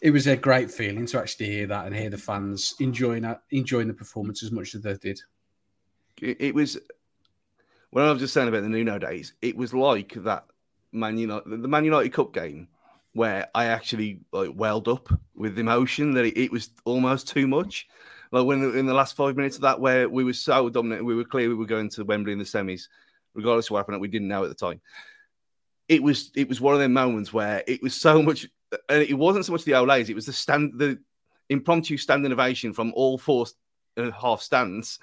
it 0.00 0.10
was 0.10 0.26
a 0.26 0.36
great 0.36 0.70
feeling 0.70 1.06
to 1.06 1.18
actually 1.18 1.46
hear 1.46 1.66
that 1.66 1.86
and 1.86 1.94
hear 1.94 2.10
the 2.10 2.18
fans 2.18 2.74
enjoying 2.80 3.22
that, 3.22 3.42
enjoying 3.50 3.88
the 3.88 3.94
performance 3.94 4.42
as 4.42 4.50
much 4.50 4.74
as 4.74 4.82
they 4.82 4.94
did. 4.94 5.20
it, 6.20 6.54
was 6.54 6.78
when 7.90 8.04
I 8.04 8.10
was 8.10 8.20
just 8.20 8.34
saying 8.34 8.48
about 8.48 8.62
the 8.62 8.68
Nuno 8.68 8.98
days, 8.98 9.34
it 9.42 9.56
was 9.56 9.74
like 9.74 10.14
that 10.22 10.46
Man 10.92 11.18
United, 11.18 11.62
the 11.62 11.68
Man 11.68 11.84
United 11.84 12.12
Cup 12.12 12.32
game, 12.32 12.68
where 13.12 13.48
I 13.54 13.66
actually 13.66 14.20
like 14.32 14.50
welled 14.54 14.88
up 14.88 15.08
with 15.34 15.58
emotion 15.58 16.12
that 16.14 16.24
it, 16.24 16.38
it 16.38 16.52
was 16.52 16.70
almost 16.84 17.28
too 17.28 17.46
much. 17.46 17.88
Like 18.32 18.46
when 18.46 18.62
in 18.76 18.86
the 18.86 18.94
last 18.94 19.16
five 19.16 19.36
minutes 19.36 19.56
of 19.56 19.62
that, 19.62 19.80
where 19.80 20.08
we 20.08 20.24
were 20.24 20.32
so 20.32 20.68
dominant, 20.70 21.04
we 21.04 21.16
were 21.16 21.24
clear 21.24 21.48
we 21.48 21.54
were 21.54 21.66
going 21.66 21.90
to 21.90 22.04
Wembley 22.04 22.32
in 22.32 22.38
the 22.38 22.44
semis, 22.44 22.82
regardless 23.34 23.66
of 23.66 23.72
what 23.72 23.78
happened. 23.80 24.00
We 24.00 24.08
didn't 24.08 24.28
know 24.28 24.44
at 24.44 24.48
the 24.48 24.54
time. 24.54 24.80
It 25.88 26.02
was 26.02 26.30
it 26.36 26.48
was 26.48 26.60
one 26.60 26.74
of 26.74 26.80
them 26.80 26.92
moments 26.92 27.32
where 27.32 27.64
it 27.66 27.82
was 27.82 27.94
so 27.94 28.22
much, 28.22 28.46
and 28.88 29.02
it 29.02 29.14
wasn't 29.14 29.44
so 29.44 29.52
much 29.52 29.64
the 29.64 29.72
Olays, 29.72 30.08
it 30.08 30.14
was 30.14 30.26
the 30.26 30.32
stand 30.32 30.78
the 30.78 30.98
impromptu 31.48 31.96
stand 31.96 32.24
innovation 32.24 32.72
from 32.72 32.92
all 32.94 33.18
four 33.18 33.46
a 33.96 34.08
uh, 34.08 34.10
half 34.12 34.40
stands 34.40 34.98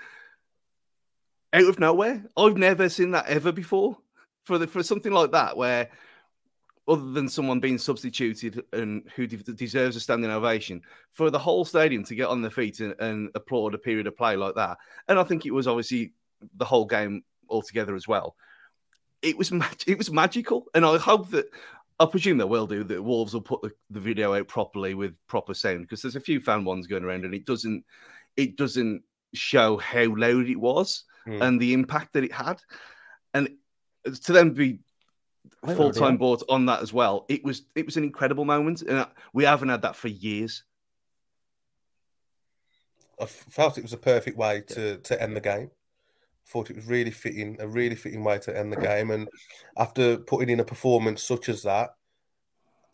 out 1.53 1.65
of 1.65 1.80
nowhere. 1.80 2.24
I've 2.38 2.57
never 2.57 2.89
seen 2.89 3.11
that 3.11 3.28
ever 3.28 3.51
before 3.51 3.97
for 4.43 4.57
the 4.57 4.68
for 4.68 4.84
something 4.84 5.11
like 5.11 5.32
that 5.32 5.57
where 5.57 5.89
other 6.88 7.11
than 7.11 7.28
someone 7.28 7.59
being 7.59 7.78
substituted 7.78 8.63
and 8.72 9.03
who 9.15 9.28
de- 9.28 9.38
deserves 9.53 9.97
a 9.97 9.99
standing 9.99 10.32
ovation 10.32 10.82
for 11.11 11.30
the 11.30 11.39
whole 11.39 11.65
stadium 11.65 12.03
to 12.05 12.15
get 12.15 12.30
on 12.30 12.41
their 12.41 12.51
feet 12.51 12.80
and, 12.80 12.95
and 12.99 13.30
applaud 13.36 13.74
a 13.74 13.78
period 13.78 14.07
of 14.07 14.15
play 14.15 14.38
like 14.38 14.55
that. 14.55 14.78
And 15.09 15.20
I 15.20 15.24
think 15.24 15.45
it 15.45 15.53
was 15.53 15.68
obviously 15.68 16.13
the 16.55 16.65
whole 16.65 16.86
game 16.86 17.24
altogether 17.49 17.95
as 17.95 18.07
well. 18.07 18.36
It 19.22 19.38
was 19.38 19.51
mag- 19.51 19.84
it 19.86 19.97
was 19.97 20.11
magical, 20.11 20.68
and 20.74 20.86
I 20.86 20.97
hope 20.97 21.30
that 21.32 21.47
I 22.00 22.06
presume 22.06 22.38
they 22.38 22.43
will 22.43 22.68
do 22.68 22.84
that. 22.84 23.04
Wolves 23.04 23.34
will 23.34 23.41
put 23.41 23.62
the, 23.62 23.72
the 23.89 24.00
video 24.00 24.34
out 24.36 24.48
properly 24.48 24.93
with 24.93 25.16
proper 25.28 25.54
sound 25.54 25.82
because 25.82 26.02
there's 26.02 26.16
a 26.16 26.20
few 26.22 26.39
fan 26.39 26.64
ones 26.64 26.88
going 26.88 27.04
around, 27.04 27.26
and 27.26 27.34
it 27.34 27.45
doesn't 27.45 27.84
it 28.36 28.56
doesn't 28.56 29.04
show 29.34 29.78
how 29.78 30.16
loud 30.16 30.48
it 30.48 30.60
was 30.60 31.04
Mm. 31.28 31.41
and 31.41 31.60
the 31.60 31.74
impact 31.74 32.14
that 32.14 32.24
it 32.24 32.32
had, 32.32 32.62
and 33.34 33.50
to 34.24 34.32
them 34.32 34.52
be 34.52 34.80
full 35.66 35.91
time 35.91 36.16
board 36.16 36.41
on 36.48 36.66
that 36.68 36.82
as 36.82 36.93
well. 36.93 37.26
It 37.28 37.43
was 37.43 37.64
it 37.76 37.86
was 37.86 37.98
an 37.98 38.06
incredible 38.06 38.45
moment, 38.45 38.82
and 38.82 39.06
we 39.34 39.43
haven't 39.43 39.68
had 39.68 39.82
that 39.82 39.98
for 39.98 40.08
years. 40.08 40.64
I 43.20 43.26
felt 43.26 43.78
it 43.78 43.84
was 43.84 43.93
a 43.93 43.98
perfect 43.98 44.38
way 44.38 44.62
to 44.70 44.98
to 45.00 45.22
end 45.22 45.36
the 45.36 45.41
game. 45.41 45.72
Thought 46.48 46.70
it 46.70 46.76
was 46.76 46.86
really 46.86 47.12
fitting, 47.12 47.58
a 47.60 47.68
really 47.68 47.95
fitting 47.95 48.24
way 48.24 48.39
to 48.39 48.58
end 48.58 48.72
the 48.72 48.78
game. 48.78 49.12
And 49.12 49.28
after 49.78 50.18
putting 50.18 50.50
in 50.50 50.60
a 50.60 50.66
performance 50.66 51.22
such 51.24 51.50
as 51.50 51.64
that, 51.64 51.89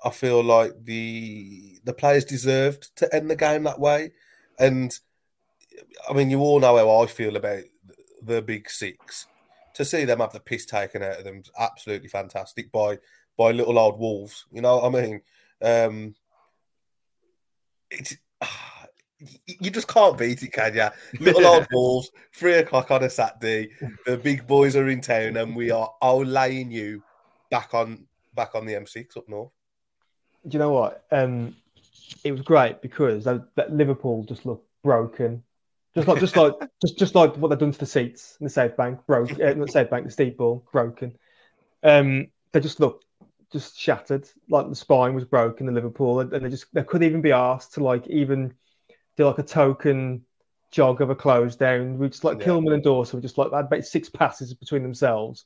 I 0.03 0.09
feel 0.09 0.43
like 0.43 0.71
the 0.83 1.79
the 1.83 1.93
players 1.93 2.25
deserved 2.25 2.95
to 2.97 3.15
end 3.15 3.29
the 3.29 3.35
game 3.35 3.63
that 3.63 3.79
way. 3.79 4.11
And 4.59 4.91
I 6.09 6.13
mean, 6.13 6.29
you 6.29 6.39
all 6.39 6.59
know 6.59 6.77
how 6.77 7.01
I 7.01 7.05
feel 7.05 7.35
about 7.35 7.63
the 8.21 8.41
big 8.41 8.69
six. 8.69 9.27
To 9.75 9.85
see 9.85 10.05
them 10.05 10.19
have 10.19 10.33
the 10.33 10.39
piss 10.39 10.65
taken 10.65 11.01
out 11.01 11.17
of 11.17 11.23
them 11.23 11.39
is 11.39 11.51
absolutely 11.57 12.09
fantastic 12.09 12.71
by 12.71 12.99
by 13.37 13.51
little 13.51 13.79
old 13.79 13.99
wolves. 13.99 14.45
You 14.51 14.61
know 14.61 14.77
what 14.77 14.85
I 14.85 15.01
mean? 15.01 15.21
Um, 15.61 16.15
it's 17.89 18.17
you 19.47 19.71
just 19.71 19.87
can't 19.87 20.17
beat 20.17 20.43
it, 20.43 20.51
can 20.51 20.73
you? 20.75 20.87
Little 21.19 21.45
old 21.45 21.67
wolves, 21.71 22.11
three 22.35 22.55
o'clock 22.55 22.91
on 22.91 23.03
a 23.03 23.09
Saturday. 23.09 23.69
The 24.05 24.17
big 24.17 24.47
boys 24.47 24.75
are 24.75 24.89
in 24.89 25.01
town, 25.01 25.37
and 25.37 25.55
we 25.55 25.71
are 25.71 25.89
all 26.01 26.23
laying 26.23 26.71
you 26.71 27.03
back 27.49 27.73
on 27.73 28.07
back 28.35 28.55
on 28.55 28.65
the 28.65 28.73
M6 28.73 29.17
up 29.17 29.29
north. 29.29 29.51
Do 30.47 30.55
you 30.55 30.59
know 30.59 30.71
what? 30.71 31.05
Um, 31.11 31.55
it 32.23 32.31
was 32.31 32.41
great 32.41 32.81
because 32.81 33.23
that, 33.23 33.47
that 33.55 33.71
Liverpool 33.71 34.23
just 34.23 34.45
looked 34.45 34.67
broken, 34.83 35.43
just 35.95 36.07
like 36.07 36.19
just 36.19 36.35
like 36.35 36.53
just 36.81 36.97
just 36.97 37.15
like 37.15 37.35
what 37.37 37.49
they've 37.49 37.59
done 37.59 37.71
to 37.71 37.79
the 37.79 37.85
seats 37.85 38.37
in 38.39 38.45
the 38.45 38.49
safe 38.49 38.75
bank, 38.75 38.99
broke. 39.07 39.31
Uh, 39.39 39.53
not 39.53 39.71
safe 39.71 39.89
bank, 39.89 40.05
the 40.05 40.11
Steve 40.11 40.37
Bull 40.37 40.65
broken. 40.71 41.15
Um, 41.83 42.27
they 42.51 42.59
just 42.59 42.79
looked 42.79 43.05
just 43.51 43.79
shattered, 43.79 44.27
like 44.49 44.67
the 44.67 44.75
spine 44.75 45.13
was 45.13 45.25
broken. 45.25 45.67
The 45.67 45.71
Liverpool, 45.71 46.19
and, 46.19 46.33
and 46.33 46.45
they 46.45 46.49
just 46.49 46.65
they 46.73 46.83
couldn't 46.83 47.07
even 47.07 47.21
be 47.21 47.31
asked 47.31 47.73
to 47.75 47.83
like 47.83 48.07
even 48.07 48.53
do 49.17 49.25
like 49.25 49.39
a 49.39 49.43
token 49.43 50.25
jog 50.71 51.01
of 51.01 51.09
a 51.09 51.15
close 51.15 51.55
down. 51.55 51.97
We 51.97 52.09
just 52.09 52.23
like 52.23 52.39
Yeah. 52.39 52.47
Kilman 52.47 52.73
and 52.73 52.83
Dawson 52.83 53.17
were 53.17 53.21
just 53.21 53.37
like 53.37 53.51
had 53.51 53.65
about 53.65 53.85
six 53.85 54.09
passes 54.09 54.53
between 54.53 54.83
themselves, 54.83 55.45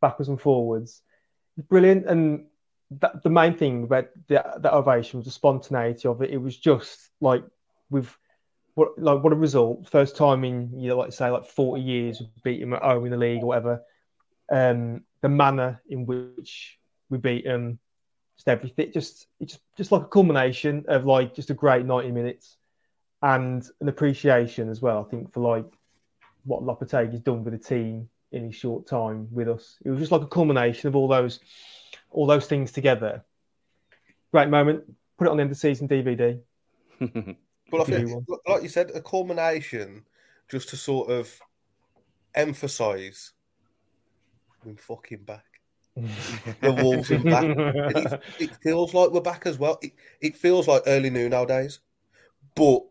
backwards 0.00 0.28
and 0.28 0.40
forwards. 0.40 1.02
Brilliant. 1.68 2.06
And 2.06 2.46
that, 2.90 3.22
the 3.22 3.30
main 3.30 3.54
thing 3.54 3.84
about 3.84 4.08
the, 4.26 4.44
that 4.58 4.74
ovation 4.74 5.18
was 5.18 5.24
the 5.24 5.32
spontaneity 5.32 6.08
of 6.08 6.20
it. 6.22 6.30
It 6.30 6.38
was 6.38 6.56
just 6.56 7.10
like 7.20 7.44
with 7.90 8.14
what 8.74 8.98
like 8.98 9.22
what 9.22 9.32
a 9.32 9.36
result. 9.36 9.88
First 9.88 10.16
time 10.16 10.44
in 10.44 10.78
you 10.78 10.88
know, 10.88 10.98
like 10.98 11.12
say 11.12 11.30
like 11.30 11.46
40 11.46 11.80
years 11.80 12.20
we 12.20 12.26
beat 12.42 12.60
him 12.60 12.74
at 12.74 12.82
home 12.82 13.04
in 13.04 13.12
the 13.12 13.16
league 13.16 13.42
or 13.42 13.46
whatever. 13.46 13.82
Um 14.50 15.04
the 15.22 15.28
manner 15.28 15.80
in 15.88 16.06
which 16.06 16.78
we 17.08 17.18
beat 17.18 17.46
him, 17.46 17.78
just 18.36 18.48
everything, 18.48 18.92
just 18.92 19.28
it's 19.40 19.52
just 19.54 19.64
just 19.76 19.92
like 19.92 20.02
a 20.02 20.08
culmination 20.08 20.84
of 20.88 21.06
like 21.06 21.34
just 21.34 21.50
a 21.50 21.54
great 21.54 21.86
90 21.86 22.10
minutes 22.10 22.56
and 23.22 23.66
an 23.80 23.88
appreciation 23.88 24.68
as 24.68 24.80
well, 24.80 25.04
I 25.06 25.10
think, 25.10 25.32
for 25.32 25.40
like 25.40 25.66
what 26.44 26.62
Lopetegui's 26.62 27.20
done 27.20 27.44
with 27.44 27.52
the 27.52 27.58
team 27.58 28.08
in 28.32 28.44
his 28.44 28.54
short 28.54 28.86
time 28.86 29.28
with 29.30 29.48
us. 29.48 29.76
It 29.84 29.90
was 29.90 30.00
just 30.00 30.12
like 30.12 30.22
a 30.22 30.26
culmination 30.26 30.88
of 30.88 30.96
all 30.96 31.08
those 31.08 31.40
all 32.10 32.26
those 32.26 32.46
things 32.46 32.72
together. 32.72 33.24
Great 34.32 34.48
moment. 34.48 34.84
Put 35.18 35.26
it 35.26 35.30
on 35.30 35.36
the 35.36 35.42
end 35.42 35.50
of 35.50 35.56
season 35.56 35.88
DVD. 35.88 36.38
But 36.98 37.10
I 37.10 37.82
If 37.82 37.88
you 37.88 37.98
do 37.98 38.06
think, 38.06 38.24
like 38.46 38.62
you 38.62 38.68
said, 38.68 38.90
a 38.94 39.00
culmination 39.00 40.04
just 40.48 40.68
to 40.70 40.76
sort 40.76 41.10
of 41.10 41.40
emphasise 42.34 43.32
we're 44.66 44.76
fucking 44.76 45.22
back. 45.22 45.44
The 45.94 46.72
Wolves 46.72 47.10
are 47.12 47.18
back. 47.20 47.44
It, 48.40 48.50
it 48.50 48.56
feels 48.62 48.92
like 48.92 49.10
we're 49.10 49.20
back 49.20 49.46
as 49.46 49.58
well. 49.58 49.78
It, 49.80 49.92
it 50.20 50.36
feels 50.36 50.66
like 50.66 50.82
early 50.86 51.08
Nuno 51.08 51.28
nowadays, 51.28 51.78
but 52.54 52.82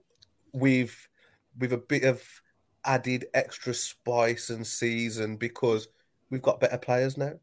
with 0.55 1.07
with 1.57 1.73
a 1.73 1.77
bit 1.77 2.03
of 2.03 2.21
added 2.83 3.25
extra 3.33 3.73
spice 3.73 4.49
and 4.49 4.65
season 4.65 5.37
because 5.37 5.87
we've 6.29 6.41
got 6.41 6.59
better 6.59 6.77
players 6.77 7.17
now, 7.17 7.33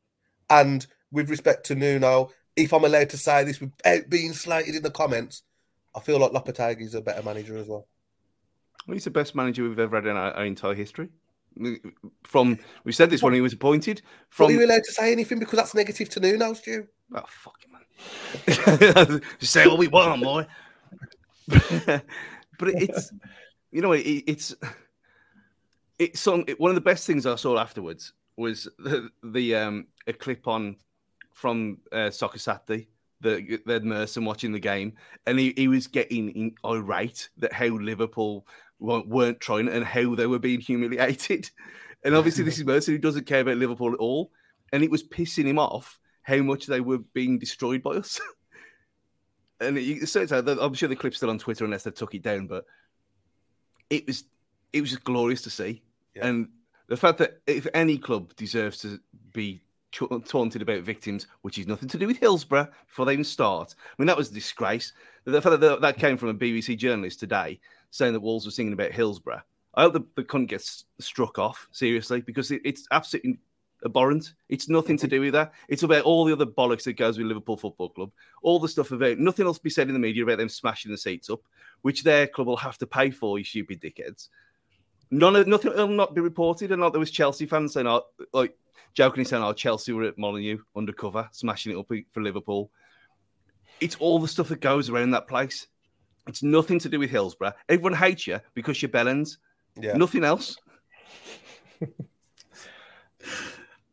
and 0.51 0.87
with 1.11 1.31
respect 1.31 1.67
to 1.67 1.75
Nuno, 1.75 2.31
if 2.57 2.73
I'm 2.73 2.85
allowed 2.85 3.11
to 3.11 3.19
say 3.19 3.45
this 3.45 3.61
without 3.61 3.79
eh, 3.85 4.01
being 4.09 4.33
slated 4.33 4.75
in 4.75 4.83
the 4.83 4.91
comments, 4.91 5.43
I 5.95 6.01
feel 6.01 6.19
like 6.19 6.33
Lopetegui's 6.33 6.95
a 6.95 7.01
better 7.01 7.23
manager 7.23 7.57
as 7.57 7.69
well. 7.69 7.87
well. 8.87 8.95
He's 8.95 9.05
the 9.05 9.11
best 9.11 9.35
manager 9.35 9.63
we've 9.63 9.79
ever 9.79 9.97
had 9.97 10.07
in 10.07 10.17
our, 10.17 10.33
our 10.33 10.45
entire 10.45 10.75
history. 10.75 11.11
From 12.25 12.59
we 12.85 12.93
said 12.93 13.11
this 13.11 13.23
when 13.23 13.35
he 13.35 13.43
was 13.43 13.53
appointed. 13.53 14.01
From, 14.31 14.49
Are 14.49 14.53
you 14.53 14.65
allowed 14.65 14.85
to 14.85 14.93
say 14.93 15.13
anything 15.13 15.39
because 15.39 15.59
that's 15.59 15.75
negative 15.75 16.09
to 16.11 16.21
Nuno, 16.21 16.55
Stu? 16.55 16.87
Oh 17.15 17.23
fuck 17.27 17.59
it, 17.63 17.71
man! 19.11 19.21
Say 19.41 19.67
what 19.67 19.77
we 19.77 19.89
want, 19.89 20.23
boy. 20.23 20.47
but 22.63 22.75
it's 22.81 23.13
you 23.73 23.81
know 23.81 23.93
it, 23.93 24.01
it's 24.01 24.55
it's 25.99 26.21
some 26.21 26.45
one 26.59 26.71
of 26.71 26.75
the 26.77 26.81
best 26.81 27.07
things 27.07 27.27
I 27.27 27.35
saw 27.35 27.59
afterwards 27.59 28.13
was 28.37 28.69
the, 28.79 29.11
the 29.25 29.57
um 29.57 29.87
a 30.07 30.13
clip 30.13 30.47
on 30.47 30.77
from 31.33 31.79
uh, 31.91 32.11
Soccer 32.11 32.39
Saturday 32.39 32.89
the 33.21 33.61
the 33.67 33.81
Merson 33.81 34.25
watching 34.25 34.53
the 34.53 34.61
game 34.61 34.93
and 35.27 35.39
he, 35.39 35.53
he 35.57 35.67
was 35.69 35.87
getting 35.87 36.55
irate 36.65 37.29
that 37.39 37.53
how 37.53 37.67
Liverpool 37.67 38.47
weren't, 38.79 39.09
weren't 39.09 39.41
trying 39.41 39.69
and 39.69 39.85
how 39.85 40.15
they 40.15 40.27
were 40.27 40.39
being 40.39 40.61
humiliated 40.61 41.51
and 42.05 42.15
obviously 42.15 42.45
this 42.45 42.59
is 42.59 42.65
Merson 42.65 42.95
who 42.95 42.99
doesn't 42.99 43.27
care 43.27 43.41
about 43.41 43.57
Liverpool 43.57 43.93
at 43.93 43.99
all 43.99 44.31
and 44.73 44.85
it 44.85 44.91
was 44.91 45.03
pissing 45.03 45.47
him 45.47 45.59
off 45.59 45.99
how 46.23 46.39
much 46.39 46.67
they 46.67 46.81
were 46.81 46.99
being 46.99 47.39
destroyed 47.39 47.83
by 47.83 47.93
us. 47.93 48.21
and 49.63 49.79
it, 49.79 50.09
so 50.09 50.23
it's, 50.23 50.33
I'm 50.33 50.75
sure 50.75 50.89
the 50.89 50.97
clip's 50.97 51.17
still 51.17 51.31
on 51.31 51.39
Twitter 51.39 51.65
unless 51.65 51.85
they 51.85 51.91
took 51.91 52.15
it 52.15 52.23
down, 52.23 52.47
but 52.47 52.65
it 53.91 54.07
was 54.07 54.25
it 54.73 54.81
was 54.81 54.91
just 54.91 55.05
glorious 55.05 55.43
to 55.43 55.51
see. 55.51 55.83
Yeah. 56.15 56.27
And 56.27 56.49
the 56.89 56.97
fact 56.97 57.19
that 57.19 57.41
if 57.47 57.67
any 57.75 57.99
club 57.99 58.35
deserves 58.37 58.79
to 58.79 58.99
be 59.33 59.63
taunted 59.93 60.63
about 60.63 60.83
victims, 60.83 61.27
which 61.43 61.59
is 61.59 61.67
nothing 61.67 61.89
to 61.91 61.99
do 61.99 62.07
with 62.07 62.17
Hillsborough 62.17 62.69
before 62.87 63.05
they 63.07 63.13
even 63.13 63.25
start, 63.25 63.75
I 63.79 63.95
mean 63.99 64.07
that 64.07 64.17
was 64.17 64.31
a 64.31 64.35
disgrace. 64.35 64.93
The 65.25 65.41
fact 65.41 65.61
that 65.61 65.81
that 65.81 65.99
came 65.99 66.17
from 66.17 66.31
a 66.31 66.35
BBC 66.35 66.77
journalist 66.77 67.21
today 67.21 67.61
saying 67.91 68.15
that 68.15 68.21
Wolves 68.21 68.47
were 68.47 68.53
singing 68.53 68.73
about 68.73 68.93
Hillsborough. 68.93 69.43
I 69.75 69.83
hope 69.83 69.93
the, 69.95 70.05
the 70.17 70.25
cunt 70.25 70.49
gets 70.49 70.85
struck 70.99 71.39
off 71.39 71.69
seriously 71.73 72.21
because 72.21 72.51
it, 72.51 72.61
it's 72.65 72.87
absolutely 72.91 73.39
abhorrent. 73.85 74.35
It's 74.49 74.69
nothing 74.69 74.97
to 74.99 75.07
mm-hmm. 75.07 75.15
do 75.15 75.21
with 75.21 75.33
that. 75.35 75.53
It's 75.69 75.83
about 75.83 76.05
all 76.05 76.25
the 76.25 76.33
other 76.33 76.47
bollocks 76.47 76.85
that 76.85 76.95
goes 76.95 77.19
with 77.19 77.27
Liverpool 77.27 77.57
Football 77.57 77.91
Club. 77.91 78.11
All 78.43 78.59
the 78.59 78.69
stuff 78.69 78.91
about 78.91 79.19
nothing 79.19 79.47
else 79.47 79.59
to 79.59 79.63
be 79.63 79.71
said 79.71 79.89
in 79.89 79.95
the 79.95 80.01
media 80.01 80.23
about 80.23 80.39
them 80.39 80.49
smashing 80.49 80.91
the 80.91 80.99
seats 80.99 81.31
up, 81.31 81.41
which 81.83 82.03
their 82.03 82.27
club 82.27 82.47
will 82.47 82.57
have 82.57 82.79
to 82.79 82.87
pay 82.87 83.11
for. 83.11 83.39
You 83.39 83.45
stupid 83.45 83.81
dickheads. 83.81 84.29
None 85.11 85.37
of 85.37 85.47
nothing 85.47 85.75
will 85.75 85.89
not 85.89 86.15
be 86.15 86.21
reported. 86.21 86.73
And 86.73 86.81
like 86.81 86.93
there 86.93 87.01
was 87.01 87.11
Chelsea 87.11 87.47
fans 87.47 87.75
saying, 87.75 87.87
oh, 87.87 88.05
like 88.33 88.57
jokingly 88.95 89.25
saying, 89.25 89.43
"Oh, 89.43 89.53
Chelsea 89.53 89.93
were 89.93 90.05
at 90.05 90.19
Molineux 90.19 90.59
undercover, 90.77 91.29
smashing 91.33 91.73
it 91.73 91.79
up 91.79 91.91
for 92.11 92.23
Liverpool." 92.23 92.71
It's 93.81 93.97
all 93.97 94.19
the 94.19 94.29
stuff 94.29 94.49
that 94.49 94.61
goes 94.61 94.89
around 94.91 95.11
that 95.11 95.29
place. 95.29 95.67
It's 96.27 96.43
nothing 96.43 96.79
to 96.81 96.89
do 96.89 96.99
with 96.99 97.11
Hillsborough. 97.11 97.55
Everyone 97.69 97.95
hates 97.95 98.27
you 98.27 98.41
because 98.55 98.81
you're 98.81 98.89
Bellends. 98.89 99.39
Yeah. 99.81 99.95
Nothing 99.95 100.25
else. 100.25 100.57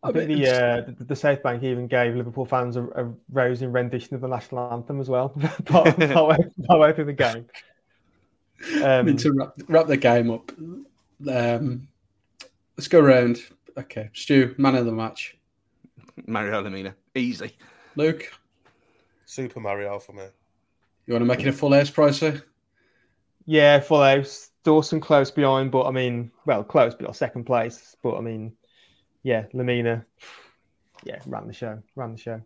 I 0.02 0.12
think 0.14 0.30
the, 0.30 0.48
uh, 0.48 0.92
the 0.98 1.04
the 1.04 1.16
South 1.16 1.44
Bank 1.44 1.62
even 1.64 1.88
gave 1.88 2.16
Liverpool 2.16 2.46
fans 2.46 2.78
a, 2.78 2.84
a 2.84 3.14
rousing 3.32 3.72
rendition 3.72 4.16
of 4.16 4.22
the 4.22 4.28
national 4.28 4.72
anthem 4.72 5.02
as 5.02 5.10
well, 5.10 5.30
part, 5.66 5.98
part, 5.98 6.28
way, 6.30 6.38
part 6.68 6.80
way 6.80 6.94
through 6.94 7.06
the 7.06 7.14
game. 7.14 7.46
I 8.76 9.02
mean, 9.02 9.16
Um, 9.16 9.18
to 9.18 9.34
wrap, 9.34 9.54
wrap 9.68 9.88
the 9.88 9.98
game 9.98 10.32
up, 10.32 10.52
um, 11.30 11.88
let's 12.78 12.88
go 12.88 13.00
around. 13.00 13.42
Okay, 13.78 14.10
Stu, 14.14 14.56
man 14.58 14.76
of 14.76 14.86
the 14.86 14.92
match. 14.92 15.38
Mario 16.28 16.64
Lemina, 16.64 16.94
easy. 17.16 17.56
Luke, 17.96 18.32
Super 19.26 19.60
Mario 19.60 20.00
for 20.00 20.14
me. 20.14 20.24
you 21.06 21.14
want 21.14 21.22
to 21.22 21.26
make 21.26 21.42
it 21.42 21.48
a 21.48 21.54
full 21.54 21.74
house 21.74 21.90
pricer? 21.90 22.42
yeah, 23.46 23.80
full 23.80 24.04
house. 24.04 24.52
Dawson 24.64 25.00
close 25.00 25.32
behind, 25.32 25.72
but 25.72 25.86
I 25.86 25.92
mean, 25.92 26.32
well, 26.46 26.64
close, 26.64 26.94
but 26.94 27.04
not 27.06 27.16
second 27.16 27.46
place. 27.46 27.96
But 28.04 28.18
I 28.18 28.22
mean, 28.22 28.54
yeah, 29.24 29.46
Lemina, 29.54 30.06
yeah, 31.04 31.20
ran 31.26 31.48
the 31.48 31.54
show, 31.54 31.82
ran 31.96 32.14
the 32.14 32.18
show. 32.18 32.42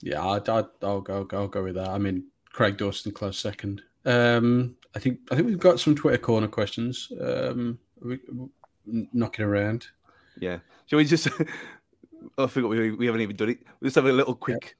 Yeah, 0.00 0.24
I'd, 0.26 0.48
I'd, 0.48 0.66
I'll 0.82 1.00
go. 1.00 1.26
I'll 1.32 1.48
go 1.48 1.64
with 1.64 1.74
that. 1.74 1.88
I 1.88 1.98
mean, 1.98 2.24
Craig 2.52 2.76
Dawson 2.76 3.12
close 3.12 3.38
second. 3.38 3.82
Um, 4.04 4.76
I 4.94 4.98
think 5.00 5.18
I 5.30 5.34
think 5.34 5.46
we've 5.46 5.58
got 5.58 5.80
some 5.80 5.94
Twitter 5.94 6.18
corner 6.18 6.48
questions. 6.48 7.10
Um, 7.20 7.78
we, 8.00 8.18
we- 8.32 8.48
knocking 9.12 9.44
around. 9.44 9.86
Yeah. 10.40 10.58
Shall 10.86 10.96
we 10.96 11.04
just? 11.04 11.28
I 12.38 12.46
forgot 12.46 12.70
we, 12.70 12.92
we 12.92 13.06
haven't 13.06 13.20
even 13.20 13.36
done 13.36 13.50
it. 13.50 13.58
We'll 13.80 13.88
just 13.88 13.96
have 13.96 14.06
a 14.06 14.12
little 14.12 14.34
quick, 14.34 14.76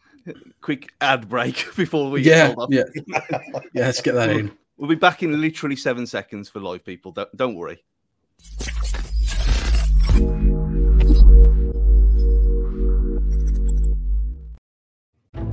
quick 0.61 0.93
ad 1.01 1.29
break 1.29 1.67
before 1.77 2.11
we. 2.11 2.23
Yeah, 2.23 2.55
yeah, 2.69 2.85
yeah. 2.97 3.61
Let's 3.75 4.01
get 4.01 4.15
that 4.15 4.31
in. 4.31 4.51
We'll 4.77 4.89
be 4.89 4.95
back 4.95 5.23
in 5.23 5.41
literally 5.41 5.77
seven 5.77 6.07
seconds 6.07 6.49
for 6.49 6.61
live 6.61 6.85
people. 6.85 7.13
Don't, 7.13 7.37
don't 7.37 7.55
worry. 7.57 7.83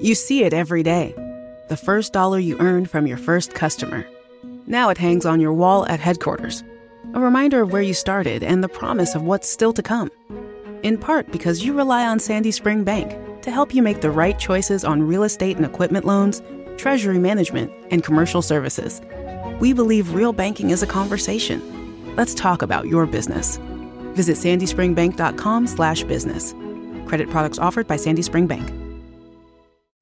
You 0.00 0.14
see 0.14 0.44
it 0.44 0.52
every 0.52 0.82
day. 0.82 1.14
The 1.68 1.76
first 1.76 2.12
dollar 2.12 2.38
you 2.38 2.58
earned 2.58 2.90
from 2.90 3.06
your 3.06 3.16
first 3.16 3.54
customer. 3.54 4.06
Now 4.66 4.90
it 4.90 4.98
hangs 4.98 5.24
on 5.24 5.40
your 5.40 5.52
wall 5.52 5.86
at 5.86 6.00
headquarters. 6.00 6.62
A 7.14 7.20
reminder 7.20 7.62
of 7.62 7.72
where 7.72 7.82
you 7.82 7.94
started 7.94 8.42
and 8.42 8.62
the 8.62 8.68
promise 8.68 9.14
of 9.14 9.22
what's 9.22 9.48
still 9.48 9.72
to 9.72 9.82
come. 9.82 10.10
In 10.82 10.98
part 10.98 11.30
because 11.32 11.64
you 11.64 11.72
rely 11.72 12.06
on 12.06 12.18
Sandy 12.18 12.50
Spring 12.50 12.84
Bank 12.84 13.42
to 13.42 13.50
help 13.50 13.74
you 13.74 13.82
make 13.82 14.00
the 14.00 14.10
right 14.10 14.38
choices 14.38 14.84
on 14.84 15.02
real 15.02 15.22
estate 15.22 15.56
and 15.56 15.64
equipment 15.64 16.04
loans, 16.04 16.42
treasury 16.76 17.18
management, 17.18 17.72
and 17.90 18.04
commercial 18.04 18.42
services. 18.42 19.00
We 19.60 19.72
believe 19.72 20.14
real 20.14 20.32
banking 20.32 20.70
is 20.70 20.82
a 20.82 20.86
conversation. 20.86 22.14
Let's 22.16 22.34
talk 22.34 22.60
about 22.60 22.86
your 22.86 23.06
business. 23.06 23.58
Visit 24.14 24.36
sandyspringbank.com 24.36 25.66
slash 25.68 26.02
business. 26.04 26.54
Credit 27.06 27.30
products 27.30 27.58
offered 27.58 27.86
by 27.86 27.96
Sandy 27.96 28.22
Spring 28.22 28.46
Bank. 28.46 28.68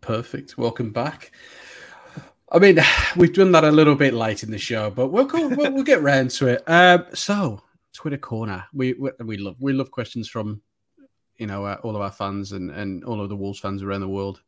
Perfect. 0.00 0.56
Welcome 0.56 0.92
back. 0.92 1.32
I 2.52 2.58
mean, 2.58 2.78
we've 3.16 3.32
done 3.32 3.52
that 3.52 3.64
a 3.64 3.70
little 3.70 3.94
bit 3.94 4.14
late 4.14 4.42
in 4.42 4.50
the 4.50 4.58
show, 4.58 4.90
but 4.90 5.08
we'll 5.08 5.26
go, 5.26 5.48
we'll, 5.48 5.72
we'll 5.72 5.84
get 5.84 6.02
round 6.02 6.30
to 6.32 6.48
it. 6.48 6.62
Um, 6.66 7.06
so, 7.14 7.62
Twitter 7.92 8.18
corner, 8.18 8.64
we, 8.72 8.94
we 8.94 9.10
we 9.20 9.36
love 9.36 9.56
we 9.60 9.72
love 9.72 9.90
questions 9.90 10.28
from 10.28 10.62
you 11.38 11.46
know 11.46 11.64
uh, 11.64 11.76
all 11.82 11.94
of 11.94 12.02
our 12.02 12.10
fans 12.10 12.52
and 12.52 12.70
and 12.70 13.04
all 13.04 13.20
of 13.20 13.28
the 13.28 13.36
Wolves 13.36 13.60
fans 13.60 13.82
around 13.82 14.00
the 14.00 14.08
world. 14.08 14.42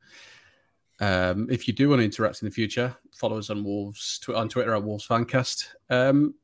Um, 1.01 1.49
if 1.51 1.67
you 1.67 1.75
do 1.75 1.89
want 1.89 2.01
to 2.01 2.05
interact 2.05 2.43
in 2.43 2.47
the 2.47 2.55
future, 2.55 2.97
follow 3.15 3.39
us 3.39 3.51
on 3.51 3.65
Wolves 3.65 4.19
tw- 4.21 4.31
on 4.31 4.49
Twitter 4.49 4.75
at 4.75 4.83
Wolves 4.83 5.07
Fancast. 5.07 5.69
Um, 5.91 6.35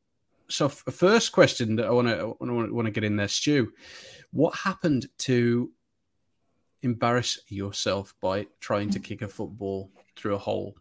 so, 0.49 0.67
f- 0.67 0.85
first 0.91 1.33
question 1.33 1.77
that 1.77 1.87
I 1.87 1.91
want 1.91 2.09
to 2.09 2.37
want 2.41 2.87
to 2.87 2.93
get 2.93 3.05
in 3.05 3.17
there, 3.17 3.29
Stu. 3.29 3.73
What 4.33 4.55
happened 4.55 5.09
to 5.19 5.71
embarrass 6.83 7.39
yourself 7.49 8.15
by 8.21 8.47
trying 8.61 8.91
to 8.91 9.01
kick 9.01 9.23
a 9.23 9.29
football 9.29 9.91
through 10.17 10.35
a 10.35 10.39
hole 10.39 10.77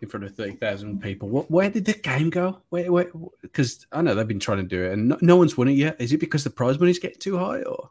in 0.00 0.08
front 0.08 0.24
of 0.24 0.34
30,000 0.34 1.00
people. 1.00 1.28
What, 1.28 1.50
where 1.50 1.70
did 1.70 1.84
the 1.84 1.94
game 1.94 2.30
go? 2.30 2.60
Where, 2.70 2.90
where, 2.90 3.10
because 3.42 3.86
I 3.92 4.02
know 4.02 4.14
they've 4.14 4.26
been 4.26 4.40
trying 4.40 4.58
to 4.58 4.64
do 4.64 4.84
it 4.84 4.92
and 4.92 5.08
no, 5.08 5.18
no 5.20 5.36
one's 5.36 5.56
won 5.56 5.68
it 5.68 5.72
yet. 5.72 6.00
Is 6.00 6.12
it 6.12 6.18
because 6.18 6.44
the 6.44 6.50
prize 6.50 6.78
money's 6.78 6.98
getting 6.98 7.20
too 7.20 7.38
high 7.38 7.62
or? 7.62 7.90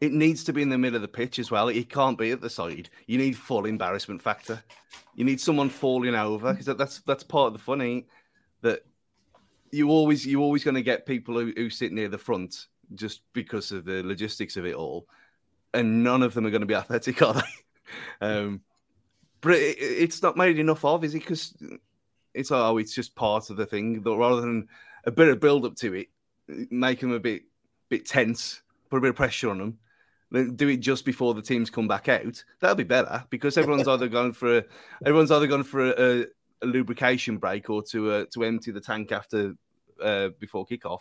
it 0.00 0.12
needs 0.12 0.44
to 0.44 0.52
be 0.52 0.62
in 0.62 0.68
the 0.68 0.78
middle 0.78 0.96
of 0.96 1.02
the 1.02 1.08
pitch 1.08 1.38
as 1.38 1.50
well. 1.50 1.68
It 1.68 1.88
can't 1.88 2.18
be 2.18 2.30
at 2.30 2.40
the 2.40 2.50
side. 2.50 2.90
You 3.06 3.18
need 3.18 3.36
full 3.36 3.64
embarrassment 3.64 4.22
factor. 4.22 4.62
You 5.14 5.24
need 5.24 5.40
someone 5.40 5.68
falling 5.68 6.14
over 6.14 6.52
because 6.52 6.66
that's 6.76 7.00
that's 7.00 7.24
part 7.24 7.48
of 7.48 7.52
the 7.52 7.58
funny 7.58 8.06
that 8.62 8.84
you 9.70 9.90
always 9.90 10.26
you're 10.26 10.42
always 10.42 10.64
going 10.64 10.74
to 10.74 10.82
get 10.82 11.06
people 11.06 11.34
who, 11.34 11.52
who 11.56 11.70
sit 11.70 11.92
near 11.92 12.08
the 12.08 12.18
front 12.18 12.66
just 12.94 13.22
because 13.32 13.72
of 13.72 13.84
the 13.84 14.02
logistics 14.02 14.56
of 14.56 14.66
it 14.66 14.74
all, 14.74 15.06
and 15.74 16.02
none 16.02 16.22
of 16.22 16.34
them 16.34 16.46
are 16.46 16.50
going 16.50 16.62
to 16.62 16.66
be 16.66 16.74
athletic, 16.74 17.20
are 17.22 17.34
they? 17.34 17.40
um, 18.26 18.62
but 19.40 19.54
it, 19.54 19.76
it's 19.78 20.22
not 20.22 20.36
made 20.36 20.58
enough 20.58 20.84
of, 20.84 21.04
is 21.04 21.14
it? 21.14 21.20
Because 21.20 21.54
it's 22.34 22.50
oh, 22.50 22.78
it's 22.78 22.94
just 22.94 23.14
part 23.14 23.50
of 23.50 23.56
the 23.56 23.66
thing. 23.66 24.02
Rather 24.02 24.40
than 24.40 24.68
a 25.04 25.10
bit 25.10 25.28
of 25.28 25.40
build 25.40 25.64
up 25.64 25.76
to 25.76 25.94
it, 25.94 26.08
make 26.70 27.00
them 27.00 27.12
a 27.12 27.20
bit 27.20 27.42
bit 27.88 28.06
tense, 28.06 28.62
put 28.90 28.98
a 28.98 29.00
bit 29.00 29.10
of 29.10 29.16
pressure 29.16 29.50
on 29.50 29.58
them. 29.58 29.78
Then 30.30 30.56
do 30.56 30.68
it 30.68 30.78
just 30.78 31.06
before 31.06 31.32
the 31.32 31.42
teams 31.42 31.70
come 31.70 31.88
back 31.88 32.08
out. 32.08 32.44
That'll 32.60 32.76
be 32.76 32.84
better 32.84 33.24
because 33.30 33.56
everyone's 33.56 33.88
either 33.88 34.08
going 34.08 34.32
for 34.32 34.58
a, 34.58 34.64
everyone's 35.04 35.30
either 35.30 35.46
going 35.46 35.62
for 35.62 35.90
a, 35.90 36.20
a, 36.20 36.26
a 36.62 36.66
lubrication 36.66 37.38
break 37.38 37.70
or 37.70 37.82
to 37.84 38.10
uh, 38.10 38.24
to 38.34 38.44
empty 38.44 38.70
the 38.70 38.80
tank 38.80 39.10
after 39.12 39.54
uh, 40.02 40.28
before 40.38 40.66
kickoff. 40.66 41.00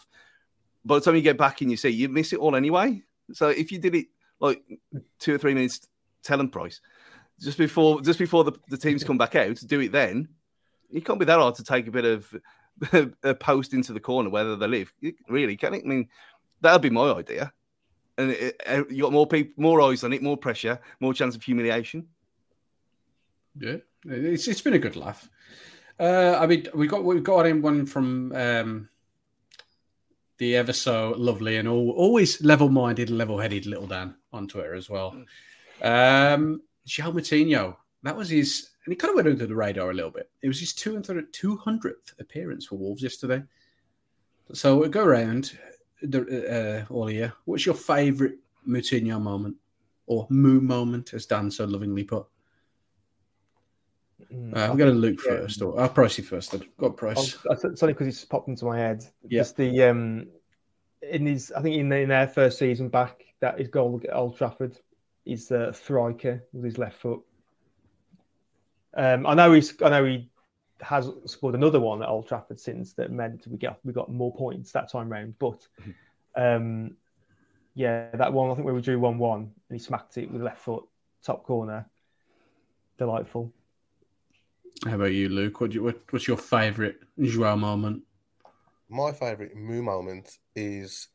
By 0.85 0.95
the 0.95 1.01
time 1.01 1.15
you 1.15 1.21
get 1.21 1.37
back 1.37 1.61
in 1.61 1.69
your 1.69 1.77
seat, 1.77 1.89
you 1.89 2.07
miss 2.07 2.31
it 2.31 2.39
all 2.39 2.55
anyway. 2.55 3.01
So 3.33 3.49
if 3.49 3.71
you 3.73 3.79
did 3.79 3.95
it 3.95 4.07
like 4.39 4.63
two 5.19 5.35
or 5.35 5.37
three 5.37 5.53
minutes, 5.53 5.87
tell 6.23 6.37
them 6.37 6.49
price 6.49 6.81
just 7.39 7.57
before 7.57 8.01
just 8.01 8.19
before 8.19 8.43
the, 8.43 8.53
the 8.69 8.77
teams 8.77 9.03
come 9.03 9.17
back 9.17 9.35
out, 9.35 9.61
do 9.65 9.79
it 9.79 9.91
then. 9.91 10.29
It 10.91 11.05
can't 11.05 11.19
be 11.19 11.25
that 11.25 11.39
hard 11.39 11.55
to 11.55 11.63
take 11.63 11.87
a 11.87 11.91
bit 11.91 12.05
of 12.05 12.35
a 13.23 13.35
post 13.35 13.73
into 13.73 13.93
the 13.93 13.99
corner 13.99 14.29
whether 14.29 14.55
they 14.55 14.67
live. 14.67 14.93
Really, 15.27 15.55
can 15.57 15.73
it? 15.73 15.83
I 15.83 15.87
mean, 15.87 16.07
that'd 16.61 16.81
be 16.81 16.89
my 16.89 17.11
idea. 17.11 17.51
And 18.17 18.31
it, 18.31 18.59
it, 18.65 18.91
you 18.91 19.03
got 19.03 19.11
more 19.11 19.27
people, 19.27 19.53
more 19.57 19.81
eyes 19.81 20.03
on 20.03 20.13
it, 20.13 20.23
more 20.23 20.37
pressure, 20.37 20.79
more 20.99 21.13
chance 21.13 21.35
of 21.35 21.43
humiliation. 21.43 22.07
Yeah, 23.59 23.77
it's 24.05 24.47
it's 24.47 24.61
been 24.61 24.73
a 24.73 24.79
good 24.79 24.95
laugh. 24.95 25.29
Uh, 25.99 26.37
I 26.39 26.47
mean, 26.47 26.67
we 26.73 26.87
got 26.87 27.03
we 27.03 27.19
got 27.19 27.45
in 27.45 27.61
one 27.61 27.85
from 27.85 28.31
um, 28.33 28.89
the 30.37 30.55
ever 30.55 30.73
so 30.73 31.13
lovely 31.17 31.57
and 31.57 31.67
all, 31.67 31.91
always 31.91 32.41
level-minded, 32.41 33.09
level-headed 33.09 33.65
little 33.65 33.87
Dan 33.87 34.15
on 34.31 34.47
Twitter 34.47 34.75
as 34.75 34.89
well. 34.89 35.15
Um, 35.81 36.61
João 36.87 37.13
Moutinho, 37.13 37.75
that 38.03 38.15
was 38.15 38.29
his, 38.29 38.69
and 38.85 38.91
he 38.91 38.95
kind 38.95 39.09
of 39.11 39.15
went 39.15 39.27
under 39.27 39.47
the 39.47 39.55
radar 39.55 39.91
a 39.91 39.93
little 39.93 40.11
bit. 40.11 40.29
It 40.41 40.47
was 40.47 40.59
his 40.59 40.73
200th, 40.73 41.31
200th 41.31 42.19
appearance 42.19 42.65
for 42.65 42.75
Wolves 42.75 43.01
yesterday. 43.01 43.43
So 44.53 44.77
we'll 44.77 44.89
go 44.89 45.03
around 45.03 45.57
the, 46.01 46.85
uh, 46.89 46.93
all 46.93 47.09
year. 47.09 47.33
What's 47.45 47.65
your 47.65 47.75
favourite 47.75 48.35
Moutinho 48.67 49.21
moment 49.21 49.55
or 50.05 50.27
Moo 50.29 50.61
moment, 50.61 51.13
as 51.13 51.25
Dan 51.25 51.51
so 51.51 51.65
lovingly 51.65 52.03
put? 52.03 52.25
Mm, 54.33 54.55
uh, 54.55 54.71
we're 54.71 54.77
going 54.77 54.93
to 54.93 54.99
Luke 54.99 55.19
yeah. 55.25 55.33
first, 55.33 55.61
or 55.61 55.79
I'll 55.79 55.89
price 55.89 56.17
you 56.17 56.23
first. 56.23 56.51
Then 56.51 56.63
got 56.79 56.97
price. 56.97 57.37
Oh, 57.49 57.53
it's 57.53 57.83
only 57.83 57.93
because 57.93 58.07
it's 58.07 58.25
popped 58.25 58.47
into 58.47 58.65
my 58.65 58.77
head. 58.77 59.05
Yeah. 59.27 59.41
Just 59.41 59.57
the 59.57 59.83
um, 59.83 60.27
in 61.01 61.25
his, 61.25 61.51
I 61.51 61.61
think 61.61 61.75
in, 61.75 61.91
in 61.91 62.09
their 62.09 62.27
first 62.27 62.57
season 62.57 62.89
back, 62.89 63.25
that 63.39 63.59
his 63.59 63.67
goal 63.67 64.01
at 64.03 64.15
Old 64.15 64.37
Trafford 64.37 64.77
is 65.25 65.51
uh, 65.51 65.71
Thriker 65.73 66.41
with 66.53 66.65
his 66.65 66.77
left 66.77 66.99
foot. 66.99 67.21
Um, 68.95 69.27
I 69.27 69.35
know 69.35 69.53
he's, 69.53 69.79
I 69.81 69.89
know 69.89 70.05
he 70.05 70.29
has 70.81 71.09
scored 71.25 71.55
another 71.55 71.79
one 71.79 72.01
at 72.01 72.09
Old 72.09 72.27
Trafford 72.27 72.59
since 72.59 72.93
that 72.93 73.11
meant 73.11 73.45
we 73.47 73.57
got 73.57 73.79
we 73.83 73.93
got 73.93 74.11
more 74.11 74.33
points 74.33 74.71
that 74.71 74.91
time 74.91 75.09
round. 75.09 75.35
But 75.37 75.67
um, 76.35 76.97
yeah, 77.75 78.09
that 78.15 78.33
one 78.33 78.49
I 78.49 78.55
think 78.55 78.65
where 78.65 78.73
we 78.73 78.81
drew 78.81 78.99
one 78.99 79.19
one 79.19 79.51
and 79.69 79.79
he 79.79 79.79
smacked 79.79 80.17
it 80.17 80.31
with 80.31 80.41
left 80.41 80.61
foot 80.61 80.85
top 81.23 81.43
corner. 81.43 81.85
Delightful. 82.97 83.53
How 84.85 84.95
about 84.95 85.13
you, 85.13 85.29
Luke? 85.29 85.59
What, 85.59 85.73
you, 85.73 85.83
what 85.83 85.99
what's 86.09 86.27
your 86.27 86.37
favourite 86.37 86.95
Joao 87.21 87.55
moment? 87.55 88.03
My 88.89 89.11
favourite 89.11 89.55
Moo 89.55 89.81
moment 89.81 90.37
is 90.55 91.07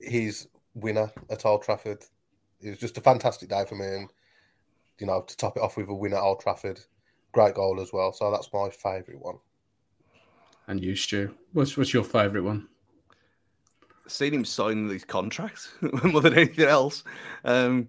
his 0.00 0.48
winner 0.74 1.10
at 1.30 1.44
Old 1.44 1.62
Trafford 1.62 2.04
it 2.60 2.70
was 2.70 2.78
just 2.78 2.98
a 2.98 3.00
fantastic 3.00 3.48
day 3.48 3.64
for 3.66 3.74
me, 3.74 3.86
and 3.86 4.12
you 4.98 5.06
know 5.06 5.22
to 5.22 5.36
top 5.36 5.56
it 5.56 5.62
off 5.62 5.76
with 5.76 5.88
a 5.88 5.94
win 5.94 6.12
at 6.12 6.20
Old 6.20 6.40
Trafford, 6.40 6.80
great 7.32 7.54
goal 7.54 7.80
as 7.80 7.92
well. 7.92 8.12
So 8.12 8.30
that's 8.30 8.52
my 8.52 8.68
favourite 8.70 9.20
one. 9.20 9.38
And 10.66 10.82
you, 10.82 10.96
Stu, 10.96 11.34
what's 11.52 11.76
what's 11.76 11.94
your 11.94 12.04
favourite 12.04 12.44
one? 12.44 12.68
Seeing 14.06 14.34
him 14.34 14.44
sign 14.44 14.88
these 14.88 15.04
contracts 15.04 15.70
more 16.04 16.20
than 16.20 16.34
anything 16.34 16.64
else, 16.64 17.04
um, 17.44 17.88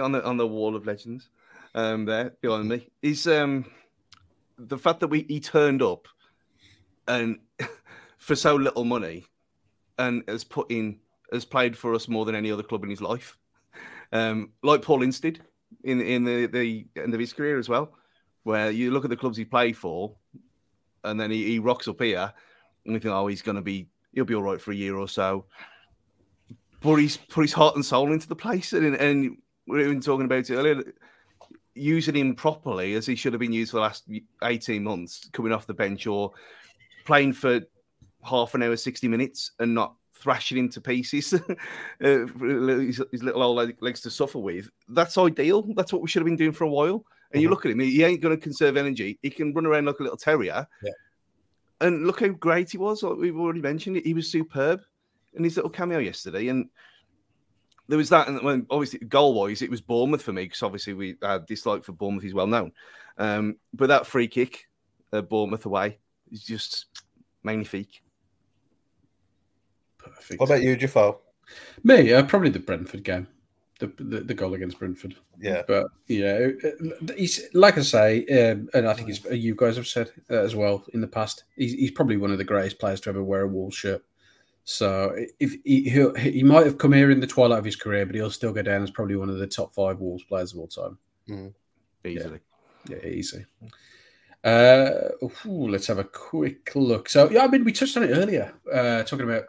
on 0.00 0.12
the 0.12 0.24
on 0.24 0.36
the 0.36 0.46
wall 0.46 0.76
of 0.76 0.86
legends, 0.86 1.30
um, 1.74 2.04
there 2.04 2.34
behind 2.40 2.68
me, 2.68 2.88
He's 3.00 3.26
um, 3.26 3.64
the 4.58 4.78
fact 4.78 5.00
that 5.00 5.08
we 5.08 5.24
he 5.28 5.40
turned 5.40 5.82
up 5.82 6.08
and 7.08 7.38
for 8.18 8.36
so 8.36 8.54
little 8.56 8.84
money, 8.84 9.24
and 9.98 10.22
has 10.28 10.44
put 10.44 10.70
in 10.70 10.98
has 11.32 11.44
played 11.44 11.76
for 11.76 11.94
us 11.94 12.08
more 12.08 12.24
than 12.24 12.34
any 12.34 12.50
other 12.52 12.62
club 12.62 12.84
in 12.84 12.90
his 12.90 13.00
life 13.00 13.38
um, 14.12 14.50
like 14.62 14.82
Paul 14.82 15.02
Ince 15.02 15.20
did 15.20 15.42
in 15.84 16.00
in 16.00 16.24
the, 16.24 16.46
the 16.46 16.86
end 16.96 17.14
of 17.14 17.20
his 17.20 17.32
career 17.32 17.58
as 17.58 17.68
well, 17.68 17.92
where 18.44 18.70
you 18.70 18.90
look 18.90 19.04
at 19.04 19.10
the 19.10 19.16
clubs 19.16 19.36
he 19.36 19.44
played 19.44 19.76
for, 19.76 20.14
and 21.04 21.18
then 21.18 21.30
he, 21.30 21.44
he 21.44 21.58
rocks 21.58 21.88
up 21.88 22.00
here, 22.00 22.32
and 22.84 22.94
you 22.94 23.00
think, 23.00 23.14
oh, 23.14 23.26
he's 23.26 23.42
going 23.42 23.56
to 23.56 23.62
be 23.62 23.88
he'll 24.12 24.24
be 24.24 24.34
all 24.34 24.42
right 24.42 24.60
for 24.60 24.72
a 24.72 24.76
year 24.76 24.96
or 24.96 25.08
so. 25.08 25.46
But 26.80 26.96
he's 26.96 27.16
put 27.16 27.42
his 27.42 27.52
heart 27.52 27.74
and 27.74 27.84
soul 27.84 28.12
into 28.12 28.28
the 28.28 28.36
place, 28.36 28.72
and 28.72 28.94
and 28.94 29.36
we 29.66 29.78
were 29.78 29.80
even 29.80 30.00
talking 30.00 30.26
about 30.26 30.50
it 30.50 30.54
earlier. 30.54 30.82
Using 31.74 32.16
him 32.16 32.34
properly 32.34 32.94
as 32.94 33.06
he 33.06 33.14
should 33.14 33.32
have 33.32 33.40
been 33.40 33.52
used 33.52 33.70
for 33.70 33.78
the 33.78 33.82
last 33.82 34.08
eighteen 34.44 34.84
months, 34.84 35.28
coming 35.32 35.52
off 35.52 35.66
the 35.66 35.74
bench 35.74 36.06
or 36.06 36.32
playing 37.04 37.32
for 37.32 37.60
half 38.22 38.54
an 38.54 38.62
hour, 38.62 38.76
sixty 38.76 39.08
minutes, 39.08 39.52
and 39.58 39.74
not 39.74 39.94
thrashing 40.14 40.58
him 40.58 40.68
to 40.68 40.80
pieces, 40.80 41.34
uh, 42.04 42.26
his, 42.40 43.02
his, 43.10 43.22
little 43.22 43.42
old 43.42 43.72
legs 43.80 44.00
to 44.02 44.10
suffer 44.10 44.38
with. 44.38 44.70
That's 44.88 45.18
ideal. 45.18 45.66
That's 45.74 45.92
what 45.92 46.02
we 46.02 46.08
should 46.08 46.20
have 46.20 46.26
been 46.26 46.36
doing 46.36 46.52
for 46.52 46.64
a 46.64 46.68
while. 46.68 47.04
And 47.32 47.38
mm-hmm. 47.38 47.40
you 47.40 47.48
look 47.48 47.64
at 47.64 47.72
him; 47.72 47.80
he 47.80 48.04
ain't 48.04 48.20
going 48.20 48.36
to 48.36 48.42
conserve 48.42 48.76
energy. 48.76 49.18
He 49.22 49.30
can 49.30 49.52
run 49.52 49.66
around 49.66 49.86
like 49.86 49.98
a 49.98 50.02
little 50.02 50.18
terrier. 50.18 50.66
Yeah. 50.82 50.92
And 51.80 52.06
look 52.06 52.20
how 52.20 52.28
great 52.28 52.70
he 52.70 52.78
was. 52.78 53.02
Like 53.02 53.16
we've 53.16 53.36
already 53.36 53.60
mentioned 53.60 53.96
it. 53.96 54.06
He 54.06 54.14
was 54.14 54.30
superb. 54.30 54.80
And 55.34 55.44
his 55.44 55.56
little 55.56 55.70
cameo 55.70 55.98
yesterday, 55.98 56.48
and 56.48 56.68
there 57.92 57.98
was 57.98 58.08
that, 58.08 58.26
and 58.26 58.40
when 58.40 58.66
obviously 58.70 59.00
goal 59.00 59.34
wise, 59.34 59.60
it 59.60 59.68
was 59.68 59.82
Bournemouth 59.82 60.22
for 60.22 60.32
me 60.32 60.44
because 60.44 60.62
obviously 60.62 60.94
we 60.94 61.14
had 61.20 61.44
dislike 61.44 61.84
for 61.84 61.92
Bournemouth. 61.92 62.22
He's 62.22 62.32
well 62.32 62.46
known, 62.46 62.72
um, 63.18 63.56
but 63.74 63.88
that 63.88 64.06
free 64.06 64.26
kick, 64.28 64.66
uh, 65.12 65.20
Bournemouth 65.20 65.66
away, 65.66 65.98
is 66.30 66.42
just 66.42 66.86
magnifique. 67.42 68.02
Perfect. 69.98 70.40
What 70.40 70.48
about 70.48 70.62
you, 70.62 70.74
Jefoe? 70.74 71.18
Me, 71.84 72.14
uh, 72.14 72.22
probably 72.22 72.48
the 72.48 72.60
Brentford 72.60 73.04
game, 73.04 73.28
the, 73.78 73.88
the, 73.98 74.20
the 74.20 74.32
goal 74.32 74.54
against 74.54 74.78
Brentford. 74.78 75.14
Yeah, 75.38 75.60
but 75.68 75.88
yeah, 76.08 76.48
uh, 76.64 77.12
he's 77.14 77.42
like 77.52 77.76
I 77.76 77.82
say, 77.82 78.24
um, 78.28 78.70
and 78.72 78.88
I 78.88 78.94
think 78.94 79.10
it's, 79.10 79.26
uh, 79.26 79.34
you 79.34 79.54
guys 79.54 79.76
have 79.76 79.86
said 79.86 80.10
uh, 80.30 80.36
as 80.36 80.56
well 80.56 80.82
in 80.94 81.02
the 81.02 81.06
past. 81.06 81.44
He's, 81.56 81.74
he's 81.74 81.90
probably 81.90 82.16
one 82.16 82.32
of 82.32 82.38
the 82.38 82.44
greatest 82.44 82.78
players 82.78 83.02
to 83.02 83.10
ever 83.10 83.22
wear 83.22 83.42
a 83.42 83.48
Wolves 83.48 83.76
shirt. 83.76 84.02
So 84.64 85.16
if 85.40 85.56
he 85.64 85.90
he 86.18 86.42
might 86.42 86.66
have 86.66 86.78
come 86.78 86.92
here 86.92 87.10
in 87.10 87.20
the 87.20 87.26
twilight 87.26 87.58
of 87.58 87.64
his 87.64 87.76
career, 87.76 88.06
but 88.06 88.14
he'll 88.14 88.30
still 88.30 88.52
go 88.52 88.62
down 88.62 88.82
as 88.82 88.90
probably 88.90 89.16
one 89.16 89.28
of 89.28 89.38
the 89.38 89.46
top 89.46 89.74
five 89.74 89.98
Wolves 89.98 90.24
players 90.24 90.52
of 90.52 90.60
all 90.60 90.68
time. 90.68 90.98
Mm. 91.28 91.52
Easily, 92.04 92.40
yeah, 92.88 92.96
yeah 93.02 93.08
easy. 93.08 93.44
Uh, 94.44 95.08
ooh, 95.46 95.68
let's 95.68 95.86
have 95.86 95.98
a 95.98 96.04
quick 96.04 96.74
look. 96.74 97.08
So 97.08 97.28
yeah, 97.30 97.44
I 97.44 97.48
mean, 97.48 97.64
we 97.64 97.72
touched 97.72 97.96
on 97.96 98.04
it 98.04 98.10
earlier, 98.10 98.52
uh, 98.72 99.02
talking 99.02 99.28
about 99.28 99.44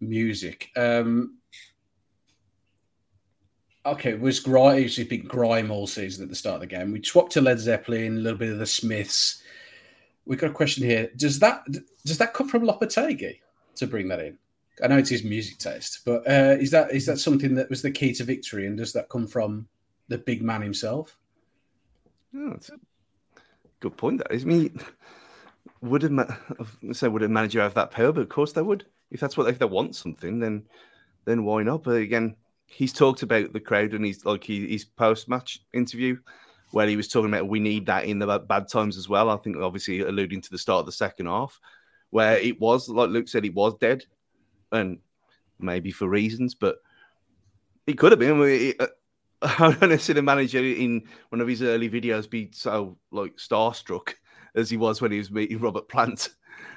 music. 0.00 0.70
Um, 0.76 1.38
okay, 3.86 4.10
it 4.10 4.20
was 4.20 4.40
grime. 4.40 4.78
It 4.78 4.84
was 4.84 4.98
a 4.98 5.04
big 5.04 5.26
grime 5.26 5.70
all 5.70 5.86
season 5.86 6.22
at 6.22 6.28
the 6.28 6.36
start 6.36 6.56
of 6.56 6.60
the 6.60 6.66
game. 6.66 6.92
We 6.92 7.02
swapped 7.02 7.32
to 7.32 7.40
Led 7.40 7.58
Zeppelin, 7.58 8.18
a 8.18 8.20
little 8.20 8.38
bit 8.38 8.52
of 8.52 8.58
the 8.58 8.66
Smiths. 8.66 9.42
We 10.26 10.36
got 10.36 10.50
a 10.50 10.54
question 10.54 10.84
here. 10.84 11.10
Does 11.16 11.38
that 11.38 11.64
does 12.04 12.18
that 12.18 12.34
come 12.34 12.48
from 12.48 12.62
Lopetegui 12.62 13.40
to 13.76 13.86
bring 13.86 14.08
that 14.08 14.20
in? 14.20 14.38
I 14.82 14.86
know 14.86 14.98
it's 14.98 15.10
his 15.10 15.24
music 15.24 15.58
taste, 15.58 16.00
but 16.04 16.26
uh, 16.28 16.56
is 16.58 16.70
that 16.70 16.92
is 16.92 17.06
that 17.06 17.18
something 17.18 17.54
that 17.54 17.70
was 17.70 17.82
the 17.82 17.90
key 17.90 18.12
to 18.14 18.24
victory? 18.24 18.66
And 18.66 18.78
does 18.78 18.92
that 18.94 19.08
come 19.08 19.26
from 19.26 19.68
the 20.08 20.18
big 20.18 20.42
man 20.42 20.62
himself? 20.62 21.16
Oh, 22.34 22.50
that's 22.50 22.70
a 22.70 22.78
good 23.80 23.96
point. 23.96 24.18
That 24.18 24.32
is. 24.32 24.44
I 24.44 24.46
mean, 24.46 24.80
would 25.82 26.04
a 26.04 26.38
say 26.92 27.08
would 27.08 27.22
a 27.22 27.28
manager 27.28 27.60
have 27.60 27.74
that 27.74 27.90
power? 27.90 28.12
But 28.12 28.22
of 28.22 28.28
course 28.28 28.52
they 28.52 28.62
would 28.62 28.86
if 29.10 29.20
that's 29.20 29.36
what 29.36 29.48
if 29.48 29.58
they 29.58 29.66
want 29.66 29.96
something, 29.96 30.38
then 30.38 30.66
then 31.24 31.44
why 31.44 31.62
not? 31.62 31.82
But 31.82 31.96
again, 31.96 32.36
he's 32.66 32.92
talked 32.92 33.22
about 33.22 33.52
the 33.52 33.60
crowd 33.60 33.94
and 33.94 34.04
he's 34.04 34.24
like 34.24 34.44
he, 34.44 34.68
his 34.68 34.84
post 34.84 35.28
match 35.28 35.60
interview 35.74 36.16
where 36.72 36.86
he 36.86 36.96
was 36.96 37.08
talking 37.08 37.28
about 37.28 37.48
we 37.48 37.58
need 37.58 37.86
that 37.86 38.04
in 38.04 38.18
the 38.18 38.38
bad 38.38 38.68
times 38.68 38.96
as 38.96 39.08
well. 39.08 39.28
I 39.28 39.36
think 39.36 39.56
obviously 39.56 40.00
alluding 40.00 40.40
to 40.42 40.50
the 40.50 40.58
start 40.58 40.80
of 40.80 40.86
the 40.86 40.92
second 40.92 41.26
half 41.26 41.58
where 42.10 42.38
it 42.38 42.60
was 42.60 42.88
like 42.88 43.10
Luke 43.10 43.28
said, 43.28 43.44
it 43.44 43.54
was 43.54 43.74
dead, 43.78 44.04
and 44.72 44.98
maybe 45.58 45.90
for 45.90 46.08
reasons, 46.08 46.54
but 46.54 46.76
He 47.86 47.94
could 47.94 48.12
have 48.12 48.18
been. 48.18 48.38
We- 48.38 48.78
uh, 48.78 48.86
I've 49.42 49.80
never 49.80 49.98
seen 49.98 50.18
a 50.18 50.22
manager 50.22 50.62
in 50.62 51.08
one 51.30 51.40
of 51.40 51.48
his 51.48 51.62
early 51.62 51.88
videos 51.88 52.28
be 52.28 52.50
so 52.52 52.98
like 53.10 53.36
starstruck 53.36 54.14
as 54.54 54.68
he 54.68 54.76
was 54.76 55.00
when 55.00 55.12
he 55.12 55.18
was 55.18 55.30
meeting 55.30 55.58
Robert 55.58 55.88
Plant 55.88 56.28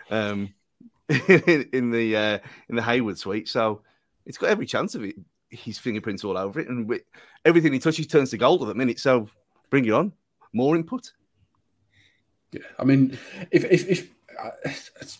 um, 0.10 0.54
in, 1.10 1.92
the 1.92 2.16
uh, 2.16 2.40
in 2.70 2.76
the 2.78 2.82
Hayward 2.82 3.20
suite. 3.20 3.50
So 3.50 3.82
it's 4.26 4.38
got 4.38 4.50
every 4.50 4.66
chance 4.66 4.96
of 4.96 5.04
it. 5.04 5.16
His 5.50 5.78
fingerprints 5.78 6.24
all 6.24 6.38
over 6.38 6.62
it, 6.62 6.70
and 6.70 7.00
everything 7.46 7.74
he 7.74 7.80
touches 7.80 8.08
turns 8.08 8.30
to 8.32 8.38
gold 8.38 8.62
at 8.62 8.70
the 8.70 8.76
minute. 8.76 9.00
So 9.00 9.28
bring 9.70 9.86
it 9.86 9.92
on, 9.92 10.14
more 10.54 10.76
input. 10.76 11.12
Yeah, 12.54 12.62
I 12.80 12.86
mean, 12.86 13.18
if 13.52 13.66
if, 13.66 13.90
if 13.90 14.12
uh, 14.42 14.52
it's 14.66 15.20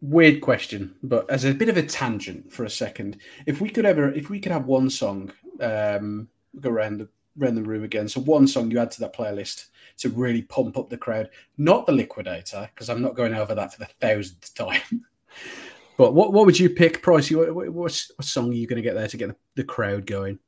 weird 0.00 0.40
question, 0.40 0.94
but 1.02 1.28
as 1.30 1.44
a 1.44 1.54
bit 1.54 1.68
of 1.68 1.76
a 1.76 1.82
tangent 1.82 2.52
for 2.52 2.64
a 2.64 2.70
second, 2.70 3.18
if 3.46 3.60
we 3.60 3.70
could 3.70 3.86
ever, 3.86 4.12
if 4.12 4.30
we 4.30 4.40
could 4.40 4.52
have 4.52 4.66
one 4.66 4.90
song, 4.90 5.32
um, 5.60 6.28
go 6.60 6.70
around 6.70 6.98
the 6.98 7.08
around 7.40 7.54
the 7.54 7.62
room 7.62 7.84
again. 7.84 8.08
So 8.08 8.20
one 8.20 8.46
song 8.46 8.70
you 8.70 8.78
add 8.78 8.90
to 8.92 9.00
that 9.00 9.14
playlist 9.14 9.66
to 9.98 10.08
really 10.08 10.42
pump 10.42 10.76
up 10.76 10.90
the 10.90 10.96
crowd, 10.96 11.30
not 11.58 11.86
the 11.86 11.92
Liquidator, 11.92 12.70
because 12.74 12.88
I'm 12.88 13.02
not 13.02 13.14
going 13.14 13.34
over 13.34 13.54
that 13.54 13.72
for 13.72 13.78
the 13.78 13.86
thousandth 13.86 14.54
time. 14.54 14.80
but 15.96 16.14
what 16.14 16.32
what 16.32 16.46
would 16.46 16.58
you 16.58 16.70
pick, 16.70 17.02
Pricey? 17.02 17.36
What, 17.36 17.54
what, 17.54 17.72
what 17.72 17.92
song 17.92 18.50
are 18.50 18.54
you 18.54 18.66
going 18.66 18.76
to 18.76 18.82
get 18.82 18.94
there 18.94 19.08
to 19.08 19.16
get 19.16 19.28
the, 19.28 19.36
the 19.56 19.64
crowd 19.64 20.06
going? 20.06 20.38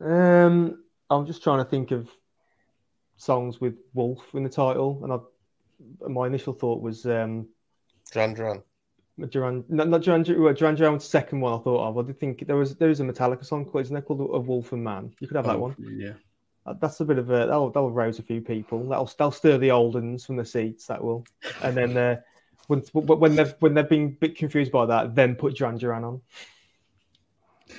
Um, 0.00 0.82
I'm 1.10 1.26
just 1.26 1.42
trying 1.42 1.64
to 1.64 1.70
think 1.70 1.90
of 1.90 2.08
songs 3.16 3.60
with 3.60 3.76
Wolf 3.94 4.22
in 4.34 4.42
the 4.42 4.50
title, 4.50 5.00
and 5.02 5.12
I, 5.12 5.18
my 6.08 6.26
initial 6.26 6.52
thought 6.52 6.80
was 6.82 7.06
um, 7.06 7.48
Duran 8.12 8.34
Duran. 8.34 8.62
Duran, 9.28 9.64
not, 9.68 9.88
not 9.88 10.02
Duran, 10.02 10.22
Duran, 10.24 10.54
Duran 10.56 10.74
Duran 10.74 10.94
was 10.94 11.04
the 11.04 11.08
second 11.10 11.40
one 11.40 11.52
I 11.52 11.62
thought 11.62 11.88
of. 11.88 11.98
I 11.98 12.02
did 12.02 12.18
think 12.18 12.46
there 12.46 12.56
was 12.56 12.74
there 12.76 12.90
is 12.90 13.00
a 13.00 13.04
Metallica 13.04 13.44
song 13.44 13.64
called 13.64 13.82
isn't 13.82 13.94
there 13.94 14.02
called 14.02 14.28
Of 14.32 14.48
Wolf 14.48 14.72
and 14.72 14.82
Man? 14.82 15.12
You 15.20 15.28
could 15.28 15.36
have 15.36 15.46
that 15.46 15.56
Oh, 15.56 15.58
one. 15.60 15.76
Yeah. 15.78 16.14
Uh, 16.66 16.74
That's 16.80 16.98
a 17.00 17.04
bit 17.04 17.18
of 17.18 17.30
a 17.30 17.46
that'll 17.46 17.70
that'll 17.70 17.92
rouse 17.92 18.18
a 18.18 18.22
few 18.22 18.40
people. 18.40 18.88
That'll 18.88 19.06
that'll 19.06 19.30
stir 19.30 19.58
the 19.58 19.70
old 19.70 19.96
uns 19.96 20.24
from 20.24 20.36
the 20.36 20.44
seats. 20.44 20.86
That 20.86 21.04
will, 21.04 21.24
and 21.62 21.76
then 21.76 21.96
uh, 21.96 22.16
when 22.66 22.80
when 22.92 23.36
they've 23.36 23.54
when 23.60 23.74
they've 23.74 23.88
been 23.88 24.04
a 24.06 24.08
bit 24.08 24.36
confused 24.36 24.72
by 24.72 24.86
that, 24.86 25.14
then 25.14 25.36
put 25.36 25.54
Duran 25.56 25.76
Duran 25.78 26.02
on. 26.04 26.20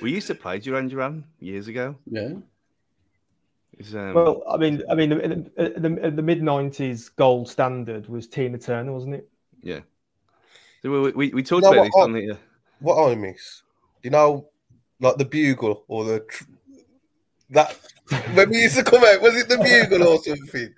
We 0.00 0.12
used 0.12 0.26
to 0.28 0.34
play 0.34 0.58
Duran 0.58 0.88
Duran 0.88 1.24
years 1.40 1.68
ago. 1.68 1.96
Yeah. 2.06 2.34
It's, 3.78 3.94
um, 3.94 4.14
Well, 4.14 4.42
I 4.48 4.56
mean, 4.56 4.82
I 4.90 4.94
mean, 4.94 5.12
in 5.12 5.50
the, 5.56 5.76
in 5.76 5.82
the, 5.82 6.10
the 6.10 6.22
mid 6.22 6.40
'90s, 6.42 7.10
gold 7.16 7.48
standard 7.48 8.08
was 8.08 8.26
Tina 8.26 8.58
Turner, 8.58 8.92
wasn't 8.92 9.14
it? 9.16 9.28
yeah. 9.62 9.80
So 10.82 10.90
we, 11.02 11.10
we, 11.12 11.28
we 11.30 11.42
talked 11.42 11.64
No, 11.64 11.72
about 11.72 11.78
what, 11.80 11.84
this 11.86 11.94
I- 11.96 12.02
on 12.02 12.12
the. 12.12 12.30
Uh, 12.32 12.36
what 12.80 13.10
I 13.10 13.14
miss, 13.14 13.62
you 14.02 14.10
know, 14.10 14.48
like 15.00 15.16
the 15.16 15.24
bugle 15.24 15.84
or 15.88 16.04
the 16.04 16.20
tr- 16.20 16.44
that 17.50 17.74
when 18.34 18.50
we 18.50 18.58
used 18.62 18.76
to 18.76 18.84
come 18.84 19.02
out, 19.04 19.22
was 19.22 19.34
it 19.34 19.48
the 19.48 19.56
bugle 19.56 20.06
or 20.06 20.22
something 20.22 20.74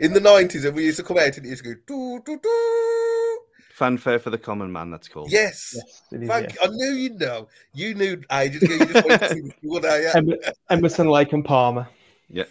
in 0.00 0.12
the 0.14 0.20
nineties? 0.20 0.64
And 0.64 0.74
we 0.74 0.84
used 0.86 0.96
to 0.98 1.02
come 1.04 1.18
out 1.18 1.36
and 1.36 1.44
it 1.46 1.50
used 1.50 1.62
to 1.64 1.74
go 1.74 1.80
doo, 1.86 2.22
doo, 2.24 2.38
doo. 2.42 3.38
fanfare 3.74 4.18
for 4.18 4.30
the 4.30 4.38
common 4.38 4.72
man. 4.72 4.90
That's 4.90 5.08
called. 5.08 5.30
Yes, 5.30 5.76
it 6.10 6.22
is, 6.22 6.28
Thank 6.28 6.54
yeah. 6.54 6.60
I 6.64 6.66
knew 6.68 6.92
you'd 6.92 7.20
know. 7.20 7.48
You 7.74 7.94
knew 7.94 8.22
ages 8.32 8.62
ago. 8.62 8.74
You 8.74 8.86
just 8.86 9.06
wanted 9.06 9.28
to 9.28 9.52
would 9.64 9.84
I? 9.84 10.00
Yeah. 10.00 10.12
Em- 10.16 10.34
Emerson, 10.70 11.08
Lake, 11.08 11.32
and 11.34 11.44
Palmer. 11.44 11.86
Yeah. 12.32 12.44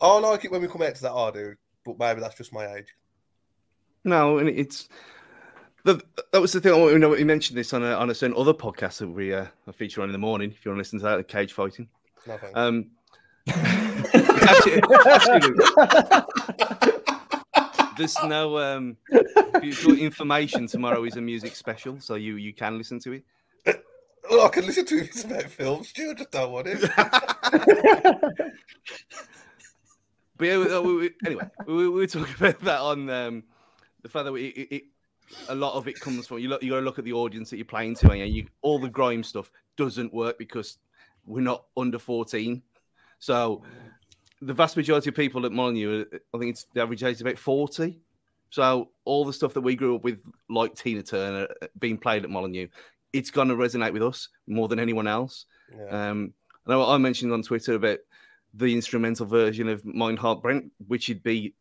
I 0.00 0.18
like 0.18 0.44
it 0.44 0.52
when 0.52 0.62
we 0.62 0.68
come 0.68 0.82
out 0.82 0.94
to 0.94 1.02
that. 1.02 1.12
I 1.12 1.30
do, 1.30 1.54
but 1.84 1.98
maybe 1.98 2.20
that's 2.20 2.36
just 2.36 2.52
my 2.52 2.74
age. 2.74 2.94
No, 4.04 4.38
and 4.38 4.48
it's 4.48 4.88
the, 5.84 6.02
that 6.32 6.40
was 6.40 6.52
the 6.52 6.60
thing. 6.60 6.72
I 6.72 6.96
know 6.98 7.10
we 7.10 7.24
mentioned 7.24 7.58
this 7.58 7.72
on 7.72 7.82
a 7.82 7.92
on 7.92 8.10
a 8.10 8.14
certain 8.14 8.36
other 8.36 8.54
podcast 8.54 8.98
that 8.98 9.08
we 9.08 9.34
uh, 9.34 9.46
feature 9.74 10.02
on 10.02 10.08
in 10.08 10.12
the 10.12 10.18
morning. 10.18 10.50
If 10.50 10.64
you 10.64 10.70
want 10.70 10.78
to 10.78 10.80
listen 10.80 10.98
to 11.00 11.04
that, 11.04 11.16
the 11.16 11.24
cage 11.24 11.52
fighting. 11.52 11.88
No. 12.26 12.38
Um, 12.54 12.90
actually, 13.48 14.82
actually, 15.06 15.56
there's 17.96 18.16
no 18.24 18.58
um, 18.58 18.96
beautiful 19.60 19.98
information. 19.98 20.66
Tomorrow 20.66 21.04
is 21.04 21.16
a 21.16 21.20
music 21.20 21.56
special, 21.56 22.00
so 22.00 22.14
you 22.14 22.36
you 22.36 22.52
can 22.52 22.78
listen 22.78 23.00
to 23.00 23.12
it. 23.12 23.24
Well, 24.28 24.46
I 24.46 24.48
can 24.48 24.66
listen 24.66 24.84
to 24.86 24.98
it 25.04 25.24
about 25.24 25.44
films. 25.44 25.88
Stu, 25.88 26.10
I 26.10 26.14
just 26.14 26.30
don't 26.30 26.52
want 26.52 26.66
it. 26.68 26.90
But 30.36 30.46
yeah, 30.46 30.56
we- 30.56 30.80
we, 30.80 30.96
we, 30.96 31.10
anyway, 31.26 31.50
we, 31.66 31.88
we 31.90 32.06
talking 32.06 32.34
about 32.38 32.58
that 32.60 32.80
on 32.80 33.10
um, 33.10 33.42
the 34.02 34.08
fact 34.08 34.24
that 34.24 34.32
we, 34.32 34.46
it, 34.46 34.68
it, 34.74 34.82
a 35.50 35.54
lot 35.54 35.74
of 35.74 35.86
it 35.86 36.00
comes 36.00 36.26
from 36.26 36.38
you. 36.38 36.48
Look, 36.48 36.62
you 36.62 36.70
got 36.70 36.76
to 36.76 36.82
look 36.82 36.98
at 36.98 37.04
the 37.04 37.12
audience 37.12 37.50
that 37.50 37.56
you're 37.58 37.66
playing 37.66 37.94
to, 37.96 38.10
and 38.10 38.34
you, 38.34 38.46
all 38.62 38.78
the 38.78 38.88
grime 38.88 39.22
stuff 39.22 39.50
doesn't 39.76 40.14
work 40.14 40.38
because 40.38 40.78
we're 41.26 41.42
not 41.42 41.64
under 41.76 41.98
14. 41.98 42.62
So 43.18 43.62
the 44.40 44.54
vast 44.54 44.78
majority 44.78 45.10
of 45.10 45.14
people 45.14 45.44
at 45.44 45.52
Molineux, 45.52 46.06
I 46.34 46.38
think 46.38 46.52
it's 46.52 46.64
the 46.72 46.80
average 46.80 47.04
age 47.04 47.16
is 47.16 47.20
about 47.20 47.38
40. 47.38 48.00
So 48.48 48.88
all 49.04 49.26
the 49.26 49.32
stuff 49.34 49.52
that 49.52 49.60
we 49.60 49.76
grew 49.76 49.96
up 49.96 50.04
with, 50.04 50.22
like 50.48 50.74
Tina 50.74 51.02
Turner, 51.02 51.48
uh, 51.60 51.66
being 51.78 51.98
played 51.98 52.24
at 52.24 52.30
Molineux, 52.30 52.68
it's 53.12 53.30
going 53.30 53.48
to 53.48 53.54
resonate 53.54 53.92
with 53.92 54.02
us 54.02 54.28
more 54.46 54.68
than 54.68 54.78
anyone 54.78 55.06
else. 55.06 55.46
Um, 55.90 56.34
I 56.66 56.72
know 56.72 56.88
I 56.88 56.98
mentioned 56.98 57.32
on 57.32 57.42
Twitter 57.42 57.74
about 57.74 57.98
the 58.54 58.74
instrumental 58.74 59.26
version 59.26 59.68
of 59.68 59.84
Mein 59.84 60.16
Herz 60.16 60.38
brennt, 60.42 60.70
which 60.86 61.08
would 61.08 61.22
be 61.22 61.54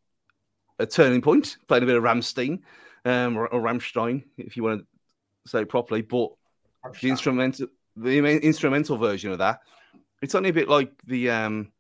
a 0.80 0.86
turning 0.86 1.22
point, 1.22 1.58
playing 1.68 1.84
a 1.84 1.88
bit 1.88 1.96
of 1.96 2.04
Rammstein 2.04 2.60
um, 3.06 3.38
or, 3.38 3.48
or 3.48 3.62
Rammstein, 3.62 4.24
if 4.38 4.58
you 4.58 4.64
want 4.64 4.82
to 4.82 5.50
say 5.50 5.62
it 5.62 5.70
properly. 5.70 6.02
But 6.02 6.32
the 7.02 7.10
instrumental, 7.10 7.68
the 7.96 8.18
instrumental 8.18 8.98
version 8.98 9.32
of 9.32 9.40
that, 9.40 9.60
it's 10.22 10.36
only 10.36 10.50
a 10.50 10.54
bit 10.54 10.70
like 10.70 10.92
the 11.06 11.30
um, 11.30 11.72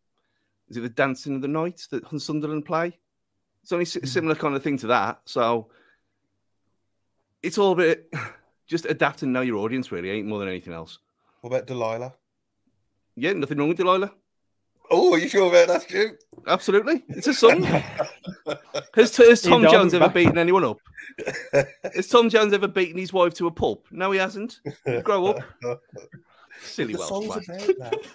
is 0.69 0.77
it 0.77 0.81
the 0.81 0.89
Dancing 0.89 1.35
of 1.35 1.41
the 1.41 1.47
Night 1.47 1.87
that 1.91 2.21
Sunderland 2.21 2.65
play? 2.65 2.97
It's 3.63 3.71
only 3.71 3.83
a 3.83 4.07
similar 4.07 4.35
kind 4.35 4.55
of 4.55 4.63
thing 4.63 4.77
to 4.79 4.87
that. 4.87 5.19
So 5.25 5.69
it's 7.41 7.57
all 7.57 7.73
a 7.73 7.75
bit 7.75 8.11
just 8.69 8.85
adapt 8.85 9.23
and 9.23 9.33
know 9.33 9.41
your 9.41 9.57
audience, 9.57 9.91
really, 9.91 10.11
ain't 10.11 10.27
more 10.27 10.39
than 10.39 10.47
anything 10.47 10.73
else. 10.73 10.99
What 11.41 11.49
about 11.49 11.67
Delilah? 11.67 12.13
Yeah, 13.15 13.33
nothing 13.33 13.57
wrong 13.57 13.67
with 13.67 13.77
Delilah. 13.77 14.13
Oh, 14.91 15.13
are 15.13 15.19
you 15.19 15.27
sure 15.27 15.49
about 15.49 15.67
that, 15.67 15.81
Stu? 15.81 16.17
Absolutely, 16.47 17.03
it's 17.09 17.27
a 17.27 17.33
song. 17.33 17.63
has, 18.95 19.15
has 19.17 19.41
Tom 19.41 19.63
Jones 19.63 19.93
ever 19.93 20.09
beaten 20.09 20.37
anyone 20.37 20.63
up? 20.63 20.77
has 21.93 22.07
Tom 22.07 22.29
Jones 22.29 22.53
ever 22.53 22.67
beaten 22.67 22.97
his 22.97 23.11
wife 23.11 23.33
to 23.35 23.47
a 23.47 23.51
pulp? 23.51 23.87
No, 23.91 24.11
he 24.11 24.19
hasn't. 24.19 24.61
Grow 25.03 25.27
up, 25.27 25.43
silly 26.61 26.93
The 26.93 26.99
Welsh 26.99 27.09
song's 27.09 27.49
about 27.49 27.67
that. 27.77 27.93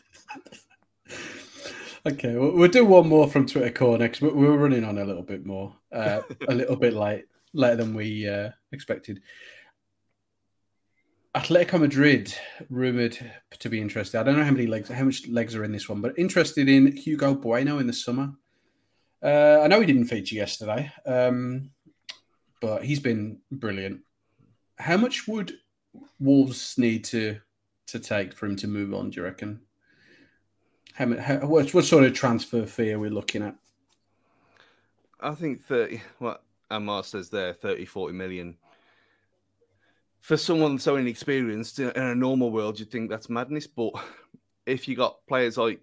Okay, 2.06 2.36
we'll, 2.36 2.52
we'll 2.52 2.68
do 2.68 2.84
one 2.84 3.08
more 3.08 3.30
from 3.30 3.46
Twitter 3.46 3.70
Core 3.70 3.96
next. 3.96 4.20
We're, 4.20 4.34
we're 4.34 4.58
running 4.58 4.84
on 4.84 4.98
a 4.98 5.04
little 5.06 5.22
bit 5.22 5.46
more, 5.46 5.74
uh, 5.90 6.20
a 6.48 6.54
little 6.54 6.76
bit 6.76 6.92
late, 6.92 7.24
later 7.54 7.76
than 7.76 7.94
we 7.94 8.28
uh, 8.28 8.50
expected. 8.72 9.22
Atletico 11.34 11.80
Madrid 11.80 12.32
rumored 12.70 13.18
to 13.58 13.68
be 13.68 13.80
interested. 13.80 14.18
I 14.18 14.22
don't 14.22 14.36
know 14.36 14.44
how 14.44 14.52
many 14.52 14.68
legs, 14.68 14.88
how 14.88 15.04
much 15.04 15.26
legs 15.26 15.56
are 15.56 15.64
in 15.64 15.72
this 15.72 15.88
one, 15.88 16.00
but 16.00 16.18
interested 16.18 16.68
in 16.68 16.96
Hugo 16.96 17.34
Bueno 17.34 17.78
in 17.78 17.88
the 17.88 17.92
summer. 17.92 18.32
Uh, 19.20 19.60
I 19.62 19.66
know 19.66 19.80
he 19.80 19.86
didn't 19.86 20.04
feature 20.04 20.36
yesterday, 20.36 20.92
um, 21.06 21.70
but 22.60 22.84
he's 22.84 23.00
been 23.00 23.40
brilliant. 23.50 24.02
How 24.78 24.96
much 24.96 25.26
would 25.26 25.52
Wolves 26.20 26.78
need 26.78 27.04
to 27.06 27.40
to 27.86 27.98
take 27.98 28.32
for 28.32 28.46
him 28.46 28.56
to 28.56 28.68
move 28.68 28.94
on? 28.94 29.10
Do 29.10 29.20
you 29.20 29.24
reckon? 29.24 29.60
How, 30.94 31.18
how 31.18 31.38
what, 31.46 31.74
what 31.74 31.84
sort 31.84 32.04
of 32.04 32.14
transfer 32.14 32.64
fee 32.64 32.92
are 32.92 32.98
we 32.98 33.08
looking 33.08 33.42
at? 33.42 33.56
I 35.20 35.34
think 35.34 35.64
30, 35.64 36.00
what 36.18 36.42
Amar 36.70 37.02
says 37.02 37.30
there, 37.30 37.52
30, 37.52 37.86
40 37.86 38.14
million. 38.14 38.56
For 40.24 40.38
someone 40.38 40.78
so 40.78 40.96
inexperienced 40.96 41.80
in 41.80 41.90
a 41.94 42.14
normal 42.14 42.50
world, 42.50 42.80
you'd 42.80 42.90
think 42.90 43.10
that's 43.10 43.28
madness. 43.28 43.66
But 43.66 43.92
if 44.64 44.88
you 44.88 44.96
got 44.96 45.18
players 45.26 45.58
like 45.58 45.82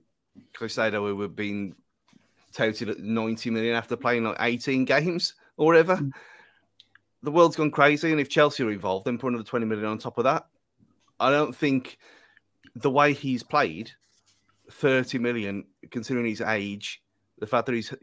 Crusader 0.55 0.97
who 0.97 1.15
were 1.15 1.27
being 1.27 1.76
touted 2.51 2.89
at 2.89 2.97
90 2.97 3.51
million 3.51 3.76
after 3.76 3.95
playing 3.95 4.23
like 4.23 4.38
18 4.39 4.85
games 4.85 5.35
or 5.57 5.68
whatever, 5.68 5.97
mm. 5.97 6.11
the 7.22 7.30
world's 7.30 7.55
gone 7.55 7.69
crazy. 7.69 8.09
And 8.09 8.19
if 8.19 8.30
Chelsea 8.30 8.63
are 8.63 8.72
involved, 8.72 9.05
then 9.05 9.19
put 9.19 9.27
another 9.27 9.43
20 9.43 9.68
million 9.68 9.85
on 9.85 9.99
top 9.99 10.18
of 10.18 10.23
that. 10.23 10.47
I 11.19 11.30
don't 11.30 11.55
think 11.55 11.99
the 12.76 12.89
way 12.89 13.13
he's 13.13 13.43
played, 13.43 13.91
30 14.72 15.19
million, 15.19 15.65
considering 15.91 16.26
his 16.26 16.41
age, 16.41 17.03
the 17.38 17.45
fact 17.45 17.68
that 17.68 17.76
he's 17.76 17.93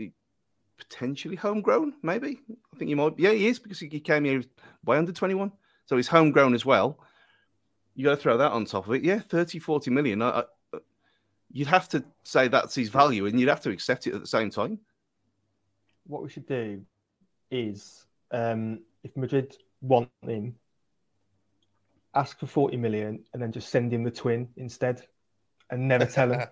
potentially 0.79 1.35
homegrown, 1.35 1.95
maybe. 2.05 2.39
I 2.73 2.79
think 2.79 2.91
he 2.91 2.95
might. 2.95 3.19
Yeah, 3.19 3.33
he 3.33 3.49
is 3.49 3.59
because 3.59 3.81
he 3.81 3.89
came 3.99 4.23
here 4.23 4.45
way 4.85 4.99
under 4.99 5.11
21. 5.11 5.51
So 5.89 5.97
he's 5.97 6.09
homegrown 6.09 6.55
as 6.55 6.67
well. 6.67 6.99
You 7.95 8.05
got 8.05 8.11
to 8.11 8.17
throw 8.17 8.37
that 8.37 8.53
on 8.53 8.67
top 8.67 8.87
of 8.87 8.95
it. 8.95 9.03
Yeah, 9.03 9.21
30, 9.21 9.59
40 9.59 9.91
million. 9.91 10.21
I, 10.21 10.45
I, 10.75 10.79
you'd 11.51 11.69
have 11.69 11.89
to 11.89 12.05
say 12.25 12.47
that's 12.47 12.75
his 12.75 12.91
value 12.91 13.25
and 13.27 13.41
you'd 13.41 13.49
have 13.49 13.63
to 13.63 13.71
accept 13.71 14.07
it 14.07 14.15
at 14.15 14.21
the 14.21 14.27
same 14.27 14.51
time. 14.51 14.79
What 16.07 16.23
we 16.23 16.29
should 16.29 16.47
do 16.47 16.83
is, 17.51 18.05
um, 18.31 18.81
if 19.03 19.17
Madrid 19.17 19.57
want 19.81 20.11
him, 20.23 20.57
ask 22.15 22.39
for 22.39 22.47
40 22.47 22.77
million, 22.77 23.25
and 23.33 23.43
then 23.43 23.51
just 23.53 23.71
send 23.71 23.93
him 23.93 24.05
the 24.05 24.11
twin 24.11 24.49
instead, 24.57 25.07
and 25.71 25.89
never 25.89 26.07
tell 26.07 26.33
him. 26.33 26.43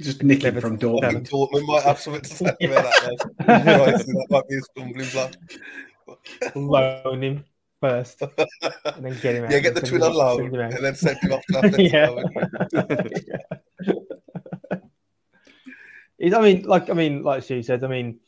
Just 0.00 0.24
nick 0.24 0.38
him 0.42 0.54
Never 0.54 0.60
from 0.60 0.76
tell 0.76 1.00
Dortmund. 1.00 1.12
him. 1.12 1.24
Dortmund 1.24 1.66
might 1.68 1.84
have 1.84 2.00
something 2.00 2.22
to 2.22 2.28
say 2.28 2.46
about 2.62 2.82
that. 2.82 3.30
though. 3.38 3.44
Right, 3.46 4.00
so 4.00 4.06
that 4.06 4.26
might 4.28 4.48
be 4.48 4.56
a 4.56 4.60
stumbling 4.60 5.08
block. 5.10 5.36
Loan 6.56 7.22
him 7.22 7.44
first, 7.84 8.22
and 8.84 9.04
then 9.04 9.18
get 9.20 9.34
him 9.34 9.44
out. 9.44 9.50
Yeah, 9.50 9.58
get 9.58 9.74
the 9.74 9.82
twin 9.82 10.02
on 10.02 10.14
loan 10.14 10.38
send 10.38 10.54
him 10.54 10.60
out. 10.60 10.74
and 10.74 10.84
then 10.84 10.94
send 10.94 11.18
him 11.18 11.32
off 11.32 11.44
to 11.46 11.52
Atletico. 11.60 13.10
yeah. 16.18 16.36
I 16.38 16.40
mean, 16.40 16.62
like 16.62 16.88
I 16.88 16.94
mean, 16.94 17.22
like 17.22 17.42
she 17.42 17.62
said, 17.62 17.84
I 17.84 17.88
mean, 17.88 18.20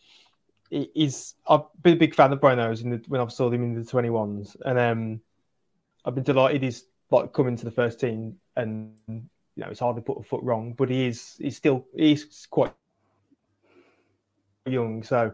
he's 0.70 1.34
I've 1.48 1.62
been 1.82 1.94
a 1.94 1.98
big 1.98 2.14
fan 2.14 2.32
of 2.32 2.40
Bueno's 2.40 2.82
in 2.82 2.90
the, 2.90 3.02
when 3.08 3.20
I've 3.20 3.32
saw 3.32 3.50
him 3.50 3.62
in 3.62 3.74
the 3.74 3.84
twenty 3.84 4.10
ones, 4.10 4.56
and 4.64 4.78
um, 4.78 5.20
I've 6.04 6.14
been 6.14 6.24
delighted 6.24 6.62
he's 6.62 6.84
like 7.10 7.32
coming 7.32 7.56
to 7.56 7.64
the 7.64 7.70
first 7.70 7.98
team, 7.98 8.36
and 8.56 8.92
you 9.08 9.22
know, 9.56 9.68
he's 9.68 9.78
hardly 9.78 10.02
put 10.02 10.18
a 10.18 10.22
foot 10.22 10.42
wrong, 10.42 10.74
but 10.74 10.90
he 10.90 11.06
is 11.06 11.36
he's 11.38 11.56
still 11.56 11.86
he's 11.96 12.46
quite 12.50 12.74
young, 14.66 15.02
so 15.02 15.32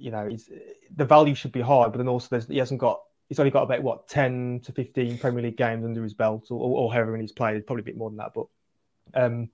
you 0.00 0.10
know, 0.10 0.28
he's, 0.28 0.48
the 0.96 1.04
value 1.04 1.34
should 1.34 1.52
be 1.52 1.60
high, 1.60 1.88
but 1.88 1.98
then 1.98 2.08
also 2.08 2.28
there's, 2.30 2.46
he 2.46 2.58
hasn't 2.58 2.80
got 2.80 3.00
he's 3.28 3.38
only 3.38 3.50
got 3.50 3.62
about 3.62 3.82
what 3.82 4.08
ten 4.08 4.60
to 4.64 4.72
fifteen 4.72 5.18
Premier 5.18 5.42
League 5.42 5.56
games 5.56 5.84
under 5.84 6.02
his 6.02 6.14
belt, 6.14 6.46
or, 6.50 6.58
or, 6.58 6.92
however 6.92 7.12
many 7.12 7.24
he's 7.24 7.32
played, 7.32 7.66
probably 7.66 7.82
a 7.82 7.84
bit 7.84 7.96
more 7.96 8.10
than 8.10 8.18
that, 8.18 8.32
but 8.34 8.46
um, 9.14 9.48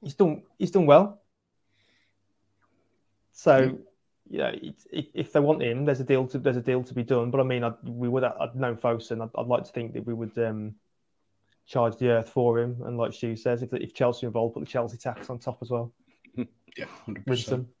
he's 0.00 0.14
done 0.14 0.42
he's 0.58 0.70
done 0.70 0.86
well. 0.86 1.20
So, 3.32 3.78
you 4.30 4.38
know, 4.38 4.52
if, 4.90 5.06
if 5.12 5.32
they 5.32 5.40
want 5.40 5.62
him, 5.62 5.84
there's 5.84 6.00
a 6.00 6.04
deal 6.04 6.26
to 6.28 6.38
there's 6.38 6.56
a 6.56 6.62
deal 6.62 6.82
to 6.84 6.94
be 6.94 7.02
done. 7.02 7.30
But 7.30 7.40
I 7.40 7.44
mean, 7.44 7.64
I, 7.64 7.72
we 7.82 8.08
would 8.08 8.24
I'd 8.24 8.54
known 8.54 8.76
Fosun. 8.76 9.22
I'd, 9.22 9.30
I'd 9.38 9.46
like 9.46 9.64
to 9.64 9.72
think 9.72 9.92
that 9.94 10.06
we 10.06 10.14
would 10.14 10.36
um, 10.38 10.76
charge 11.66 11.96
the 11.96 12.10
earth 12.10 12.30
for 12.30 12.58
him, 12.58 12.80
and 12.84 12.96
like 12.96 13.12
Stu 13.12 13.36
says, 13.36 13.62
if, 13.62 13.72
if 13.74 13.92
Chelsea 13.92 14.26
involved, 14.26 14.54
put 14.54 14.60
the 14.60 14.66
Chelsea 14.66 14.96
tax 14.96 15.28
on 15.28 15.38
top 15.38 15.58
as 15.62 15.70
well. 15.70 15.92
Yeah, 16.76 16.86
hundred 17.06 17.24
With 17.28 17.38
percent. 17.38 17.66
them. 17.66 17.74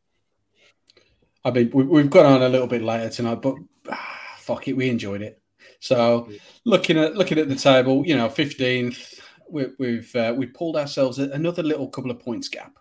I 1.44 1.50
mean, 1.50 1.70
we, 1.74 1.84
we've 1.84 2.10
gone 2.10 2.26
on 2.26 2.42
a 2.42 2.48
little 2.48 2.66
bit 2.66 2.82
later 2.82 3.10
tonight, 3.10 3.42
but 3.42 3.56
ah, 3.90 4.36
fuck 4.38 4.66
it, 4.68 4.76
we 4.76 4.88
enjoyed 4.88 5.22
it. 5.22 5.40
So, 5.80 6.30
looking 6.64 6.98
at 6.98 7.14
looking 7.14 7.38
at 7.38 7.48
the 7.48 7.54
table, 7.54 8.04
you 8.06 8.16
know, 8.16 8.28
fifteenth, 8.28 9.20
we, 9.50 9.66
we've 9.78 10.16
uh, 10.16 10.34
we 10.36 10.46
pulled 10.46 10.76
ourselves 10.76 11.18
another 11.18 11.62
little 11.62 11.88
couple 11.88 12.10
of 12.10 12.18
points 12.20 12.48
gap. 12.48 12.78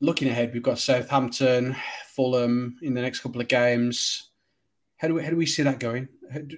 Looking 0.00 0.28
ahead, 0.28 0.52
we've 0.52 0.62
got 0.62 0.78
Southampton, 0.78 1.76
Fulham 2.08 2.76
in 2.82 2.94
the 2.94 3.02
next 3.02 3.20
couple 3.20 3.40
of 3.40 3.48
games. 3.48 4.30
How 4.96 5.08
do 5.08 5.14
we 5.14 5.22
how 5.22 5.30
do 5.30 5.36
we 5.36 5.46
see 5.46 5.62
that 5.62 5.78
going? 5.78 6.08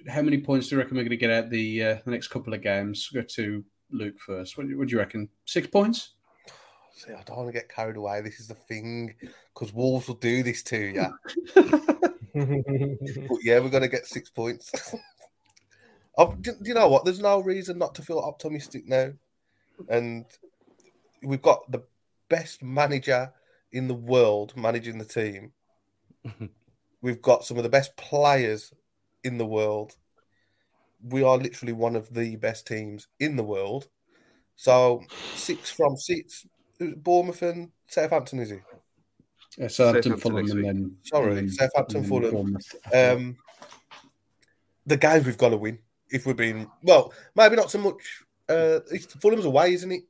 How, 0.07 0.23
many 0.23 0.39
points 0.39 0.67
do 0.67 0.75
you 0.75 0.81
reckon 0.81 0.97
we're 0.97 1.03
going 1.03 1.11
to 1.11 1.17
get 1.17 1.29
out 1.29 1.51
the 1.51 1.83
uh, 1.83 1.97
the 2.05 2.11
next 2.11 2.29
couple 2.29 2.53
of 2.53 2.63
games? 2.63 3.09
We'll 3.13 3.21
go 3.21 3.27
to 3.35 3.63
Luke 3.91 4.19
first. 4.19 4.57
What, 4.57 4.65
what 4.75 4.87
do 4.87 4.91
you 4.91 4.97
reckon? 4.97 5.29
Six 5.45 5.67
points? 5.67 6.15
See, 6.95 7.13
I 7.13 7.21
don't 7.23 7.37
want 7.37 7.49
to 7.49 7.53
get 7.53 7.69
carried 7.69 7.95
away. 7.95 8.21
This 8.21 8.39
is 8.39 8.47
the 8.47 8.55
thing 8.55 9.15
because 9.53 9.73
Wolves 9.73 10.07
will 10.07 10.15
do 10.15 10.43
this 10.43 10.63
to 10.63 10.77
you. 10.77 11.05
But 12.33 13.39
yeah, 13.43 13.59
we're 13.59 13.69
going 13.69 13.83
to 13.83 13.89
get 13.89 14.05
six 14.05 14.29
points. 14.29 14.71
Do 16.41 16.53
you 16.63 16.73
know 16.73 16.89
what? 16.89 17.05
There's 17.05 17.19
no 17.19 17.39
reason 17.39 17.77
not 17.77 17.95
to 17.95 18.01
feel 18.01 18.19
optimistic 18.19 18.87
now. 18.87 19.13
And 19.87 20.25
we've 21.23 21.41
got 21.41 21.71
the 21.71 21.83
best 22.29 22.61
manager 22.61 23.33
in 23.71 23.87
the 23.87 23.93
world 23.93 24.53
managing 24.55 24.97
the 24.97 25.05
team. 25.05 25.53
we've 27.01 27.21
got 27.21 27.45
some 27.45 27.57
of 27.57 27.63
the 27.63 27.69
best 27.69 27.95
players 27.95 28.73
in 29.23 29.37
the 29.37 29.45
world. 29.45 29.95
We 31.01 31.23
are 31.23 31.37
literally 31.37 31.73
one 31.73 31.95
of 31.95 32.13
the 32.13 32.35
best 32.35 32.67
teams 32.67 33.07
in 33.19 33.37
the 33.37 33.43
world. 33.43 33.87
So 34.55 35.03
six 35.35 35.71
from 35.71 35.95
six. 35.95 36.45
Bournemouth 36.79 37.41
and 37.41 37.71
Southampton, 37.87 38.39
is 38.39 38.51
he? 38.51 38.57
Yeah, 39.57 39.67
Southampton, 39.67 40.17
Southampton 40.17 40.17
Fulham, 40.17 40.51
and 40.51 40.65
then 40.65 40.97
Sorry, 41.03 41.39
and 41.39 41.51
Southampton, 41.51 41.97
and 41.97 42.07
Fulham. 42.07 42.31
Bournemouth. 42.31 42.75
Um, 42.93 43.37
the 44.85 44.97
games 44.97 45.25
we've 45.25 45.37
got 45.37 45.49
to 45.49 45.57
win 45.57 45.79
if 46.11 46.25
we're 46.25 46.33
being 46.33 46.69
well, 46.83 47.13
maybe 47.35 47.55
not 47.55 47.71
so 47.71 47.79
much. 47.79 48.23
Uh, 48.47 48.79
it's 48.91 49.05
Fulham's 49.15 49.45
away, 49.45 49.73
isn't 49.73 49.91
it? 49.91 50.03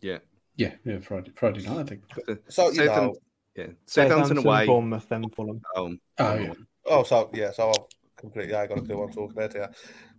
Yeah. 0.00 0.18
Yeah, 0.56 0.74
yeah, 0.84 0.98
Friday, 1.00 1.32
Friday 1.36 1.62
night, 1.62 1.78
I 1.78 1.84
think. 1.84 2.02
So 2.48 2.70
you 2.70 2.84
know, 2.84 3.14
yeah, 3.56 3.66
Southampton 3.86 4.38
away. 4.38 4.66
Bournemouth, 4.66 5.08
then 5.08 5.28
Fulham. 5.30 5.62
Home. 5.74 6.00
Oh, 6.18 6.34
yeah. 6.34 6.52
oh, 6.86 7.02
so 7.02 7.30
yeah, 7.32 7.50
so 7.52 7.68
I'll 7.68 7.88
completely. 8.16 8.54
I 8.54 8.66
got 8.66 8.76
to 8.76 8.82
do 8.82 8.98
what 8.98 9.08
I'm 9.08 9.12
talking 9.12 9.36
about 9.36 9.52
here. 9.52 9.70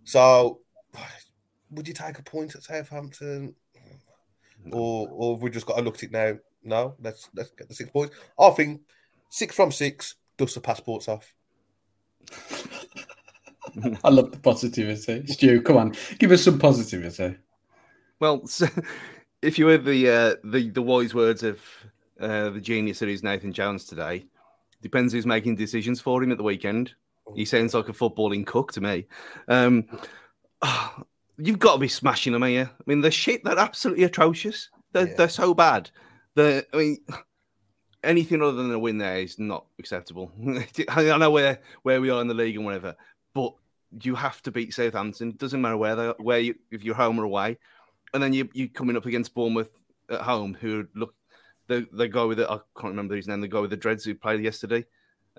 So, 0.04 0.60
would 1.70 1.86
you 1.86 1.94
take 1.94 2.18
a 2.18 2.22
point 2.22 2.54
at 2.54 2.62
Southampton, 2.62 3.54
or 4.70 5.08
or 5.10 5.34
have 5.34 5.42
we 5.42 5.50
just 5.50 5.66
got 5.66 5.76
to 5.76 5.82
look 5.82 5.96
at 5.96 6.02
it 6.04 6.12
now? 6.12 6.38
No, 6.64 6.94
let's 7.00 7.28
let's 7.34 7.50
get 7.50 7.68
the 7.68 7.74
six 7.74 7.90
points. 7.90 8.14
I 8.38 8.50
think 8.50 8.82
six 9.28 9.54
from 9.54 9.72
six. 9.72 10.16
Dust 10.36 10.54
the 10.54 10.60
passports 10.60 11.08
off. 11.08 11.34
I 14.04 14.10
love 14.10 14.30
the 14.32 14.38
positivity. 14.38 15.26
Stu, 15.26 15.62
come 15.62 15.76
on, 15.76 15.94
give 16.18 16.32
us 16.32 16.42
some 16.42 16.58
positivity. 16.58 17.36
Well, 18.20 18.46
so, 18.46 18.66
if 19.42 19.58
you 19.58 19.66
heard 19.68 19.84
the 19.84 20.08
uh, 20.08 20.34
the 20.44 20.70
the 20.70 20.82
wise 20.82 21.14
words 21.14 21.42
of 21.42 21.60
uh, 22.20 22.50
the 22.50 22.60
genius 22.60 23.00
that 23.00 23.08
is 23.08 23.22
Nathan 23.22 23.52
Jones 23.52 23.84
today, 23.84 24.26
depends 24.80 25.12
who's 25.12 25.26
making 25.26 25.56
decisions 25.56 26.00
for 26.00 26.22
him 26.22 26.32
at 26.32 26.38
the 26.38 26.44
weekend. 26.44 26.94
He 27.34 27.44
sounds 27.44 27.72
like 27.72 27.88
a 27.88 27.92
footballing 27.92 28.46
cook 28.46 28.72
to 28.72 28.80
me. 28.80 29.06
Um, 29.48 29.86
you've 31.44 31.58
got 31.58 31.74
to 31.74 31.78
be 31.78 31.88
smashing 31.88 32.32
them 32.32 32.42
here. 32.42 32.70
I 32.72 32.82
mean, 32.86 33.00
the 33.00 33.10
shit 33.10 33.44
they're 33.44 33.58
absolutely 33.58 34.04
atrocious. 34.04 34.70
They're 34.92 35.08
Yeah. 35.08 35.14
they're 35.16 35.28
so 35.28 35.54
bad. 35.54 35.90
The 36.34 36.66
I 36.72 36.76
mean, 36.76 36.98
anything 38.04 38.42
other 38.42 38.52
than 38.52 38.72
a 38.72 38.78
win 38.78 38.98
there 38.98 39.18
is 39.18 39.38
not 39.38 39.66
acceptable. 39.78 40.32
I 40.88 41.16
know 41.18 41.30
where 41.30 41.60
where 41.82 42.00
we 42.00 42.10
are 42.10 42.20
in 42.20 42.28
the 42.28 42.34
league 42.34 42.56
and 42.56 42.64
whatever, 42.64 42.96
but 43.34 43.54
you 44.02 44.14
have 44.14 44.40
to 44.42 44.50
beat 44.50 44.72
Southampton. 44.72 45.30
It 45.30 45.38
doesn't 45.38 45.60
matter 45.60 45.76
where 45.76 45.96
they 45.96 46.08
where 46.18 46.40
you 46.40 46.54
if 46.70 46.84
you're 46.84 46.94
home 46.94 47.18
or 47.18 47.24
away, 47.24 47.58
and 48.14 48.22
then 48.22 48.32
you 48.32 48.48
you 48.52 48.68
coming 48.68 48.96
up 48.96 49.06
against 49.06 49.34
Bournemouth 49.34 49.70
at 50.10 50.20
home, 50.20 50.56
who 50.58 50.86
look 50.94 51.14
the 51.68 51.86
the 51.92 52.08
guy 52.08 52.24
with 52.24 52.38
the 52.38 52.50
I 52.50 52.58
can't 52.78 52.92
remember 52.92 53.16
his 53.16 53.28
name. 53.28 53.40
The 53.40 53.48
guy 53.48 53.60
with 53.60 53.70
the 53.70 53.76
dreads 53.76 54.04
who 54.04 54.14
played 54.14 54.42
yesterday, 54.42 54.84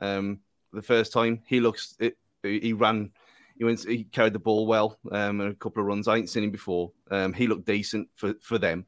um, 0.02 0.40
the 0.72 0.82
first 0.82 1.14
time 1.14 1.42
he 1.46 1.60
looks 1.60 1.96
it, 2.00 2.18
he 2.44 2.74
ran. 2.74 3.12
He 3.58 3.64
went. 3.64 3.84
He 3.84 4.06
carried 4.06 4.34
the 4.34 4.40
ball 4.40 4.66
well. 4.66 4.98
Um, 5.12 5.42
and 5.42 5.52
a 5.52 5.56
couple 5.56 5.82
of 5.82 5.88
runs. 5.88 6.08
I 6.08 6.18
ain't 6.18 6.30
seen 6.30 6.44
him 6.44 6.52
before. 6.52 6.92
Um, 7.12 7.34
he 7.34 7.48
looked 7.48 7.66
decent 7.66 8.10
for, 8.16 8.34
for 8.42 8.58
them. 8.58 8.86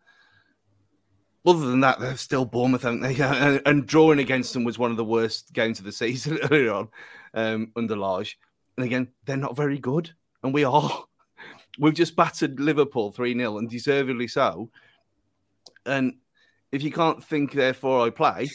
Other 1.45 1.67
than 1.67 1.81
that, 1.81 1.99
they're 1.99 2.17
still 2.17 2.45
Bournemouth, 2.45 2.81
haven't 2.81 3.01
they? 3.01 3.15
And, 3.21 3.61
and 3.65 3.85
drawing 3.87 4.19
against 4.19 4.53
them 4.53 4.63
was 4.63 4.79
one 4.79 4.91
of 4.91 4.97
the 4.97 5.05
worst 5.05 5.53
games 5.53 5.79
of 5.79 5.85
the 5.85 5.91
season 6.03 6.39
earlier 6.43 6.73
on 6.73 6.89
um, 7.33 7.71
under 7.75 7.95
Lage. 7.95 8.39
And 8.77 8.85
again, 8.85 9.09
they're 9.25 9.37
not 9.37 9.55
very 9.55 9.79
good, 9.79 10.11
and 10.43 10.53
we 10.53 10.63
are. 10.63 11.05
We've 11.79 11.93
just 11.93 12.15
battered 12.15 12.59
Liverpool 12.59 13.11
3 13.11 13.37
0 13.37 13.57
and 13.57 13.69
deservedly 13.69 14.27
so. 14.27 14.69
And 15.85 16.15
if 16.71 16.81
you 16.81 16.91
can't 16.91 17.23
think, 17.23 17.51
therefore 17.51 18.05
I 18.05 18.09
play, 18.09 18.49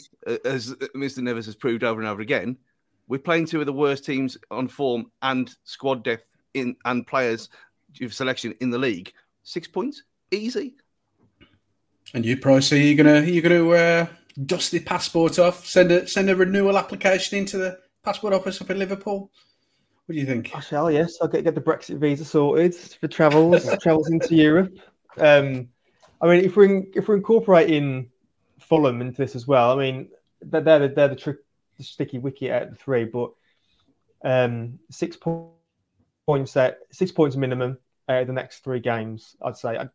as 0.44 0.74
Mr. 0.96 1.20
Neves 1.20 1.46
has 1.46 1.54
proved 1.54 1.84
over 1.84 2.00
and 2.00 2.08
over 2.08 2.20
again, 2.20 2.56
we're 3.10 3.18
playing 3.18 3.44
two 3.44 3.58
of 3.58 3.66
the 3.66 3.72
worst 3.72 4.04
teams 4.04 4.38
on 4.52 4.68
form 4.68 5.10
and 5.22 5.54
squad 5.64 6.04
depth 6.04 6.36
in 6.54 6.76
and 6.84 7.04
players 7.06 7.48
of 8.00 8.14
selection 8.14 8.54
in 8.60 8.70
the 8.70 8.78
league. 8.78 9.12
Six 9.42 9.66
points, 9.66 10.04
easy. 10.30 10.76
And 12.14 12.24
you, 12.24 12.36
Price, 12.36 12.72
are 12.72 12.78
you 12.78 12.94
gonna 12.94 13.22
you 13.22 13.42
gonna 13.42 13.68
uh, 13.68 14.06
dust 14.46 14.70
the 14.70 14.78
passport 14.78 15.40
off? 15.40 15.66
Send 15.66 15.90
a 15.90 16.06
send 16.06 16.30
a 16.30 16.36
renewal 16.36 16.78
application 16.78 17.36
into 17.36 17.58
the 17.58 17.80
passport 18.04 18.32
office 18.32 18.60
up 18.60 18.70
in 18.70 18.78
Liverpool. 18.78 19.30
What 20.06 20.14
do 20.14 20.20
you 20.20 20.26
think? 20.26 20.52
I 20.54 20.60
shall, 20.60 20.90
yes. 20.90 21.18
I'll 21.20 21.28
get, 21.28 21.44
get 21.44 21.54
the 21.54 21.60
Brexit 21.60 21.98
visa 21.98 22.24
sorted 22.24 22.74
for 22.74 23.08
travels, 23.08 23.68
travels 23.82 24.10
into 24.10 24.34
Europe. 24.34 24.76
Um, 25.18 25.68
I 26.20 26.26
mean, 26.26 26.44
if 26.44 26.56
we're 26.56 26.64
in, 26.64 26.92
if 26.94 27.08
we're 27.08 27.16
incorporating 27.16 28.08
Fulham 28.60 29.00
into 29.00 29.16
this 29.16 29.34
as 29.34 29.48
well, 29.48 29.72
I 29.72 29.76
mean, 29.82 30.08
they're 30.42 30.60
they're 30.60 30.78
the, 30.80 30.88
they're 30.88 31.08
the, 31.08 31.16
trick, 31.16 31.38
the 31.80 31.84
sticky 31.84 32.18
wicket 32.18 32.70
the 32.70 32.76
three, 32.76 33.04
but 33.04 33.30
um, 34.24 34.78
six 34.90 35.16
po- 35.16 35.54
points 36.26 36.56
at 36.56 36.78
six 36.92 37.10
points 37.10 37.36
minimum 37.36 37.78
of 38.08 38.26
the 38.26 38.32
next 38.32 38.62
three 38.62 38.80
games. 38.80 39.36
I'd 39.42 39.56
say 39.56 39.78
I, 39.78 39.88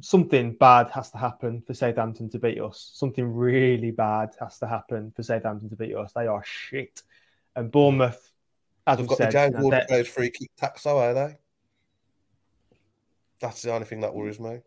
something 0.00 0.54
bad 0.54 0.90
has 0.90 1.10
to 1.10 1.18
happen 1.18 1.62
for 1.66 1.74
Southampton 1.74 2.30
to 2.30 2.38
beat 2.38 2.60
us. 2.60 2.90
Something 2.94 3.32
really 3.32 3.90
bad 3.90 4.30
has 4.40 4.58
to 4.60 4.66
happen 4.66 5.12
for 5.14 5.22
Southampton 5.22 5.68
to 5.70 5.76
beat 5.76 5.94
us. 5.94 6.12
They 6.12 6.26
are 6.26 6.42
shit, 6.44 7.02
and 7.54 7.70
Bournemouth. 7.70 8.32
As 8.86 8.96
They've 8.96 9.06
got 9.06 9.18
said, 9.18 9.28
the 9.28 9.32
James 9.32 9.54
Ward 9.58 10.06
free 10.06 10.30
kick 10.30 10.50
tax, 10.56 10.84
though, 10.84 10.98
are 10.98 11.12
they? 11.12 11.36
That's 13.40 13.60
the 13.60 13.72
only 13.72 13.86
thing 13.86 14.00
that 14.00 14.14
worries 14.14 14.40
me. 14.40 14.60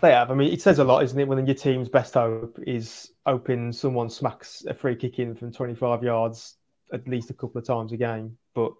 They 0.00 0.12
have. 0.12 0.30
I 0.30 0.34
mean, 0.34 0.52
it 0.52 0.60
says 0.60 0.78
a 0.78 0.84
lot, 0.84 1.04
isn't 1.04 1.18
it? 1.18 1.28
When 1.28 1.46
your 1.46 1.54
team's 1.54 1.88
best 1.88 2.14
hope 2.14 2.58
is 2.66 3.12
hoping 3.24 3.72
someone 3.72 4.10
smacks 4.10 4.64
a 4.66 4.74
free 4.74 4.96
kick 4.96 5.18
in 5.18 5.34
from 5.34 5.52
25 5.52 6.02
yards 6.02 6.56
at 6.92 7.06
least 7.08 7.30
a 7.30 7.34
couple 7.34 7.58
of 7.58 7.66
times 7.66 7.92
a 7.92 7.96
game. 7.96 8.36
But 8.54 8.72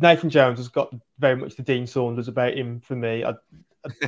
Nathan 0.00 0.30
Jones 0.30 0.58
has 0.58 0.68
got 0.68 0.94
very 1.18 1.36
much 1.36 1.56
the 1.56 1.62
Dean 1.62 1.86
Saunders 1.86 2.28
about 2.28 2.54
him 2.54 2.80
for 2.80 2.96
me. 2.96 3.24
I, 3.24 3.34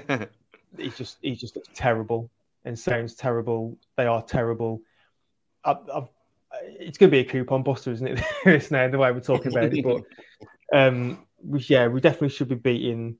I, 0.08 0.26
he's 0.78 0.96
just 0.96 1.18
he's 1.22 1.40
just 1.40 1.58
terrible 1.74 2.30
and 2.64 2.78
sounds 2.78 3.14
terrible. 3.14 3.78
They 3.96 4.06
are 4.06 4.22
terrible. 4.22 4.82
I, 5.64 5.76
it's 6.62 6.98
going 6.98 7.10
to 7.10 7.16
be 7.16 7.20
a 7.20 7.24
coupon 7.24 7.62
buster, 7.62 7.92
isn't 7.92 8.06
it? 8.06 8.24
this 8.44 8.70
now 8.70 8.88
the 8.88 8.98
way 8.98 9.12
we're 9.12 9.20
talking 9.20 9.52
about 9.52 9.72
it, 9.72 9.84
but 9.84 10.02
um, 10.76 11.24
yeah, 11.42 11.86
we 11.86 12.00
definitely 12.00 12.30
should 12.30 12.48
be 12.48 12.54
beating 12.54 13.16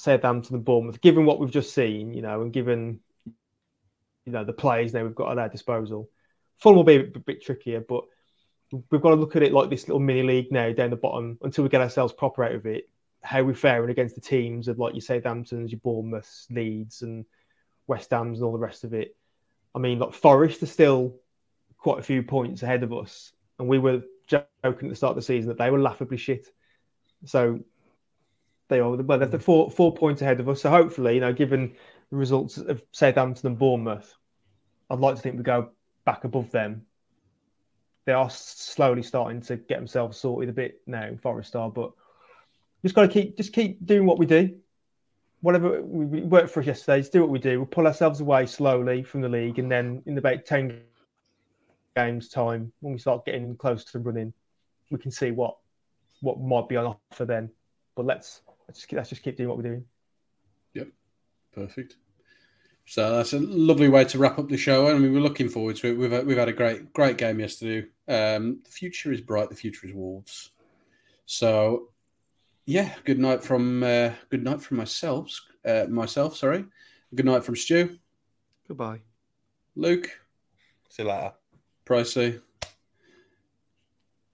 Southampton 0.00 0.56
and 0.56 0.64
Bournemouth, 0.64 1.00
given 1.00 1.24
what 1.24 1.38
we've 1.38 1.50
just 1.50 1.74
seen, 1.74 2.12
you 2.12 2.22
know, 2.22 2.42
and 2.42 2.52
given 2.52 3.00
you 4.26 4.32
know 4.32 4.44
the 4.44 4.52
players 4.52 4.92
now 4.92 5.02
we've 5.02 5.14
got 5.14 5.32
at 5.32 5.38
our 5.38 5.48
disposal. 5.48 6.08
Fulham 6.58 6.76
will 6.76 6.84
be 6.84 6.96
a 6.96 7.04
bit 7.04 7.42
trickier, 7.42 7.80
but 7.80 8.04
we've 8.90 9.00
got 9.00 9.10
to 9.10 9.16
look 9.16 9.36
at 9.36 9.42
it 9.42 9.52
like 9.52 9.70
this 9.70 9.88
little 9.88 10.00
mini 10.00 10.22
league 10.22 10.52
now 10.52 10.72
down 10.72 10.90
the 10.90 10.96
bottom 10.96 11.38
until 11.42 11.64
we 11.64 11.70
get 11.70 11.80
ourselves 11.80 12.12
proper 12.12 12.44
out 12.44 12.52
of 12.52 12.66
it. 12.66 12.88
How 13.22 13.42
we're 13.42 13.54
faring 13.54 13.90
against 13.90 14.14
the 14.14 14.20
teams 14.20 14.68
of 14.68 14.78
like 14.78 14.94
you 14.94 15.00
say, 15.00 15.20
Southamptons, 15.20 15.70
your 15.70 15.80
Bournemouths, 15.80 16.46
Leeds, 16.50 17.02
and 17.02 17.24
West 17.86 18.10
Ham's, 18.10 18.38
and 18.38 18.46
all 18.46 18.52
the 18.52 18.58
rest 18.58 18.84
of 18.84 18.94
it. 18.94 19.16
I 19.74 19.78
mean, 19.78 19.98
like 19.98 20.14
Forest 20.14 20.62
are 20.62 20.66
still 20.66 21.16
quite 21.78 21.98
a 21.98 22.02
few 22.02 22.22
points 22.22 22.62
ahead 22.62 22.82
of 22.82 22.92
us, 22.92 23.32
and 23.58 23.68
we 23.68 23.78
were 23.78 24.02
joking 24.26 24.48
at 24.64 24.88
the 24.88 24.96
start 24.96 25.10
of 25.10 25.16
the 25.16 25.22
season 25.22 25.48
that 25.48 25.58
they 25.58 25.70
were 25.70 25.80
laughably 25.80 26.16
shit. 26.16 26.46
So 27.24 27.60
they 28.70 28.80
are 28.80 28.96
well, 28.96 29.18
they're 29.18 29.38
four 29.38 29.70
four 29.70 29.92
points 29.94 30.22
ahead 30.22 30.40
of 30.40 30.48
us. 30.48 30.62
So 30.62 30.70
hopefully, 30.70 31.16
you 31.16 31.20
know, 31.20 31.34
given 31.34 31.74
the 32.10 32.16
results 32.16 32.56
of 32.56 32.82
Southampton 32.92 33.48
and 33.48 33.58
Bournemouth, 33.58 34.14
I'd 34.88 35.00
like 35.00 35.16
to 35.16 35.20
think 35.20 35.36
we 35.36 35.42
go 35.42 35.70
back 36.06 36.24
above 36.24 36.50
them. 36.50 36.86
They 38.06 38.12
are 38.12 38.30
slowly 38.30 39.02
starting 39.02 39.42
to 39.42 39.56
get 39.56 39.76
themselves 39.76 40.18
sorted 40.18 40.48
a 40.48 40.52
bit 40.52 40.80
now, 40.86 41.10
Forest 41.20 41.54
are, 41.54 41.70
but 41.70 41.92
just 42.82 42.94
got 42.94 43.02
to 43.02 43.08
keep 43.08 43.36
just 43.36 43.52
keep 43.52 43.84
doing 43.84 44.06
what 44.06 44.18
we 44.18 44.24
do. 44.24 44.56
Whatever 45.42 45.82
we 45.82 46.22
worked 46.22 46.50
for 46.50 46.60
us 46.60 46.66
yesterday, 46.66 47.00
just 47.00 47.12
do 47.12 47.20
what 47.20 47.30
we 47.30 47.38
do. 47.38 47.58
We'll 47.58 47.66
pull 47.66 47.86
ourselves 47.86 48.20
away 48.20 48.46
slowly 48.46 49.02
from 49.02 49.20
the 49.20 49.28
league, 49.28 49.58
and 49.58 49.70
then 49.70 50.02
in 50.06 50.16
about 50.16 50.46
ten 50.46 50.80
games 51.96 52.28
time, 52.28 52.72
when 52.80 52.92
we 52.92 52.98
start 52.98 53.24
getting 53.24 53.56
close 53.56 53.84
to 53.84 53.98
running, 53.98 54.32
we 54.90 54.98
can 54.98 55.10
see 55.10 55.30
what 55.30 55.56
what 56.20 56.40
might 56.40 56.68
be 56.68 56.76
on 56.76 56.96
offer 57.10 57.24
then. 57.24 57.50
But 57.96 58.06
let's 58.06 58.42
let's 58.70 58.80
just, 58.80 58.92
let's 58.92 59.08
just 59.08 59.22
keep 59.22 59.36
doing 59.36 59.48
what 59.48 59.58
we're 59.58 59.64
doing. 59.64 59.84
Yep, 60.74 60.88
perfect. 61.52 61.96
So 62.86 63.16
that's 63.16 63.32
a 63.32 63.40
lovely 63.40 63.88
way 63.88 64.04
to 64.04 64.18
wrap 64.18 64.38
up 64.38 64.48
the 64.48 64.56
show. 64.56 64.88
I 64.88 64.94
mean, 64.94 65.12
we're 65.12 65.20
looking 65.20 65.48
forward 65.48 65.76
to 65.76 65.88
it. 65.88 65.98
We've 65.98 66.24
we've 66.24 66.36
had 66.36 66.48
a 66.48 66.52
great 66.52 66.92
great 66.92 67.18
game 67.18 67.40
yesterday. 67.40 67.88
Um, 68.08 68.60
the 68.64 68.70
future 68.70 69.12
is 69.12 69.20
bright. 69.20 69.48
The 69.48 69.56
future 69.56 69.86
is 69.86 69.92
Wolves. 69.92 70.50
So, 71.26 71.90
yeah, 72.64 72.94
good 73.04 73.18
night 73.18 73.42
from 73.42 73.82
uh, 73.82 74.10
good 74.28 74.44
night 74.44 74.62
from 74.62 74.76
myself. 74.76 75.40
Uh, 75.64 75.86
myself, 75.88 76.36
sorry. 76.36 76.64
Good 77.14 77.26
night 77.26 77.44
from 77.44 77.56
Stu. 77.56 77.98
Goodbye, 78.68 79.00
Luke. 79.74 80.20
See 80.88 81.02
you 81.02 81.08
later. 81.08 81.32
Pricey. 81.84 82.40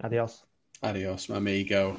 Adios. 0.03 0.45
Adios, 0.83 1.29
my 1.31 1.39
amigo. 1.39 1.99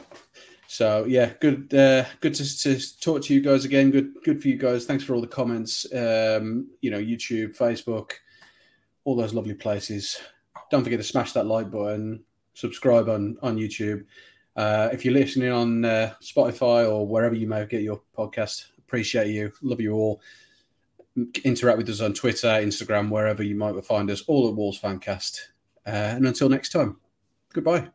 So 0.67 1.05
yeah, 1.05 1.33
good, 1.39 1.73
uh, 1.73 2.05
good 2.19 2.33
to, 2.35 2.59
to 2.59 2.99
talk 2.99 3.23
to 3.23 3.33
you 3.33 3.41
guys 3.41 3.63
again. 3.63 3.89
Good, 3.89 4.15
good 4.23 4.41
for 4.41 4.49
you 4.49 4.57
guys. 4.57 4.85
Thanks 4.85 5.03
for 5.03 5.15
all 5.15 5.21
the 5.21 5.27
comments. 5.27 5.85
Um, 5.93 6.69
you 6.81 6.91
know, 6.91 6.99
YouTube, 6.99 7.57
Facebook, 7.57 8.11
all 9.05 9.15
those 9.15 9.33
lovely 9.33 9.53
places. 9.53 10.19
Don't 10.69 10.83
forget 10.83 10.99
to 10.99 11.03
smash 11.03 11.31
that 11.33 11.45
like 11.45 11.71
button, 11.71 12.23
subscribe 12.53 13.07
on 13.07 13.37
on 13.41 13.55
YouTube. 13.55 14.03
Uh, 14.57 14.89
if 14.91 15.05
you're 15.05 15.13
listening 15.13 15.51
on 15.51 15.85
uh, 15.85 16.13
Spotify 16.21 16.89
or 16.89 17.07
wherever 17.07 17.35
you 17.35 17.47
may 17.47 17.65
get 17.65 17.83
your 17.83 18.01
podcast, 18.17 18.65
appreciate 18.79 19.27
you, 19.27 19.51
love 19.61 19.79
you 19.79 19.93
all. 19.93 20.21
Interact 21.43 21.77
with 21.77 21.89
us 21.89 22.01
on 22.01 22.13
Twitter, 22.13 22.47
Instagram, 22.47 23.09
wherever 23.09 23.41
you 23.41 23.55
might 23.55 23.83
find 23.85 24.11
us. 24.11 24.23
All 24.27 24.49
at 24.49 24.55
Wolves 24.55 24.79
Fancast. 24.79 25.39
Uh, 25.85 25.91
and 26.15 26.27
until 26.27 26.49
next 26.49 26.69
time, 26.71 26.97
goodbye. 27.53 27.87